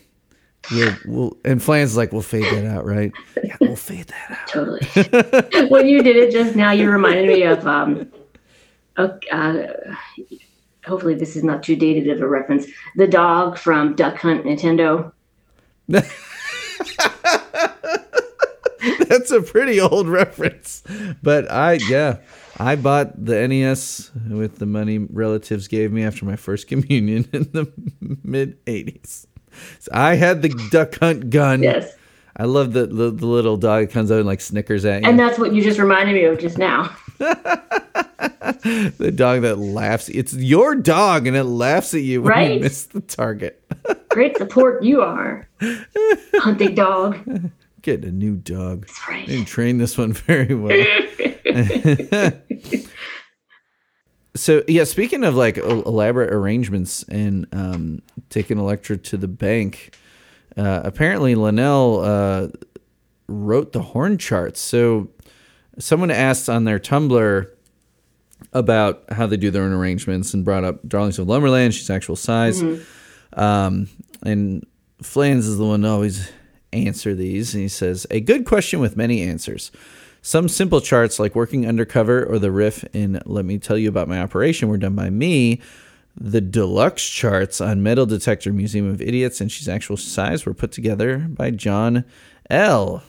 we'll, 0.71 0.95
we'll 1.05 1.37
and 1.45 1.63
Flan's 1.63 1.95
like 1.95 2.11
we'll 2.11 2.21
fade 2.21 2.43
that 2.53 2.65
out 2.65 2.85
right 2.85 3.13
yeah 3.43 3.55
we'll 3.61 3.75
fade 3.77 4.07
that 4.07 4.31
out 4.31 4.47
Totally. 4.47 5.69
when 5.69 5.87
you 5.87 6.03
did 6.03 6.17
it 6.17 6.31
just 6.31 6.55
now, 6.55 6.71
you 6.71 6.89
reminded 6.89 7.27
me 7.27 7.43
of. 7.43 7.65
Um, 7.67 8.11
uh, 8.97 9.09
hopefully, 10.85 11.15
this 11.15 11.35
is 11.35 11.43
not 11.43 11.63
too 11.63 11.75
dated 11.75 12.09
of 12.09 12.21
a 12.21 12.27
reference. 12.27 12.67
The 12.95 13.07
dog 13.07 13.57
from 13.57 13.95
Duck 13.95 14.17
Hunt 14.17 14.45
Nintendo. 14.45 15.11
that's 19.07 19.31
a 19.31 19.41
pretty 19.41 19.79
old 19.79 20.07
reference 20.07 20.83
but 21.21 21.49
I 21.51 21.73
yeah 21.73 22.17
I 22.57 22.75
bought 22.75 23.23
the 23.23 23.47
NES 23.47 24.11
with 24.29 24.59
the 24.59 24.65
money 24.65 24.97
relatives 24.97 25.67
gave 25.67 25.91
me 25.91 26.03
after 26.03 26.25
my 26.25 26.35
first 26.35 26.67
communion 26.67 27.29
in 27.33 27.43
the 27.51 27.71
mid 28.23 28.63
80s 28.65 29.27
so 29.79 29.91
I 29.93 30.15
had 30.15 30.41
the 30.41 30.49
duck 30.71 30.97
hunt 30.99 31.29
gun 31.29 31.63
Yes. 31.63 31.95
I 32.37 32.43
love 32.45 32.73
the, 32.73 32.85
the 32.87 33.11
the 33.11 33.25
little 33.25 33.55
dog 33.57 33.89
comes 33.91 34.11
out 34.11 34.17
and 34.17 34.27
like 34.27 34.41
snickers 34.41 34.83
at 34.85 35.03
you. 35.03 35.09
And 35.09 35.17
that's 35.17 35.39
what 35.39 35.53
you 35.53 35.61
just 35.61 35.79
reminded 35.79 36.13
me 36.15 36.25
of 36.25 36.37
just 36.39 36.57
now. 36.57 36.95
the 37.17 39.11
dog 39.15 39.41
that 39.43 39.57
laughs. 39.57 40.09
It's 40.09 40.33
your 40.33 40.75
dog 40.75 41.27
and 41.27 41.37
it 41.37 41.45
laughs 41.45 41.93
at 41.93 42.01
you 42.01 42.21
when 42.21 42.33
you 42.33 42.39
Right? 42.53 42.61
miss 42.61 42.83
the 42.85 42.99
target. 43.01 43.63
Great 44.09 44.35
support 44.37 44.83
you 44.83 45.01
are. 45.01 45.47
Hunting 46.35 46.75
dog. 46.75 47.19
Getting 47.81 48.09
a 48.09 48.11
new 48.11 48.35
dog. 48.35 48.87
That's 48.87 49.01
I 49.07 49.11
right. 49.11 49.27
didn't 49.27 49.45
train 49.45 49.77
this 49.77 49.97
one 49.97 50.11
very 50.13 50.53
well. 50.55 52.31
so 54.35 54.63
yeah, 54.67 54.83
speaking 54.83 55.23
of 55.23 55.35
like 55.35 55.57
elaborate 55.57 56.33
arrangements 56.33 57.03
and 57.03 57.47
um, 57.53 58.01
taking 58.29 58.57
Elektra 58.59 58.97
to 58.97 59.17
the 59.17 59.27
bank, 59.29 59.95
uh, 60.57 60.81
apparently 60.83 61.35
Linnell 61.35 62.01
uh, 62.01 62.47
wrote 63.27 63.73
the 63.73 63.81
horn 63.81 64.17
charts. 64.17 64.59
So 64.61 65.09
someone 65.79 66.11
asked 66.11 66.49
on 66.49 66.63
their 66.63 66.79
Tumblr 66.79 67.47
about 68.53 69.03
how 69.09 69.27
they 69.27 69.37
do 69.37 69.51
their 69.51 69.63
own 69.63 69.73
arrangements 69.73 70.33
and 70.33 70.45
brought 70.45 70.63
up 70.63 70.87
Darlings 70.87 71.19
of 71.19 71.27
Lumberland. 71.27 71.73
She's 71.73 71.89
actual 71.89 72.15
size. 72.15 72.61
Um, 73.33 73.89
and 74.23 74.65
Flans 75.01 75.45
is 75.45 75.57
the 75.57 75.65
one 75.65 75.81
to 75.81 75.89
always 75.89 76.31
answer 76.71 77.13
these. 77.15 77.53
And 77.53 77.61
he 77.63 77.67
says, 77.69 78.07
A 78.11 78.21
good 78.21 78.45
question 78.45 78.79
with 78.79 78.95
many 78.95 79.21
answers. 79.21 79.71
Some 80.21 80.49
simple 80.49 80.81
charts 80.81 81.19
like 81.19 81.35
working 81.35 81.67
undercover 81.67 82.25
or 82.25 82.39
the 82.39 82.51
riff 82.51 82.83
in 82.95 83.21
Let 83.25 83.45
Me 83.45 83.59
Tell 83.59 83.77
You 83.77 83.89
About 83.89 84.07
My 84.07 84.21
Operation 84.21 84.69
were 84.69 84.77
done 84.77 84.95
by 84.95 85.09
me. 85.09 85.61
The 86.17 86.41
deluxe 86.41 87.07
charts 87.07 87.59
on 87.59 87.83
Metal 87.83 88.05
Detector 88.05 88.53
Museum 88.53 88.89
of 88.89 89.01
Idiots 89.01 89.41
and 89.41 89.51
She's 89.51 89.67
Actual 89.67 89.97
Size 89.97 90.45
were 90.45 90.53
put 90.53 90.71
together 90.71 91.17
by 91.17 91.51
John 91.51 92.05
L. 92.49 93.03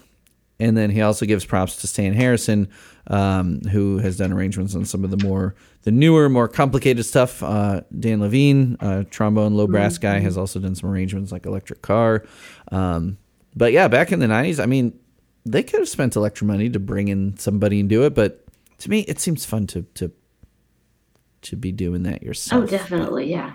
And 0.59 0.77
then 0.77 0.91
he 0.91 1.03
also 1.03 1.27
gives 1.27 1.45
props 1.45 1.77
to 1.77 1.87
Stan 1.87 2.15
Harrison, 2.15 2.69
um, 3.09 3.61
who 3.71 3.99
has 3.99 4.17
done 4.17 4.33
arrangements 4.33 4.75
on 4.75 4.85
some 4.85 5.05
of 5.05 5.11
the 5.11 5.23
more 5.25 5.55
the 5.83 5.93
newer, 5.93 6.29
more 6.29 6.49
complicated 6.49 7.05
stuff. 7.05 7.43
Uh, 7.43 7.83
Dan 7.97 8.21
Levine, 8.21 8.77
uh, 8.81 9.05
trombone, 9.11 9.55
low 9.55 9.67
brass 9.67 9.99
guy, 9.99 10.19
has 10.19 10.37
also 10.37 10.59
done 10.59 10.75
some 10.75 10.91
arrangements 10.91 11.31
like 11.31 11.47
Electric 11.47 11.83
Car. 11.83 12.25
Um, 12.73 13.19
but 13.55 13.73
yeah, 13.73 13.87
back 13.87 14.13
in 14.13 14.19
the 14.19 14.27
'90s, 14.27 14.61
I 14.61 14.67
mean, 14.67 14.99
they 15.45 15.63
could 15.63 15.79
have 15.81 15.89
spent 15.89 16.17
Elektra 16.17 16.47
money 16.47 16.71
to 16.71 16.81
bring 16.81 17.09
in 17.09 17.37
somebody 17.37 17.79
and 17.79 17.89
do 17.89 18.05
it, 18.05 18.15
but 18.15 18.45
to 18.79 18.91
me, 18.91 19.01
it 19.01 19.21
seems 19.21 19.45
fun 19.45 19.67
to 19.69 19.83
to 19.95 20.11
to 21.49 21.57
be 21.57 21.73
doing 21.73 22.03
that 22.05 22.23
yourself 22.23 22.65
Oh, 22.65 22.67
definitely. 22.67 23.31
Yeah. 23.31 23.55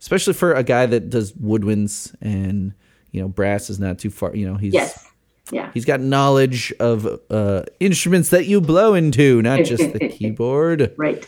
especially 0.00 0.32
for 0.34 0.52
a 0.54 0.62
guy 0.62 0.86
that 0.86 1.10
does 1.10 1.32
woodwinds 1.32 2.14
and 2.20 2.72
you 3.12 3.20
know 3.20 3.28
brass 3.28 3.70
is 3.70 3.78
not 3.78 3.98
too 3.98 4.10
far 4.10 4.34
you 4.34 4.46
know 4.46 4.56
he's 4.56 4.74
Yes. 4.74 5.06
Yeah. 5.52 5.70
he's 5.74 5.84
got 5.84 6.00
knowledge 6.00 6.72
of 6.80 7.06
uh 7.30 7.62
instruments 7.80 8.30
that 8.30 8.46
you 8.46 8.60
blow 8.60 8.94
into 8.94 9.42
not 9.42 9.64
just 9.64 9.92
the 9.92 10.08
keyboard 10.18 10.94
Right. 10.96 11.26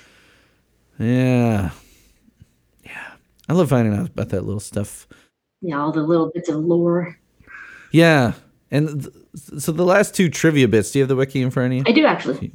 yeah 0.99 1.71
yeah 2.85 3.13
i 3.49 3.53
love 3.53 3.69
finding 3.69 3.95
out 3.99 4.09
about 4.09 4.31
that 4.31 4.45
little 4.45 4.61
stuff 4.61 5.07
Yeah. 5.61 5.81
All 5.81 5.93
the 5.93 6.03
little 6.03 6.31
bits 6.35 6.49
of 6.49 6.57
lore. 6.57 7.19
yeah 7.93 8.33
and 8.71 9.03
th- 9.05 9.15
so 9.63 9.71
the 9.71 9.85
last 9.85 10.15
two 10.15 10.29
trivia 10.31 10.67
bits 10.67 10.91
do 10.91 10.99
you 10.99 11.03
have 11.03 11.09
the 11.09 11.17
wiki 11.17 11.43
in 11.43 11.51
front 11.51 11.73
of 11.73 11.77
you 11.79 11.85
I 11.87 11.93
do 11.93 12.07
actually. 12.07 12.53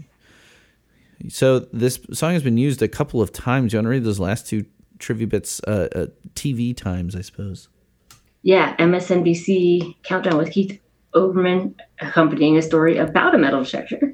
So 1.30 1.60
this 1.72 2.00
song 2.14 2.34
has 2.34 2.44
been 2.44 2.58
used 2.58 2.82
a 2.82 2.88
couple 2.88 3.22
of 3.22 3.32
times 3.32 3.74
you 3.74 3.78
want 3.78 3.86
to 3.86 3.90
read 3.90 4.04
those 4.04 4.20
last 4.20 4.48
two 4.48 4.66
trivia 5.00 5.26
bits 5.26 5.60
uh, 5.68 5.88
uh 5.96 6.06
tv 6.36 6.78
times 6.78 7.16
i 7.16 7.22
suppose 7.22 7.70
Yeah. 8.44 8.76
MSNBC 8.78 9.96
Countdown 10.04 10.38
with 10.38 10.52
Keith 10.52 10.80
Olbermann 11.16 11.74
accompanying 12.00 12.56
a 12.58 12.62
story 12.62 12.98
about 12.98 13.34
a 13.36 13.38
metal 13.38 13.64
detector. 13.64 14.14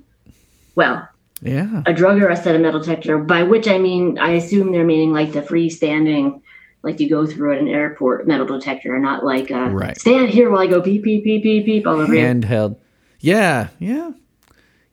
Well, 0.76 1.08
yeah 1.42 1.84
a 1.86 1.94
drug 1.94 2.22
arrest 2.22 2.48
at 2.48 2.56
a 2.56 2.60
metal 2.60 2.80
detector, 2.80 3.18
by 3.20 3.44
which 3.44 3.68
I 3.68 3.78
mean, 3.78 4.18
I 4.18 4.32
assume 4.32 4.72
they're 4.72 4.86
meaning 4.86 5.12
like 5.14 5.34
the 5.34 5.42
freestanding, 5.42 6.42
like 6.84 7.00
you 7.00 7.10
go 7.10 7.26
through 7.28 7.54
at 7.54 7.60
an 7.62 7.68
airport 7.68 8.28
metal 8.28 8.46
detector, 8.48 8.98
not 9.00 9.24
like 9.26 9.52
uh, 9.52 9.70
Right. 9.70 9.98
stand 10.00 10.30
here 10.30 10.50
while 10.50 10.62
I 10.62 10.68
go 10.68 10.82
beep, 10.82 11.04
beep, 11.04 11.24
beep, 11.24 11.44
beep, 11.44 11.66
beep 11.66 11.86
all 11.86 12.00
over 12.00 12.14
you. 12.16 12.22
handheld. 12.22 12.78
Yeah, 13.20 13.68
yeah, 13.80 14.12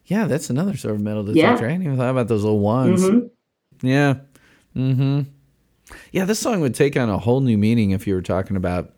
yeah. 0.05 0.25
That's 0.25 0.49
another 0.49 0.75
sort 0.77 0.95
of 0.95 1.01
metal 1.01 1.25
Yeah. 1.35 1.51
detector. 1.51 1.67
I 1.67 1.71
hadn't 1.71 1.85
even 1.85 1.97
thought 1.97 2.09
about 2.09 2.27
those 2.27 2.43
little 2.43 2.59
wands. 2.59 3.03
Yeah. 3.81 4.15
Mm-hmm. 4.75 5.21
Yeah, 6.11 6.25
this 6.25 6.39
song 6.39 6.61
would 6.61 6.73
take 6.75 6.97
on 6.97 7.09
a 7.09 7.17
whole 7.17 7.41
new 7.41 7.57
meaning 7.57 7.91
if 7.91 8.07
you 8.07 8.15
were 8.15 8.21
talking 8.21 8.57
about 8.57 8.91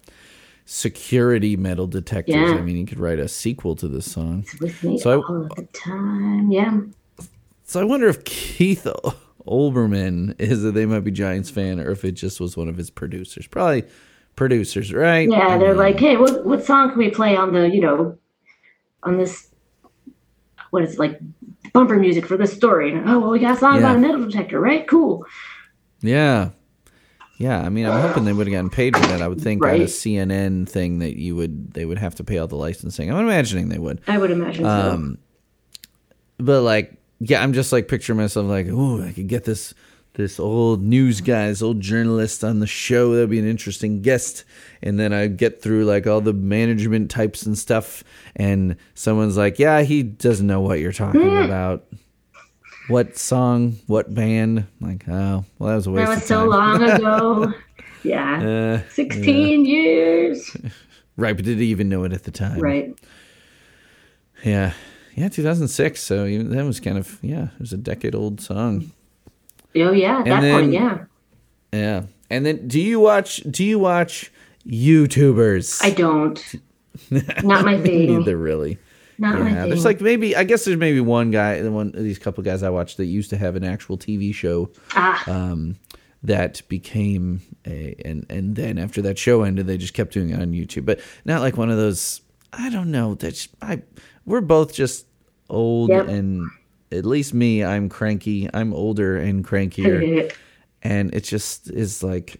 security 0.65 1.55
metal 1.55 1.87
detectors. 1.87 2.35
Yeah. 2.35 2.55
I 2.57 2.61
mean, 2.61 2.77
you 2.77 2.85
could 2.85 2.99
write 2.99 3.19
a 3.19 3.27
sequel 3.27 3.75
to 3.77 3.87
this 3.87 4.09
song. 4.11 4.45
With 4.59 4.83
me 4.83 4.97
So 4.97 5.11
I- 5.21 5.25
all 5.25 5.41
of 5.43 5.49
the 5.55 5.63
time. 5.73 6.51
Yeah. 6.51 6.79
So 7.63 7.81
I 7.81 7.83
wonder 7.83 8.07
if 8.07 8.23
Keith 8.23 8.87
Olbermann 9.45 10.39
is 10.39 10.63
a 10.63 10.71
They 10.71 10.85
Might 10.85 11.01
Be 11.01 11.11
Giants 11.11 11.49
fan 11.49 11.79
or 11.79 11.91
if 11.91 12.03
it 12.05 12.13
just 12.13 12.39
was 12.39 12.55
one 12.57 12.67
of 12.67 12.77
his 12.77 12.89
producers. 12.89 13.47
Probably 13.47 13.83
producers, 14.35 14.93
right? 14.93 15.29
Yeah, 15.29 15.57
they're 15.57 15.73
like, 15.73 15.99
hey, 15.99 16.15
what 16.17 16.45
what 16.45 16.63
song 16.63 16.89
can 16.89 16.99
we 16.99 17.09
play 17.09 17.35
on 17.35 17.53
the, 17.53 17.69
you 17.69 17.81
know, 17.81 18.17
on 19.03 19.17
this, 19.17 19.49
what 20.71 20.83
is 20.83 20.93
it, 20.93 20.99
like 20.99 21.19
bumper 21.73 21.97
music 21.97 22.25
for 22.25 22.37
this 22.37 22.53
story? 22.53 22.93
And, 22.93 23.09
oh, 23.09 23.19
well, 23.19 23.29
we 23.29 23.39
got 23.39 23.55
a 23.55 23.59
song 23.59 23.75
Yeah. 23.75 23.79
about 23.81 23.95
a 23.97 23.99
metal 23.99 24.25
detector, 24.25 24.59
right? 24.59 24.87
Cool. 24.87 25.25
Yeah. 26.01 26.49
Yeah, 27.39 27.61
I 27.61 27.69
mean, 27.69 27.85
I'm 27.85 28.01
hoping 28.01 28.25
they 28.25 28.33
would 28.33 28.47
have 28.47 28.51
gotten 28.51 28.71
paid 28.71 28.95
for 28.95 29.03
that. 29.03 29.21
I 29.21 29.27
would 29.27 29.39
think 29.39 29.63
on 29.63 29.69
a 29.69 29.85
CNN 29.85 30.67
thing 30.67 30.99
that 30.99 31.19
you 31.19 31.35
would 31.35 31.71
they 31.73 31.85
would 31.85 31.99
have 31.99 32.15
to 32.15 32.23
pay 32.23 32.39
all 32.39 32.47
the 32.47 32.55
licensing. 32.55 33.11
I'm 33.11 33.19
imagining 33.19 33.69
they 33.69 33.77
would. 33.77 34.01
I 34.07 34.17
would 34.17 34.31
imagine 34.31 34.63
so. 34.65 34.69
Um, 34.69 35.17
but 36.39 36.63
like, 36.63 36.93
yeah, 37.19 37.43
I'm 37.43 37.53
just 37.53 37.71
like 37.71 37.87
picturing 37.87 38.17
myself 38.17 38.47
like, 38.47 38.65
oh, 38.71 39.03
I 39.03 39.11
could 39.11 39.27
get 39.27 39.43
this 39.43 39.75
this 40.17 40.39
old 40.39 40.81
news 40.83 41.21
guy, 41.21 41.47
this 41.47 41.61
old 41.61 41.79
journalist 41.79 42.43
on 42.43 42.59
the 42.59 42.67
show. 42.67 43.13
That'd 43.13 43.29
be 43.29 43.39
an 43.39 43.47
interesting 43.47 44.01
guest. 44.01 44.43
And 44.81 44.99
then 44.99 45.13
I 45.13 45.27
get 45.27 45.61
through 45.61 45.85
like 45.85 46.05
all 46.07 46.21
the 46.21 46.33
management 46.33 47.09
types 47.09 47.43
and 47.43 47.57
stuff, 47.57 48.03
and 48.35 48.75
someone's 48.95 49.37
like, 49.37 49.57
yeah, 49.59 49.81
he 49.83 50.03
doesn't 50.03 50.45
know 50.47 50.59
what 50.59 50.79
you're 50.79 50.91
talking 50.91 51.21
Hmm. 51.21 51.37
about. 51.45 51.85
What 52.89 53.17
song? 53.17 53.77
What 53.87 54.13
band? 54.13 54.65
Like, 54.81 55.03
oh, 55.07 55.45
well, 55.59 55.69
that 55.69 55.75
was 55.75 55.87
a 55.87 55.91
waste 55.91 56.07
That 56.09 56.15
was 56.15 56.25
so 56.25 56.45
long 56.45 56.81
ago. 56.89 57.53
yeah. 58.03 58.81
Uh, 58.85 58.89
16 58.93 59.65
years. 59.65 60.55
right, 61.17 61.35
but 61.35 61.43
did 61.45 61.57
he 61.59 61.65
even 61.67 61.89
know 61.89 62.03
it 62.05 62.13
at 62.13 62.23
the 62.23 62.31
time? 62.31 62.59
Right. 62.59 62.97
Yeah. 64.43 64.73
Yeah, 65.15 65.29
2006. 65.29 66.01
So 66.01 66.25
even, 66.25 66.51
that 66.55 66.63
was 66.63 66.79
kind 66.79 66.97
of, 66.97 67.17
yeah, 67.21 67.45
it 67.55 67.59
was 67.59 67.73
a 67.73 67.77
decade 67.77 68.15
old 68.15 68.39
song. 68.39 68.91
Oh, 69.75 69.91
yeah. 69.91 70.19
At 70.19 70.25
that 70.25 70.41
then- 70.41 70.59
point, 70.59 70.73
yeah. 70.73 70.97
Yeah. 71.73 72.03
And 72.29 72.45
then 72.45 72.67
do 72.67 72.79
you 72.79 72.99
watch 72.99 73.37
do 73.49 73.63
you 73.63 73.77
watch 73.79 74.31
YouTubers? 74.65 75.83
I 75.83 75.91
don't. 75.91 76.55
Not 77.11 77.63
my 77.65 77.77
thing. 77.81 78.17
neither 78.17 78.37
really. 78.37 78.79
Not 79.17 79.39
my 79.39 79.49
Yeah. 79.49 79.61
thing. 79.61 79.69
There's 79.69 79.85
like 79.85 80.01
maybe 80.01 80.35
I 80.35 80.43
guess 80.43 80.65
there's 80.65 80.77
maybe 80.77 80.99
one 80.99 81.31
guy 81.31 81.61
one 81.67 81.87
of 81.87 82.03
these 82.03 82.19
couple 82.19 82.43
guys 82.43 82.63
I 82.63 82.69
watched 82.69 82.97
that 82.97 83.05
used 83.05 83.29
to 83.31 83.37
have 83.37 83.55
an 83.55 83.63
actual 83.63 83.97
TV 83.97 84.33
show 84.33 84.69
ah, 84.93 85.23
um 85.29 85.75
that 86.23 86.61
became 86.67 87.41
a 87.65 87.95
and 88.05 88.25
and 88.29 88.55
then 88.55 88.77
after 88.77 89.01
that 89.03 89.17
show 89.17 89.43
ended 89.43 89.67
they 89.67 89.77
just 89.77 89.93
kept 89.93 90.13
doing 90.13 90.29
it 90.29 90.39
on 90.39 90.51
YouTube. 90.51 90.85
But 90.85 90.99
not 91.25 91.41
like 91.41 91.57
one 91.57 91.69
of 91.69 91.77
those 91.77 92.21
I 92.53 92.69
don't 92.69 92.91
know, 92.91 93.15
that's 93.15 93.47
I 93.61 93.81
we're 94.25 94.41
both 94.41 94.73
just 94.73 95.05
old 95.49 95.89
Yep. 95.89 96.07
and 96.09 96.49
at 96.91 97.05
least 97.05 97.33
me, 97.33 97.63
I'm 97.63 97.89
cranky. 97.89 98.49
I'm 98.53 98.73
older 98.73 99.17
and 99.17 99.45
crankier. 99.45 100.31
and 100.83 101.13
it 101.13 101.23
just 101.23 101.69
is 101.71 102.03
like 102.03 102.39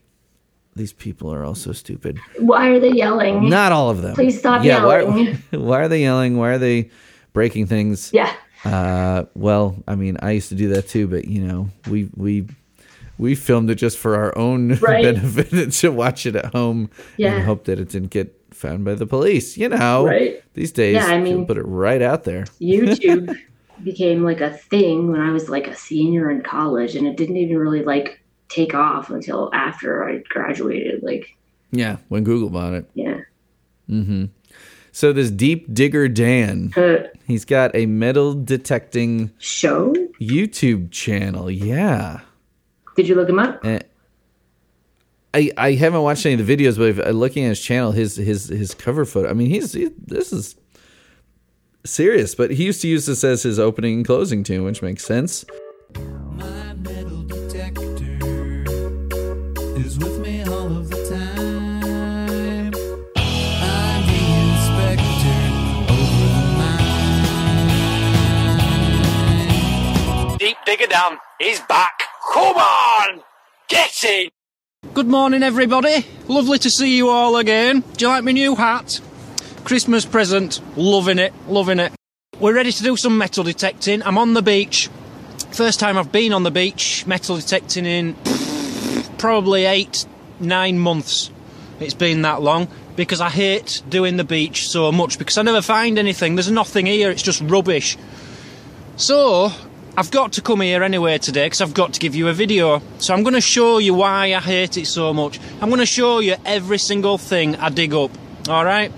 these 0.76 0.94
people 0.94 1.34
are 1.34 1.44
all 1.44 1.56
so 1.56 1.72
stupid. 1.72 2.20
Why 2.40 2.70
are 2.70 2.80
they 2.80 2.92
yelling? 2.92 3.50
Not 3.50 3.72
all 3.72 3.90
of 3.90 4.02
them. 4.02 4.14
Please 4.16 4.38
stop 4.40 4.64
yeah, 4.64 4.86
Why, 4.86 5.00
yelling. 5.02 5.36
why 5.52 5.82
are 5.82 5.88
they 5.88 6.02
yelling? 6.02 6.38
Why 6.38 6.50
are 6.52 6.58
they 6.60 6.90
breaking 7.34 7.66
things? 7.68 8.12
Yeah. 8.14 8.32
Uh, 8.64 9.26
well, 9.36 9.76
I 9.88 9.96
mean, 9.96 10.18
I 10.22 10.32
used 10.32 10.50
to 10.50 10.56
do 10.56 10.70
that 10.70 10.88
too, 10.88 11.08
but 11.08 11.26
you 11.28 11.42
know, 11.42 11.70
we 11.90 12.10
we 12.16 12.48
we 13.18 13.34
filmed 13.34 13.70
it 13.72 13.76
just 13.76 13.98
for 13.98 14.16
our 14.16 14.38
own 14.38 14.76
Right. 14.82 15.04
benefit 15.04 15.72
to 15.74 15.92
watch 15.92 16.26
it 16.28 16.36
at 16.36 16.54
home 16.54 16.90
Yeah. 17.18 17.36
and 17.36 17.44
hope 17.46 17.66
that 17.66 17.80
it 17.80 17.90
didn't 17.90 18.12
get 18.12 18.34
found 18.52 18.86
by 18.86 18.94
the 18.96 19.08
police. 19.08 19.58
You 19.58 19.70
know, 19.70 20.06
Right. 20.06 20.44
these 20.54 20.72
days, 20.72 20.96
Yeah, 20.96 21.06
I 21.08 21.20
mean- 21.20 21.46
put 21.48 21.58
it 21.58 21.64
right 21.66 22.02
out 22.02 22.24
there. 22.24 22.46
YouTube 22.62 23.36
became 23.84 24.24
like 24.24 24.42
a 24.42 24.52
thing 24.52 25.12
when 25.12 25.20
I 25.22 25.32
was 25.32 25.50
like 25.50 25.68
a 25.68 25.76
senior 25.76 26.30
in 26.32 26.42
college, 26.42 26.96
and 26.96 27.06
it 27.08 27.18
didn't 27.18 27.38
even 27.38 27.58
really 27.58 27.84
like 27.84 28.24
take 28.50 28.74
off 28.74 29.10
until 29.10 29.50
after 29.54 30.08
I 30.08 30.20
graduated. 30.30 31.04
Like, 31.04 31.36
Yeah, 31.72 31.98
when 32.10 32.24
Google 32.24 32.50
bought 32.50 32.74
it. 32.74 32.90
yeah. 32.94 33.22
Mm-hmm. 33.90 34.26
So 34.92 35.14
this 35.14 35.30
deep 35.30 35.72
digger 35.74 36.08
Dan, 36.08 36.74
Uh, 36.76 37.08
he's 37.28 37.46
got 37.46 37.76
a 37.76 37.86
metal 37.86 38.34
detecting 38.34 39.32
show? 39.38 39.94
YouTube 40.20 40.92
channel. 40.92 41.52
Yeah. 41.52 42.22
Did 42.96 43.08
you 43.08 43.14
look 43.16 43.30
him 43.30 43.38
up? 43.40 43.64
Eh, 43.64 43.80
I, 45.34 45.52
I 45.58 45.72
haven't 45.74 46.02
watched 46.02 46.26
any 46.26 46.40
of 46.42 46.48
the 46.48 46.58
videos, 46.58 46.78
but 46.78 46.88
if, 46.90 47.00
uh, 47.00 47.10
looking 47.12 47.44
at 47.46 47.50
his 47.50 47.62
channel, 47.62 47.92
his 47.92 48.16
his 48.16 48.48
his 48.48 48.74
cover 48.74 49.06
photo. 49.06 49.30
I 49.30 49.34
mean, 49.34 49.50
he's 49.50 49.74
he, 49.74 49.92
this 50.08 50.34
is 50.34 50.56
serious, 51.86 52.36
but 52.36 52.52
he 52.52 52.66
used 52.66 52.82
to 52.82 52.88
use 52.88 53.06
this 53.06 53.24
as 53.24 53.44
his 53.44 53.60
opening 53.60 53.96
and 53.98 54.06
closing 54.06 54.44
tune, 54.44 54.64
which 54.64 54.82
makes 54.82 55.06
sense. 55.06 55.46
My 55.96 56.74
metal 56.74 57.24
detector 57.24 58.64
is 59.80 59.98
with 59.98 60.20
me 60.20 60.44
all 60.44 60.78
of 60.78 60.90
the 60.90 61.06
time. 61.10 62.74
I'm 63.16 64.06
the 64.08 64.24
inspector 64.44 65.40
over 65.94 66.28
the 66.36 66.46
mine. 70.30 70.38
Deep 70.38 70.58
Digger 70.66 70.88
Dan 70.88 71.18
he's 71.40 71.60
back. 71.62 72.04
Come 72.34 72.58
on! 72.58 73.22
Get 73.70 74.04
in! 74.04 74.30
Good 74.94 75.08
morning, 75.08 75.42
everybody. 75.44 76.06
Lovely 76.28 76.60
to 76.60 76.70
see 76.70 76.96
you 76.96 77.10
all 77.10 77.38
again. 77.38 77.84
Do 77.98 78.06
you 78.06 78.10
like 78.10 78.24
my 78.24 78.32
new 78.32 78.56
hat? 78.56 79.00
Christmas 79.68 80.06
present. 80.06 80.62
Loving 80.78 81.20
it, 81.20 81.34
loving 81.50 81.80
it. 81.80 81.92
We're 82.40 82.56
ready 82.56 82.72
to 82.72 82.84
do 82.84 82.96
some 82.96 83.18
metal 83.18 83.44
detecting. 83.44 84.02
I'm 84.02 84.18
on 84.18 84.34
the 84.34 84.42
beach. 84.42 84.90
First 85.52 85.82
time 85.82 85.98
I've 85.98 86.10
been 86.10 86.32
on 86.32 86.44
the 86.44 86.52
beach 86.52 87.06
metal 87.06 87.36
detecting 87.36 87.86
in 87.86 88.16
probably 89.18 89.66
eight, 89.66 90.06
nine 90.40 90.80
months. 90.80 91.32
It's 91.82 91.94
been 91.94 92.22
that 92.22 92.42
long 92.42 92.70
because 92.96 93.20
I 93.20 93.28
hate 93.28 93.82
doing 93.90 94.16
the 94.16 94.24
beach 94.24 94.70
so 94.70 94.90
much 94.94 95.20
because 95.20 95.38
I 95.38 95.42
never 95.42 95.62
find 95.62 96.00
anything. 96.00 96.36
There's 96.36 96.50
nothing 96.50 96.86
here, 96.86 97.12
it's 97.12 97.22
just 97.22 97.42
rubbish. 97.42 97.98
So, 98.96 99.52
I've 99.98 100.12
got 100.12 100.32
to 100.34 100.42
come 100.42 100.62
here 100.62 100.82
anyway 100.82 101.18
today 101.18 101.48
because 101.48 101.60
I've 101.60 101.74
got 101.74 101.92
to 101.92 102.00
give 102.00 102.16
you 102.16 102.30
a 102.30 102.34
video. 102.34 102.82
So, 103.00 103.14
I'm 103.14 103.24
going 103.24 103.36
to 103.36 103.42
show 103.42 103.80
you 103.80 103.96
why 103.96 104.28
I 104.28 104.40
hate 104.40 104.78
it 104.78 104.88
so 104.88 105.14
much. 105.14 105.42
I'm 105.62 105.68
going 105.68 105.82
to 105.82 105.86
show 105.86 106.20
you 106.20 106.38
every 106.46 106.78
single 106.78 107.18
thing 107.18 107.58
I 107.58 107.68
dig 107.68 107.94
up, 107.94 108.12
alright? 108.48 108.94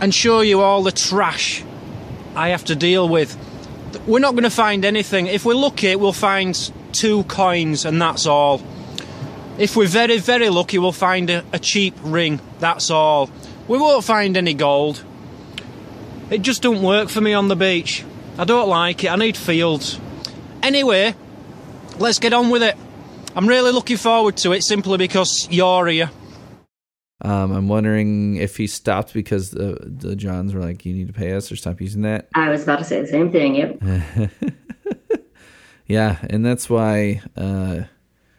And 0.00 0.14
show 0.14 0.40
you 0.40 0.60
all 0.60 0.82
the 0.82 0.92
trash 0.92 1.64
I 2.34 2.50
have 2.50 2.64
to 2.66 2.76
deal 2.76 3.08
with. 3.08 3.36
We're 4.06 4.20
not 4.20 4.32
going 4.32 4.44
to 4.44 4.50
find 4.50 4.84
anything. 4.84 5.26
If 5.26 5.44
we're 5.44 5.54
lucky, 5.54 5.96
we'll 5.96 6.12
find 6.12 6.54
two 6.92 7.24
coins 7.24 7.84
and 7.84 8.00
that's 8.00 8.26
all. 8.26 8.62
If 9.58 9.74
we're 9.74 9.88
very, 9.88 10.18
very 10.18 10.50
lucky, 10.50 10.78
we'll 10.78 10.92
find 10.92 11.28
a, 11.30 11.44
a 11.52 11.58
cheap 11.58 11.94
ring. 12.02 12.40
That's 12.60 12.90
all. 12.90 13.28
We 13.66 13.78
won't 13.78 14.04
find 14.04 14.36
any 14.36 14.54
gold. 14.54 15.02
It 16.30 16.42
just 16.42 16.62
don't 16.62 16.82
work 16.82 17.08
for 17.08 17.20
me 17.20 17.32
on 17.32 17.48
the 17.48 17.56
beach. 17.56 18.04
I 18.38 18.44
don't 18.44 18.68
like 18.68 19.02
it. 19.02 19.10
I 19.10 19.16
need 19.16 19.36
fields. 19.36 19.98
Anyway, 20.62 21.14
let's 21.98 22.18
get 22.18 22.32
on 22.32 22.50
with 22.50 22.62
it. 22.62 22.76
I'm 23.34 23.48
really 23.48 23.72
looking 23.72 23.96
forward 23.96 24.36
to 24.38 24.52
it 24.52 24.62
simply 24.62 24.96
because 24.96 25.48
you're 25.50 25.86
here. 25.86 26.10
Um, 27.20 27.50
I'm 27.50 27.68
wondering 27.68 28.36
if 28.36 28.56
he 28.56 28.66
stopped 28.66 29.12
because 29.12 29.50
the 29.50 29.78
the 29.82 30.14
Johns 30.14 30.54
were 30.54 30.60
like, 30.60 30.86
"You 30.86 30.94
need 30.94 31.08
to 31.08 31.12
pay 31.12 31.32
us 31.32 31.50
or 31.50 31.56
stop 31.56 31.80
using 31.80 32.02
that." 32.02 32.28
I 32.34 32.48
was 32.48 32.62
about 32.62 32.78
to 32.78 32.84
say 32.84 33.00
the 33.00 33.08
same 33.08 33.32
thing. 33.32 33.54
Yep. 33.56 34.30
Yeah, 35.88 36.18
and 36.28 36.44
that's 36.44 36.68
why 36.68 37.22
uh, 37.34 37.84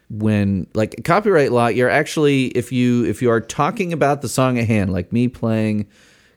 when 0.10 0.68
like 0.76 1.04
copyright 1.04 1.52
law, 1.52 1.68
you're 1.68 1.90
actually 1.90 2.46
if 2.50 2.72
you 2.72 3.06
if 3.06 3.22
you 3.24 3.32
are 3.32 3.42
talking 3.42 3.92
about 3.92 4.22
the 4.22 4.30
song 4.30 4.60
at 4.60 4.68
hand, 4.68 4.94
like 4.94 5.12
me 5.12 5.28
playing 5.28 5.88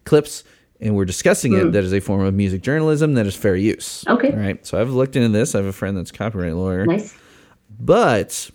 clips 0.04 0.42
and 0.80 0.96
we're 0.96 1.04
discussing 1.04 1.52
it, 1.52 1.70
that 1.72 1.84
is 1.84 1.92
a 1.92 2.00
form 2.00 2.22
of 2.22 2.34
music 2.34 2.62
journalism 2.62 3.14
that 3.14 3.26
is 3.26 3.36
fair 3.36 3.54
use. 3.54 4.04
Hmm. 4.06 4.14
Okay. 4.14 4.32
All 4.32 4.38
right. 4.38 4.66
So 4.66 4.80
I've 4.80 4.90
looked 4.90 5.14
into 5.14 5.28
this. 5.28 5.54
I 5.54 5.58
have 5.58 5.66
a 5.66 5.72
friend 5.72 5.96
that's 5.98 6.10
a 6.10 6.14
copyright 6.14 6.54
lawyer. 6.56 6.86
Nice. 6.86 7.14
But 7.78 8.50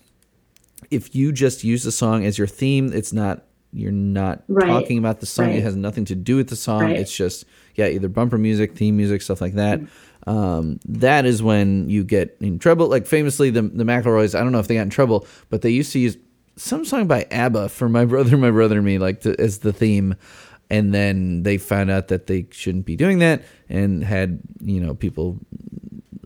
if 0.89 1.13
you 1.15 1.31
just 1.31 1.63
use 1.63 1.83
the 1.83 1.91
song 1.91 2.25
as 2.25 2.39
your 2.39 2.47
theme, 2.47 2.91
it's 2.91 3.13
not 3.13 3.43
you're 3.73 3.91
not 3.91 4.43
Right. 4.47 4.67
talking 4.67 4.97
about 4.97 5.19
the 5.19 5.25
song. 5.25 5.49
It 5.51 5.63
has 5.63 5.75
nothing 5.75 6.05
to 6.05 6.15
do 6.15 6.35
with 6.37 6.49
the 6.49 6.55
song. 6.55 6.81
Right. 6.83 6.97
It's 6.97 7.15
just 7.15 7.45
yeah, 7.75 7.87
either 7.87 8.07
bumper 8.09 8.37
music, 8.37 8.75
theme 8.75 8.97
music, 8.97 9.21
stuff 9.21 9.39
like 9.41 9.53
that. 9.53 9.81
Um, 10.25 10.79
that 10.87 11.25
is 11.25 11.41
when 11.43 11.89
you 11.89 12.03
get 12.03 12.35
in 12.41 12.59
trouble. 12.59 12.87
Like 12.87 13.05
famously, 13.07 13.49
the 13.49 13.61
the 13.61 13.83
McElroys. 13.83 14.33
I 14.37 14.41
don't 14.43 14.51
know 14.51 14.59
if 14.59 14.67
they 14.67 14.75
got 14.75 14.81
in 14.81 14.89
trouble, 14.89 15.25
but 15.49 15.61
they 15.61 15.69
used 15.69 15.91
to 15.93 15.99
use 15.99 16.17
some 16.55 16.83
song 16.85 17.07
by 17.07 17.25
ABBA 17.31 17.69
for 17.69 17.87
"My 17.87 18.03
Brother, 18.05 18.35
My 18.37 18.51
Brother 18.51 18.77
and 18.77 18.85
Me" 18.85 18.97
like 18.97 19.21
to, 19.21 19.39
as 19.39 19.59
the 19.59 19.71
theme. 19.73 20.15
and 20.69 20.93
then 20.93 21.43
they 21.43 21.57
found 21.57 21.89
out 21.89 22.09
that 22.09 22.27
they 22.27 22.45
shouldn't 22.51 22.85
be 22.85 22.97
doing 22.97 23.19
that, 23.19 23.41
and 23.69 24.03
had 24.03 24.39
you 24.61 24.81
know 24.81 24.93
people 24.95 25.37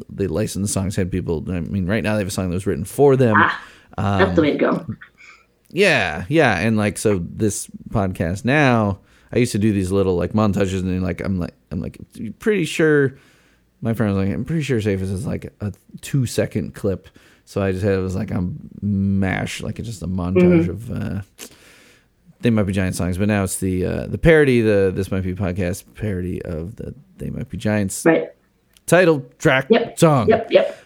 they 0.09 0.25
licensed 0.27 0.67
the 0.73 0.73
songs 0.73 0.95
had 0.95 1.11
people. 1.11 1.43
I 1.49 1.59
mean, 1.59 1.85
right 1.85 2.03
now 2.03 2.13
they 2.15 2.19
have 2.21 2.27
a 2.27 2.31
song 2.31 2.49
that 2.49 2.55
was 2.55 2.65
written 2.65 2.85
for 2.85 3.15
them. 3.15 3.35
Ah, 3.37 4.17
that's 4.19 4.35
the 4.35 4.41
way 4.41 4.51
to 4.53 4.57
go. 4.57 4.85
Yeah, 5.71 6.25
yeah, 6.29 6.57
and 6.59 6.77
like 6.77 6.97
so 6.97 7.19
this 7.23 7.67
podcast 7.89 8.45
now, 8.45 8.99
I 9.31 9.37
used 9.39 9.51
to 9.53 9.57
do 9.59 9.71
these 9.73 9.91
little 9.91 10.15
like 10.15 10.33
montages, 10.33 10.79
and 10.81 10.89
then, 10.89 11.01
like 11.01 11.21
I'm 11.21 11.39
like 11.39 11.53
I'm 11.71 11.79
like 11.81 11.97
pretty 12.39 12.65
sure. 12.65 13.17
My 13.83 13.93
friend 13.95 14.13
was 14.15 14.23
like, 14.27 14.33
I'm 14.35 14.45
pretty 14.45 14.61
sure 14.61 14.79
Safest 14.79 15.11
is 15.11 15.25
like 15.25 15.51
a 15.59 15.73
two 16.01 16.25
second 16.27 16.75
clip, 16.75 17.07
so 17.45 17.63
I 17.63 17.71
just 17.71 17.83
had 17.83 17.93
it 17.93 18.01
was 18.01 18.15
like 18.15 18.29
a 18.31 18.47
mash, 18.81 19.61
like 19.61 19.79
it's 19.79 19.87
just 19.87 20.03
a 20.03 20.07
montage 20.07 20.67
of. 20.69 20.91
uh 20.91 21.21
they 22.41 22.49
might 22.49 22.63
be 22.63 22.73
giant 22.73 22.95
songs, 22.95 23.19
but 23.19 23.27
now 23.27 23.43
it's 23.43 23.57
the 23.59 23.85
uh, 23.85 24.07
the 24.07 24.17
parody, 24.17 24.61
the 24.61 24.91
this 24.93 25.11
might 25.11 25.21
be 25.21 25.33
podcast 25.35 25.83
parody 25.95 26.41
of 26.41 26.75
the 26.75 26.93
They 27.17 27.29
Might 27.29 27.49
Be 27.49 27.57
Giants 27.57 28.03
Right. 28.03 28.29
title 28.87 29.23
track 29.37 29.67
Yep. 29.69 29.99
song. 29.99 30.27
Yep. 30.27 30.47
Yep. 30.51 30.80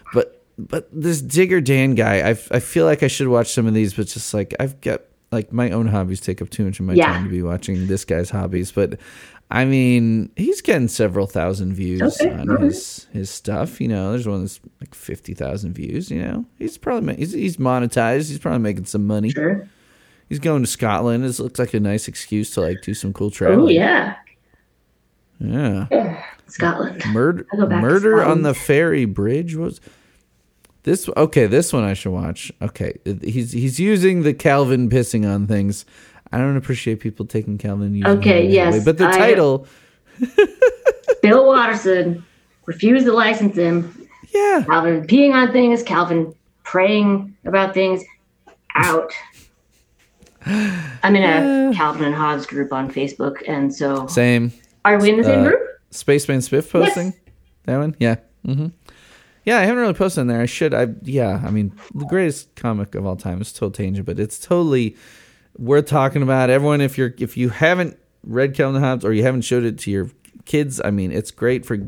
But 0.58 0.88
this 0.92 1.20
Digger 1.20 1.60
Dan 1.60 1.94
guy, 1.94 2.26
I 2.26 2.30
I 2.50 2.60
feel 2.60 2.86
like 2.86 3.02
I 3.02 3.08
should 3.08 3.28
watch 3.28 3.48
some 3.52 3.66
of 3.66 3.74
these, 3.74 3.94
but 3.94 4.06
just 4.06 4.32
like 4.32 4.54
I've 4.58 4.80
got 4.80 5.02
like 5.32 5.52
my 5.52 5.70
own 5.70 5.86
hobbies 5.86 6.20
take 6.20 6.40
up 6.40 6.48
too 6.50 6.64
much 6.64 6.80
of 6.80 6.86
my 6.86 6.94
Yeah. 6.94 7.12
time 7.12 7.24
to 7.24 7.30
be 7.30 7.42
watching 7.42 7.86
this 7.88 8.04
guy's 8.04 8.30
hobbies. 8.30 8.72
But 8.72 8.98
I 9.50 9.64
mean, 9.64 10.30
he's 10.36 10.60
getting 10.62 10.88
several 10.88 11.26
thousand 11.26 11.74
views 11.74 12.20
Okay, 12.20 12.32
on 12.32 12.50
okay. 12.50 12.64
his 12.64 13.06
his 13.12 13.28
stuff. 13.30 13.80
You 13.80 13.88
know, 13.88 14.12
there's 14.12 14.26
one 14.26 14.40
that's 14.40 14.60
like 14.80 14.94
fifty 14.94 15.34
thousand 15.34 15.74
views. 15.74 16.10
You 16.10 16.22
know, 16.22 16.44
he's 16.58 16.78
probably 16.78 17.16
he's, 17.16 17.32
he's 17.32 17.56
monetized. 17.58 18.28
He's 18.28 18.38
probably 18.38 18.60
making 18.60 18.86
some 18.86 19.06
money. 19.06 19.30
Sure. 19.30 19.68
He's 20.28 20.38
going 20.40 20.62
to 20.62 20.68
Scotland. 20.68 21.24
It 21.24 21.38
looks 21.38 21.58
like 21.58 21.74
a 21.74 21.80
nice 21.80 22.08
excuse 22.08 22.50
to 22.52 22.60
like 22.62 22.80
do 22.82 22.94
some 22.94 23.12
cool 23.12 23.30
travel. 23.30 23.66
Oh 23.66 23.68
yeah. 23.68 24.16
yeah. 25.38 26.24
Scotland. 26.48 27.02
Murder, 27.12 27.46
I'll 27.52 27.60
go 27.60 27.66
back 27.66 27.82
to 27.82 27.88
murder 27.88 28.24
on 28.24 28.42
the 28.42 28.54
ferry 28.54 29.04
bridge 29.04 29.54
was 29.56 29.80
this. 30.86 31.08
Okay, 31.16 31.46
this 31.46 31.72
one 31.74 31.84
I 31.84 31.92
should 31.92 32.12
watch. 32.12 32.50
Okay, 32.62 32.94
he's 33.22 33.52
he's 33.52 33.78
using 33.78 34.22
the 34.22 34.32
Calvin 34.32 34.88
pissing 34.88 35.30
on 35.30 35.46
things. 35.46 35.84
I 36.32 36.38
don't 36.38 36.56
appreciate 36.56 37.00
people 37.00 37.26
taking 37.26 37.58
Calvin. 37.58 37.94
Using 37.94 38.18
Okay, 38.18 38.48
yes, 38.48 38.72
way, 38.72 38.80
but 38.84 38.96
the 38.96 39.06
I- 39.08 39.18
title, 39.18 39.66
Bill 41.22 41.46
Watterson 41.46 42.24
refused 42.66 43.04
to 43.06 43.12
license 43.12 43.56
him. 43.56 44.08
yeah, 44.34 44.64
Calvin 44.66 45.06
peeing 45.06 45.32
on 45.34 45.52
things. 45.52 45.82
Calvin 45.82 46.34
praying 46.64 47.36
about 47.44 47.74
things. 47.74 48.02
Out. 48.78 49.10
I'm 50.44 51.16
in 51.16 51.22
a 51.24 51.74
Calvin 51.74 52.04
and 52.04 52.14
Hobbes 52.14 52.46
group 52.46 52.72
on 52.72 52.90
Facebook, 52.90 53.42
and 53.48 53.74
so 53.74 54.06
same. 54.06 54.52
are 54.84 55.00
we 55.00 55.10
in 55.10 55.16
the 55.16 55.24
same 55.24 55.40
Uh, 55.40 55.44
group? 55.48 55.60
Spaceman 55.90 56.38
Spiff 56.40 56.70
posting 56.70 57.14
that 57.64 57.78
one. 57.78 57.96
Yeah, 57.98 58.16
hmm 58.44 58.66
yeah. 59.46 59.58
I 59.58 59.62
haven't 59.62 59.80
really 59.80 59.94
posted 59.94 60.22
in 60.22 60.26
there. 60.26 60.42
I 60.42 60.46
should. 60.46 60.74
I 60.74 60.88
yeah. 61.02 61.42
I 61.42 61.50
mean, 61.50 61.72
the 61.94 62.04
greatest 62.04 62.54
comic 62.56 62.94
of 62.94 63.06
all 63.06 63.16
time 63.16 63.40
is 63.40 63.52
Total 63.52 63.70
Tangent, 63.70 64.04
but 64.04 64.20
it's 64.20 64.38
totally 64.38 64.96
worth 65.56 65.86
talking 65.86 66.22
about. 66.22 66.50
Everyone, 66.50 66.82
if 66.82 66.98
you're 66.98 67.14
if 67.18 67.36
you 67.38 67.48
haven't 67.48 67.98
read 68.22 68.54
Calvin 68.54 68.82
Hobbes 68.82 69.04
or 69.04 69.12
you 69.14 69.22
haven't 69.22 69.42
showed 69.42 69.64
it 69.64 69.78
to 69.78 69.90
your 69.90 70.10
kids, 70.44 70.80
I 70.84 70.90
mean, 70.90 71.12
it's 71.12 71.30
great 71.30 71.64
for. 71.64 71.78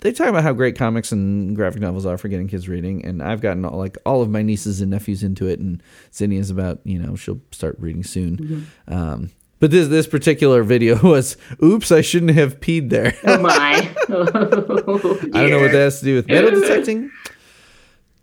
They 0.00 0.12
talk 0.12 0.28
about 0.28 0.44
how 0.44 0.52
great 0.52 0.78
comics 0.78 1.10
and 1.10 1.56
graphic 1.56 1.80
novels 1.80 2.06
are 2.06 2.16
for 2.16 2.28
getting 2.28 2.46
kids 2.46 2.68
reading, 2.68 3.04
and 3.04 3.20
I've 3.20 3.40
gotten 3.40 3.64
all, 3.64 3.76
like 3.76 3.98
all 4.06 4.22
of 4.22 4.30
my 4.30 4.42
nieces 4.42 4.80
and 4.80 4.92
nephews 4.92 5.24
into 5.24 5.48
it, 5.48 5.58
and 5.58 5.82
Zinnia's 6.12 6.50
about 6.50 6.78
you 6.84 7.00
know 7.00 7.16
she'll 7.16 7.40
start 7.50 7.76
reading 7.80 8.04
soon. 8.04 8.68
Um, 8.86 9.30
but 9.60 9.70
this 9.70 9.88
this 9.88 10.06
particular 10.06 10.62
video 10.62 11.00
was, 11.02 11.36
"Oops, 11.62 11.90
I 11.92 12.00
shouldn't 12.00 12.32
have 12.32 12.60
peed 12.60 12.90
there." 12.90 13.14
Oh 13.24 13.38
my. 13.40 13.50
I 14.08 14.12
don't 14.12 15.50
know 15.50 15.60
what 15.60 15.72
that 15.72 15.78
has 15.78 15.98
to 16.00 16.04
do 16.04 16.14
with 16.16 16.28
metal 16.28 16.50
detecting. 16.60 17.10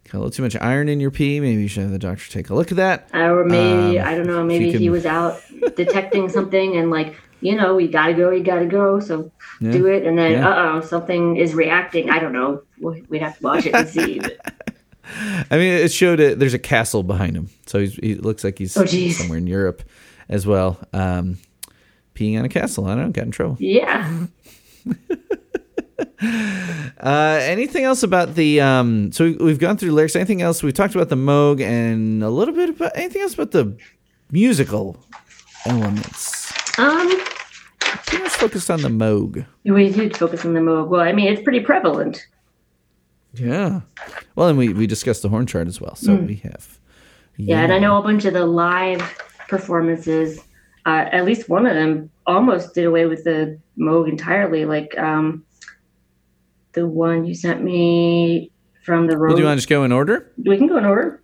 Got 0.06 0.14
a 0.14 0.18
little 0.20 0.32
too 0.32 0.44
much 0.44 0.56
iron 0.58 0.88
in 0.90 1.00
your 1.00 1.12
pee. 1.12 1.40
Maybe 1.40 1.62
you 1.62 1.68
should 1.68 1.84
have 1.84 1.92
the 1.92 2.00
doctor 2.00 2.30
take 2.32 2.50
a 2.50 2.56
look 2.56 2.72
at 2.72 2.78
that. 2.78 3.10
Or 3.14 3.44
maybe 3.44 4.00
Um, 4.00 4.08
I 4.08 4.16
don't 4.16 4.28
know. 4.28 4.44
Maybe 4.44 4.70
you 4.70 4.78
he 4.80 4.90
was 4.90 5.06
out 5.06 5.42
detecting 5.76 6.30
something, 6.30 6.78
and 6.78 6.90
like 6.92 7.16
you 7.42 7.56
know, 7.56 7.76
we 7.76 7.88
gotta 7.88 8.14
go, 8.14 8.32
you 8.32 8.44
gotta 8.44 8.66
go, 8.66 9.00
so 9.00 9.32
Yeah. 9.60 9.72
do 9.72 9.86
it. 9.88 10.04
And 10.06 10.18
then, 10.18 10.32
Yeah. 10.34 10.48
uh 10.50 10.72
oh, 10.78 10.82
something 10.82 11.36
is 11.38 11.54
reacting. 11.54 12.10
I 12.10 12.20
don't 12.20 12.34
know. 12.34 12.62
We- 12.80 13.04
We'd 13.10 13.22
have 13.22 13.38
to 13.38 13.44
watch 13.44 13.66
it 13.66 13.76
and 13.76 13.88
see. 13.88 14.20
I 15.52 15.58
mean, 15.58 15.74
it 15.74 15.92
showed 15.92 16.20
it. 16.20 16.40
There's 16.40 16.56
a 16.56 16.60
castle 16.60 17.04
behind 17.04 17.36
him, 17.36 17.50
so 17.68 17.80
he's, 17.80 17.96
he 17.96 18.16
looks 18.16 18.44
like 18.44 18.58
he's 18.58 18.76
Oh, 18.76 18.86
somewhere 18.86 19.38
in 19.38 19.46
Europe 19.48 19.84
as 20.30 20.46
well. 20.48 20.80
Um, 20.94 21.38
peeing 22.16 22.38
on 22.40 22.46
a 22.46 22.50
castle. 22.50 22.86
I 22.86 22.96
don't 22.96 23.06
know. 23.06 23.12
Got 23.12 23.26
in 23.26 23.32
trouble. 23.32 23.58
yeah. 23.60 24.26
Uh, 27.00 27.40
anything 27.42 27.84
else 27.84 28.04
about 28.04 28.36
the? 28.36 28.60
Um, 28.62 29.12
so 29.12 29.26
we, 29.26 29.34
we've 29.36 29.60
gone 29.60 29.78
through 29.78 29.92
lyrics. 29.92 30.16
Anything 30.16 30.42
else? 30.42 30.64
We 30.64 30.72
talked 30.72 30.96
about 30.96 31.10
the 31.10 31.16
Moog 31.16 31.62
and 31.62 32.24
a 32.24 32.30
little 32.30 32.54
bit 32.54 32.70
about 32.70 32.94
anything 32.96 33.22
else 33.22 33.34
about 33.36 33.52
the 33.52 33.78
musical 34.32 34.98
elements. 35.66 36.52
Um, 36.80 37.08
Pretty 37.80 38.24
much 38.24 38.32
focused 38.34 38.72
on 38.72 38.82
the 38.82 38.90
Moog. 38.90 39.46
we 39.66 39.90
did 39.90 40.18
focus 40.18 40.46
on 40.46 40.54
the 40.54 40.60
Moog. 40.62 40.88
Well, 40.90 41.02
I 41.02 41.12
mean, 41.12 41.32
it's 41.32 41.42
pretty 41.44 41.60
prevalent. 41.60 42.26
Yeah. 43.34 43.82
Well, 44.36 44.48
and 44.50 44.58
we 44.58 44.70
we 44.74 44.88
discussed 44.88 45.22
the 45.22 45.30
horn 45.30 45.46
chart 45.46 45.68
as 45.68 45.80
well. 45.80 45.96
So 45.96 46.16
Hmm. 46.16 46.26
we 46.26 46.36
have. 46.38 46.80
Yeah, 47.38 47.62
and 47.62 47.74
I 47.74 47.80
know 47.80 47.98
a 47.98 48.02
bunch 48.02 48.26
of 48.26 48.34
the 48.34 48.46
live 48.46 49.02
performances. 49.48 50.40
Uh, 50.86 51.06
at 51.12 51.26
least 51.26 51.50
one 51.50 51.66
of 51.66 51.76
them 51.76 52.12
almost 52.28 52.76
did 52.76 52.86
away 52.86 53.06
with 53.06 53.24
the 53.24 53.60
Moog 53.78 54.08
entirely. 54.08 54.66
Like 54.66 54.98
um, 54.98 55.44
the 56.74 56.88
one 56.88 57.26
you 57.26 57.34
sent 57.34 57.64
me 57.64 58.52
from 58.84 59.08
the 59.08 59.18
road. 59.18 59.30
Well, 59.30 59.36
do 59.38 59.42
you 59.42 59.48
want 59.48 59.58
to 59.58 59.62
just 59.62 59.70
go 59.70 59.84
in 59.84 59.92
order? 59.92 60.32
we 60.38 60.58
can 60.58 60.68
go 60.68 60.78
in 60.78 60.86
order. 60.86 61.22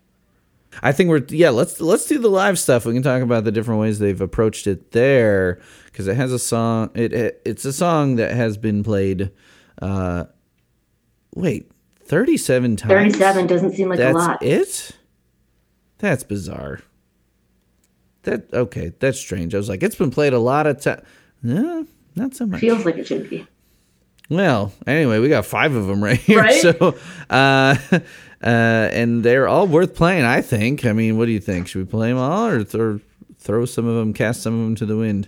I 0.81 0.93
think 0.93 1.09
we're 1.09 1.23
yeah. 1.27 1.49
Let's 1.49 1.81
let's 1.81 2.05
do 2.05 2.17
the 2.17 2.29
live 2.29 2.57
stuff. 2.57 2.85
We 2.85 2.93
can 2.93 3.03
talk 3.03 3.21
about 3.21 3.43
the 3.43 3.51
different 3.51 3.81
ways 3.81 3.99
they've 3.99 4.21
approached 4.21 4.67
it 4.67 4.91
there 4.91 5.59
because 5.85 6.07
it 6.07 6.15
has 6.15 6.31
a 6.31 6.39
song. 6.39 6.91
It, 6.95 7.11
it 7.13 7.41
it's 7.45 7.65
a 7.65 7.73
song 7.73 8.15
that 8.15 8.33
has 8.33 8.57
been 8.57 8.81
played. 8.81 9.31
Uh, 9.81 10.25
wait, 11.35 11.69
thirty 12.05 12.37
seven 12.37 12.77
times. 12.77 12.93
Thirty-seven 12.93 13.47
doesn't 13.47 13.73
seem 13.73 13.89
like 13.89 13.97
That's 13.97 14.15
a 14.15 14.17
lot. 14.17 14.43
it. 14.43 14.91
That's 15.97 16.23
bizarre. 16.23 16.79
That 18.23 18.53
okay? 18.53 18.93
That's 18.99 19.19
strange. 19.19 19.53
I 19.55 19.57
was 19.57 19.69
like, 19.69 19.81
it's 19.83 19.95
been 19.95 20.11
played 20.11 20.33
a 20.33 20.39
lot 20.39 20.67
of 20.67 20.79
times. 20.81 21.01
No, 21.41 21.85
not 22.15 22.35
so 22.35 22.45
much. 22.45 22.59
Feels 22.61 22.85
like 22.85 22.97
it 22.97 23.07
should 23.07 23.29
be. 23.29 23.47
Well, 24.29 24.71
anyway, 24.87 25.19
we 25.19 25.27
got 25.27 25.45
five 25.45 25.73
of 25.75 25.87
them 25.87 26.03
right 26.03 26.17
here. 26.19 26.39
Right? 26.39 26.61
So, 26.61 26.95
uh, 27.29 27.75
uh, 27.91 27.99
and 28.41 29.23
they're 29.23 29.47
all 29.47 29.67
worth 29.67 29.93
playing, 29.95 30.23
I 30.23 30.41
think. 30.41 30.85
I 30.85 30.93
mean, 30.93 31.17
what 31.17 31.25
do 31.25 31.31
you 31.31 31.39
think? 31.39 31.67
Should 31.67 31.79
we 31.79 31.85
play 31.85 32.09
them 32.09 32.17
all 32.17 32.47
or 32.47 32.63
throw, 32.63 32.99
throw 33.39 33.65
some 33.65 33.87
of 33.87 33.95
them, 33.95 34.13
cast 34.13 34.41
some 34.43 34.53
of 34.53 34.59
them 34.65 34.75
to 34.75 34.85
the 34.85 34.95
wind? 34.97 35.27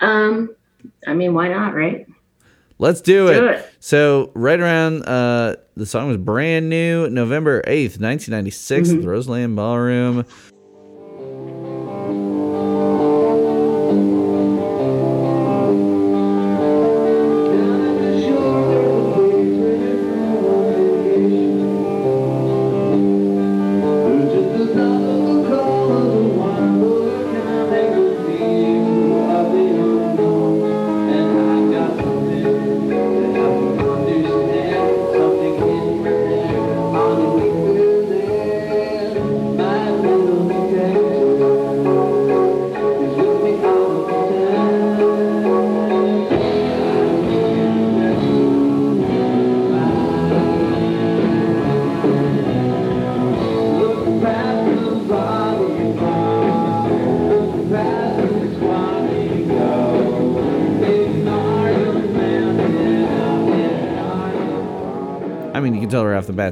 Um, 0.00 0.54
I 1.06 1.14
mean, 1.14 1.34
why 1.34 1.48
not, 1.48 1.74
right? 1.74 2.06
Let's 2.78 3.00
do 3.00 3.28
it. 3.28 3.40
Do 3.40 3.46
it. 3.48 3.68
So, 3.80 4.30
right 4.34 4.60
around, 4.60 5.04
uh, 5.08 5.56
the 5.76 5.86
song 5.86 6.08
was 6.08 6.18
brand 6.18 6.68
new, 6.68 7.08
November 7.08 7.62
8th, 7.62 7.98
1996, 7.98 8.88
Mm-hmm. 8.90 9.00
the 9.00 9.08
Roseland 9.08 9.56
Ballroom. 9.56 10.24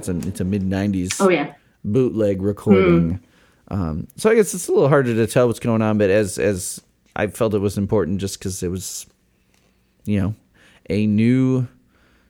It's 0.09 0.26
a, 0.26 0.28
it's 0.28 0.40
a 0.40 0.44
mid 0.44 0.62
90s 0.62 1.16
Oh 1.20 1.28
yeah. 1.28 1.55
bootleg 1.85 2.43
recording. 2.43 3.20
Um, 3.68 4.09
so 4.16 4.31
I 4.31 4.35
guess 4.35 4.52
it's 4.55 4.68
a 4.68 4.72
little 4.72 4.89
harder 4.89 5.14
to 5.14 5.26
tell 5.26 5.47
what's 5.47 5.60
going 5.60 5.82
on, 5.82 5.98
but 5.98 6.10
as 6.10 6.39
as 6.39 6.81
I 7.16 7.28
felt 7.28 7.55
it 7.55 7.59
was 7.60 7.78
important 7.78 8.20
just 8.20 8.39
because 8.39 8.62
it 8.62 8.68
was, 8.68 9.06
you 10.05 10.20
know, 10.20 10.35
a 10.90 11.06
new 11.06 11.66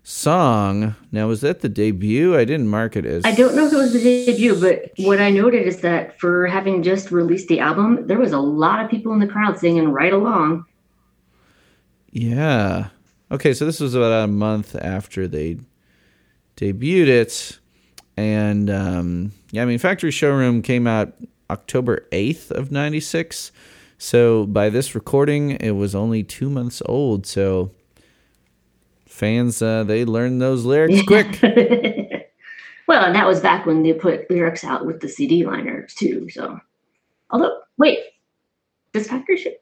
song. 0.05 0.95
Now, 1.11 1.27
was 1.27 1.41
that 1.41 1.61
the 1.61 1.69
debut? 1.69 2.37
I 2.37 2.45
didn't 2.45 2.69
mark 2.69 2.95
it 2.95 3.05
as. 3.07 3.25
I 3.25 3.35
don't 3.35 3.57
know 3.57 3.67
if 3.67 3.73
it 3.73 3.77
was 3.77 3.93
the 3.95 4.01
debut, 4.27 4.61
but 4.61 4.93
what 4.99 5.21
I 5.21 5.31
noted 5.31 5.67
is 5.67 5.81
that 5.81 6.21
for 6.21 6.47
having 6.47 6.83
just 6.83 7.11
released 7.11 7.49
the 7.49 7.59
album, 7.61 8.07
there 8.07 8.19
was 8.19 8.33
a 8.33 8.39
lot 8.39 8.85
of 8.85 8.91
people 8.91 9.13
in 9.13 9.19
the 9.19 9.27
crowd 9.27 9.59
singing 9.59 9.89
right 9.89 10.13
along. 10.13 10.67
Yeah. 12.13 12.89
Okay, 13.33 13.55
so 13.55 13.65
this 13.65 13.81
was 13.81 13.95
about 13.95 14.25
a 14.25 14.27
month 14.29 14.77
after 14.77 15.27
they 15.27 15.59
debuted 16.57 17.09
it. 17.09 17.59
And 18.17 18.71
um, 18.71 19.33
yeah, 19.51 19.63
I 19.63 19.65
mean, 19.65 19.79
Factory 19.79 20.11
Showroom 20.11 20.63
came 20.63 20.87
out 20.87 21.13
October 21.51 22.07
8th 22.13 22.51
of 22.51 22.71
96. 22.71 23.53
So 23.99 24.47
by 24.47 24.69
this 24.69 24.95
recording, 24.95 25.53
it 25.53 25.73
was 25.73 25.95
only 25.95 26.23
two 26.23 26.51
months 26.51 26.83
old. 26.87 27.27
So 27.27 27.73
fans, 29.07 29.61
uh, 29.63 29.85
they 29.85 30.05
learned 30.05 30.41
those 30.41 30.65
lyrics 30.65 31.03
quick. 31.03 31.41
Well, 32.87 33.05
and 33.05 33.15
that 33.15 33.27
was 33.27 33.41
back 33.41 33.65
when 33.67 33.83
they 33.83 33.93
put 33.93 34.31
lyrics 34.31 34.63
out 34.63 34.85
with 34.85 35.01
the 35.01 35.09
CD 35.09 35.45
liners 35.45 35.95
too. 35.95 36.29
So, 36.29 36.61
although, 37.31 37.61
wait, 37.79 38.01
does 38.93 39.09
Factory 39.09 39.39
Show? 39.39 39.53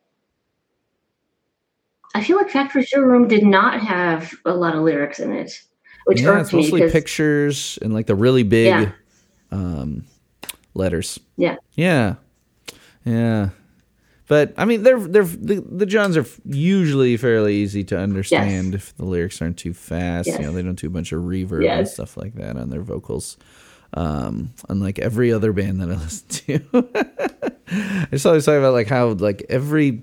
I 2.14 2.22
feel 2.22 2.36
like 2.36 2.50
Factory 2.50 2.84
Showroom 2.84 3.28
did 3.28 3.44
not 3.44 3.80
have 3.80 4.34
a 4.44 4.52
lot 4.52 4.74
of 4.74 4.82
lyrics 4.82 5.20
in 5.20 5.32
it, 5.32 5.62
which 6.04 6.20
yeah, 6.20 6.40
it's 6.40 6.52
mostly 6.52 6.80
because 6.80 6.92
pictures 6.92 7.78
and 7.82 7.92
like 7.94 8.06
the 8.06 8.14
really 8.14 8.42
big 8.42 8.66
Yeah. 8.68 8.90
um, 9.50 10.04
letters. 10.74 11.18
yeah, 11.36 11.56
Yeah, 11.74 12.14
yeah. 13.04 13.50
But 14.28 14.54
I 14.56 14.64
mean, 14.64 14.82
they're 14.82 14.98
they're 15.00 15.24
the, 15.24 15.60
the 15.60 15.84
Johns 15.84 16.16
are 16.16 16.24
usually 16.46 17.16
fairly 17.18 17.56
easy 17.56 17.84
to 17.84 17.98
understand 17.98 18.74
if 18.74 18.96
the 18.96 19.04
lyrics 19.04 19.42
aren't 19.42 19.58
too 19.58 19.74
fast. 19.74 20.26
You 20.28 20.38
know, 20.38 20.52
they 20.52 20.62
don't 20.62 20.78
do 20.78 20.86
a 20.86 20.90
bunch 20.90 21.12
of 21.12 21.22
reverb 21.22 21.68
and 21.78 21.88
stuff 21.88 22.16
like 22.16 22.34
that 22.34 22.56
on 22.56 22.70
their 22.70 22.80
vocals. 22.82 23.36
Um, 23.94 24.54
unlike 24.70 24.98
every 25.00 25.32
other 25.34 25.52
band 25.52 25.80
that 25.82 25.90
I 25.90 25.94
listen 26.02 26.28
to, 26.28 27.52
I 27.68 28.06
just 28.12 28.24
always 28.24 28.46
talk 28.46 28.54
about 28.56 28.72
like 28.72 28.88
how 28.88 29.08
like 29.08 29.44
every 29.50 30.02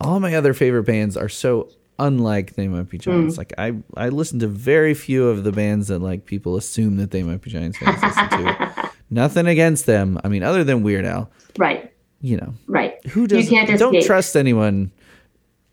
all 0.00 0.20
my 0.20 0.34
other 0.36 0.54
favorite 0.54 0.84
bands 0.84 1.16
are 1.18 1.28
so 1.28 1.68
unlike 1.98 2.54
They 2.54 2.68
Might 2.68 2.88
Be 2.88 2.98
Giants. 2.98 3.34
Mm. 3.34 3.38
Like 3.38 3.52
I 3.58 3.74
I 3.96 4.08
listen 4.08 4.38
to 4.40 4.46
very 4.46 4.94
few 4.94 5.28
of 5.28 5.44
the 5.44 5.52
bands 5.52 5.88
that 5.88 6.00
like 6.00 6.26
people 6.26 6.56
assume 6.56 6.96
that 6.98 7.10
They 7.10 7.22
Might 7.22 7.40
Be 7.42 7.50
Giants 7.50 7.78
fans 7.78 8.02
listen 8.02 8.28
to. 8.28 8.90
Nothing 9.10 9.46
against 9.46 9.86
them. 9.86 10.18
I 10.24 10.28
mean, 10.28 10.42
other 10.42 10.64
than 10.64 10.82
Weird 10.82 11.04
Al, 11.04 11.30
right, 11.58 11.92
you 12.20 12.36
know, 12.36 12.54
right. 12.66 12.94
who 13.06 13.26
doesn't? 13.26 13.44
You 13.44 13.50
can't 13.50 13.78
don't 13.78 13.94
escape. 13.94 14.06
trust 14.06 14.36
anyone. 14.36 14.90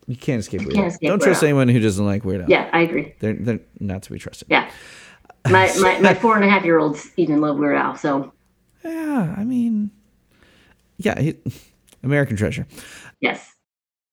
You 0.06 0.16
can't 0.16 0.40
escape 0.40 0.62
Weird 0.62 0.74
can't 0.74 0.88
escape 0.88 1.08
Don't 1.08 1.20
Weird 1.20 1.30
trust 1.30 1.44
anyone 1.44 1.68
who 1.68 1.80
doesn't 1.80 2.06
like 2.06 2.24
Weird 2.26 2.42
Al. 2.42 2.50
Yeah, 2.50 2.70
I 2.72 2.82
agree. 2.82 3.16
they're 3.20 3.34
they're 3.34 3.60
not 3.80 4.04
to 4.04 4.12
be 4.12 4.20
trusted. 4.20 4.48
Yeah, 4.52 4.70
my 5.50 5.74
my, 5.80 6.00
my 6.00 6.14
four 6.22 6.36
and 6.36 6.46
a 6.46 6.50
half 6.50 6.64
year 6.64 6.78
olds 6.78 7.10
even 7.18 7.42
love 7.42 7.58
Weird 7.58 7.76
Al. 7.76 7.96
So 7.98 8.32
Yeah, 8.84 9.34
I 9.36 9.44
mean, 9.44 9.90
yeah, 10.98 11.20
he, 11.20 11.36
American 12.04 12.38
Treasure. 12.38 12.68
yes, 13.20 13.52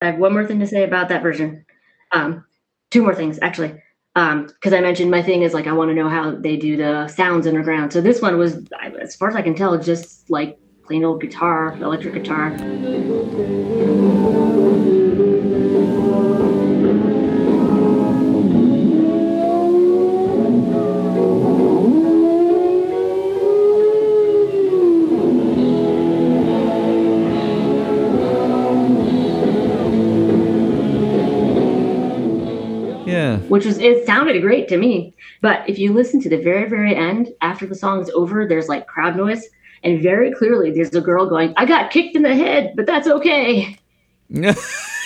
I 0.01 0.07
have 0.07 0.19
one 0.19 0.33
more 0.33 0.47
thing 0.47 0.61
to 0.61 0.67
say 0.67 0.83
about 0.85 1.09
that 1.11 1.23
version. 1.23 1.67
Um, 2.13 2.45
two 2.91 3.03
more 3.03 3.15
things 3.15 3.39
actually. 3.43 3.81
Um, 4.17 4.47
because 4.47 4.73
I 4.73 4.81
mentioned 4.81 5.11
my 5.11 5.23
thing 5.23 5.43
is 5.43 5.55
like 5.55 5.67
I 5.67 5.73
want 5.73 5.91
to 5.91 5.95
know 5.95 6.09
how 6.09 6.35
they 6.35 6.57
do 6.57 6.77
the 6.77 7.07
sounds 7.09 7.47
underground. 7.47 7.93
So 7.93 8.01
this 8.01 8.21
one 8.21 8.39
was, 8.39 8.65
as 9.01 9.15
far 9.15 9.29
as 9.29 9.37
I 9.37 9.43
can 9.43 9.55
tell, 9.55 9.79
just 9.79 10.29
like 10.29 10.59
plain 10.85 11.05
old 11.05 11.21
guitar, 11.21 11.77
electric 11.81 12.15
guitar. 12.15 12.57
Which 33.51 33.67
was 33.67 33.79
it 33.79 34.07
sounded 34.07 34.41
great 34.41 34.69
to 34.69 34.77
me. 34.77 35.15
But 35.41 35.69
if 35.69 35.79
you 35.79 35.93
listen 35.93 36.21
to 36.23 36.29
the 36.29 36.41
very 36.41 36.69
very 36.69 36.95
end 36.95 37.29
after 37.43 37.67
the 37.67 37.75
song's 37.75 38.09
over, 38.11 38.47
there's 38.47 38.69
like 38.69 38.87
crowd 38.87 39.17
noise, 39.17 39.45
and 39.83 40.03
very 40.03 40.33
clearly 40.33 40.71
there's 40.71 40.95
a 40.95 41.01
girl 41.01 41.27
going, 41.27 41.53
"I 41.57 41.67
got 41.67 41.91
kicked 41.91 42.17
in 42.17 42.23
the 42.23 42.35
head, 42.35 42.75
but 42.77 42.87
that's 42.87 43.09
okay." 43.09 43.77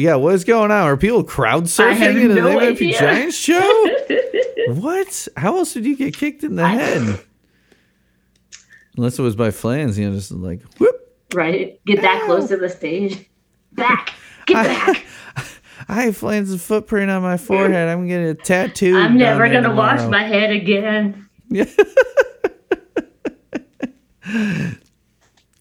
yeah. 0.00 0.16
What 0.16 0.34
is 0.34 0.44
going 0.44 0.70
on? 0.70 0.82
Are 0.84 0.96
people 0.96 1.24
crowd 1.24 1.64
surfing 1.64 2.24
a 2.24 2.28
no 2.28 2.34
They 2.34 2.54
Might 2.54 2.68
idea. 2.72 2.98
Giants 2.98 3.36
show? 3.36 3.88
what? 4.68 5.28
How 5.36 5.56
else 5.56 5.74
did 5.74 5.84
you 5.84 5.96
get 5.96 6.16
kicked 6.16 6.44
in 6.44 6.56
the 6.56 6.66
head? 6.66 7.20
Unless 8.96 9.18
it 9.18 9.22
was 9.22 9.36
by 9.36 9.50
flans, 9.50 9.98
you 9.98 10.08
know, 10.08 10.14
just 10.14 10.30
like 10.30 10.62
whoop. 10.78 10.94
Right? 11.34 11.80
Get 11.84 12.02
that 12.02 12.22
close 12.26 12.48
to 12.48 12.56
the 12.56 12.68
stage. 12.68 13.28
Back. 13.72 14.14
Get 14.46 14.54
back. 14.54 15.04
I 15.88 16.02
have 16.04 16.16
Flans' 16.16 16.60
footprint 16.62 17.10
on 17.10 17.22
my 17.22 17.36
forehead. 17.36 17.88
I'm 17.88 18.08
getting 18.08 18.28
a 18.28 18.34
tattoo. 18.34 18.96
I'm 18.96 19.18
never 19.18 19.48
gonna 19.48 19.74
wash 19.74 20.08
my 20.08 20.22
head 20.24 20.50
again. 20.50 21.28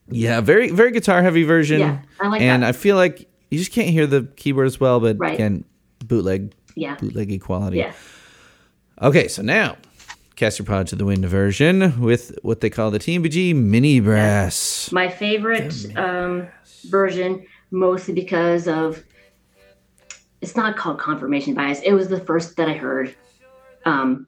Yeah, 0.08 0.40
very 0.42 0.70
very 0.70 0.92
guitar 0.92 1.22
heavy 1.22 1.44
version. 1.44 1.80
Yeah, 1.80 2.02
I 2.20 2.28
like 2.28 2.42
and 2.42 2.64
that. 2.64 2.70
I 2.70 2.72
feel 2.74 2.96
like 2.96 3.28
you 3.52 3.58
just 3.60 3.72
can't 3.72 3.90
hear 3.90 4.08
the 4.08 4.24
keyboard 4.36 4.68
as 4.68 4.80
well, 4.80 5.00
but 5.00 5.18
Right. 5.20 5.34
again, 5.34 5.64
bootleg 6.06 6.54
Yeah. 6.76 6.96
bootleggy 6.98 7.40
quality. 7.40 7.78
Yeah. 7.78 7.94
Okay, 9.02 9.28
so 9.28 9.42
now 9.42 9.78
cast 10.36 10.60
your 10.60 10.66
pod 10.66 10.88
to 10.88 10.96
the 10.96 11.06
wind 11.06 11.24
version 11.26 12.00
with 12.02 12.38
what 12.42 12.60
they 12.62 12.70
call 12.70 12.92
the 12.92 13.00
TMBG 13.00 13.54
mini 13.54 14.00
brass. 14.00 14.92
My 14.92 15.08
favorite 15.10 15.74
um, 15.98 16.48
version, 16.90 17.46
mostly 17.72 18.14
because 18.14 18.68
of 18.68 19.04
it's 20.42 20.56
not 20.56 20.76
called 20.78 21.00
confirmation 21.00 21.54
bias. 21.54 21.80
It 21.82 21.94
was 21.94 22.08
the 22.10 22.20
first 22.20 22.58
that 22.58 22.68
I 22.70 22.74
heard 22.74 23.16
um, 23.86 24.28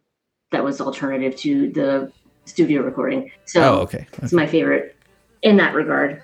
that 0.52 0.64
was 0.64 0.80
alternative 0.82 1.36
to 1.38 1.70
the 1.72 2.12
studio 2.46 2.82
recording. 2.82 3.30
So 3.46 3.62
Oh, 3.62 3.78
okay. 3.82 4.08
it's 4.24 4.34
my 4.34 4.48
favorite 4.48 4.96
in 5.42 5.58
that 5.58 5.74
regard. 5.76 6.24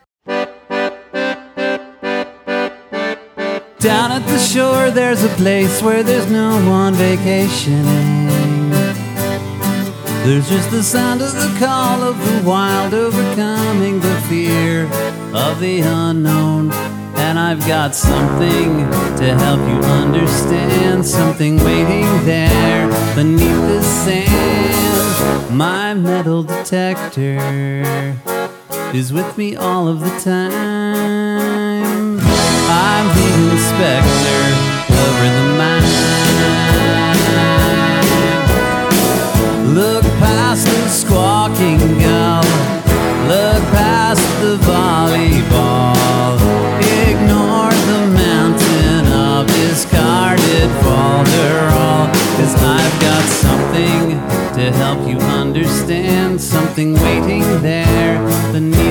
Down 3.83 4.13
at 4.13 4.25
the 4.27 4.39
shore, 4.39 4.91
there's 4.91 5.25
a 5.25 5.29
place 5.35 5.81
where 5.81 6.03
there's 6.03 6.31
no 6.31 6.51
one 6.69 6.93
vacationing. 6.93 8.69
There's 10.23 10.47
just 10.47 10.71
the 10.71 10.81
sound 10.81 11.21
of 11.21 11.33
the 11.33 11.53
call 11.59 12.01
of 12.01 12.17
the 12.17 12.47
wild, 12.47 12.93
overcoming 12.93 13.99
the 13.99 14.15
fear 14.29 14.85
of 15.33 15.59
the 15.59 15.81
unknown. 15.81 16.71
And 17.17 17.37
I've 17.37 17.59
got 17.67 17.93
something 17.93 18.89
to 19.17 19.35
help 19.35 19.59
you 19.59 19.85
understand, 19.89 21.05
something 21.05 21.57
waiting 21.57 22.07
there 22.23 22.87
beneath 23.15 23.67
the 23.67 23.83
sand. 23.83 25.57
My 25.57 25.93
metal 25.93 26.43
detector 26.43 28.15
is 28.93 29.11
with 29.11 29.37
me 29.37 29.57
all 29.57 29.89
of 29.89 29.99
the 29.99 30.19
time. 30.21 30.82
I'm 32.95 33.07
the 33.07 33.29
inspector 33.53 34.41
over 35.01 35.27
the 35.37 35.47
mine. 35.57 35.81
Look 39.73 40.05
past 40.21 40.65
the 40.67 40.87
squawking 40.89 41.81
gull. 41.97 42.45
Look 43.33 43.63
past 43.73 44.21
the 44.43 44.53
volleyball. 44.69 46.37
Ignore 47.07 47.73
the 47.89 48.01
mountain 48.25 49.03
of 49.11 49.47
discarded 49.47 50.69
falderall. 50.85 52.05
Cause 52.37 52.53
I've 52.77 52.97
got 53.01 53.25
something 53.47 54.01
to 54.57 54.63
help 54.77 55.01
you 55.09 55.17
understand. 55.41 56.39
Something 56.39 56.93
waiting 56.93 57.45
there 57.63 58.21
beneath. 58.51 58.82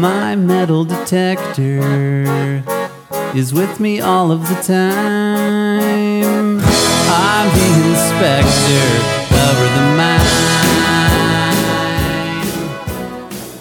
My 0.00 0.34
metal 0.34 0.84
detector 0.84 2.62
is 3.34 3.52
with 3.52 3.78
me 3.80 4.00
all 4.00 4.32
of 4.32 4.40
the 4.48 4.54
time. 4.62 6.60
I'm 7.12 7.48
the 7.58 7.66
inspector 7.90 8.86
over 9.34 9.64
the 9.74 9.84
mine. 9.96 10.20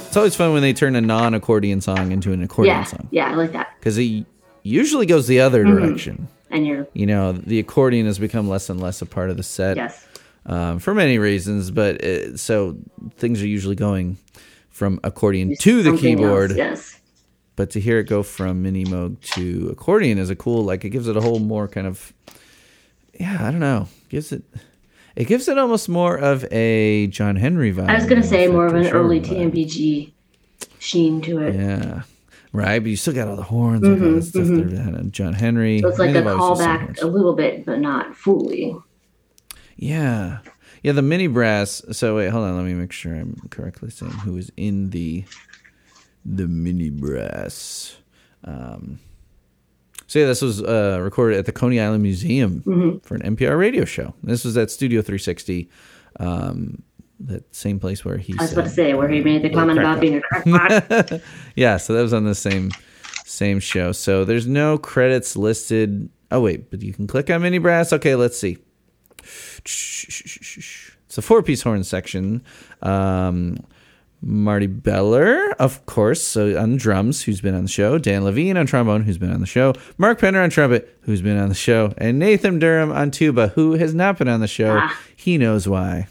It's 0.08 0.16
always 0.18 0.36
fun 0.36 0.54
when 0.54 0.62
they 0.62 0.72
turn 0.74 0.96
a 0.96 1.02
non-accordion 1.02 1.82
song 1.82 2.12
into 2.14 2.32
an 2.32 2.42
accordion 2.42 2.78
Yeah, 2.78 2.84
song 2.86 3.08
yeah, 3.12 3.32
I 3.32 3.36
like 3.36 3.52
that. 3.52 3.76
because 3.80 3.98
it 3.98 4.26
usually 4.64 5.06
goes 5.06 5.28
the 5.28 5.42
other 5.42 5.64
Mm-hmm. 5.66 5.86
direction. 5.86 6.28
And 6.52 6.66
you're 6.66 6.88
you 6.94 7.06
know, 7.06 7.34
the 7.34 7.60
accordion 7.60 8.06
has 8.08 8.18
become 8.18 8.48
less 8.50 8.70
and 8.70 8.80
less 8.80 9.02
a 9.02 9.06
part 9.06 9.30
of 9.30 9.38
the 9.38 9.44
set 9.44 9.78
yes. 9.78 10.08
um, 10.48 10.80
for 10.80 10.94
many 10.96 11.20
reasons. 11.20 11.70
But 11.70 12.02
it, 12.04 12.40
so 12.40 12.76
things 13.18 13.44
are 13.44 13.48
usually 13.48 13.76
going 13.76 14.18
from 14.80 15.00
accordion 15.04 15.56
to 15.60 15.84
the 15.84 15.96
keyboard. 15.98 16.52
else, 16.52 16.58
yes. 16.58 17.00
But 17.58 17.70
to 17.72 17.80
hear 17.82 18.00
it 18.00 18.06
go 18.06 18.24
from 18.24 18.64
mini 18.64 18.86
moog 18.86 19.20
to 19.36 19.68
accordion 19.72 20.18
is 20.18 20.30
a 20.30 20.36
cool. 20.36 20.64
Like 20.64 20.86
it 20.86 20.90
gives 20.92 21.10
it 21.10 21.18
a 21.18 21.22
whole 21.22 21.40
more 21.40 21.68
kind 21.68 21.86
of. 21.86 22.14
Yeah, 23.20 23.46
I 23.46 23.52
don't 23.52 23.60
know. 23.60 23.90
Gives 24.08 24.32
it. 24.32 24.44
It 25.18 25.26
gives 25.26 25.50
it 25.50 25.58
almost 25.58 25.90
more 25.90 26.16
of 26.18 26.46
a 26.54 27.08
John 27.08 27.36
Henry 27.36 27.74
vibe. 27.74 27.90
I 27.90 27.96
was 27.96 28.06
gonna 28.06 28.24
say 28.24 28.48
more 28.48 28.66
of 28.66 28.74
an 28.74 28.88
early 28.88 29.20
vibe. 29.20 29.52
TMBG 29.52 30.14
sheen 30.80 31.22
to 31.24 31.40
it. 31.40 31.56
Yeah. 31.56 32.04
Right, 32.54 32.80
but 32.80 32.90
you 32.90 32.96
still 32.96 33.14
got 33.14 33.28
all 33.28 33.36
the 33.36 33.44
horns 33.44 33.86
and 33.86 34.02
all 34.04 34.12
the 34.14 34.22
stuff 34.24 34.48
there. 34.48 34.82
had 34.82 35.12
John 35.12 35.34
Henry. 35.34 35.78
Mm-hmm, 35.78 35.84
So 35.84 35.90
it's 35.90 36.00
like 36.00 36.12
a 36.12 36.14
they've 36.14 36.28
always 36.28 36.60
used 36.60 36.64
some 36.64 36.88
callback 36.88 37.02
a 37.04 37.06
little 37.08 37.36
bit, 37.36 37.66
but 37.66 37.80
not 37.80 38.16
fully. 38.16 38.76
Yeah. 39.76 40.40
Yeah, 40.84 40.94
the 40.94 41.02
mini 41.02 41.28
brass. 41.28 41.82
So 41.92 42.16
wait, 42.18 42.30
hold 42.30 42.46
on. 42.46 42.56
Let 42.56 42.66
me 42.66 42.74
make 42.74 42.92
sure 42.92 43.14
I'm 43.14 43.36
correctly 43.50 43.90
saying 43.90 44.12
who 44.12 44.38
is 44.38 44.52
in 44.58 44.90
the 44.92 45.26
the 46.26 46.48
mini 46.48 46.90
brass. 46.90 47.98
Um, 48.44 49.00
so 50.08 50.20
yeah, 50.20 50.26
this 50.26 50.42
was 50.42 50.62
uh, 50.64 51.00
recorded 51.02 51.38
at 51.38 51.46
the 51.46 51.52
Coney 51.52 51.80
Island 51.80 52.04
Museum 52.04 52.62
Mm-hmm. 52.66 52.98
for 53.00 53.16
an 53.16 53.36
NPR 53.36 53.58
radio 53.60 53.86
show. 53.86 54.14
This 54.24 54.44
was 54.44 54.58
at 54.58 54.72
Studio 54.72 55.02
360, 55.02 55.70
um, 56.20 56.82
that 57.20 57.54
same 57.54 57.80
place 57.80 58.04
where 58.04 58.18
he. 58.18 58.34
I 58.40 58.42
was 58.44 58.50
said, 58.52 58.58
about 58.60 58.68
to 58.70 58.74
say 58.74 58.94
where 58.96 59.08
he 59.10 59.22
made 59.22 59.44
the 59.44 59.50
comment 59.50 59.78
about 59.80 60.00
being 60.00 60.16
a 60.16 60.22
crackpot. 60.22 61.22
Yeah, 61.56 61.78
so 61.78 61.94
that 61.94 62.02
was 62.02 62.14
on 62.14 62.24
the 62.24 62.34
same 62.36 62.72
same 63.26 63.60
show. 63.60 63.92
So 63.92 64.26
there's 64.26 64.48
no 64.48 64.78
credits 64.78 65.36
listed. 65.36 66.10
Oh 66.32 66.42
wait, 66.42 66.72
but 66.72 66.82
you 66.82 66.94
can 66.94 67.06
click 67.06 67.30
on 67.30 67.42
mini 67.42 67.58
brass. 67.58 67.92
Okay, 67.94 68.16
let's 68.16 68.38
see. 68.40 68.58
It's 69.64 71.18
a 71.18 71.22
four 71.22 71.44
piece 71.44 71.62
horn 71.62 71.84
section. 71.84 72.44
Um, 72.82 73.58
Marty 74.22 74.68
Beller, 74.68 75.52
of 75.60 75.86
course, 75.86 76.22
so 76.22 76.60
on 76.60 76.76
drums, 76.76 77.24
who's 77.24 77.40
been 77.40 77.56
on 77.56 77.64
the 77.64 77.70
show. 77.70 77.98
Dan 77.98 78.26
Levine 78.26 78.58
on 78.58 78.66
trombone, 78.66 79.04
who's 79.04 79.18
been 79.18 79.32
on 79.32 79.40
the 79.40 79.48
show. 79.48 79.74
Mark 79.98 80.20
Pender 80.20 80.42
on 80.42 80.50
trumpet, 80.50 80.94
who's 81.02 81.22
been 81.22 81.38
on 81.38 81.48
the 81.48 81.56
show. 81.56 81.94
And 81.98 82.20
Nathan 82.20 82.60
Durham 82.60 82.92
on 82.92 83.12
tuba, 83.12 83.48
who 83.50 83.74
has 83.74 83.96
not 83.96 84.18
been 84.18 84.28
on 84.28 84.42
the 84.42 84.48
show. 84.48 84.78
Ah. 84.82 85.00
He 85.16 85.38
knows 85.38 85.68
why. 85.70 86.08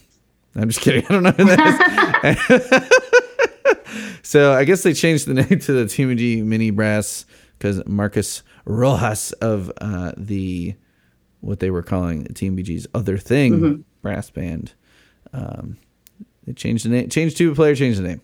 I'm 0.57 0.69
just 0.69 0.81
kidding. 0.81 1.05
I 1.05 1.09
don't 1.13 1.23
know 1.23 1.33
who 1.33 1.45
that 1.45 2.81
is. 2.81 2.91
So 4.29 4.53
I 4.53 4.65
guess 4.65 4.83
they 4.83 4.93
changed 4.93 5.27
the 5.27 5.33
name 5.33 5.59
to 5.61 5.73
the 5.73 5.85
TMG 5.85 6.45
Mini 6.45 6.71
Brass 6.71 7.25
because 7.59 7.83
Marcus 7.87 8.43
Rojas 8.67 9.33
of 9.33 9.73
uh, 9.81 10.13
the 10.19 10.75
what 11.49 11.61
they 11.61 11.71
were 11.71 11.83
calling 11.83 12.23
the 12.25 12.33
TMBG's 12.35 12.87
other 12.95 13.17
thing 13.19 13.53
Mm-hmm. 13.61 13.81
brass 14.03 14.31
band. 14.31 14.73
Um, 15.33 15.79
they 16.47 16.53
changed 16.53 16.85
the 16.85 16.91
name, 16.91 17.09
changed 17.09 17.37
tuba 17.37 17.55
player, 17.55 17.75
changed 17.75 17.99
the 17.99 18.07
name. 18.09 18.21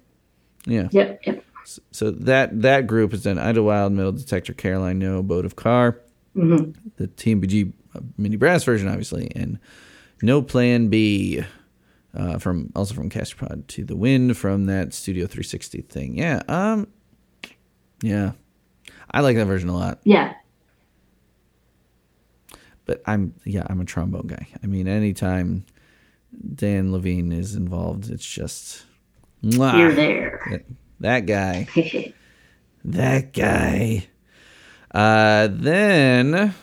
Yeah. 0.66 0.88
yep, 0.92 1.20
yep. 1.26 1.44
So 1.90 2.10
that 2.10 2.62
that 2.62 2.86
group 2.86 3.10
has 3.12 3.22
done 3.22 3.38
Idlewild, 3.38 3.92
Metal 3.92 4.12
Detector, 4.12 4.52
Caroline 4.54 4.98
No, 4.98 5.22
Boat 5.22 5.44
of 5.44 5.56
Car, 5.56 6.00
Mm-hmm. 6.36 6.72
the 6.96 7.06
TMBG 7.08 7.72
uh, 7.94 8.00
Mini 8.18 8.36
Brass 8.36 8.64
version, 8.64 8.88
obviously, 8.88 9.30
and 9.36 9.58
No 10.22 10.42
Plan 10.42 10.88
B. 10.88 11.44
Uh, 12.16 12.38
from 12.38 12.70
also 12.76 12.94
from 12.94 13.08
Cast 13.10 13.32
Your 13.40 13.48
Pod 13.48 13.66
to 13.68 13.84
the 13.84 13.96
Wind 13.96 14.36
from 14.36 14.66
that 14.66 14.94
Studio 14.94 15.26
360 15.26 15.80
thing. 15.82 16.16
Yeah, 16.16 16.42
um, 16.48 16.86
yeah, 18.02 18.32
I 19.10 19.20
like 19.20 19.36
that 19.36 19.46
version 19.46 19.68
a 19.68 19.76
lot. 19.76 19.98
Yeah. 20.04 20.34
But 22.86 23.02
I'm 23.06 23.34
yeah, 23.44 23.64
I'm 23.68 23.80
a 23.80 23.84
trombone 23.84 24.26
guy. 24.26 24.46
I 24.62 24.66
mean, 24.66 24.86
anytime 24.88 25.64
Dan 26.54 26.92
Levine 26.92 27.32
is 27.32 27.54
involved, 27.54 28.10
it's 28.10 28.26
just 28.26 28.84
mwah, 29.42 29.78
You're 29.78 29.92
there. 29.94 30.40
that- 30.50 30.64
that 31.00 31.26
guy. 31.26 31.66
that 32.84 33.32
guy. 33.32 34.06
Uh, 34.94 35.48
then 35.50 36.54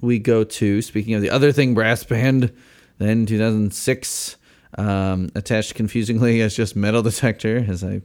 we 0.00 0.18
go 0.18 0.44
to 0.44 0.82
speaking 0.82 1.14
of 1.14 1.22
the 1.22 1.30
other 1.30 1.52
thing 1.52 1.74
brass 1.74 2.04
band. 2.04 2.52
Then 2.98 3.26
2006, 3.26 4.36
um, 4.76 5.30
attached 5.34 5.74
confusingly 5.74 6.40
as 6.42 6.54
just 6.54 6.76
metal 6.76 7.02
detector, 7.02 7.64
as 7.68 7.82
I 7.82 8.02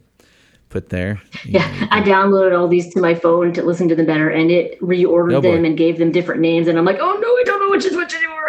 put 0.70 0.88
there. 0.88 1.20
Yeah, 1.44 1.86
I 1.90 2.00
downloaded 2.00 2.58
all 2.58 2.66
these 2.68 2.92
to 2.94 3.00
my 3.00 3.14
phone 3.14 3.52
to 3.52 3.62
listen 3.62 3.88
to 3.88 3.94
them 3.94 4.06
better, 4.06 4.30
and 4.30 4.50
it 4.50 4.80
reordered 4.80 5.34
Oh, 5.34 5.40
them 5.40 5.64
and 5.64 5.76
gave 5.76 5.98
them 5.98 6.10
different 6.12 6.40
names. 6.40 6.66
And 6.66 6.78
I'm 6.78 6.84
like, 6.84 6.98
oh 7.00 7.12
no, 7.20 7.28
I 7.28 7.42
don't 7.43 7.43
know 7.43 7.43
which 7.74 7.84
is 7.86 7.96
which 7.96 8.14
anymore. 8.14 8.48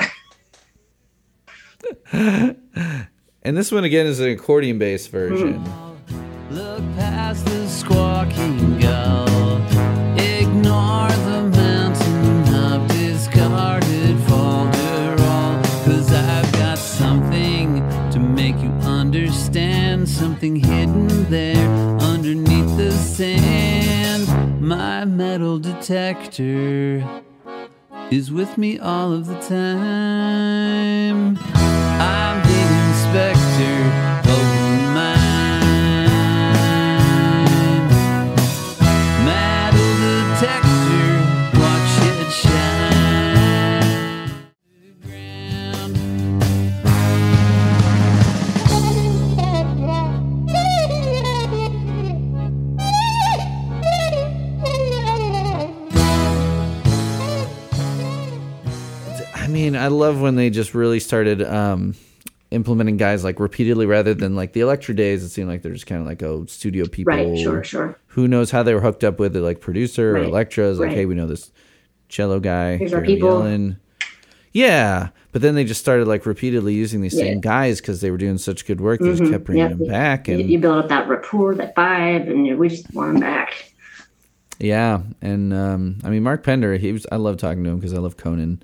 And 3.44 3.56
this 3.56 3.72
one 3.72 3.84
again 3.84 4.08
is 4.08 4.20
an 4.20 4.30
accordion 4.30 4.80
based 4.80 5.12
version. 5.12 5.60
Hmm. 5.60 6.56
Look 6.56 6.80
past 6.96 7.46
the 7.46 7.68
squawking 7.68 8.80
gull. 8.80 9.62
Ignore 10.18 11.10
the 11.10 11.52
mountain 11.54 12.56
of 12.56 12.88
discarded 12.88 14.18
folderol. 14.26 15.64
Cause 15.86 16.12
I've 16.12 16.52
got 16.54 16.80
something 16.80 17.88
to 18.10 18.20
make 18.20 18.58
you 18.58 18.72
understand. 18.82 20.10
Something 20.10 20.56
hidden 20.56 21.30
there 21.30 21.70
underneath 22.00 22.78
the 22.78 22.92
sand. 22.92 24.28
My 24.60 25.06
metal 25.06 25.60
detector 25.60 27.04
is 28.12 28.32
with 28.32 28.58
me 28.58 28.78
all 28.78 29.12
of 29.12 29.26
the 29.26 29.40
time. 29.42 31.38
I'm 32.00 32.44
the 32.48 32.60
inspector 32.88 33.55
I 59.76 59.86
I 59.86 59.88
love 59.88 60.22
when 60.22 60.36
they 60.36 60.50
just 60.50 60.74
really 60.74 61.00
started 61.00 61.42
um, 61.44 61.96
implementing 62.52 62.98
guys 62.98 63.24
like 63.24 63.40
repeatedly 63.40 63.86
rather 63.86 64.14
than 64.14 64.36
like 64.36 64.54
the 64.54 64.62
Elektra 64.62 64.96
days. 64.96 65.24
It 65.24 65.30
seemed 65.30 65.48
like 65.50 65.62
they're 65.62 65.74
just 65.74 65.88
kind 65.88 66.02
of 66.02 66.08
like, 66.08 66.22
oh, 66.24 66.46
studio 66.48 66.88
people. 66.88 67.14
Right, 67.14 67.38
sure, 67.40 67.64
sure. 67.64 68.00
Who 68.08 68.28
knows 68.28 68.52
how 68.52 68.64
they 68.64 68.74
were 68.74 68.82
hooked 68.82 69.04
up 69.04 69.20
with 69.20 69.36
it, 69.36 69.42
like 69.42 69.62
producer 69.62 70.12
or 70.12 70.14
Right, 70.14 70.26
Elektra 70.26 70.66
is 70.66 70.80
like, 70.80 70.92
hey, 70.92 71.06
we 71.06 71.16
know 71.16 71.28
this 71.28 71.52
cello 72.10 72.40
guy. 72.40 72.78
Here's 72.78 72.94
our 72.94 73.02
people. 73.02 73.30
Yellen. 73.42 73.78
Yeah, 74.54 75.10
but 75.34 75.42
then 75.42 75.54
they 75.56 75.66
just 75.66 75.82
started 75.82 76.08
like 76.08 76.26
repeatedly 76.26 76.74
using 76.74 77.02
these 77.02 77.12
same 77.14 77.26
Yeah. 77.26 77.32
Mm-hmm. 77.34 77.40
guys 77.42 77.82
because 77.82 78.00
they 78.00 78.10
were 78.10 78.18
doing 78.18 78.38
such 78.38 78.66
good 78.66 78.80
work. 78.80 79.02
They 79.02 79.14
just 79.14 79.30
kept 79.30 79.44
bringing 79.44 79.70
Yep. 79.70 79.78
them 79.80 79.88
back, 79.90 80.28
You, 80.30 80.40
and 80.40 80.50
you 80.50 80.60
build 80.60 80.78
up 80.78 80.88
that 80.90 81.10
rapport, 81.10 81.56
that 81.56 81.76
vibe, 81.76 82.30
and 82.32 82.58
we 82.58 82.70
just 82.70 82.94
want 82.94 83.14
them 83.14 83.22
back. 83.22 83.72
Yeah, 84.58 85.02
and 85.22 85.54
um, 85.54 85.98
I 86.06 86.10
mean 86.10 86.24
Mark 86.24 86.42
Pender, 86.44 86.78
he 86.78 86.94
was. 86.94 87.06
I 87.12 87.18
love 87.18 87.36
talking 87.36 87.66
to 87.66 87.70
him 87.70 87.76
because 87.80 87.94
I 87.94 87.98
love 87.98 88.16
Conan 88.16 88.64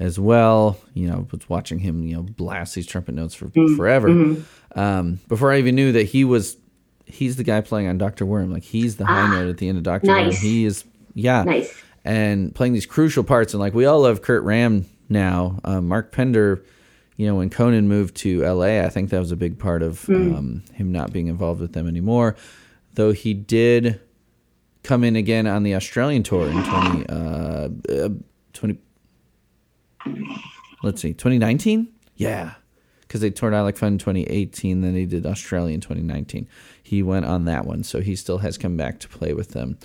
as 0.00 0.18
well. 0.18 0.76
You 0.94 1.08
know, 1.08 1.28
was 1.30 1.48
watching 1.48 1.78
him, 1.78 2.04
you 2.04 2.16
know, 2.16 2.22
blast 2.22 2.74
these 2.74 2.86
trumpet 2.86 3.14
notes 3.14 3.34
for 3.34 3.46
Mm-hmm. 3.46 3.76
forever. 3.76 4.36
Um, 4.74 5.20
before 5.28 5.52
I 5.52 5.58
even 5.58 5.76
knew 5.76 5.92
that 5.92 6.04
he 6.04 6.24
was, 6.24 6.56
he's 7.06 7.36
the 7.36 7.44
guy 7.44 7.60
playing 7.60 7.86
on 7.86 7.98
Doctor 7.98 8.26
Worm. 8.26 8.52
Like 8.52 8.64
he's 8.64 8.96
the 8.96 9.06
high 9.06 9.30
note 9.30 9.48
at 9.48 9.58
the 9.58 9.68
end 9.68 9.78
of 9.78 9.84
Doctor 9.84 10.08
Worm. 10.08 10.28
Ah. 10.28 10.32
He 10.32 10.64
is, 10.64 10.84
yeah, 11.14 11.44
Nice. 11.44 11.72
and 12.04 12.52
playing 12.54 12.72
these 12.72 12.86
crucial 12.86 13.22
parts. 13.24 13.52
And 13.54 13.60
like 13.60 13.74
we 13.74 13.84
all 13.84 14.00
love 14.00 14.22
Curt 14.22 14.42
Ramm 14.42 14.86
now. 15.08 15.58
Um, 15.64 15.88
Mark 15.88 16.12
Pender, 16.12 16.62
you 17.16 17.26
know, 17.26 17.34
when 17.34 17.50
Conan 17.50 17.88
moved 17.88 18.14
to 18.18 18.44
L.A., 18.44 18.82
I 18.84 18.88
think 18.88 19.10
that 19.10 19.18
was 19.18 19.32
a 19.32 19.36
big 19.36 19.58
part 19.58 19.82
of 19.82 20.04
Hmm. 20.04 20.34
um, 20.34 20.62
him 20.72 20.92
not 20.92 21.12
being 21.12 21.26
involved 21.26 21.60
with 21.60 21.72
them 21.72 21.86
anymore. 21.88 22.36
Though 22.94 23.12
he 23.12 23.34
did 23.34 24.00
come 24.82 25.04
in 25.04 25.14
again 25.16 25.46
on 25.46 25.62
the 25.64 25.74
Australian 25.74 26.22
tour 26.22 26.46
in 26.48 26.62
20, 26.64 27.06
uh, 27.08 27.14
uh, 27.14 27.68
20 27.98 28.24
let's 30.82 31.00
see, 31.02 31.12
2019? 31.12 31.88
Yeah. 32.16 32.54
Because 33.02 33.20
they 33.22 33.30
toured 33.30 33.52
Like 33.54 33.76
Fun 33.76 33.94
in 33.94 33.98
2018, 33.98 34.82
then 34.82 34.94
they 34.94 35.04
did 35.04 35.26
Australia 35.26 35.74
in 35.74 35.80
2019. 35.80 36.46
He 36.82 37.02
went 37.02 37.24
on 37.24 37.44
that 37.46 37.66
one, 37.66 37.82
so 37.82 38.00
he 38.00 38.14
still 38.14 38.38
has 38.38 38.56
come 38.56 38.76
back 38.76 39.00
to 39.00 39.08
play 39.08 39.32
with 39.34 39.48
them. 39.50 39.78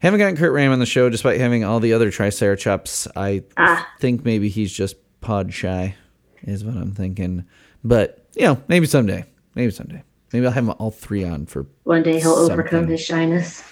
Haven't 0.00 0.18
gotten 0.18 0.36
Curt 0.36 0.52
Ramm 0.52 0.72
on 0.72 0.78
the 0.80 0.86
show 0.86 1.08
despite 1.08 1.40
having 1.40 1.64
all 1.64 1.80
the 1.80 1.92
other 1.92 2.10
Tricerachops. 2.10 3.06
I 3.16 3.44
Ah. 3.56 3.88
think 4.00 4.24
maybe 4.24 4.48
he's 4.48 4.72
just 4.72 4.96
pod 5.20 5.52
shy, 5.54 5.94
is 6.42 6.64
what 6.64 6.74
I'm 6.76 6.92
thinking. 6.92 7.44
But, 7.84 8.26
you 8.34 8.42
know, 8.42 8.60
maybe 8.68 8.86
someday. 8.86 9.24
Maybe 9.54 9.70
someday. 9.70 10.02
Maybe 10.32 10.44
I'll 10.46 10.52
have 10.52 10.66
them 10.66 10.74
all 10.78 10.90
three 10.90 11.24
on 11.24 11.46
for 11.46 11.66
One 11.84 12.02
day 12.02 12.20
he'll 12.20 12.34
Something. 12.36 12.52
overcome 12.52 12.86
his 12.88 13.00
shyness. 13.00 13.62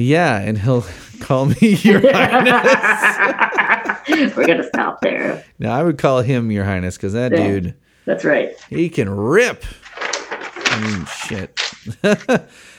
Yeah, 0.00 0.38
and 0.40 0.58
he'll 0.58 0.84
call 1.20 1.46
me 1.46 1.56
your 1.82 2.00
highness. 2.12 2.56
We're 4.36 4.46
gonna 4.46 4.64
stop 4.64 5.00
there. 5.00 5.44
Now 5.58 5.72
I 5.74 5.82
would 5.82 5.98
call 5.98 6.20
him 6.22 6.50
your 6.50 6.64
highness 6.64 6.96
because 6.96 7.12
that 7.12 7.32
Yeah. 7.32 7.46
dude, 7.46 7.74
That's 8.06 8.24
right. 8.24 8.52
he 8.68 8.88
can 8.88 9.08
rip. 9.10 9.64
I 10.72 10.80
mean, 10.80 11.06
shit. 11.06 11.60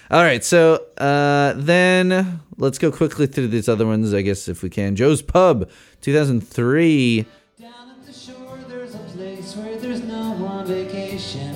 All 0.10 0.24
right, 0.24 0.44
so 0.44 0.86
uh, 0.98 1.54
then 1.56 2.42
let's 2.58 2.78
go 2.78 2.92
quickly 2.92 3.28
through 3.28 3.48
these 3.48 3.70
other 3.70 3.86
ones, 3.86 4.14
I 4.14 4.22
guess, 4.24 4.48
if 4.50 4.62
we 4.64 4.70
can. 4.70 4.96
Joe's 4.98 5.22
Pub, 5.22 5.70
2003. 6.02 7.26
Down 7.60 7.72
at 7.92 8.06
the 8.06 8.12
shore, 8.12 8.58
there's 8.68 8.94
a 8.96 8.98
place 9.00 9.56
where 9.56 9.78
there's 9.78 10.02
no 10.04 10.32
one 10.34 10.66
vacation. 10.66 11.56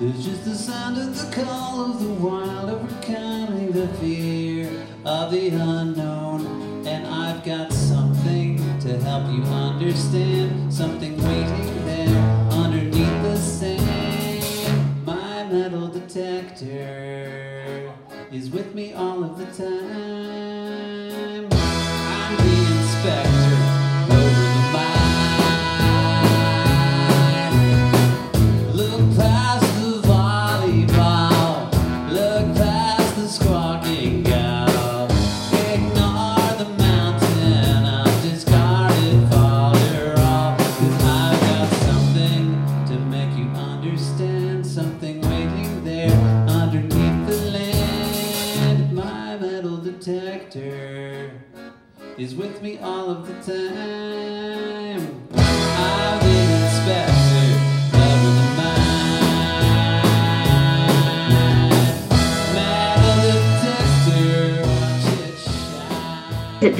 There's 0.00 0.24
just 0.24 0.44
the 0.44 0.54
sound 0.54 0.96
of 0.98 1.16
the 1.16 1.42
call 1.42 1.84
of 1.92 2.00
the 2.02 2.08
wild, 2.14 2.99
the 3.72 3.88
fear 3.98 4.68
of 5.04 5.30
the 5.30 5.50
unknown. 5.50 6.46
And 6.86 7.06
I've 7.06 7.44
got 7.44 7.72
something 7.72 8.56
to 8.80 8.98
help 9.00 9.32
you 9.32 9.42
understand, 9.44 10.72
something 10.72 11.16
waiting 11.16 11.84
there 11.84 12.18
underneath 12.50 13.22
the 13.22 13.36
sand. 13.36 15.06
My 15.06 15.44
metal 15.44 15.88
detector 15.88 17.92
is 18.32 18.50
with 18.50 18.74
me 18.74 18.92
all 18.92 19.22
of 19.22 19.38
the 19.38 19.46
time. 19.46 20.39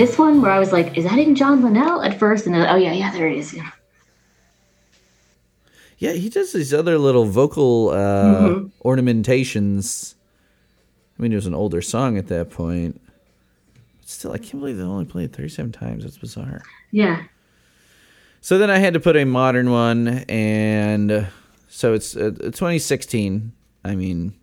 This 0.01 0.16
one 0.16 0.40
where 0.40 0.51
I 0.51 0.59
was 0.59 0.72
like, 0.72 0.97
is 0.97 1.05
that 1.05 1.18
in 1.18 1.34
John 1.34 1.62
Linnell 1.62 2.02
at 2.02 2.18
first? 2.18 2.47
And 2.47 2.55
then, 2.55 2.66
oh 2.66 2.76
yeah, 2.76 2.92
yeah, 2.92 3.12
there 3.12 3.28
it 3.28 3.36
is. 3.36 3.52
Yeah. 3.52 3.70
Yeah, 5.98 6.12
he 6.12 6.30
does 6.30 6.55
these 6.55 6.72
other 6.72 6.97
little 6.97 7.26
vocal 7.26 7.90
uh, 7.90 8.60
ornamentations. 8.82 10.14
I 11.18 11.22
mean, 11.22 11.32
it 11.32 11.36
was 11.36 11.44
an 11.44 11.55
older 11.55 11.82
song 11.82 12.16
at 12.16 12.28
that 12.28 12.48
point. 12.48 12.98
Still, 14.11 14.32
I 14.32 14.39
can't 14.39 14.59
believe 14.61 14.77
they 14.77 14.82
only 14.82 15.05
played 15.05 15.32
37 15.32 15.70
times. 15.73 16.03
That's 16.05 16.19
bizarre. 16.19 16.62
Yeah. 16.91 17.23
So 18.41 18.59
then 18.59 18.70
I 18.70 18.78
had 18.78 18.95
to 18.95 19.01
put 19.01 19.16
a 19.16 19.24
modern 19.24 19.70
one, 19.70 20.09
and 20.28 21.12
uh, 21.12 21.24
so 21.69 21.93
it's 21.95 22.16
uh, 22.16 22.31
2016. 22.43 23.53
I 23.85 23.95
mean, 23.95 24.35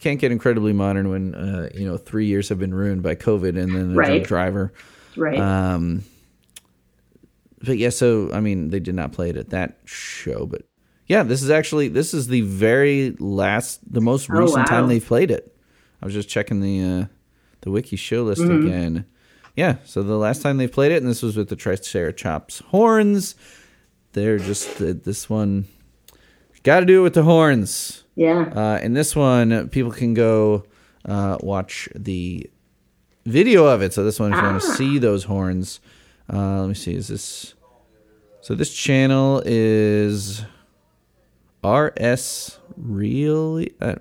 can't 0.00 0.18
get 0.18 0.32
incredibly 0.32 0.72
modern 0.72 1.08
when 1.10 1.34
uh, 1.34 1.68
you 1.74 1.86
know 1.86 1.96
three 1.98 2.26
years 2.26 2.48
have 2.48 2.58
been 2.58 2.74
ruined 2.74 3.02
by 3.02 3.14
COVID 3.14 3.56
and 3.58 3.74
then 3.74 3.92
a 3.92 3.94
Right. 3.94 4.24
driver. 4.24 4.72
Right. 5.16 5.38
Um, 5.38 6.02
but 7.64 7.78
yeah, 7.78 7.90
so 7.90 8.30
I 8.32 8.40
mean, 8.40 8.70
they 8.70 8.80
did 8.80 8.94
not 8.94 9.12
play 9.12 9.30
it 9.30 9.36
at 9.36 9.50
that 9.50 9.78
show, 9.84 10.46
but 10.46 10.62
yeah, 11.06 11.22
this 11.22 11.42
is 11.42 11.50
actually 11.50 11.88
this 11.88 12.12
is 12.12 12.26
the 12.28 12.40
very 12.40 13.14
last, 13.20 13.80
the 13.92 14.00
most 14.00 14.28
Oh, 14.30 14.38
recent 14.38 14.66
time 14.66 14.88
they've 14.88 15.04
played 15.04 15.30
it. 15.30 15.54
I 16.02 16.04
was 16.06 16.14
just 16.14 16.28
checking 16.28 16.60
the 16.60 16.82
uh, 16.82 17.04
the 17.66 17.70
wiki 17.72 17.96
show 17.96 18.22
list 18.22 18.40
Mm-hmm. 18.40 18.66
again. 18.66 19.06
Yeah, 19.56 19.76
so 19.84 20.02
the 20.02 20.16
last 20.16 20.40
time 20.42 20.56
they 20.58 20.68
played 20.68 20.92
it, 20.92 21.02
and 21.02 21.10
this 21.10 21.20
was 21.22 21.36
with 21.36 21.48
the 21.48 21.56
Tricerachops 21.56 22.62
horns. 22.66 23.34
They're 24.12 24.38
just 24.38 24.80
uh, 24.80 24.94
this 25.02 25.28
one. 25.28 25.66
Got 26.62 26.80
to 26.80 26.86
do 26.86 27.00
it 27.00 27.02
with 27.02 27.14
the 27.14 27.22
horns. 27.24 28.04
yeah. 28.14 28.52
Uh, 28.54 28.78
in 28.82 28.92
this 28.94 29.16
one, 29.16 29.68
people 29.70 29.90
can 29.92 30.14
go 30.14 30.64
uh, 31.06 31.38
watch 31.40 31.88
the 31.94 32.48
video 33.24 33.66
of 33.66 33.82
it. 33.82 33.92
So 33.92 34.04
this 34.04 34.20
one, 34.20 34.32
if 34.32 34.38
you 34.38 34.44
want 34.44 34.62
to 34.62 34.68
see 34.74 34.98
those 34.98 35.24
horns, 35.24 35.80
uh, 36.32 36.60
let 36.60 36.68
me 36.68 36.74
see. 36.74 36.94
Is 36.94 37.08
this? 37.08 37.54
So 38.42 38.54
this 38.54 38.72
channel 38.72 39.42
is 39.44 40.44
RS 41.64 42.58
really 42.76 43.72
uh, 43.80 43.96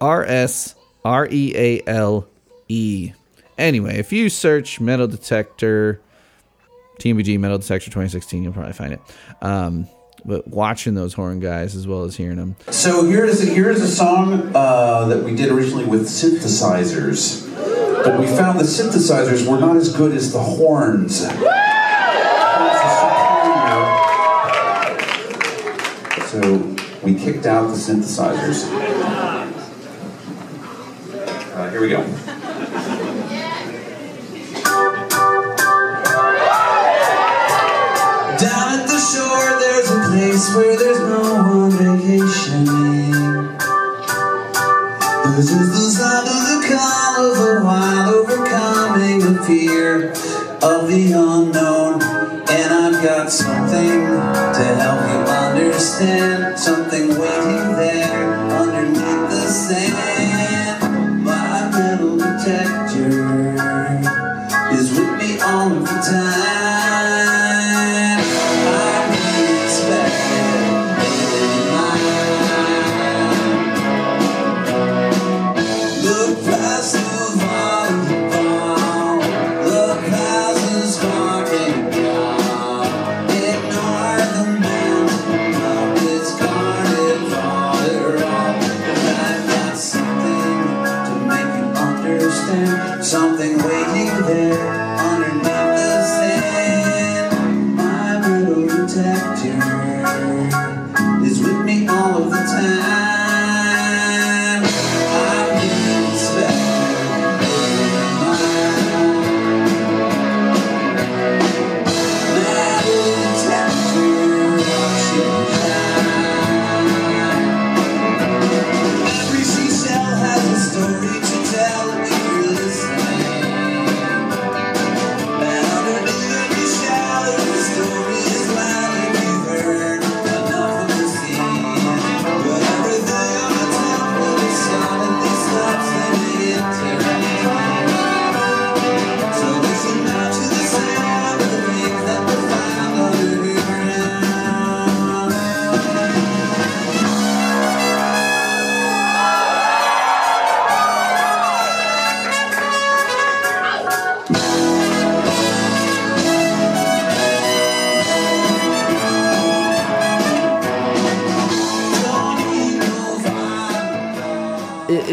RS 0.00 0.75
R 1.06 1.28
E 1.30 1.52
A 1.54 1.82
L 1.86 2.26
E. 2.68 3.12
Anyway, 3.56 3.96
if 3.98 4.12
you 4.12 4.28
search 4.28 4.80
metal 4.80 5.06
detector 5.06 6.00
TMBG 6.98 7.38
Metal 7.38 7.58
Detector 7.58 7.86
2016, 7.86 8.42
you'll 8.42 8.52
probably 8.52 8.72
find 8.72 8.92
it. 8.92 9.00
Um, 9.40 9.86
but 10.24 10.48
watching 10.48 10.94
those 10.94 11.14
horn 11.14 11.38
guys 11.38 11.76
as 11.76 11.86
well 11.86 12.02
as 12.02 12.16
hearing 12.16 12.38
them. 12.38 12.56
So 12.70 13.04
here's 13.04 13.40
a, 13.40 13.46
here's 13.46 13.80
a 13.80 13.88
song 13.88 14.50
uh, 14.54 15.06
that 15.06 15.22
we 15.22 15.36
did 15.36 15.50
originally 15.50 15.84
with 15.84 16.08
synthesizers, 16.08 17.46
but 18.02 18.18
we 18.18 18.26
found 18.26 18.58
the 18.58 18.64
synthesizers 18.64 19.48
were 19.48 19.60
not 19.60 19.76
as 19.76 19.96
good 19.96 20.12
as 20.12 20.32
the 20.32 20.40
horns. 20.40 21.20
So 26.30 26.76
we 27.04 27.14
kicked 27.14 27.46
out 27.46 27.68
the 27.68 27.76
synthesizers. 27.76 28.95
Here 31.76 31.82
we 31.82 31.90
go. 31.90 32.00
Down 32.00 32.08
at 38.72 38.86
the 38.88 38.98
shore, 38.98 39.50
there's 39.60 39.90
a 39.90 40.00
place 40.08 40.54
where 40.54 40.74
there's 40.78 41.00
no 41.00 41.20
one 41.52 41.72
vacationing. 41.72 43.12
This 45.36 45.50
is 45.52 45.68
the 45.68 45.90
sound 45.92 46.28
of 46.28 46.40
the 46.48 46.58
call 46.66 47.14
of 47.26 47.36
the 47.36 47.60
wild, 47.62 48.08
overcoming 48.14 49.18
the 49.20 49.34
fear 49.44 50.12
of 50.62 50.88
the 50.88 51.12
unknown. 51.12 52.00
And 52.48 52.72
I've 52.72 53.02
got 53.04 53.30
something 53.30 54.00
to 54.00 54.64
help 54.80 55.00
you 55.10 55.18
understand, 55.30 56.58
something 56.58 57.08
waiting 57.08 57.76
there 57.76 58.25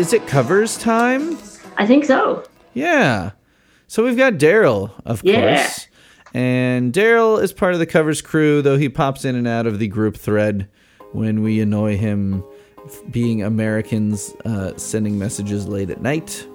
is 0.04 0.12
it 0.12 0.28
covers 0.28 0.78
time? 0.78 1.38
I 1.78 1.88
think 1.88 2.04
so. 2.04 2.44
Yeah. 2.74 3.32
So 3.88 4.04
we've 4.04 4.18
got 4.18 4.34
Daryl, 4.34 4.92
of 5.06 5.24
Yeah. 5.24 5.56
course. 5.64 5.88
And 6.34 6.92
Daryl 6.92 7.42
is 7.42 7.54
part 7.54 7.74
of 7.74 7.80
the 7.80 7.86
covers 7.86 8.22
crew, 8.22 8.62
though 8.62 8.78
he 8.78 8.90
pops 8.90 9.24
in 9.24 9.36
and 9.36 9.48
out 9.48 9.66
of 9.66 9.80
the 9.80 9.88
group 9.88 10.18
thread 10.18 10.68
when 11.14 11.42
we 11.42 11.62
annoy 11.62 11.96
him 11.96 12.44
being 13.12 13.44
Americans 13.44 14.34
uh, 14.44 14.76
sending 14.76 15.18
messages 15.18 15.68
late 15.70 15.90
at 15.90 16.02
night. 16.02 16.46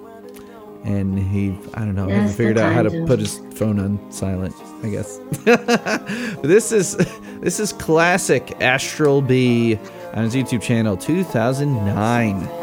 And 0.83 1.17
he, 1.17 1.55
I 1.73 1.79
don't 1.85 1.95
know, 1.95 2.07
Yeah, 2.07 2.21
hasn't 2.21 2.37
figured 2.37 2.59
out 2.59 2.71
how 2.71 2.83
to 2.83 2.89
sometimes. 2.91 3.09
put 3.09 3.19
his 3.19 3.41
phone 3.57 3.79
on 3.79 4.11
silent, 4.11 4.53
I 4.83 4.89
guess. 4.89 5.19
This 6.43 6.71
is 6.71 6.95
this 7.41 7.59
is 7.59 7.73
classic 7.73 8.61
Astral 8.61 9.21
B 9.23 9.79
on 10.13 10.23
his 10.25 10.35
YouTube 10.35 10.61
channel 10.61 10.95
2009. 10.97 12.58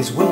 Is 0.00 0.10
with 0.12 0.29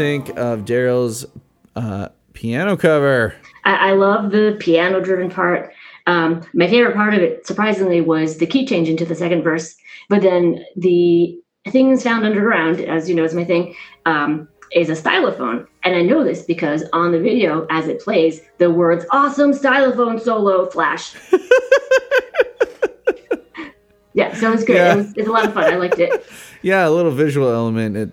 think 0.00 0.30
of 0.38 0.60
Daryl's 0.60 1.26
uh, 1.76 2.08
piano 2.32 2.74
cover? 2.74 3.34
I, 3.66 3.90
I 3.90 3.92
love 3.92 4.30
the 4.30 4.56
piano 4.58 4.98
driven 4.98 5.30
part. 5.30 5.74
Um, 6.06 6.40
my 6.54 6.66
favorite 6.66 6.96
part 6.96 7.12
of 7.12 7.20
it, 7.20 7.46
surprisingly, 7.46 8.00
was 8.00 8.38
the 8.38 8.46
key 8.46 8.64
change 8.64 8.88
into 8.88 9.04
the 9.04 9.14
second 9.14 9.42
verse. 9.42 9.76
But 10.08 10.22
then 10.22 10.64
the 10.74 11.38
things 11.68 12.02
found 12.02 12.24
underground, 12.24 12.80
as 12.80 13.10
you 13.10 13.14
know, 13.14 13.24
is 13.24 13.34
my 13.34 13.44
thing, 13.44 13.76
um, 14.06 14.48
is 14.72 14.88
a 14.88 14.94
stylophone. 14.94 15.66
And 15.82 15.94
I 15.94 16.00
know 16.00 16.24
this 16.24 16.44
because 16.44 16.82
on 16.94 17.12
the 17.12 17.20
video, 17.20 17.66
as 17.68 17.86
it 17.86 18.00
plays, 18.00 18.40
the 18.56 18.70
words 18.70 19.04
awesome 19.10 19.52
stylophone 19.52 20.18
solo 20.18 20.70
flash. 20.70 21.14
yeah, 24.14 24.32
so 24.34 24.50
it's 24.50 24.64
good. 24.64 24.76
Yeah. 24.76 24.94
It 24.94 24.96
was, 24.96 25.12
it's 25.18 25.28
a 25.28 25.30
lot 25.30 25.44
of 25.44 25.52
fun. 25.52 25.64
I 25.64 25.76
liked 25.76 25.98
it. 25.98 26.24
Yeah, 26.62 26.86
a 26.86 26.90
little 26.90 27.10
visual 27.10 27.50
element 27.50 27.96
it, 27.96 28.10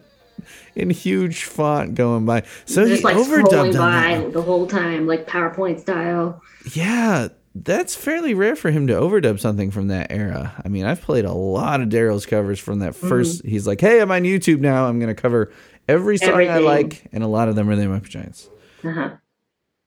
in 0.78 0.90
huge 0.90 1.44
font 1.44 1.96
going 1.96 2.26
by. 2.26 2.44
So 2.66 2.86
he 2.86 2.92
Just 2.92 3.04
like 3.04 3.18
overdubbed 3.18 3.74
scrolling 3.74 3.82
on 3.82 3.92
that. 3.92 4.24
by 4.26 4.30
the 4.32 4.42
whole 4.42 4.68
time, 4.68 5.08
like 5.08 5.28
PowerPoint 5.28 5.80
style. 5.80 6.42
Yeah, 6.74 7.30
that's 7.56 7.96
fairly 7.96 8.34
rare 8.34 8.56
for 8.56 8.70
him 8.72 8.88
to 8.88 8.94
overdub 8.94 9.40
something 9.40 9.72
from 9.72 9.88
that 9.88 10.12
era. 10.12 10.54
I 10.64 10.68
mean, 10.70 10.86
I've 10.86 11.02
played 11.02 11.26
a 11.26 11.34
lot 11.34 11.82
of 11.82 11.90
Daryl's 11.90 12.26
covers 12.26 12.60
from 12.60 12.80
that 12.80 12.94
1st 12.94 13.38
Mm-hmm. 13.40 13.48
He's 13.50 13.66
like, 13.68 13.82
"Hey, 13.82 14.00
I'm 14.00 14.12
on 14.12 14.22
YouTube 14.24 14.60
now. 14.60 14.86
I'm 14.86 15.00
going 15.00 15.14
to 15.14 15.20
cover 15.22 15.52
every 15.88 16.18
song 16.18 16.48
I 16.48 16.60
like," 16.60 17.04
and 17.12 17.24
a 17.24 17.28
lot 17.28 17.50
of 17.50 17.56
them 17.56 17.70
are 17.70 17.76
the 17.76 17.84
Muppet 17.84 18.10
Giants. 18.10 18.50
Uh-huh. 18.84 19.10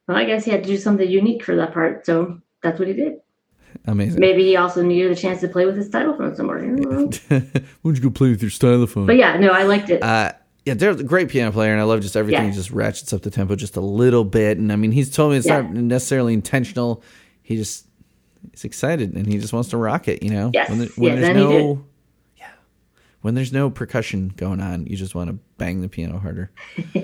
Well, 0.08 0.16
I 0.16 0.24
guess 0.24 0.44
he 0.44 0.50
had 0.50 0.64
to 0.64 0.68
do 0.68 0.76
something 0.76 1.08
unique 1.08 1.44
for 1.44 1.54
that 1.56 1.72
part, 1.72 2.04
so 2.04 2.40
that's 2.62 2.78
what 2.80 2.88
he 2.88 2.94
did. 2.94 3.14
Amazing. 3.86 4.18
Maybe 4.18 4.42
he 4.44 4.56
also 4.56 4.82
needed 4.82 5.12
a 5.12 5.14
chance 5.16 5.40
to 5.42 5.48
play 5.48 5.64
with 5.64 5.76
his 5.76 5.88
stylophone 5.88 6.36
somewhere. 6.36 6.58
Why 7.28 7.44
don't 7.84 7.96
you 7.96 8.00
go 8.00 8.10
play 8.10 8.30
with 8.30 8.42
your 8.42 8.50
stylophone? 8.50 9.06
but 9.06 9.16
yeah, 9.16 9.38
no, 9.38 9.50
I 9.50 9.62
liked 9.62 9.88
it. 9.90 10.02
Uh, 10.02 10.32
yeah, 10.66 10.74
they're 10.74 10.91
a 10.91 11.03
great 11.03 11.28
piano 11.31 11.51
player, 11.53 11.73
and 11.73 11.81
I 11.81 11.85
love 11.85 12.01
just 12.03 12.16
everything. 12.16 12.45
Yeah. 12.45 12.51
He 12.51 12.55
just 12.57 12.70
ratchets 12.70 13.12
up 13.12 13.23
the 13.23 13.31
tempo 13.31 13.57
just 13.57 13.77
a 13.77 13.81
little 13.81 14.24
bit, 14.24 14.59
and 14.59 14.73
I 14.73 14.77
mean, 14.77 14.93
he's 14.93 15.11
told 15.11 15.32
me 15.32 15.39
it's 15.39 15.47
Yeah. 15.47 15.62
not 15.62 15.73
necessarily 15.73 16.35
intentional. 16.35 17.03
He 17.43 17.57
just 17.57 17.87
he's 18.53 18.65
excited, 18.65 19.15
and 19.15 19.27
he 19.27 19.39
just 19.39 19.53
wants 19.53 19.70
to 19.70 19.77
rock 19.77 20.09
it. 20.09 20.23
You 20.23 20.31
know, 20.31 20.51
Yes. 20.55 20.69
when, 20.69 20.78
there, 20.78 20.89
when 20.97 21.12
Yeah, 21.12 21.20
there's 21.20 21.27
then 21.28 21.37
he 21.37 21.43
did. 21.53 21.62
no, 21.62 21.85
yeah, 22.39 22.47
when 23.23 23.35
there's 23.35 23.53
no 23.53 23.70
percussion 23.70 24.32
going 24.37 24.61
on, 24.61 24.87
you 24.87 24.97
just 24.97 25.15
want 25.15 25.31
to 25.31 25.39
bang 25.59 25.81
the 25.82 25.89
piano 25.89 26.19
harder. 26.19 26.51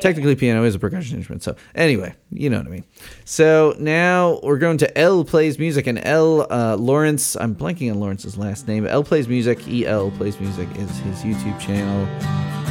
Technically, 0.00 0.36
piano 0.36 0.62
is 0.64 0.74
a 0.74 0.78
percussion 0.78 1.16
instrument. 1.16 1.42
So 1.42 1.56
anyway, 1.74 2.14
you 2.30 2.48
know 2.50 2.58
what 2.58 2.66
I 2.66 2.70
mean. 2.70 2.84
So 3.24 3.74
now 3.78 4.40
we're 4.42 4.58
going 4.58 4.78
to 4.78 4.98
L 4.98 5.24
plays 5.24 5.58
music, 5.58 5.86
and 5.86 5.98
L 6.06 6.46
uh, 6.52 6.76
Lawrence. 6.76 7.34
I'm 7.36 7.54
blanking 7.54 7.90
on 7.92 7.98
Lawrence's 8.00 8.36
last 8.36 8.68
name. 8.68 8.86
L 8.86 9.02
plays 9.04 9.26
music. 9.28 9.66
E 9.68 9.86
L 9.86 10.10
plays 10.12 10.38
music 10.40 10.68
is 10.76 10.90
his 11.00 11.18
YouTube 11.22 11.58
channel. 11.60 12.67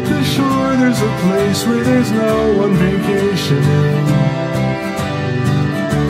At 0.00 0.06
the 0.06 0.24
shore, 0.24 0.76
there's 0.80 1.02
a 1.02 1.12
place 1.20 1.66
where 1.66 1.84
there's 1.84 2.10
no 2.10 2.56
one 2.56 2.72
vacationing. 2.72 4.06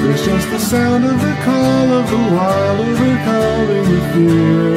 There's 0.00 0.24
just 0.24 0.48
the 0.48 0.60
sound 0.60 1.04
of 1.04 1.20
the 1.20 1.34
call 1.42 1.92
of 1.98 2.08
the 2.08 2.22
wild, 2.36 2.80
overcoming 2.86 3.88
the 3.92 4.00
fear 4.12 4.76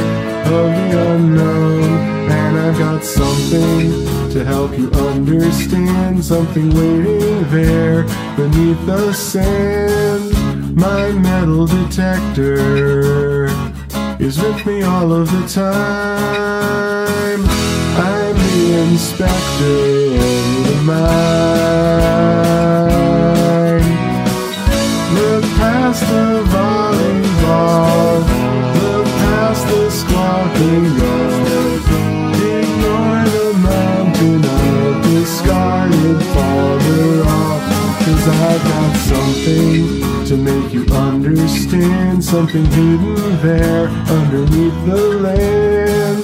of 0.57 0.67
the 0.73 0.89
unknown. 1.13 1.83
And 2.31 2.57
I've 2.57 2.79
got 2.79 3.03
something 3.03 3.91
to 4.31 4.43
help 4.43 4.75
you 4.79 4.89
understand, 4.89 6.25
something 6.25 6.73
waiting 6.73 7.47
there 7.51 8.07
beneath 8.35 8.83
the 8.87 9.13
sand. 9.13 10.33
My 10.75 11.11
metal 11.11 11.67
detector 11.67 13.45
is 14.19 14.39
with 14.41 14.65
me 14.65 14.81
all 14.81 15.13
of 15.13 15.31
the 15.31 15.47
time. 15.47 17.72
Inspector 18.73 19.29
of 19.29 20.65
the 20.65 20.77
mind. 20.83 21.93
Look 25.13 25.43
past 25.61 26.01
the 26.01 26.27
volleyball, 26.53 28.17
look 28.81 29.05
past 29.05 29.63
the 29.67 29.83
squawking 29.91 30.85
dog. 30.97 31.85
Ignore 32.57 33.25
the 33.37 33.47
mountain 33.61 34.41
of 34.43 35.03
discarded 35.03 36.19
farther 36.33 37.07
off. 37.29 37.63
Cause 38.03 38.25
I've 38.27 38.63
got 38.63 38.93
something 39.11 40.25
to 40.25 40.35
make 40.35 40.73
you 40.73 40.83
understand 40.91 42.23
something 42.23 42.65
hidden 42.65 43.37
there 43.41 43.87
underneath 43.87 44.85
the 44.87 45.01
land. 45.21 46.23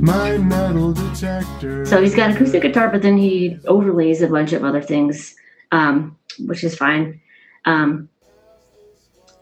My 0.00 0.38
metal 0.90 1.12
detector. 1.12 1.86
so 1.86 2.00
he's 2.00 2.14
got 2.14 2.30
acoustic 2.30 2.62
guitar, 2.62 2.88
but 2.88 3.02
then 3.02 3.16
he 3.16 3.58
overlays 3.66 4.22
a 4.22 4.28
bunch 4.28 4.52
of 4.52 4.64
other 4.64 4.82
things, 4.82 5.34
um, 5.72 6.16
which 6.40 6.64
is 6.64 6.76
fine. 6.76 7.20
Um, 7.64 8.08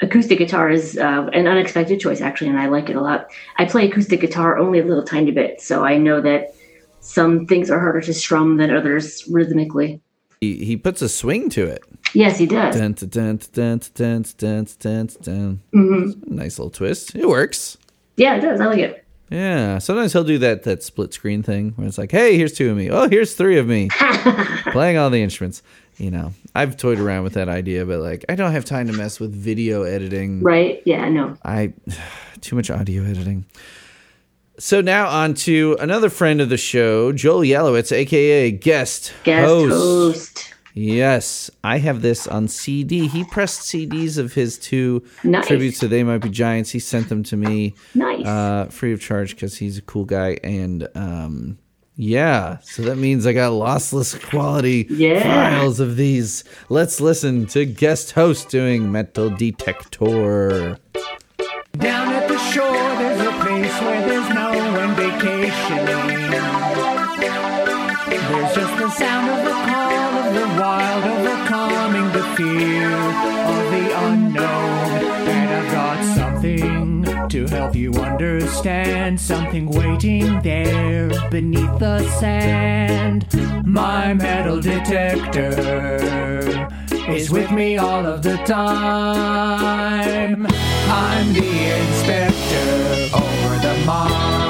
acoustic 0.01 0.39
guitar 0.39 0.71
is 0.71 0.99
uh, 0.99 1.29
an 1.33 1.47
unexpected 1.47 2.01
choice, 2.01 2.21
actually, 2.21 2.49
and 2.49 2.59
I 2.59 2.67
like 2.67 2.89
it 2.89 2.97
a 2.97 3.01
lot. 3.01 3.31
I 3.57 3.65
play 3.65 3.89
acoustic 3.89 4.21
guitar 4.21 4.59
only 4.59 4.79
a 4.81 4.85
little 4.85 5.05
tiny 5.05 5.31
bit, 5.31 5.61
so 5.61 5.85
I 5.85 5.99
know 5.99 6.21
that 6.21 6.55
some 7.01 7.47
things 7.47 7.71
are 7.71 7.81
harder 7.81 8.01
to 8.03 8.15
strum 8.15 8.57
than 8.57 8.75
others 8.75 9.25
rhythmically. 9.29 10.01
He, 10.41 10.65
he 10.65 10.77
puts 10.77 11.03
a 11.03 11.09
swing 11.09 11.51
to 11.51 11.65
it. 11.67 11.83
Yes, 12.15 12.39
he 12.39 12.47
does. 12.47 12.77
Dun, 12.77 12.93
dun, 12.93 13.09
dun, 13.09 13.41
dun, 13.53 13.81
dun, 13.95 14.25
dun, 14.37 14.67
dun, 14.79 15.09
dun. 15.21 15.61
Mm-hmm. 15.75 16.35
Nice 16.35 16.59
little 16.59 16.71
twist. 16.71 17.15
It 17.15 17.29
works. 17.29 17.77
Yeah, 18.17 18.37
it 18.37 18.41
does. 18.41 18.61
I 18.61 18.67
like 18.67 18.79
it. 18.79 19.05
Yeah. 19.31 19.79
Sometimes 19.79 20.13
he'll 20.13 20.25
do 20.25 20.39
that 20.39 20.63
that 20.65 20.83
split 20.83 21.13
screen 21.13 21.43
thing 21.43 21.73
where 21.77 21.87
it's 21.87 21.99
like, 21.99 22.11
hey, 22.11 22.37
here's 22.37 22.53
two 22.55 22.71
of 22.71 22.77
me. 22.77 22.91
Oh, 22.91 23.09
here's 23.09 23.35
three 23.35 23.59
of 23.59 23.67
me. 23.67 23.89
Playing 24.73 24.97
all 24.99 25.11
the 25.11 25.23
instruments. 25.23 25.63
You 25.99 26.11
know, 26.13 26.33
I've 26.55 26.77
toyed 26.77 27.01
around 27.01 27.25
with 27.25 27.33
that 27.35 27.49
idea, 27.49 27.85
but 27.85 27.99
like 28.01 28.25
I 28.29 28.37
don't 28.37 28.53
have 28.53 28.65
time 28.65 28.87
to 28.87 28.93
mess 28.93 29.19
with 29.19 29.35
video 29.35 29.83
editing. 29.83 30.43
Right? 30.43 30.81
Yeah, 30.87 31.09
no. 31.09 31.37
I 31.45 31.73
too 32.41 32.57
much 32.57 32.71
audio 32.71 33.03
editing. 33.03 33.45
So 34.61 34.81
now 34.81 35.09
on 35.09 35.35
to 35.35 35.77
another 35.81 36.09
friend 36.11 36.41
of 36.41 36.49
the 36.49 36.57
show, 36.57 37.13
Joel 37.13 37.43
Yellowitz, 37.43 37.93
aka 37.93 38.51
guest, 38.51 39.13
Guest 39.25 39.47
host. 39.47 39.73
host. 39.73 40.55
Yes, 40.81 41.51
I 41.65 41.79
have 41.79 42.03
this 42.03 42.27
on 42.29 42.47
CD. 42.47 43.09
He 43.09 43.25
pressed 43.25 43.63
CDs 43.63 44.17
of 44.17 44.35
his 44.35 44.59
two 44.59 45.03
Nice. 45.25 45.47
tributes 45.49 45.81
to 45.81 45.89
They 45.89 46.05
Might 46.05 46.19
Be 46.19 46.29
Giants. 46.31 46.71
He 46.71 46.79
sent 46.79 47.09
them 47.09 47.25
to 47.25 47.37
me 47.37 47.75
Nice. 47.97 48.25
uh, 48.25 48.67
free 48.71 48.93
of 48.93 49.01
charge 49.01 49.35
because 49.35 49.59
he's 49.59 49.77
a 49.79 49.83
cool 49.83 50.05
guy. 50.05 50.39
And 50.45 50.87
um, 50.95 51.59
yeah, 51.97 52.59
so 52.63 52.83
that 52.83 52.97
means 52.97 53.27
I 53.27 53.33
got 53.33 53.51
lossless 53.51 54.21
quality 54.31 54.87
Yeah. 54.89 55.21
files 55.23 55.81
of 55.81 55.97
these. 55.97 56.45
Let's 56.69 57.01
listen 57.01 57.47
to 57.47 57.65
guest 57.67 58.13
host 58.13 58.49
doing 58.49 58.93
Metal 58.93 59.31
Detector. 59.31 60.79
Down 61.77 62.08
you 77.79 77.93
understand, 77.93 79.21
something 79.21 79.71
waiting 79.71 80.43
there 80.43 81.09
beneath 81.31 81.79
the 81.79 82.03
sand. 82.19 83.25
My 83.65 84.13
metal 84.15 84.61
detector 84.61 85.49
is 87.09 87.31
with 87.31 87.53
me 87.53 87.79
all 87.79 88.05
of 88.05 88.25
the 88.25 88.37
time. 88.39 90.45
I'm 90.47 91.33
the 91.33 91.79
inspector 91.79 93.17
over 93.17 93.59
the 93.63 93.77
mind. 93.87 94.48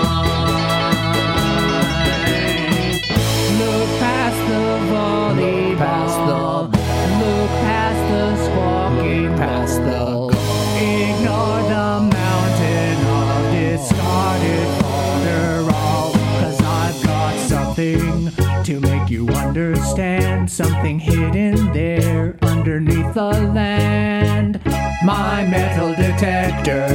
Understand. 20.49 20.51
Something 20.51 20.99
hidden 20.99 21.73
there 21.73 22.37
underneath 22.43 23.15
the 23.15 23.31
land. 23.55 24.61
My 25.05 25.47
metal 25.47 25.91
detector 25.91 26.87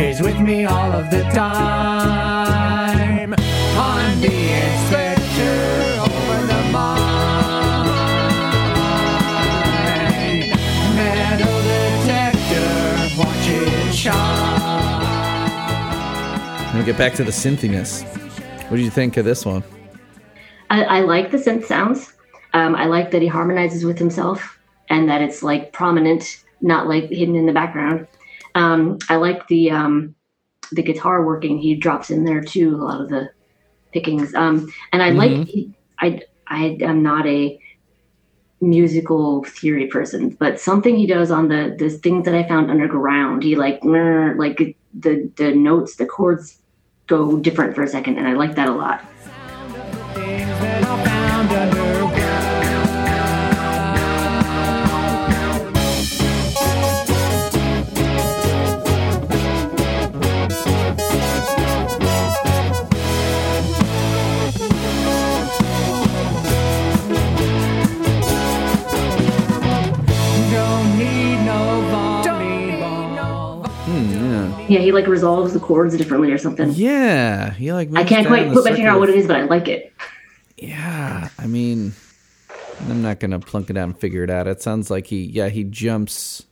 is 0.00 0.20
with 0.20 0.38
me 0.38 0.66
all 0.66 0.92
of 0.92 1.10
the 1.10 1.22
time. 1.32 3.34
I'm 3.34 4.20
the 4.20 4.28
inspector 4.28 5.98
over 6.00 6.46
the 6.46 6.62
mind. 6.72 7.90
Metal 10.96 11.62
detector, 11.72 13.18
watch 13.18 13.48
it 13.48 13.94
shine. 13.94 15.02
Let 16.66 16.74
me 16.74 16.84
get 16.84 16.98
back 16.98 17.14
to 17.14 17.24
the 17.24 17.32
synthiness. 17.32 18.04
What 18.68 18.76
do 18.76 18.82
you 18.82 18.90
think 18.90 19.16
of 19.16 19.24
this 19.24 19.44
one? 19.44 19.64
I, 20.70 20.84
I 20.84 21.00
like 21.00 21.30
the 21.30 21.38
synth 21.38 21.64
sounds. 21.64 22.12
Um, 22.52 22.74
I 22.74 22.86
like 22.86 23.10
that 23.10 23.22
he 23.22 23.28
harmonizes 23.28 23.84
with 23.84 23.98
himself 23.98 24.58
and 24.88 25.08
that 25.08 25.22
it's 25.22 25.42
like 25.42 25.72
prominent, 25.72 26.42
not 26.60 26.86
like 26.86 27.08
hidden 27.08 27.36
in 27.36 27.46
the 27.46 27.52
background. 27.52 28.06
Um, 28.54 28.98
I 29.08 29.16
like 29.16 29.46
the 29.48 29.70
um, 29.70 30.14
the 30.72 30.82
guitar 30.82 31.24
working 31.24 31.58
he 31.58 31.74
drops 31.74 32.10
in 32.10 32.24
there 32.24 32.42
too. 32.42 32.76
A 32.76 32.78
lot 32.78 33.00
of 33.00 33.08
the 33.08 33.30
pickings, 33.92 34.34
um, 34.34 34.72
and 34.92 35.02
I 35.02 35.10
like. 35.10 35.48
I 35.98 36.22
I 36.46 36.76
am 36.80 37.02
not 37.02 37.26
a 37.26 37.58
musical 38.60 39.44
theory 39.44 39.86
person, 39.86 40.30
but 40.30 40.60
something 40.60 40.96
he 40.96 41.06
does 41.06 41.30
on 41.30 41.48
the 41.48 41.74
the 41.78 41.90
things 41.90 42.24
that 42.24 42.34
I 42.34 42.46
found 42.46 42.70
underground, 42.70 43.42
he 43.42 43.56
like 43.56 43.80
like 43.84 44.56
the 44.94 45.30
the 45.36 45.54
notes, 45.54 45.96
the 45.96 46.06
chords 46.06 46.60
go 47.06 47.38
different 47.38 47.74
for 47.74 47.82
a 47.82 47.88
second, 47.88 48.18
and 48.18 48.26
I 48.26 48.32
like 48.34 48.54
that 48.56 48.68
a 48.68 48.72
lot. 48.72 49.04
Yeah. 74.74 74.80
Yeah, 74.80 74.84
he 74.84 74.92
like 74.92 75.06
resolves 75.06 75.52
the 75.52 75.60
chords 75.60 75.96
differently 75.96 76.30
or 76.32 76.38
something. 76.38 76.70
Yeah, 76.72 77.52
he 77.52 77.72
like. 77.72 77.88
I 77.94 78.04
can't 78.04 78.26
quite 78.26 78.52
put 78.52 78.64
my 78.64 78.72
finger 78.72 78.88
out 78.88 78.98
what 79.00 79.08
it 79.08 79.16
is, 79.16 79.26
but 79.26 79.36
I 79.36 79.42
like 79.44 79.68
it. 79.68 79.92
Yeah, 80.56 81.28
I 81.36 81.46
mean, 81.48 81.92
I'm 82.88 83.02
not 83.02 83.18
gonna 83.18 83.40
plunk 83.40 83.70
it 83.70 83.76
out 83.76 83.84
and 83.84 83.98
figure 83.98 84.22
it 84.22 84.30
out. 84.30 84.46
It 84.46 84.62
sounds 84.62 84.88
like 84.88 85.08
he, 85.08 85.24
yeah, 85.24 85.48
he 85.48 85.64
jumps 85.64 86.44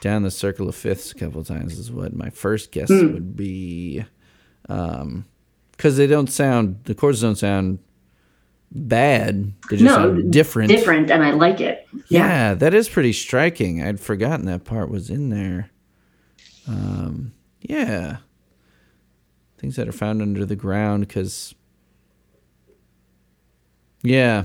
down 0.00 0.22
the 0.22 0.30
circle 0.30 0.66
of 0.66 0.74
fifths 0.74 1.12
a 1.12 1.14
couple 1.14 1.42
of 1.42 1.46
times. 1.46 1.78
Is 1.78 1.92
what 1.92 2.14
my 2.16 2.30
first 2.30 2.72
guess 2.72 2.88
Hmm. 2.88 3.12
would 3.12 3.36
be, 3.36 4.04
um, 4.70 5.26
because 5.72 5.98
they 5.98 6.06
don't 6.06 6.30
sound 6.30 6.80
the 6.84 6.94
chords 6.94 7.20
don't 7.20 7.36
sound 7.36 7.80
bad. 8.72 9.52
They 9.68 9.76
just 9.76 9.84
no, 9.84 9.94
sound 9.94 10.32
different. 10.32 10.70
Different, 10.70 11.10
and 11.10 11.22
I 11.22 11.32
like 11.32 11.60
it. 11.60 11.86
Yeah, 12.08 12.54
that 12.54 12.72
is 12.72 12.88
pretty 12.88 13.12
striking. 13.12 13.82
I'd 13.82 14.00
forgotten 14.00 14.46
that 14.46 14.64
part 14.64 14.90
was 14.90 15.10
in 15.10 15.28
there. 15.28 15.68
Um, 16.68 17.32
yeah, 17.60 18.18
things 19.58 19.76
that 19.76 19.88
are 19.88 19.92
found 19.92 20.22
under 20.22 20.44
the 20.44 20.56
ground 20.56 21.06
because, 21.06 21.54
yeah, 24.02 24.44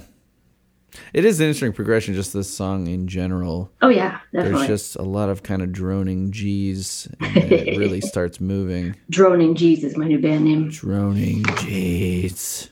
it 1.14 1.26
is 1.26 1.40
an 1.40 1.48
interesting 1.48 1.74
progression. 1.74 2.14
Just 2.14 2.34
this 2.34 2.50
song 2.50 2.88
in 2.88 3.08
general. 3.08 3.72
Oh 3.82 3.90
yeah, 3.90 4.20
definitely. 4.34 4.68
There's 4.68 4.68
just 4.68 4.96
a 4.96 5.04
lot 5.04 5.30
of 5.30 5.44
kind 5.44 5.62
of 5.62 5.72
droning 5.72 6.32
G's, 6.32 7.08
and 7.20 7.38
it 7.38 7.78
really 7.78 8.02
starts 8.14 8.40
moving. 8.40 8.96
Droning 9.10 9.56
G's 9.56 9.84
is 9.84 9.98
my 9.98 10.08
new 10.08 10.20
band 10.20 10.46
name. 10.46 10.70
Droning 10.70 11.44
G's. 11.58 12.70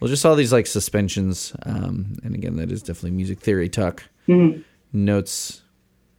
Well, 0.00 0.08
just 0.08 0.26
all 0.26 0.34
these 0.34 0.52
like 0.52 0.66
suspensions, 0.66 1.54
um, 1.64 2.16
and 2.24 2.34
again, 2.34 2.56
that 2.56 2.72
is 2.72 2.82
definitely 2.82 3.12
music 3.12 3.38
theory 3.40 3.68
talk. 3.68 4.04
Mhm. 4.28 4.64
Notes, 4.92 5.61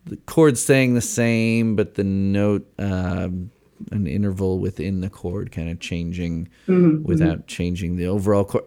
the 0.05 0.17
chord 0.25 0.57
staying 0.57 0.93
the 0.95 1.01
same, 1.01 1.75
but 1.75 1.95
the 1.95 2.03
note, 2.03 2.67
um, 2.79 3.49
an 3.91 4.07
interval 4.07 4.59
within 4.59 5.01
the 5.01 5.09
chord, 5.09 5.51
kind 5.51 5.69
of 5.69 5.79
changing 5.79 6.49
Mhm, 6.67 7.03
without 7.03 7.47
changing 7.47 7.95
the 7.97 8.05
overall 8.07 8.43
chord. 8.45 8.65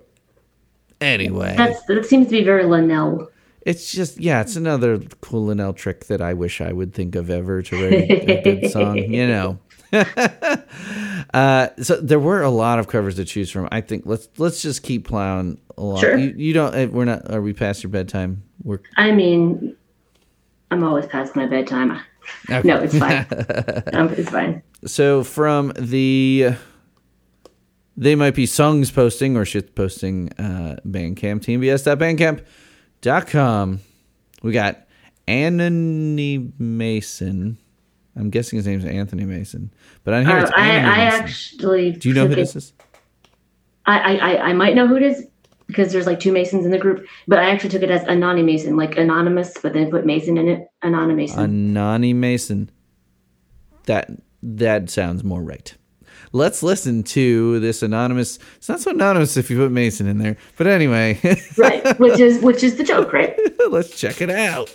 Anyway, 1.00 1.54
That's 1.56 1.82
that 1.86 2.06
seems 2.06 2.26
to 2.28 2.32
be 2.32 2.42
very 2.44 2.64
Linnell. 2.64 3.28
it's 3.62 3.92
just 3.92 4.18
yeah, 4.18 4.40
it's 4.40 4.56
another 4.56 4.98
cool 5.20 5.44
Linnell 5.46 5.74
trick 5.74 6.06
that 6.06 6.20
I 6.22 6.32
wish 6.34 6.60
I 6.62 6.72
would 6.72 6.94
think 6.94 7.14
of 7.16 7.28
ever 7.30 7.60
to 7.62 7.76
write 7.76 8.10
a 8.10 8.40
good 8.42 8.70
song. 8.70 8.96
You 8.96 9.26
know. 9.34 9.58
uh, 11.34 11.68
so 11.82 11.96
there 12.00 12.18
were 12.18 12.42
a 12.42 12.50
lot 12.50 12.78
of 12.78 12.88
covers 12.88 13.16
to 13.16 13.24
choose 13.24 13.50
from. 13.50 13.68
I 13.70 13.80
think 13.80 14.04
let's 14.06 14.28
let's 14.38 14.62
just 14.62 14.82
keep 14.82 15.06
plowing 15.06 15.60
along. 15.76 16.00
Sure. 16.00 16.16
You, 16.16 16.34
you 16.36 16.52
don't. 16.52 16.74
eh, 16.74 16.86
We're 16.86 17.04
not. 17.04 17.30
Are 17.30 17.40
we 17.42 17.52
past 17.52 17.82
your 17.82 17.90
bedtime? 17.90 18.42
We're 18.62 18.80
I 18.96 19.12
mean, 19.12 19.76
I'm 20.70 20.82
always 20.84 21.06
past 21.06 21.36
my 21.36 21.47
bedtime. 21.47 22.01
Okay. 22.51 22.66
No, 22.66 22.78
it's 22.80 22.98
fine. 22.98 23.26
um, 23.94 24.09
it's 24.14 24.30
fine. 24.30 24.62
so 24.84 25.22
from 25.24 25.72
the 25.78 26.55
they 27.97 28.14
might 28.14 28.34
be 28.34 28.47
songs 28.47 28.90
posting 28.90 29.36
or 29.36 29.44
shit 29.44 29.74
posting 29.74 30.30
uh 30.38 30.76
bandcamp 30.86 31.40
tmbs.bandcamp.com 33.02 33.80
we 34.43 34.52
got 34.52 34.86
anthony 35.28 36.52
mason 36.59 37.56
i'm 38.16 38.28
guessing 38.30 38.56
his 38.59 38.66
name's 38.66 38.84
anthony 38.84 39.24
mason 39.24 39.72
but 40.05 40.12
on 40.14 40.26
here 40.26 40.36
Uh, 40.38 40.43
it's 40.43 40.52
I, 40.55 40.68
I 40.78 40.98
actually. 41.05 41.93
do 41.93 42.09
you 42.09 42.14
know 42.14 42.26
who 42.26 42.32
it- 42.32 42.36
this 42.36 42.56
is 42.56 42.72
I, 43.86 43.98
I 43.98 44.14
I- 44.32 44.40
I 44.48 44.52
might 44.52 44.74
know 44.74 44.88
who 44.88 44.97
it 44.97 45.02
is. 45.05 45.26
Because 45.66 45.93
there's 45.93 46.06
like 46.06 46.20
two 46.20 46.32
Masons 46.32 46.64
in 46.64 46.70
the 46.70 46.78
group. 46.78 47.06
But 47.26 47.38
I 47.38 47.51
actually 47.51 47.70
took 47.70 47.82
it 47.82 47.90
as 47.90 48.05
Anony 48.05 48.43
Mason, 48.43 48.76
like 48.76 48.97
anonymous, 48.97 49.55
but 49.62 49.72
then 49.72 49.90
put 49.90 50.06
Mason 50.06 50.38
in 50.38 50.48
it. 50.48 50.68
Anonymous. 50.82 51.34
Anani 51.34 52.14
Mason. 52.14 52.70
That 53.84 54.10
that 54.43 54.90
sounds 54.90 55.24
more 55.24 55.43
right. 55.43 55.74
Let's 56.32 56.62
listen 56.62 57.02
to 57.05 57.60
this 57.60 57.82
anonymous. 57.82 58.38
It's 58.56 58.68
not 58.68 58.80
so 58.80 58.90
anonymous 58.90 59.36
if 59.36 59.51
you 59.51 59.56
put 59.56 59.70
Mason 59.70 60.06
in 60.06 60.18
there, 60.18 60.36
but 60.56 60.66
anyway, 60.66 61.18
right, 61.56 61.98
which 61.98 62.20
is 62.20 62.43
which 62.43 62.62
is 62.62 62.76
the 62.76 62.84
joke, 62.84 63.12
right? 63.12 63.38
let's 63.70 63.98
check 63.98 64.20
it 64.20 64.30
out. 64.30 64.72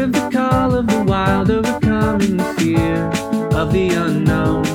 Of 0.00 0.12
the 0.12 0.30
call 0.30 0.74
of 0.74 0.86
the 0.86 1.02
wild, 1.02 1.50
overcoming 1.50 2.38
the 2.38 2.54
fear 2.54 3.06
of 3.58 3.70
the 3.72 3.90
unknown. 3.90 4.69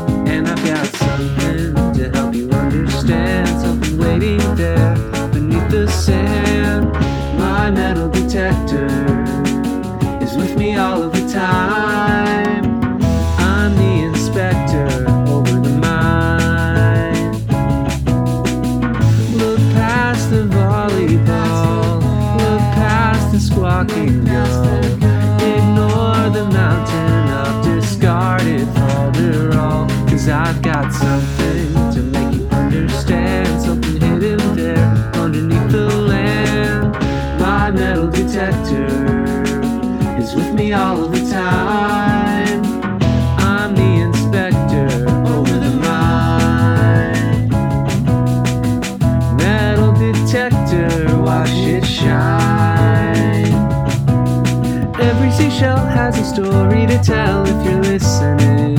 To 56.97 57.03
tell 57.03 57.45
if 57.45 57.65
you're 57.65 57.81
listening. 57.81 58.75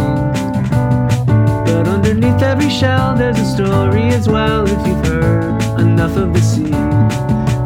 But 1.66 1.86
underneath 1.88 2.42
every 2.42 2.70
shell, 2.70 3.14
there's 3.14 3.38
a 3.38 3.44
story 3.44 4.08
as 4.08 4.28
well 4.28 4.64
if 4.66 4.86
you've 4.86 5.06
heard 5.06 5.80
enough 5.80 6.16
of 6.16 6.32
the 6.32 6.40
sea. 6.40 6.70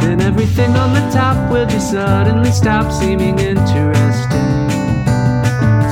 Then 0.01 0.21
everything 0.21 0.71
on 0.77 0.93
the 0.95 1.09
top 1.13 1.51
will 1.51 1.67
just 1.67 1.91
suddenly 1.93 2.51
stop 2.51 2.91
seeming 2.91 3.39
interesting. 3.39 4.71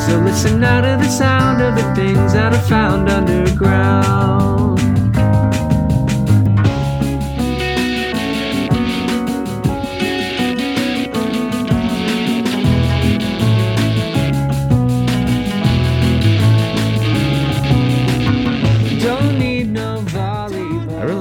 So 0.07 0.19
listen 0.25 0.61
now 0.61 0.81
to 0.81 1.05
the 1.05 1.09
sound 1.09 1.63
of 1.63 1.77
the 1.77 1.95
things 1.95 2.33
that 2.33 2.53
are 2.53 2.69
found 2.69 3.09
underground. 3.09 4.58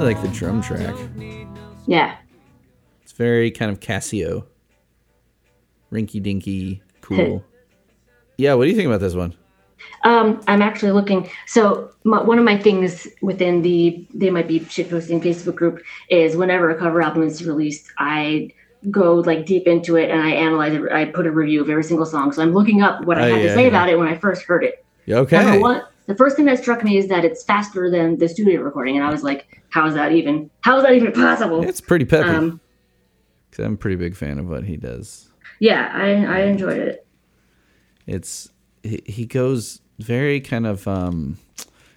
Really 0.07 0.21
like 0.21 0.31
the 0.31 0.37
drum 0.37 0.61
track. 0.61 0.95
Yeah. 1.85 2.15
It's 3.03 3.11
very 3.13 3.51
kind 3.51 3.71
of 3.71 3.79
Casio, 3.79 4.45
rinky 5.91 6.21
dinky, 6.21 6.81
cool. 7.01 7.43
yeah, 8.37 8.53
what 8.53 8.65
do 8.65 8.69
you 8.69 8.75
think 8.75 8.87
about 8.87 8.99
this 8.99 9.13
one? 9.13 9.33
Um, 10.03 10.41
I'm 10.47 10.61
actually 10.61 10.91
looking. 10.91 11.29
So 11.45 11.91
my, 12.03 12.21
one 12.21 12.37
of 12.39 12.45
my 12.45 12.57
things 12.57 13.07
within 13.21 13.61
the 13.61 14.05
they 14.13 14.29
might 14.29 14.47
be 14.47 14.59
shitposting 14.61 15.21
Facebook 15.23 15.55
group 15.55 15.81
is 16.09 16.35
whenever 16.35 16.69
a 16.69 16.75
cover 16.77 17.01
album 17.01 17.23
is 17.23 17.45
released, 17.45 17.91
I 17.97 18.51
go 18.91 19.15
like 19.15 19.45
deep 19.45 19.67
into 19.67 19.95
it 19.95 20.09
and 20.09 20.21
I 20.21 20.31
analyze 20.31 20.73
it. 20.73 20.91
I 20.91 21.05
put 21.05 21.25
a 21.25 21.31
review 21.31 21.61
of 21.61 21.69
every 21.69 21.83
single 21.83 22.05
song. 22.05 22.31
So 22.31 22.41
I'm 22.41 22.53
looking 22.53 22.81
up 22.81 23.05
what 23.05 23.17
I 23.17 23.29
Oh, 23.29 23.33
had 23.35 23.41
yeah, 23.43 23.47
to 23.49 23.53
say 23.55 23.61
yeah. 23.63 23.67
about 23.69 23.89
it 23.89 23.97
when 23.97 24.07
I 24.07 24.17
first 24.17 24.43
heard 24.43 24.63
it. 24.63 24.83
Okay. 25.09 25.37
Number 25.43 25.59
one, 25.59 25.83
the 26.07 26.15
first 26.15 26.35
thing 26.35 26.45
that 26.45 26.59
struck 26.59 26.83
me 26.83 26.97
is 26.97 27.07
that 27.07 27.23
it's 27.25 27.43
faster 27.43 27.89
than 27.91 28.17
the 28.17 28.27
studio 28.27 28.61
recording, 28.61 28.95
and 28.97 29.05
I 29.05 29.11
was 29.11 29.23
like, 29.23 29.61
"How 29.69 29.85
is 29.87 29.93
that 29.93 30.11
even? 30.11 30.49
How 30.61 30.77
is 30.77 30.83
that 30.83 30.93
even 30.93 31.11
possible?" 31.11 31.63
It's 31.63 31.81
pretty 31.81 32.05
peppy. 32.05 32.29
Um, 32.29 32.59
'Cause 33.51 33.65
I'm 33.65 33.73
a 33.73 33.77
pretty 33.77 33.95
big 33.95 34.15
fan 34.15 34.39
of 34.39 34.47
what 34.49 34.63
he 34.65 34.77
does. 34.77 35.29
yeah, 35.59 35.91
I 35.93 36.09
I 36.25 36.39
enjoyed 36.43 36.77
it. 36.79 37.05
It's 38.05 38.49
he, 38.83 39.01
he 39.05 39.25
goes 39.25 39.81
very 39.99 40.39
kind 40.39 40.65
of 40.67 40.87
um 40.87 41.37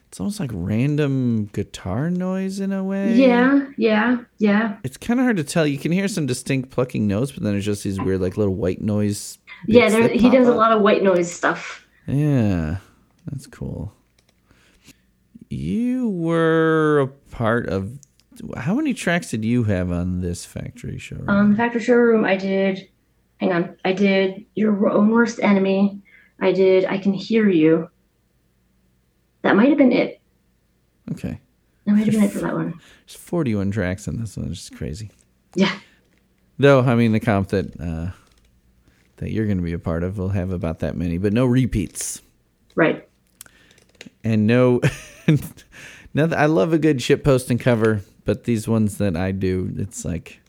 it's 0.08 0.18
almost 0.18 0.40
like 0.40 0.50
random 0.52 1.46
guitar 1.52 2.10
noise 2.10 2.58
in 2.58 2.72
a 2.72 2.82
way. 2.82 3.14
Yeah, 3.14 3.66
yeah, 3.76 4.18
yeah. 4.38 4.76
It's 4.82 4.96
kind 4.96 5.20
of 5.20 5.24
hard 5.24 5.36
to 5.36 5.44
tell. 5.44 5.64
You 5.66 5.78
can 5.78 5.92
hear 5.92 6.08
some 6.08 6.26
distinct 6.26 6.70
plucking 6.70 7.06
notes, 7.06 7.30
but 7.30 7.44
then 7.44 7.52
there's 7.52 7.64
just 7.64 7.84
these 7.84 8.00
weird 8.00 8.20
like 8.20 8.36
little 8.36 8.56
white 8.56 8.80
noise. 8.80 9.38
Yeah, 9.68 9.88
there, 9.88 10.08
he 10.08 10.28
does 10.30 10.48
a 10.48 10.54
lot 10.54 10.72
of 10.72 10.82
white 10.82 11.04
noise 11.04 11.30
stuff. 11.30 11.86
Yeah, 12.08 12.78
that's 13.30 13.46
cool. 13.46 13.92
You 15.50 16.08
were 16.10 17.00
a 17.00 17.06
part 17.34 17.68
of. 17.68 17.98
How 18.56 18.74
many 18.74 18.94
tracks 18.94 19.30
did 19.30 19.44
you 19.44 19.64
have 19.64 19.90
on 19.90 20.20
this 20.20 20.46
factory 20.46 20.96
show? 20.98 21.22
Um, 21.28 21.50
the 21.50 21.56
Factory 21.58 21.82
Showroom, 21.82 22.24
I 22.24 22.36
did. 22.36 22.88
Hang 23.38 23.52
on, 23.52 23.76
I 23.84 23.92
did 23.92 24.46
Your 24.54 24.88
Own 24.88 25.10
Worst 25.10 25.40
Enemy. 25.42 26.00
I 26.40 26.52
did 26.52 26.84
I 26.86 26.96
Can 26.98 27.12
Hear 27.12 27.48
You. 27.50 27.90
That 29.42 29.56
might 29.56 29.68
have 29.68 29.76
been 29.78 29.92
it. 29.92 30.20
okay, 31.10 31.40
That 31.84 31.92
might 31.92 32.04
have 32.04 32.14
been 32.14 32.22
it 32.24 32.30
for 32.30 32.38
that 32.40 32.54
one. 32.54 32.78
there's 33.06 33.16
41 33.18 33.70
tracks 33.72 34.06
in 34.06 34.20
this 34.20 34.36
one. 34.36 34.48
It's 34.50 34.60
just 34.68 34.76
crazy. 34.76 35.10
Yeah. 35.54 35.78
Though 36.58 36.80
I 36.80 36.94
mean, 36.94 37.12
the 37.12 37.20
comp 37.20 37.48
that 37.48 37.78
uh, 37.80 38.10
that 39.16 39.32
you're 39.32 39.46
going 39.46 39.58
to 39.58 39.64
be 39.64 39.72
a 39.72 39.78
part 39.78 40.02
of 40.04 40.16
will 40.16 40.28
have 40.30 40.52
about 40.52 40.78
that 40.78 40.96
many, 40.96 41.18
but 41.18 41.32
no 41.32 41.44
repeats 41.46 42.22
Right. 42.74 43.06
and 44.24 44.46
no. 44.46 44.80
I 46.16 46.46
love 46.46 46.72
a 46.72 46.78
good 46.78 47.00
ship 47.02 47.22
post 47.24 47.50
and 47.50 47.60
cover, 47.60 48.00
but 48.24 48.44
these 48.44 48.66
ones 48.66 48.98
that 48.98 49.16
I 49.16 49.32
do, 49.32 49.72
it's 49.76 50.04
like, 50.04 50.40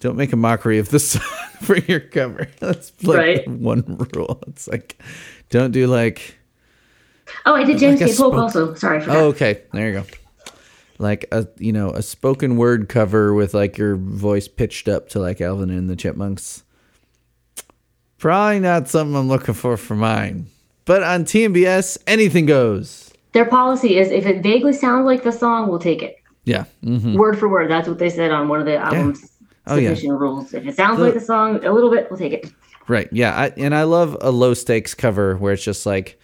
don't 0.00 0.16
make 0.16 0.32
a 0.32 0.36
mockery 0.36 0.78
of 0.78 0.88
the 0.88 0.98
song 1.00 1.22
for 1.60 1.76
your 1.78 2.00
cover. 2.00 2.48
That's 2.60 2.92
like 3.04 3.16
Right. 3.18 3.48
one 3.48 4.06
rule. 4.14 4.42
It's 4.48 4.66
like, 4.68 5.00
don't 5.50 5.70
do 5.70 5.86
like. 5.86 6.36
Oh, 7.46 7.54
I 7.54 7.64
did 7.64 7.78
James 7.78 8.00
Like 8.00 8.10
K. 8.10 8.16
Polk 8.16 8.34
also. 8.34 8.74
Sorry 8.74 9.00
for 9.00 9.10
Oh, 9.10 9.26
okay. 9.28 9.62
There 9.72 9.86
you 9.88 9.92
go. 10.00 10.04
Like 10.98 11.26
a 11.32 11.46
you 11.58 11.72
know 11.72 11.90
a 11.90 12.02
spoken 12.02 12.56
word 12.56 12.88
cover 12.88 13.32
with 13.34 13.54
like 13.54 13.78
your 13.78 13.96
voice 13.96 14.46
pitched 14.48 14.86
up 14.88 15.08
to 15.10 15.18
like 15.20 15.40
Alvin 15.40 15.70
and 15.70 15.88
the 15.88 15.96
Chipmunks. 15.96 16.62
Probably 18.18 18.60
not 18.60 18.88
something 18.88 19.16
I'm 19.16 19.28
looking 19.28 19.54
for 19.54 19.76
for 19.76 19.96
mine. 19.96 20.46
But 20.84 21.02
on 21.02 21.24
TMBS, 21.24 21.98
anything 22.06 22.46
goes. 22.46 23.11
Their 23.32 23.44
policy 23.46 23.96
is 23.96 24.10
if 24.10 24.26
it 24.26 24.42
vaguely 24.42 24.72
sounds 24.72 25.06
like 25.06 25.22
the 25.22 25.32
song, 25.32 25.68
we'll 25.68 25.78
take 25.78 26.02
it. 26.02 26.16
Yeah. 26.44 26.64
hmm 26.82 27.16
Word 27.16 27.38
for 27.38 27.48
word. 27.48 27.70
That's 27.70 27.88
what 27.88 27.98
they 27.98 28.10
said 28.10 28.30
on 28.30 28.48
one 28.48 28.60
of 28.60 28.66
the 28.66 28.76
album's 28.76 29.30
Oh, 29.66 29.76
yeah. 29.76 29.90
submission 29.90 30.12
rules. 30.12 30.52
If 30.54 30.66
it 30.66 30.74
sounds 30.76 30.98
The- 30.98 31.04
like 31.04 31.14
the 31.14 31.20
song 31.20 31.64
a 31.64 31.72
little 31.72 31.90
bit, 31.90 32.08
we'll 32.10 32.18
take 32.18 32.32
it. 32.32 32.52
Right. 32.88 33.08
Yeah. 33.12 33.32
I, 33.34 33.52
and 33.56 33.74
I 33.74 33.84
love 33.84 34.16
a 34.20 34.30
low 34.32 34.54
stakes 34.54 34.92
cover 34.94 35.36
where 35.36 35.52
it's 35.52 35.62
just 35.64 35.86
like 35.86 36.18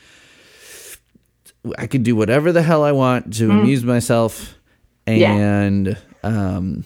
I 1.78 1.86
can 1.86 2.02
do 2.02 2.16
whatever 2.16 2.50
the 2.52 2.62
hell 2.62 2.82
I 2.82 2.92
want 2.92 3.34
to 3.34 3.48
Mm. 3.48 3.60
amuse 3.60 3.84
myself 3.84 4.54
Yeah. 5.06 5.32
and 5.34 5.96
um 6.22 6.84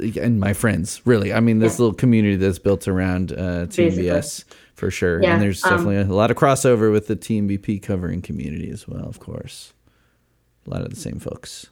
and 0.00 0.40
my 0.40 0.52
friends 0.54 1.02
really 1.04 1.32
i 1.34 1.40
mean 1.40 1.58
this 1.58 1.78
little 1.78 1.92
community 1.94 2.36
that's 2.36 2.58
built 2.58 2.88
around 2.88 3.32
uh 3.32 3.66
tmbs 3.66 4.44
for 4.76 4.90
sure. 4.90 5.22
Yeah, 5.22 5.34
and 5.34 5.42
there's 5.42 5.64
um, 5.64 5.70
definitely 5.70 5.96
a 5.96 6.04
lot 6.04 6.30
of 6.30 6.36
crossover 6.36 6.92
with 6.92 7.08
the 7.08 7.16
tmbg 7.16 7.82
covering 7.82 8.22
community 8.22 8.70
as 8.70 8.86
well 8.86 9.08
of 9.08 9.18
course. 9.18 9.72
A 10.66 10.70
lot 10.70 10.82
of 10.82 10.90
the 10.90 10.96
same 10.96 11.18
folks. 11.18 11.66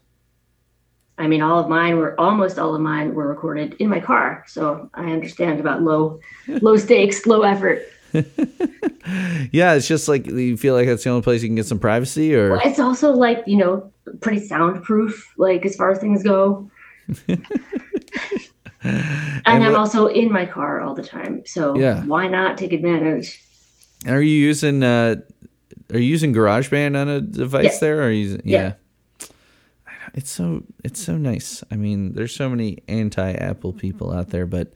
I 1.17 1.29
mean, 1.29 1.43
all 1.43 1.61
of 1.61 1.69
mine 1.69 1.99
were 1.99 2.19
almost 2.21 2.59
all 2.59 2.75
of 2.75 2.81
mine 2.81 3.15
were 3.15 3.29
recorded 3.29 3.75
in 3.79 3.89
my 3.89 4.01
car, 4.01 4.45
so 4.49 4.91
I 4.95 5.13
understand 5.13 5.61
about 5.61 5.83
low, 5.83 6.19
low 6.49 6.77
stakes, 6.77 7.25
low 7.27 7.43
effort. 7.43 7.83
Yeah, 9.53 9.75
it's 9.75 9.87
just 9.87 10.09
like 10.09 10.27
you 10.27 10.57
feel 10.57 10.75
like 10.75 10.87
that's 10.87 11.05
the 11.05 11.11
only 11.11 11.23
place 11.23 11.43
you 11.43 11.49
can 11.49 11.57
get 11.57 11.67
some 11.67 11.79
privacy, 11.79 12.35
or? 12.35 12.61
It's 12.65 12.81
also 12.81 13.13
like 13.13 13.43
you 13.47 13.57
know 13.57 13.93
pretty 14.21 14.41
soundproof, 14.47 15.33
like 15.37 15.65
as 15.67 15.77
far 15.77 15.91
as 15.91 15.99
things 15.99 16.23
go. 16.23 16.71
and 18.85 19.43
I'm 19.47 19.63
what- 19.63 19.75
also 19.75 20.07
in 20.07 20.31
my 20.33 20.47
car 20.47 20.81
all 20.81 20.95
the 20.95 21.03
time, 21.03 21.43
so 21.47 21.77
Yeah. 21.77 22.05
why 22.05 22.29
not 22.29 22.59
take 22.59 22.73
advantage? 22.73 23.41
are 24.07 24.21
you 24.21 24.37
using 24.37 24.83
uh, 24.83 25.17
are 25.93 25.99
you 25.99 26.09
using 26.11 26.35
GarageBand 26.35 26.95
on 27.01 27.09
a 27.09 27.21
device 27.21 27.65
Yes. 27.65 27.81
there? 27.81 28.01
Or 28.01 28.05
are 28.05 28.11
you 28.11 28.23
using, 28.25 28.43
Yeah. 28.45 28.75
yeah. 29.21 29.27
It's 30.15 30.31
so 30.31 30.63
it's 30.85 31.01
so 31.03 31.17
nice. 31.17 31.65
I 31.71 31.77
mean, 31.77 32.13
there's 32.15 32.35
so 32.35 32.49
many 32.49 32.79
anti-Apple 32.89 33.73
people 33.73 34.13
out 34.13 34.29
there, 34.31 34.47
but 34.47 34.73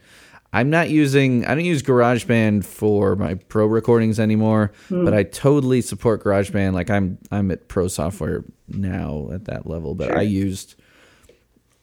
I'm 0.51 0.69
not 0.71 0.89
using 0.89 1.45
I 1.45 1.53
don't 1.55 1.63
use 1.65 1.83
GarageBand 1.83 2.65
for 2.65 3.15
my 3.15 3.35
pro 3.35 3.65
recordings 3.67 4.19
anymore, 4.19 4.71
Hmm. 4.89 5.05
but 5.05 5.13
I 5.13 5.23
totally 5.23 5.81
support 5.81 6.23
GarageBand. 6.23 6.73
Like 6.73 6.89
I'm 6.89 7.19
I'm 7.31 7.51
at 7.51 7.67
pro 7.67 7.87
software 7.87 8.43
now 8.67 9.29
at 9.31 9.45
that 9.45 9.67
level, 9.67 9.93
but 9.95 10.11
I 10.11 10.21
used 10.23 10.75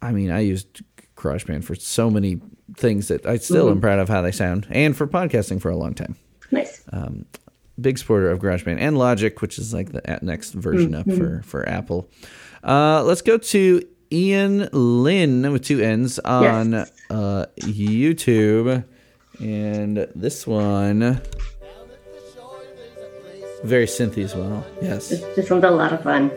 I 0.02 0.12
mean, 0.12 0.30
I 0.30 0.40
used 0.40 0.82
GarageBand 1.16 1.64
for 1.64 1.74
so 1.74 2.10
many 2.10 2.40
things 2.76 3.08
that 3.08 3.26
I 3.26 3.36
still 3.38 3.68
am 3.70 3.78
Mhm. 3.78 3.80
proud 3.80 3.98
of 3.98 4.08
how 4.08 4.22
they 4.22 4.32
sound 4.32 4.66
and 4.70 4.96
for 4.96 5.06
podcasting 5.06 5.60
for 5.60 5.70
a 5.70 5.76
long 5.76 5.94
time. 5.94 6.16
Nice. 6.50 6.82
Um, 6.92 7.24
big 7.80 7.98
supporter 7.98 8.30
of 8.30 8.38
GarageBand 8.40 8.78
and 8.80 8.96
Logic, 8.98 9.40
which 9.42 9.58
is 9.58 9.72
like 9.74 9.92
the 9.92 10.18
next 10.22 10.52
version 10.52 10.94
up 10.94 11.06
Mhm. 11.06 11.16
for 11.18 11.42
for 11.44 11.68
Apple. 11.68 12.08
Uh, 12.64 13.02
let's 13.04 13.22
go 13.22 13.38
to 13.38 13.82
Ian 14.12 14.68
Lynn 14.72 15.50
with 15.52 15.62
two 15.62 15.80
N's 15.80 16.18
on 16.20 16.74
uh, 17.10 17.46
YouTube, 17.60 18.84
and 19.40 20.06
this 20.14 20.46
one 20.46 21.20
very 23.64 23.86
synthy 23.86 24.22
as 24.24 24.34
well. 24.34 24.64
Yes. 24.80 25.08
This 25.34 25.50
one's 25.50 25.64
a 25.64 25.70
lot 25.70 25.92
of 25.92 26.02
fun. 26.02 26.30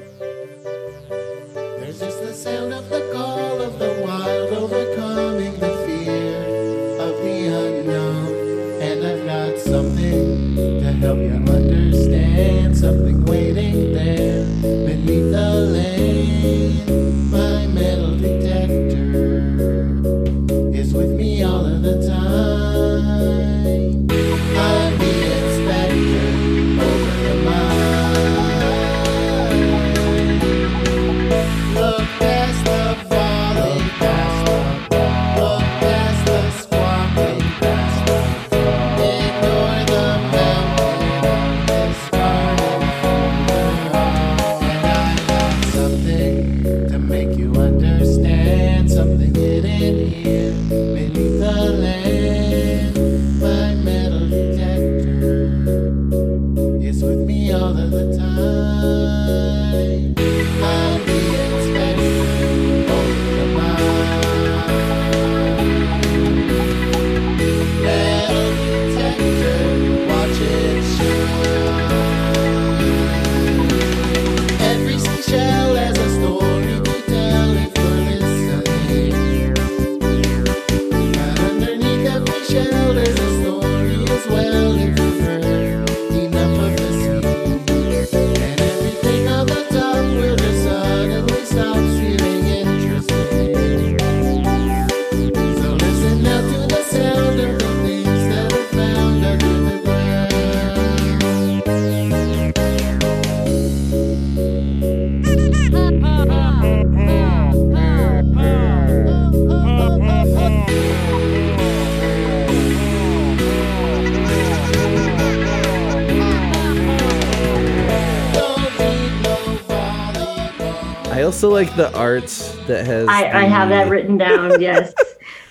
Also 121.44 121.54
like 121.56 121.74
the 121.78 121.96
art 121.98 122.28
that 122.68 122.86
has. 122.86 123.08
I, 123.08 123.32
I 123.32 123.44
have 123.46 123.70
that 123.70 123.90
written 123.90 124.18
down. 124.18 124.50
Yes, 124.60 124.94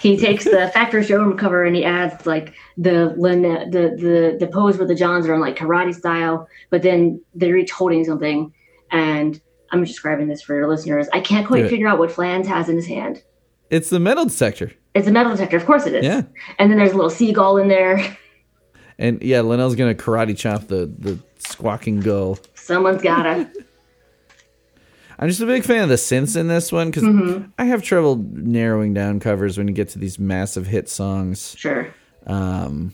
he 0.01 0.19
takes 0.19 0.45
the 0.45 0.71
factory 0.75 1.03
showroom 1.03 1.37
cover 1.39 1.65
and 1.65 1.75
he 1.75 1.85
adds 1.85 2.27
like 2.27 2.53
the 2.77 3.15
the 3.17 3.97
the 3.97 4.37
the 4.39 4.47
pose 4.49 4.77
where 4.77 4.87
the 4.87 4.95
Johns 4.95 5.27
are 5.27 5.35
in 5.35 5.41
like 5.41 5.57
karate 5.57 5.95
style, 5.95 6.47
but 6.69 6.83
then 6.83 7.23
they're 7.35 7.57
each 7.57 7.71
holding 7.71 8.05
something. 8.05 8.53
And 8.91 9.41
I'm 9.71 9.83
describing 9.83 10.29
this 10.29 10.43
for 10.43 10.55
your 10.55 10.69
listeners. 10.69 11.09
I 11.13 11.21
can't 11.21 11.47
quite 11.47 11.69
figure 11.71 11.89
out 11.89 11.99
what 11.99 12.13
Flans 12.13 12.47
has 12.49 12.69
in 12.69 12.77
his 12.77 12.87
hand. 12.87 13.23
It's 13.71 13.89
the 13.89 14.01
metal 14.01 14.27
detector, 14.27 14.73
It's 14.95 15.09
a 15.09 15.13
metal 15.13 15.33
detector, 15.33 15.57
of 15.57 15.65
course 15.67 15.87
it 15.87 15.95
is. 15.95 16.05
Yeah. 16.05 16.23
And 16.59 16.71
then 16.71 16.79
there's 16.79 16.93
a 16.93 16.97
little 16.97 17.11
seagull 17.11 17.57
in 17.59 17.69
there. 17.69 18.17
and 18.99 19.23
yeah, 19.23 19.41
Linnell's 19.41 19.75
gonna 19.75 19.95
karate 19.95 20.37
chop 20.37 20.67
the 20.69 20.93
the 20.99 21.19
squawking 21.39 22.01
gull. 22.01 22.39
Someone's 22.55 23.01
gotta. 23.01 23.51
I'm 25.19 25.29
just 25.29 25.41
a 25.41 25.47
big 25.47 25.65
fan 25.65 25.83
of 25.83 25.89
the 25.89 25.97
synths 25.97 26.37
in 26.37 26.47
this 26.49 26.71
one 26.71 26.89
because 26.91 27.03
Mhm. 27.03 27.51
I 27.59 27.65
have 27.65 27.83
trouble 27.83 28.17
narrowing 28.33 28.95
down 28.95 29.19
covers 29.21 29.59
when 29.59 29.67
you 29.67 29.75
get 29.75 29.89
to 29.91 29.99
these 29.99 30.19
massive 30.19 30.67
hit 30.67 30.89
songs. 30.89 31.55
Sure. 31.59 31.89
Um, 32.27 32.93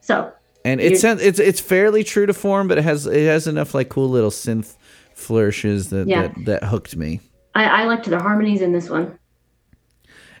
So 0.00 0.32
and 0.64 0.80
it's 0.80 1.02
it's 1.04 1.38
it's 1.40 1.60
fairly 1.60 2.04
true 2.04 2.26
to 2.26 2.34
form, 2.34 2.68
but 2.68 2.78
it 2.78 2.84
has 2.84 3.06
it 3.06 3.26
has 3.26 3.46
enough 3.46 3.74
like 3.74 3.88
cool 3.88 4.08
little 4.08 4.30
synth 4.30 4.74
flourishes 5.14 5.90
that 5.90 6.06
Yeah. 6.06 6.22
that, 6.28 6.44
that 6.44 6.64
hooked 6.64 6.96
me. 6.96 7.20
I, 7.54 7.82
I 7.82 7.84
liked 7.86 8.04
the 8.08 8.18
harmonies 8.20 8.60
in 8.60 8.72
this 8.72 8.88
one. 8.90 9.18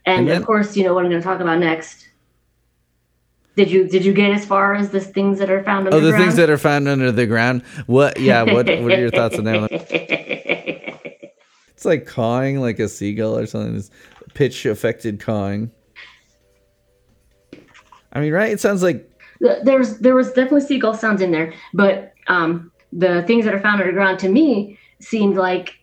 And, 0.04 0.20
And 0.20 0.28
then- 0.28 0.36
of 0.40 0.46
course, 0.46 0.76
you 0.76 0.84
know 0.84 0.94
what 0.94 1.04
I'm 1.04 1.10
going 1.10 1.20
to 1.20 1.26
talk 1.26 1.40
about 1.40 1.58
next. 1.58 2.06
Did 3.56 3.70
you 3.70 3.88
did 3.88 4.04
you 4.04 4.12
get 4.12 4.30
as 4.32 4.44
far 4.44 4.74
as 4.74 4.90
the 4.90 5.00
things 5.00 5.38
that 5.38 5.50
are 5.50 5.62
found 5.64 5.88
Oh, 5.88 5.90
the 5.92 5.96
underground? 5.96 6.24
things 6.24 6.36
that 6.36 6.50
are 6.50 6.58
found 6.58 6.86
under 6.88 7.10
the 7.10 7.26
ground. 7.26 7.62
What? 7.86 8.20
Yeah. 8.20 8.42
What? 8.42 8.66
what 8.66 8.68
are 8.92 9.00
your 9.00 9.10
thoughts 9.10 9.38
on 9.38 9.44
that 9.44 9.60
one? 9.60 9.70
It's 11.76 11.84
like 11.84 12.06
cawing 12.06 12.58
like 12.60 12.78
a 12.78 12.88
seagull 12.88 13.36
or 13.36 13.44
something. 13.44 13.74
This 13.74 13.90
pitch 14.32 14.64
affected 14.64 15.20
cawing. 15.20 15.70
I 18.14 18.20
mean, 18.20 18.32
right? 18.32 18.50
It 18.50 18.60
sounds 18.60 18.82
like 18.82 19.06
The- 19.40 19.60
There's 19.62 19.98
there 19.98 20.14
was 20.14 20.28
definitely 20.28 20.62
seagull 20.62 20.94
sounds 20.94 21.20
in 21.20 21.32
there, 21.32 21.52
but 21.74 22.14
um, 22.28 22.72
the 22.94 23.22
things 23.24 23.44
that 23.44 23.52
are 23.54 23.60
found 23.60 23.82
underground 23.82 24.18
to 24.20 24.28
me 24.30 24.78
seemed 25.00 25.36
like 25.36 25.74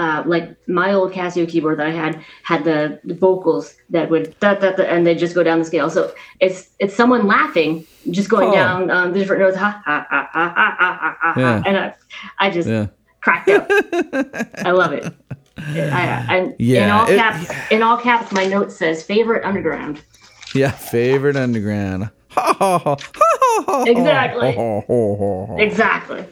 uh, 0.00 0.22
like 0.26 0.46
my 0.66 0.92
old 0.92 1.12
Casio 1.12 1.44
keyboard 1.52 1.78
that 1.78 1.86
I 1.86 1.90
had 2.04 2.12
had 2.50 2.64
the, 2.64 3.00
the 3.04 3.14
vocals 3.14 3.74
that 3.90 4.08
would 4.10 4.24
da, 4.40 4.54
da, 4.54 4.72
da, 4.72 4.84
and 4.84 5.06
they 5.06 5.14
just 5.14 5.34
go 5.34 5.42
down 5.42 5.58
the 5.58 5.64
scale. 5.64 5.90
So 5.90 6.12
it's 6.40 6.70
it's 6.78 6.94
someone 7.00 7.26
laughing, 7.26 7.72
just 8.10 8.28
going 8.34 8.48
Oh. 8.48 8.54
down 8.60 8.90
um, 8.90 9.12
the 9.12 9.18
different 9.20 9.42
notes, 9.42 9.56
ha 9.56 9.70
ha 9.84 10.06
ha 10.10 10.28
ha 10.32 10.54
ha 10.56 10.76
ha 10.80 10.90
ha, 11.00 11.16
ha, 11.20 11.34
Yeah. 11.40 11.62
and 11.66 11.76
I, 11.76 11.94
I 12.38 12.50
just 12.50 12.68
yeah. 12.68 12.86
cracked 13.20 13.48
up. 13.50 13.66
I 14.68 14.70
love 14.70 14.92
it. 14.92 15.04
I, 15.58 16.26
I, 16.28 16.36
in 16.38 16.56
Yeah, 16.58 16.98
all 16.98 17.06
it- 17.10 17.16
caps, 17.16 17.70
in 17.70 17.82
all 17.82 17.98
caps, 17.98 18.32
my 18.32 18.46
note 18.46 18.72
says 18.72 19.02
favorite 19.02 19.44
underground. 19.44 20.02
Yeah, 20.54 20.70
favorite 20.70 21.36
underground. 21.36 22.10
Exactly. 23.86 24.56
Exactly. 25.58 26.24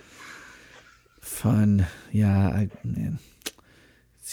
Fun. 1.21 1.87
Yeah, 2.13 2.49
I 2.49 2.69
man. 2.85 3.19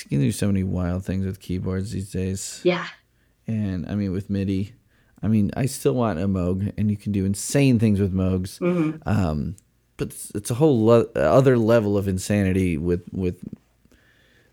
You 0.09 0.17
can 0.17 0.21
do 0.21 0.31
so 0.31 0.47
many 0.47 0.63
wild 0.63 1.03
things 1.05 1.25
with 1.25 1.39
keyboards 1.39 1.91
these 1.91 2.11
days. 2.11 2.61
Yeah. 2.63 2.85
And 3.47 3.85
I 3.89 3.95
mean 3.95 4.11
with 4.11 4.29
MIDI. 4.29 4.73
I 5.23 5.27
mean, 5.27 5.49
I 5.57 5.65
still 5.65 5.93
want 5.95 6.19
a 6.19 6.27
Moog, 6.27 6.71
and 6.77 6.91
you 6.91 6.97
can 6.97 7.11
do 7.11 7.25
insane 7.25 7.79
things 7.79 7.99
with 7.99 8.13
Moogs. 8.13 8.59
Mhm. 8.59 9.01
Um, 9.07 9.55
but 9.97 10.09
it's, 10.09 10.31
it's 10.35 10.51
a 10.51 10.55
whole 10.55 10.79
lo- 10.83 11.09
other 11.15 11.57
level 11.57 11.97
of 11.97 12.07
insanity 12.07 12.77
with 12.77 13.03
with 13.11 13.43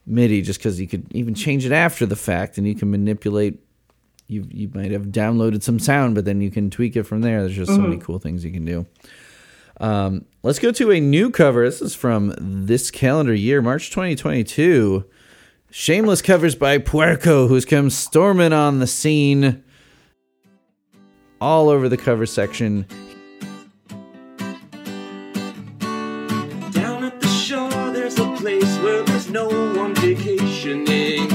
MIDI, 0.06 0.40
just 0.42 0.58
because 0.60 0.80
you 0.80 0.88
could 0.88 1.06
even 1.12 1.34
change 1.34 1.64
it 1.66 1.72
after 1.72 2.06
the 2.06 2.16
fact, 2.16 2.58
and 2.58 2.66
you 2.66 2.74
can 2.74 2.90
manipulate. 2.90 3.58
You 4.28 4.46
you 4.50 4.70
might 4.72 4.90
have 4.92 5.06
downloaded 5.06 5.62
some 5.62 5.78
sound, 5.78 6.14
but 6.14 6.24
then 6.24 6.40
you 6.40 6.50
can 6.50 6.70
tweak 6.70 6.96
it 6.96 7.02
from 7.02 7.20
there. 7.20 7.42
There's 7.42 7.56
just 7.56 7.72
so 7.72 7.78
many 7.78 7.96
Mhm. 7.96 8.02
cool 8.02 8.18
things 8.18 8.44
you 8.44 8.50
can 8.52 8.64
do. 8.64 8.86
Um, 9.80 10.24
let's 10.42 10.58
go 10.58 10.70
to 10.72 10.90
a 10.92 11.00
new 11.00 11.30
cover. 11.30 11.64
This 11.64 11.82
is 11.82 11.94
from 11.94 12.34
this 12.38 12.90
calendar 12.90 13.34
year, 13.34 13.60
March 13.60 13.90
2022. 13.90 15.04
Shameless 15.74 16.20
covers 16.20 16.54
by 16.54 16.76
Puerco, 16.76 17.48
who's 17.48 17.64
come 17.64 17.88
storming 17.88 18.52
on 18.52 18.78
the 18.78 18.86
scene 18.86 19.64
all 21.40 21.70
over 21.70 21.88
the 21.88 21.96
cover 21.96 22.26
section. 22.26 22.84
Down 26.72 27.04
at 27.04 27.18
the 27.18 27.26
shore, 27.26 27.70
there's 27.70 28.18
a 28.18 28.36
place 28.36 28.76
where 28.80 29.02
there's 29.04 29.30
no 29.30 29.46
one 29.48 29.94
vacationing. 29.94 31.26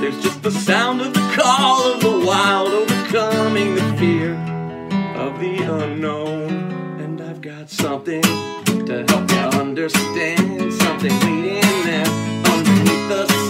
There's 0.00 0.22
just 0.22 0.40
the 0.44 0.52
sound 0.52 1.00
of 1.00 1.12
the 1.12 1.34
call 1.36 1.92
of 1.92 2.00
the 2.00 2.24
wild, 2.24 2.68
overcoming 2.68 3.74
the 3.74 3.96
fear 3.98 4.34
of 5.16 5.40
the 5.40 5.58
unknown. 5.64 6.50
And 7.00 7.20
I've 7.20 7.40
got 7.40 7.68
something 7.68 8.22
to 8.22 9.04
help 9.08 9.28
you 9.28 9.58
understand, 9.58 10.72
something 10.72 11.18
waiting 11.18 11.67
the 13.08 13.47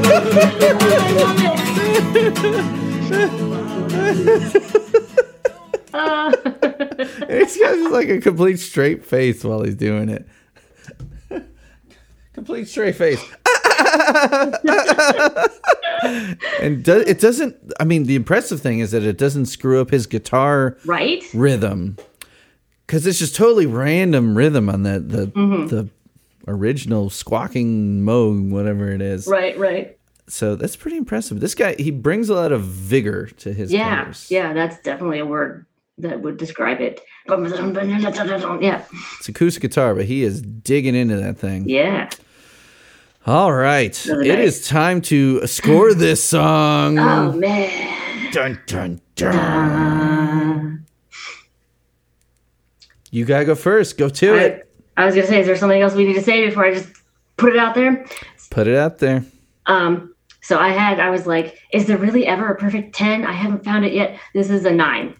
He's 6.20 7.56
got 7.56 7.74
just 7.74 7.92
like 7.92 8.08
a 8.08 8.20
complete 8.20 8.58
straight 8.58 9.04
face 9.04 9.42
while 9.44 9.62
he's 9.62 9.74
doing 9.74 10.08
it. 10.08 10.26
complete 12.32 12.68
straight 12.68 12.96
face. 12.96 13.22
and 16.60 16.82
do, 16.84 16.98
it 17.06 17.20
doesn't. 17.20 17.56
I 17.80 17.84
mean, 17.84 18.04
the 18.04 18.14
impressive 18.16 18.60
thing 18.60 18.78
is 18.80 18.90
that 18.92 19.02
it 19.02 19.18
doesn't 19.18 19.46
screw 19.46 19.80
up 19.80 19.90
his 19.90 20.06
guitar 20.06 20.76
Right? 20.84 21.22
rhythm 21.34 21.96
because 22.86 23.06
it's 23.06 23.18
just 23.18 23.34
totally 23.36 23.66
random 23.66 24.36
rhythm 24.36 24.68
on 24.68 24.82
the 24.82 25.00
the 25.00 25.26
Mhm. 25.28 25.68
the 25.70 25.88
original 26.48 27.10
squawking 27.10 28.00
moog, 28.02 28.50
whatever 28.50 28.90
it 28.90 29.00
is. 29.02 29.26
Right, 29.26 29.56
right. 29.58 29.96
So 30.28 30.54
that's 30.54 30.76
pretty 30.76 30.96
impressive. 30.96 31.40
This 31.40 31.54
guy 31.54 31.74
he 31.78 31.90
brings 31.90 32.28
a 32.28 32.34
lot 32.34 32.52
of 32.52 32.62
vigor 32.62 33.26
to 33.38 33.52
his 33.52 33.72
yeah, 33.72 34.12
yeah, 34.28 34.52
that's 34.52 34.80
definitely 34.82 35.18
a 35.18 35.26
word 35.26 35.66
that 35.98 36.20
would 36.20 36.36
describe 36.36 36.80
it. 36.80 37.00
Yeah, 37.28 38.84
It's 39.18 39.28
acoustic 39.28 39.62
guitar, 39.62 39.94
but 39.94 40.04
he 40.06 40.22
is 40.22 40.40
digging 40.42 40.94
into 40.94 41.16
that 41.16 41.36
thing. 41.38 41.68
yeah. 41.68 42.08
All 43.26 43.52
right. 43.52 43.94
It 44.06 44.38
is 44.40 44.66
time 44.66 45.02
to 45.02 45.46
score 45.46 45.92
this 45.94 46.24
song. 46.24 46.98
Oh 46.98 47.32
man. 47.32 48.32
Dun, 48.32 48.58
dun, 48.66 49.00
dun. 49.16 50.86
You 53.10 53.24
gotta 53.24 53.44
go 53.44 53.54
first. 53.54 53.98
Go 53.98 54.08
to 54.08 54.34
I, 54.34 54.38
it. 54.38 54.69
I 54.96 55.06
was 55.06 55.14
gonna 55.14 55.26
say, 55.26 55.40
is 55.40 55.46
there 55.46 55.56
something 55.56 55.80
else 55.80 55.94
we 55.94 56.04
need 56.06 56.14
to 56.14 56.22
say 56.22 56.44
before 56.46 56.64
I 56.64 56.74
just 56.74 56.88
put 57.36 57.52
it 57.54 57.58
out 57.58 57.74
there? 57.74 58.04
Put 58.50 58.66
it 58.66 58.76
out 58.76 58.98
there. 58.98 59.24
Um, 59.66 60.14
so 60.42 60.58
I 60.58 60.70
had, 60.70 60.98
I 61.00 61.10
was 61.10 61.26
like, 61.26 61.58
is 61.72 61.86
there 61.86 61.96
really 61.98 62.26
ever 62.26 62.48
a 62.48 62.56
perfect 62.56 62.94
10? 62.94 63.24
I 63.24 63.32
haven't 63.32 63.64
found 63.64 63.84
it 63.84 63.92
yet. 63.92 64.18
This 64.34 64.50
is 64.50 64.64
a 64.64 64.72
nine. 64.72 65.14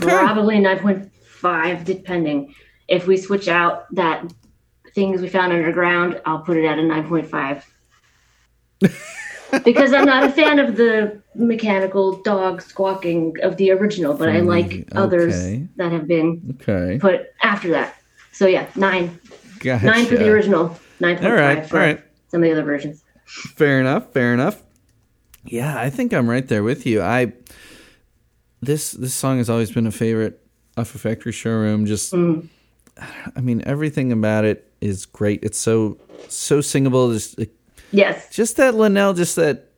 Probably 0.00 0.56
9.5, 0.56 1.84
depending. 1.84 2.54
If 2.88 3.06
we 3.06 3.16
switch 3.16 3.48
out 3.48 3.92
that 3.94 4.32
things 4.94 5.20
we 5.22 5.28
found 5.28 5.52
underground, 5.52 6.20
I'll 6.26 6.40
put 6.40 6.56
it 6.56 6.64
at 6.66 6.78
a 6.78 6.82
9.5. 6.82 7.62
because 9.64 9.92
I'm 9.92 10.04
not 10.04 10.24
a 10.24 10.30
fan 10.30 10.58
of 10.58 10.76
the 10.76 11.20
mechanical 11.34 12.20
dog 12.22 12.60
squawking 12.62 13.36
of 13.42 13.56
the 13.56 13.70
original, 13.70 14.14
but 14.14 14.28
I 14.28 14.38
From 14.38 14.46
the- 14.46 14.50
like 14.50 14.88
others 14.92 15.34
that 15.76 15.92
have 15.92 16.06
been 16.08 16.58
Okay. 16.62 16.98
put 17.00 17.26
after 17.42 17.70
that. 17.70 17.94
So 18.32 18.46
yeah, 18.46 18.66
nine. 18.76 19.18
Gotcha. 19.60 19.86
Nine 19.86 20.06
for 20.06 20.16
the 20.16 20.28
original, 20.28 20.76
9.5 21.00 21.24
All 21.24 21.32
right, 21.32 21.66
for 21.66 21.76
all 21.78 21.86
right. 21.86 22.00
some 22.28 22.42
of 22.42 22.48
the 22.48 22.52
other 22.52 22.64
versions. 22.64 23.04
Fair 23.26 23.80
enough. 23.80 24.12
Fair 24.12 24.34
enough. 24.34 24.60
Yeah, 25.44 25.78
I 25.78 25.90
think 25.90 26.12
I'm 26.12 26.28
right 26.28 26.46
there 26.46 26.62
with 26.62 26.84
you. 26.86 27.02
I 27.02 27.32
this 28.60 28.92
this 28.92 29.14
song 29.14 29.38
has 29.38 29.50
always 29.50 29.70
been 29.70 29.86
a 29.86 29.90
favorite 29.92 30.40
off 30.76 30.94
of 30.94 31.00
Factory 31.00 31.32
Showroom. 31.32 31.86
Just, 31.86 32.12
mm. 32.12 32.48
I 33.36 33.40
mean, 33.40 33.62
everything 33.66 34.12
about 34.12 34.44
it 34.44 34.70
is 34.80 35.06
great. 35.06 35.42
It's 35.42 35.58
so 35.58 35.98
so 36.28 36.60
singable. 36.60 37.12
Just 37.12 37.38
Yes. 37.90 38.30
just 38.34 38.56
that 38.56 38.74
Linnell, 38.74 39.12
just 39.14 39.36
that 39.36 39.68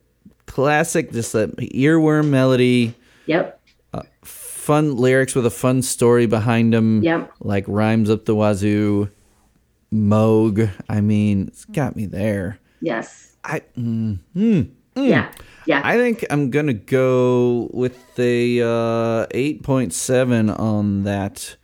classic, 0.45 1.11
just 1.11 1.33
that 1.33 1.55
earworm 1.57 2.29
melody. 2.29 2.93
Yep. 3.25 3.54
Fun 4.65 4.95
lyrics 4.95 5.35
with 5.35 5.45
a 5.45 5.51
fun 5.51 5.83
story 5.83 6.25
behind 6.25 6.73
them. 6.73 7.03
Yep. 7.03 7.31
Like 7.39 7.65
rhymes 7.67 8.09
up 8.09 8.25
the 8.25 8.33
wazoo. 8.33 9.11
Moog. 9.93 10.71
I 10.89 11.01
mean, 11.01 11.49
it's 11.49 11.65
got 11.65 11.95
me 11.95 12.07
there. 12.07 12.57
Yes. 12.81 13.35
I. 13.43 13.59
Mm, 13.77 14.17
mm, 14.35 14.69
mm. 14.95 15.07
Yeah. 15.07 15.31
Yeah. 15.67 15.81
I 15.83 15.97
think 15.97 16.25
I'm 16.31 16.49
gonna 16.49 16.73
go 16.73 17.69
with 17.73 18.15
the 18.15 18.63
uh, 18.63 19.27
eight 19.29 19.61
point 19.61 19.93
seven 19.93 20.49
on 20.49 21.03
that 21.03 21.57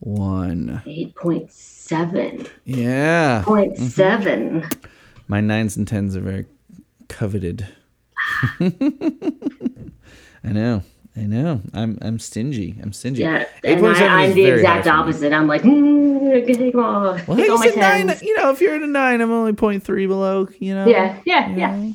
one. 0.00 0.82
8.7. 0.84 2.48
Yeah. 2.64 3.42
Point 3.44 3.76
Mhm. 3.76 3.88
seven. 3.90 4.68
My 5.28 5.40
nines 5.40 5.76
and 5.76 5.86
tens 5.86 6.16
are 6.16 6.20
very 6.20 6.46
coveted. 7.08 7.68
I 8.60 8.72
know. 10.44 10.82
I 11.18 11.26
know. 11.26 11.60
I'm 11.74 11.98
I'm 12.00 12.18
stingy. 12.18 12.78
I'm 12.82 12.92
stingy. 12.92 13.22
Yeah. 13.22 13.46
And 13.64 13.80
8.7 13.80 13.96
I, 13.96 14.06
I'm 14.06 14.30
is 14.30 14.34
the 14.34 14.42
very 14.44 14.60
exact 14.60 14.86
high 14.86 14.92
for 14.92 14.96
me. 14.96 15.02
opposite. 15.02 15.32
I'm 15.32 15.46
like, 15.46 15.62
mm, 15.62 16.46
take 16.46 16.72
them 16.72 16.84
all. 16.84 17.02
Well, 17.26 17.36
take 17.36 17.50
all 17.50 17.64
you 17.64 17.76
my 17.76 17.80
nine. 17.80 18.18
You 18.22 18.36
know, 18.36 18.50
if 18.50 18.60
you're 18.60 18.74
at 18.74 18.82
a 18.82 18.86
nine, 18.86 19.20
I'm 19.20 19.30
only 19.30 19.52
0.3 19.52 20.08
below. 20.08 20.48
You 20.58 20.74
know. 20.74 20.86
Yeah. 20.86 21.20
Yeah. 21.24 21.54
Yeah. 21.56 21.92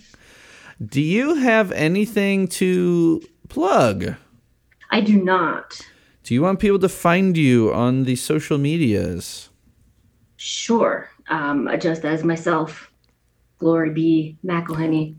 Do 0.84 1.02
you 1.02 1.36
have 1.36 1.72
anything 1.72 2.48
to 2.50 3.22
plug? 3.48 4.16
I 4.92 5.02
do 5.02 5.24
not. 5.24 5.80
Do 6.24 6.34
you 6.34 6.42
want 6.42 6.60
people 6.60 6.80
to 6.80 6.90
find 6.90 7.38
you 7.38 7.74
on 7.74 8.04
the 8.04 8.16
social 8.16 8.58
medias? 8.58 9.50
Sure. 10.38 11.10
Um, 11.30 11.70
just 11.80 12.04
as 12.04 12.24
myself, 12.24 12.92
Glory 13.60 13.92
B. 13.92 14.38
McElhenney. 14.46 15.16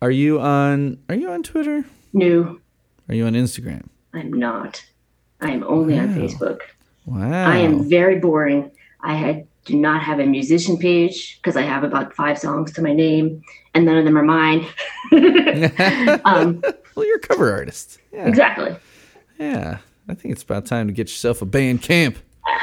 Are 0.00 0.10
you 0.10 0.40
on 0.40 0.98
Are 1.08 1.14
you 1.14 1.30
on 1.30 1.42
Twitter? 1.42 1.84
No, 2.12 2.58
Are 3.08 3.14
you 3.14 3.26
on 3.26 3.34
Instagram? 3.34 3.88
I'm 4.14 4.32
not. 4.32 4.84
I 5.40 5.50
am 5.50 5.64
only 5.64 5.98
on 5.98 6.08
Facebook. 6.14 6.60
Wow. 7.06 7.50
I 7.50 7.56
am 7.58 7.88
very 7.88 8.18
boring. 8.18 8.70
I 9.00 9.14
had, 9.14 9.46
do 9.64 9.76
not 9.76 10.02
have 10.02 10.20
a 10.20 10.26
musician 10.26 10.78
page 10.78 11.38
because 11.38 11.56
I 11.56 11.62
have 11.62 11.82
about 11.82 12.14
five 12.14 12.38
songs 12.38 12.72
to 12.74 12.82
my 12.82 12.92
name, 12.92 13.42
and 13.74 13.84
none 13.84 13.96
of 13.96 14.04
them 14.04 14.16
are 14.16 14.22
mine. 14.22 14.66
um, 16.24 16.62
well, 16.94 17.06
you're 17.06 17.16
a 17.16 17.20
cover 17.20 17.52
artist. 17.52 17.98
Yeah. 18.12 18.28
Exactly. 18.28 18.76
Yeah. 19.38 19.78
I 20.08 20.14
think 20.14 20.32
it's 20.32 20.42
about 20.42 20.66
time 20.66 20.86
to 20.88 20.92
get 20.92 21.08
yourself 21.08 21.42
a 21.42 21.46
Bandcamp. 21.46 22.16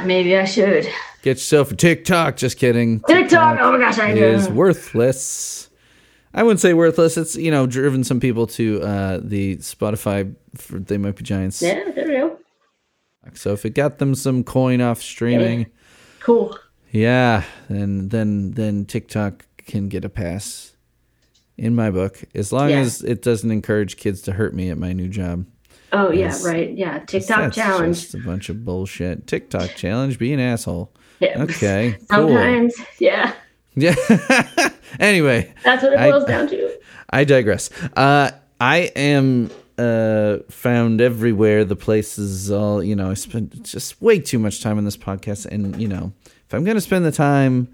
Maybe 0.03 0.37
I 0.37 0.45
should. 0.45 0.87
Get 1.21 1.37
yourself 1.37 1.71
a 1.71 1.75
TikTok. 1.75 2.37
Just 2.37 2.57
kidding. 2.57 3.01
TikTok. 3.01 3.59
Oh 3.61 3.71
my 3.73 3.77
gosh, 3.77 3.99
I 3.99 4.13
know. 4.13 4.21
is 4.21 4.49
worthless. 4.49 5.68
I 6.33 6.43
wouldn't 6.43 6.59
say 6.59 6.73
worthless. 6.73 7.17
It's 7.17 7.35
you 7.35 7.51
know 7.51 7.65
driven 7.67 8.03
some 8.03 8.19
people 8.19 8.47
to 8.47 8.81
uh, 8.81 9.19
the 9.23 9.57
Spotify. 9.57 10.35
For, 10.55 10.79
they 10.79 10.97
might 10.97 11.15
be 11.15 11.23
giants. 11.23 11.61
Yeah, 11.61 11.91
there 11.95 12.07
we 12.07 12.13
go. 12.15 12.37
So 13.33 13.53
if 13.53 13.65
it 13.65 13.71
got 13.71 13.99
them 13.99 14.15
some 14.15 14.43
coin 14.43 14.81
off 14.81 15.01
streaming, 15.01 15.67
Cool. 16.19 16.57
yeah, 16.91 17.43
then 17.69 18.09
then 18.09 18.51
then 18.51 18.85
TikTok 18.85 19.45
can 19.57 19.87
get 19.89 20.05
a 20.05 20.09
pass. 20.09 20.75
In 21.57 21.75
my 21.75 21.91
book, 21.91 22.23
as 22.33 22.53
long 22.53 22.69
Yeah. 22.69 22.79
as 22.79 23.03
it 23.03 23.21
doesn't 23.21 23.51
encourage 23.51 23.97
kids 23.97 24.21
to 24.21 24.31
hurt 24.31 24.53
me 24.53 24.69
at 24.69 24.77
my 24.77 24.93
new 24.93 25.09
job. 25.09 25.45
Oh 25.91 26.09
yeah, 26.09 26.33
right. 26.45 26.71
Yeah, 26.77 26.99
TikTok 26.99 27.51
challenge. 27.51 27.99
Just 27.99 28.13
a 28.15 28.19
bunch 28.19 28.47
of 28.47 28.63
bullshit. 28.63 29.27
TikTok 29.27 29.71
challenge. 29.75 30.17
Be 30.17 30.31
an 30.31 30.39
asshole. 30.39 30.93
Yeah. 31.19 31.43
Okay. 31.43 31.97
Cool. 32.09 32.27
Sometimes, 32.29 32.73
yeah, 32.99 33.33
Yeah. 33.79 34.69
anyway, 34.99 35.53
that's 35.63 35.83
what 35.83 35.93
it 35.93 35.99
I- 35.99 36.11
boils 36.11 36.25
down 36.25 36.47
to. 36.49 36.79
I 37.09 37.23
digress. 37.23 37.69
Uh, 37.95 38.31
I 38.59 38.91
am 38.95 39.49
uh, 39.77 40.39
found 40.49 41.01
everywhere. 41.01 41.65
The 41.65 41.75
places, 41.75 42.51
all 42.51 42.83
you 42.83 42.95
know. 42.95 43.11
I 43.11 43.13
spend 43.15 43.63
just 43.63 44.01
way 44.01 44.19
too 44.19 44.37
much 44.39 44.61
time 44.61 44.77
on 44.77 44.85
this 44.85 44.97
podcast, 44.97 45.45
and 45.45 45.79
you 45.81 45.87
know, 45.87 46.11
if 46.45 46.53
I'm 46.53 46.63
gonna 46.63 46.81
spend 46.81 47.05
the 47.05 47.11
time, 47.11 47.67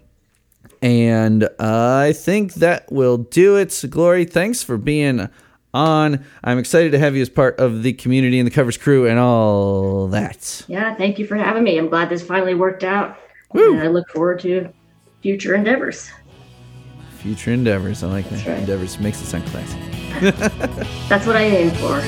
And 0.81 1.43
uh, 1.45 2.05
I 2.07 2.13
think 2.13 2.55
that 2.55 2.93
will 2.93 3.19
do 3.19 3.57
it. 3.57 3.73
So, 3.73 3.89
Glory, 3.89 4.25
thanks 4.25 4.63
for 4.63 4.77
being 4.77 5.29
on. 5.75 6.25
I'm 6.45 6.59
excited 6.59 6.93
to 6.93 6.99
have 6.99 7.17
you 7.17 7.23
as 7.23 7.29
part 7.29 7.59
of 7.59 7.83
the 7.83 7.95
community 7.95 8.39
and 8.39 8.47
the 8.47 8.53
covers 8.53 8.77
crew 8.77 9.09
and 9.09 9.19
all 9.19 10.07
that. 10.09 10.65
Yeah, 10.69 10.95
thank 10.95 11.19
you 11.19 11.27
for 11.27 11.35
having 11.37 11.65
me. 11.65 11.77
I'm 11.79 11.89
glad 11.89 12.11
this 12.11 12.23
finally 12.23 12.55
worked 12.55 12.85
out, 12.85 13.19
and 13.55 13.81
I 13.81 13.89
look 13.89 14.09
forward 14.11 14.39
to 14.41 14.73
future 15.23 15.55
endeavors. 15.55 16.11
Future 17.19 17.53
endeavors. 17.53 18.03
I 18.03 18.09
like 18.09 18.29
that. 18.31 18.47
Right. 18.47 18.59
Endeavors 18.61 18.99
makes 19.01 19.21
it 19.21 19.27
sound 19.27 19.47
classy. 19.47 19.79
That's 21.09 21.27
what 21.27 21.37
I 21.37 21.43
aim 21.43 21.71
for. 21.73 22.01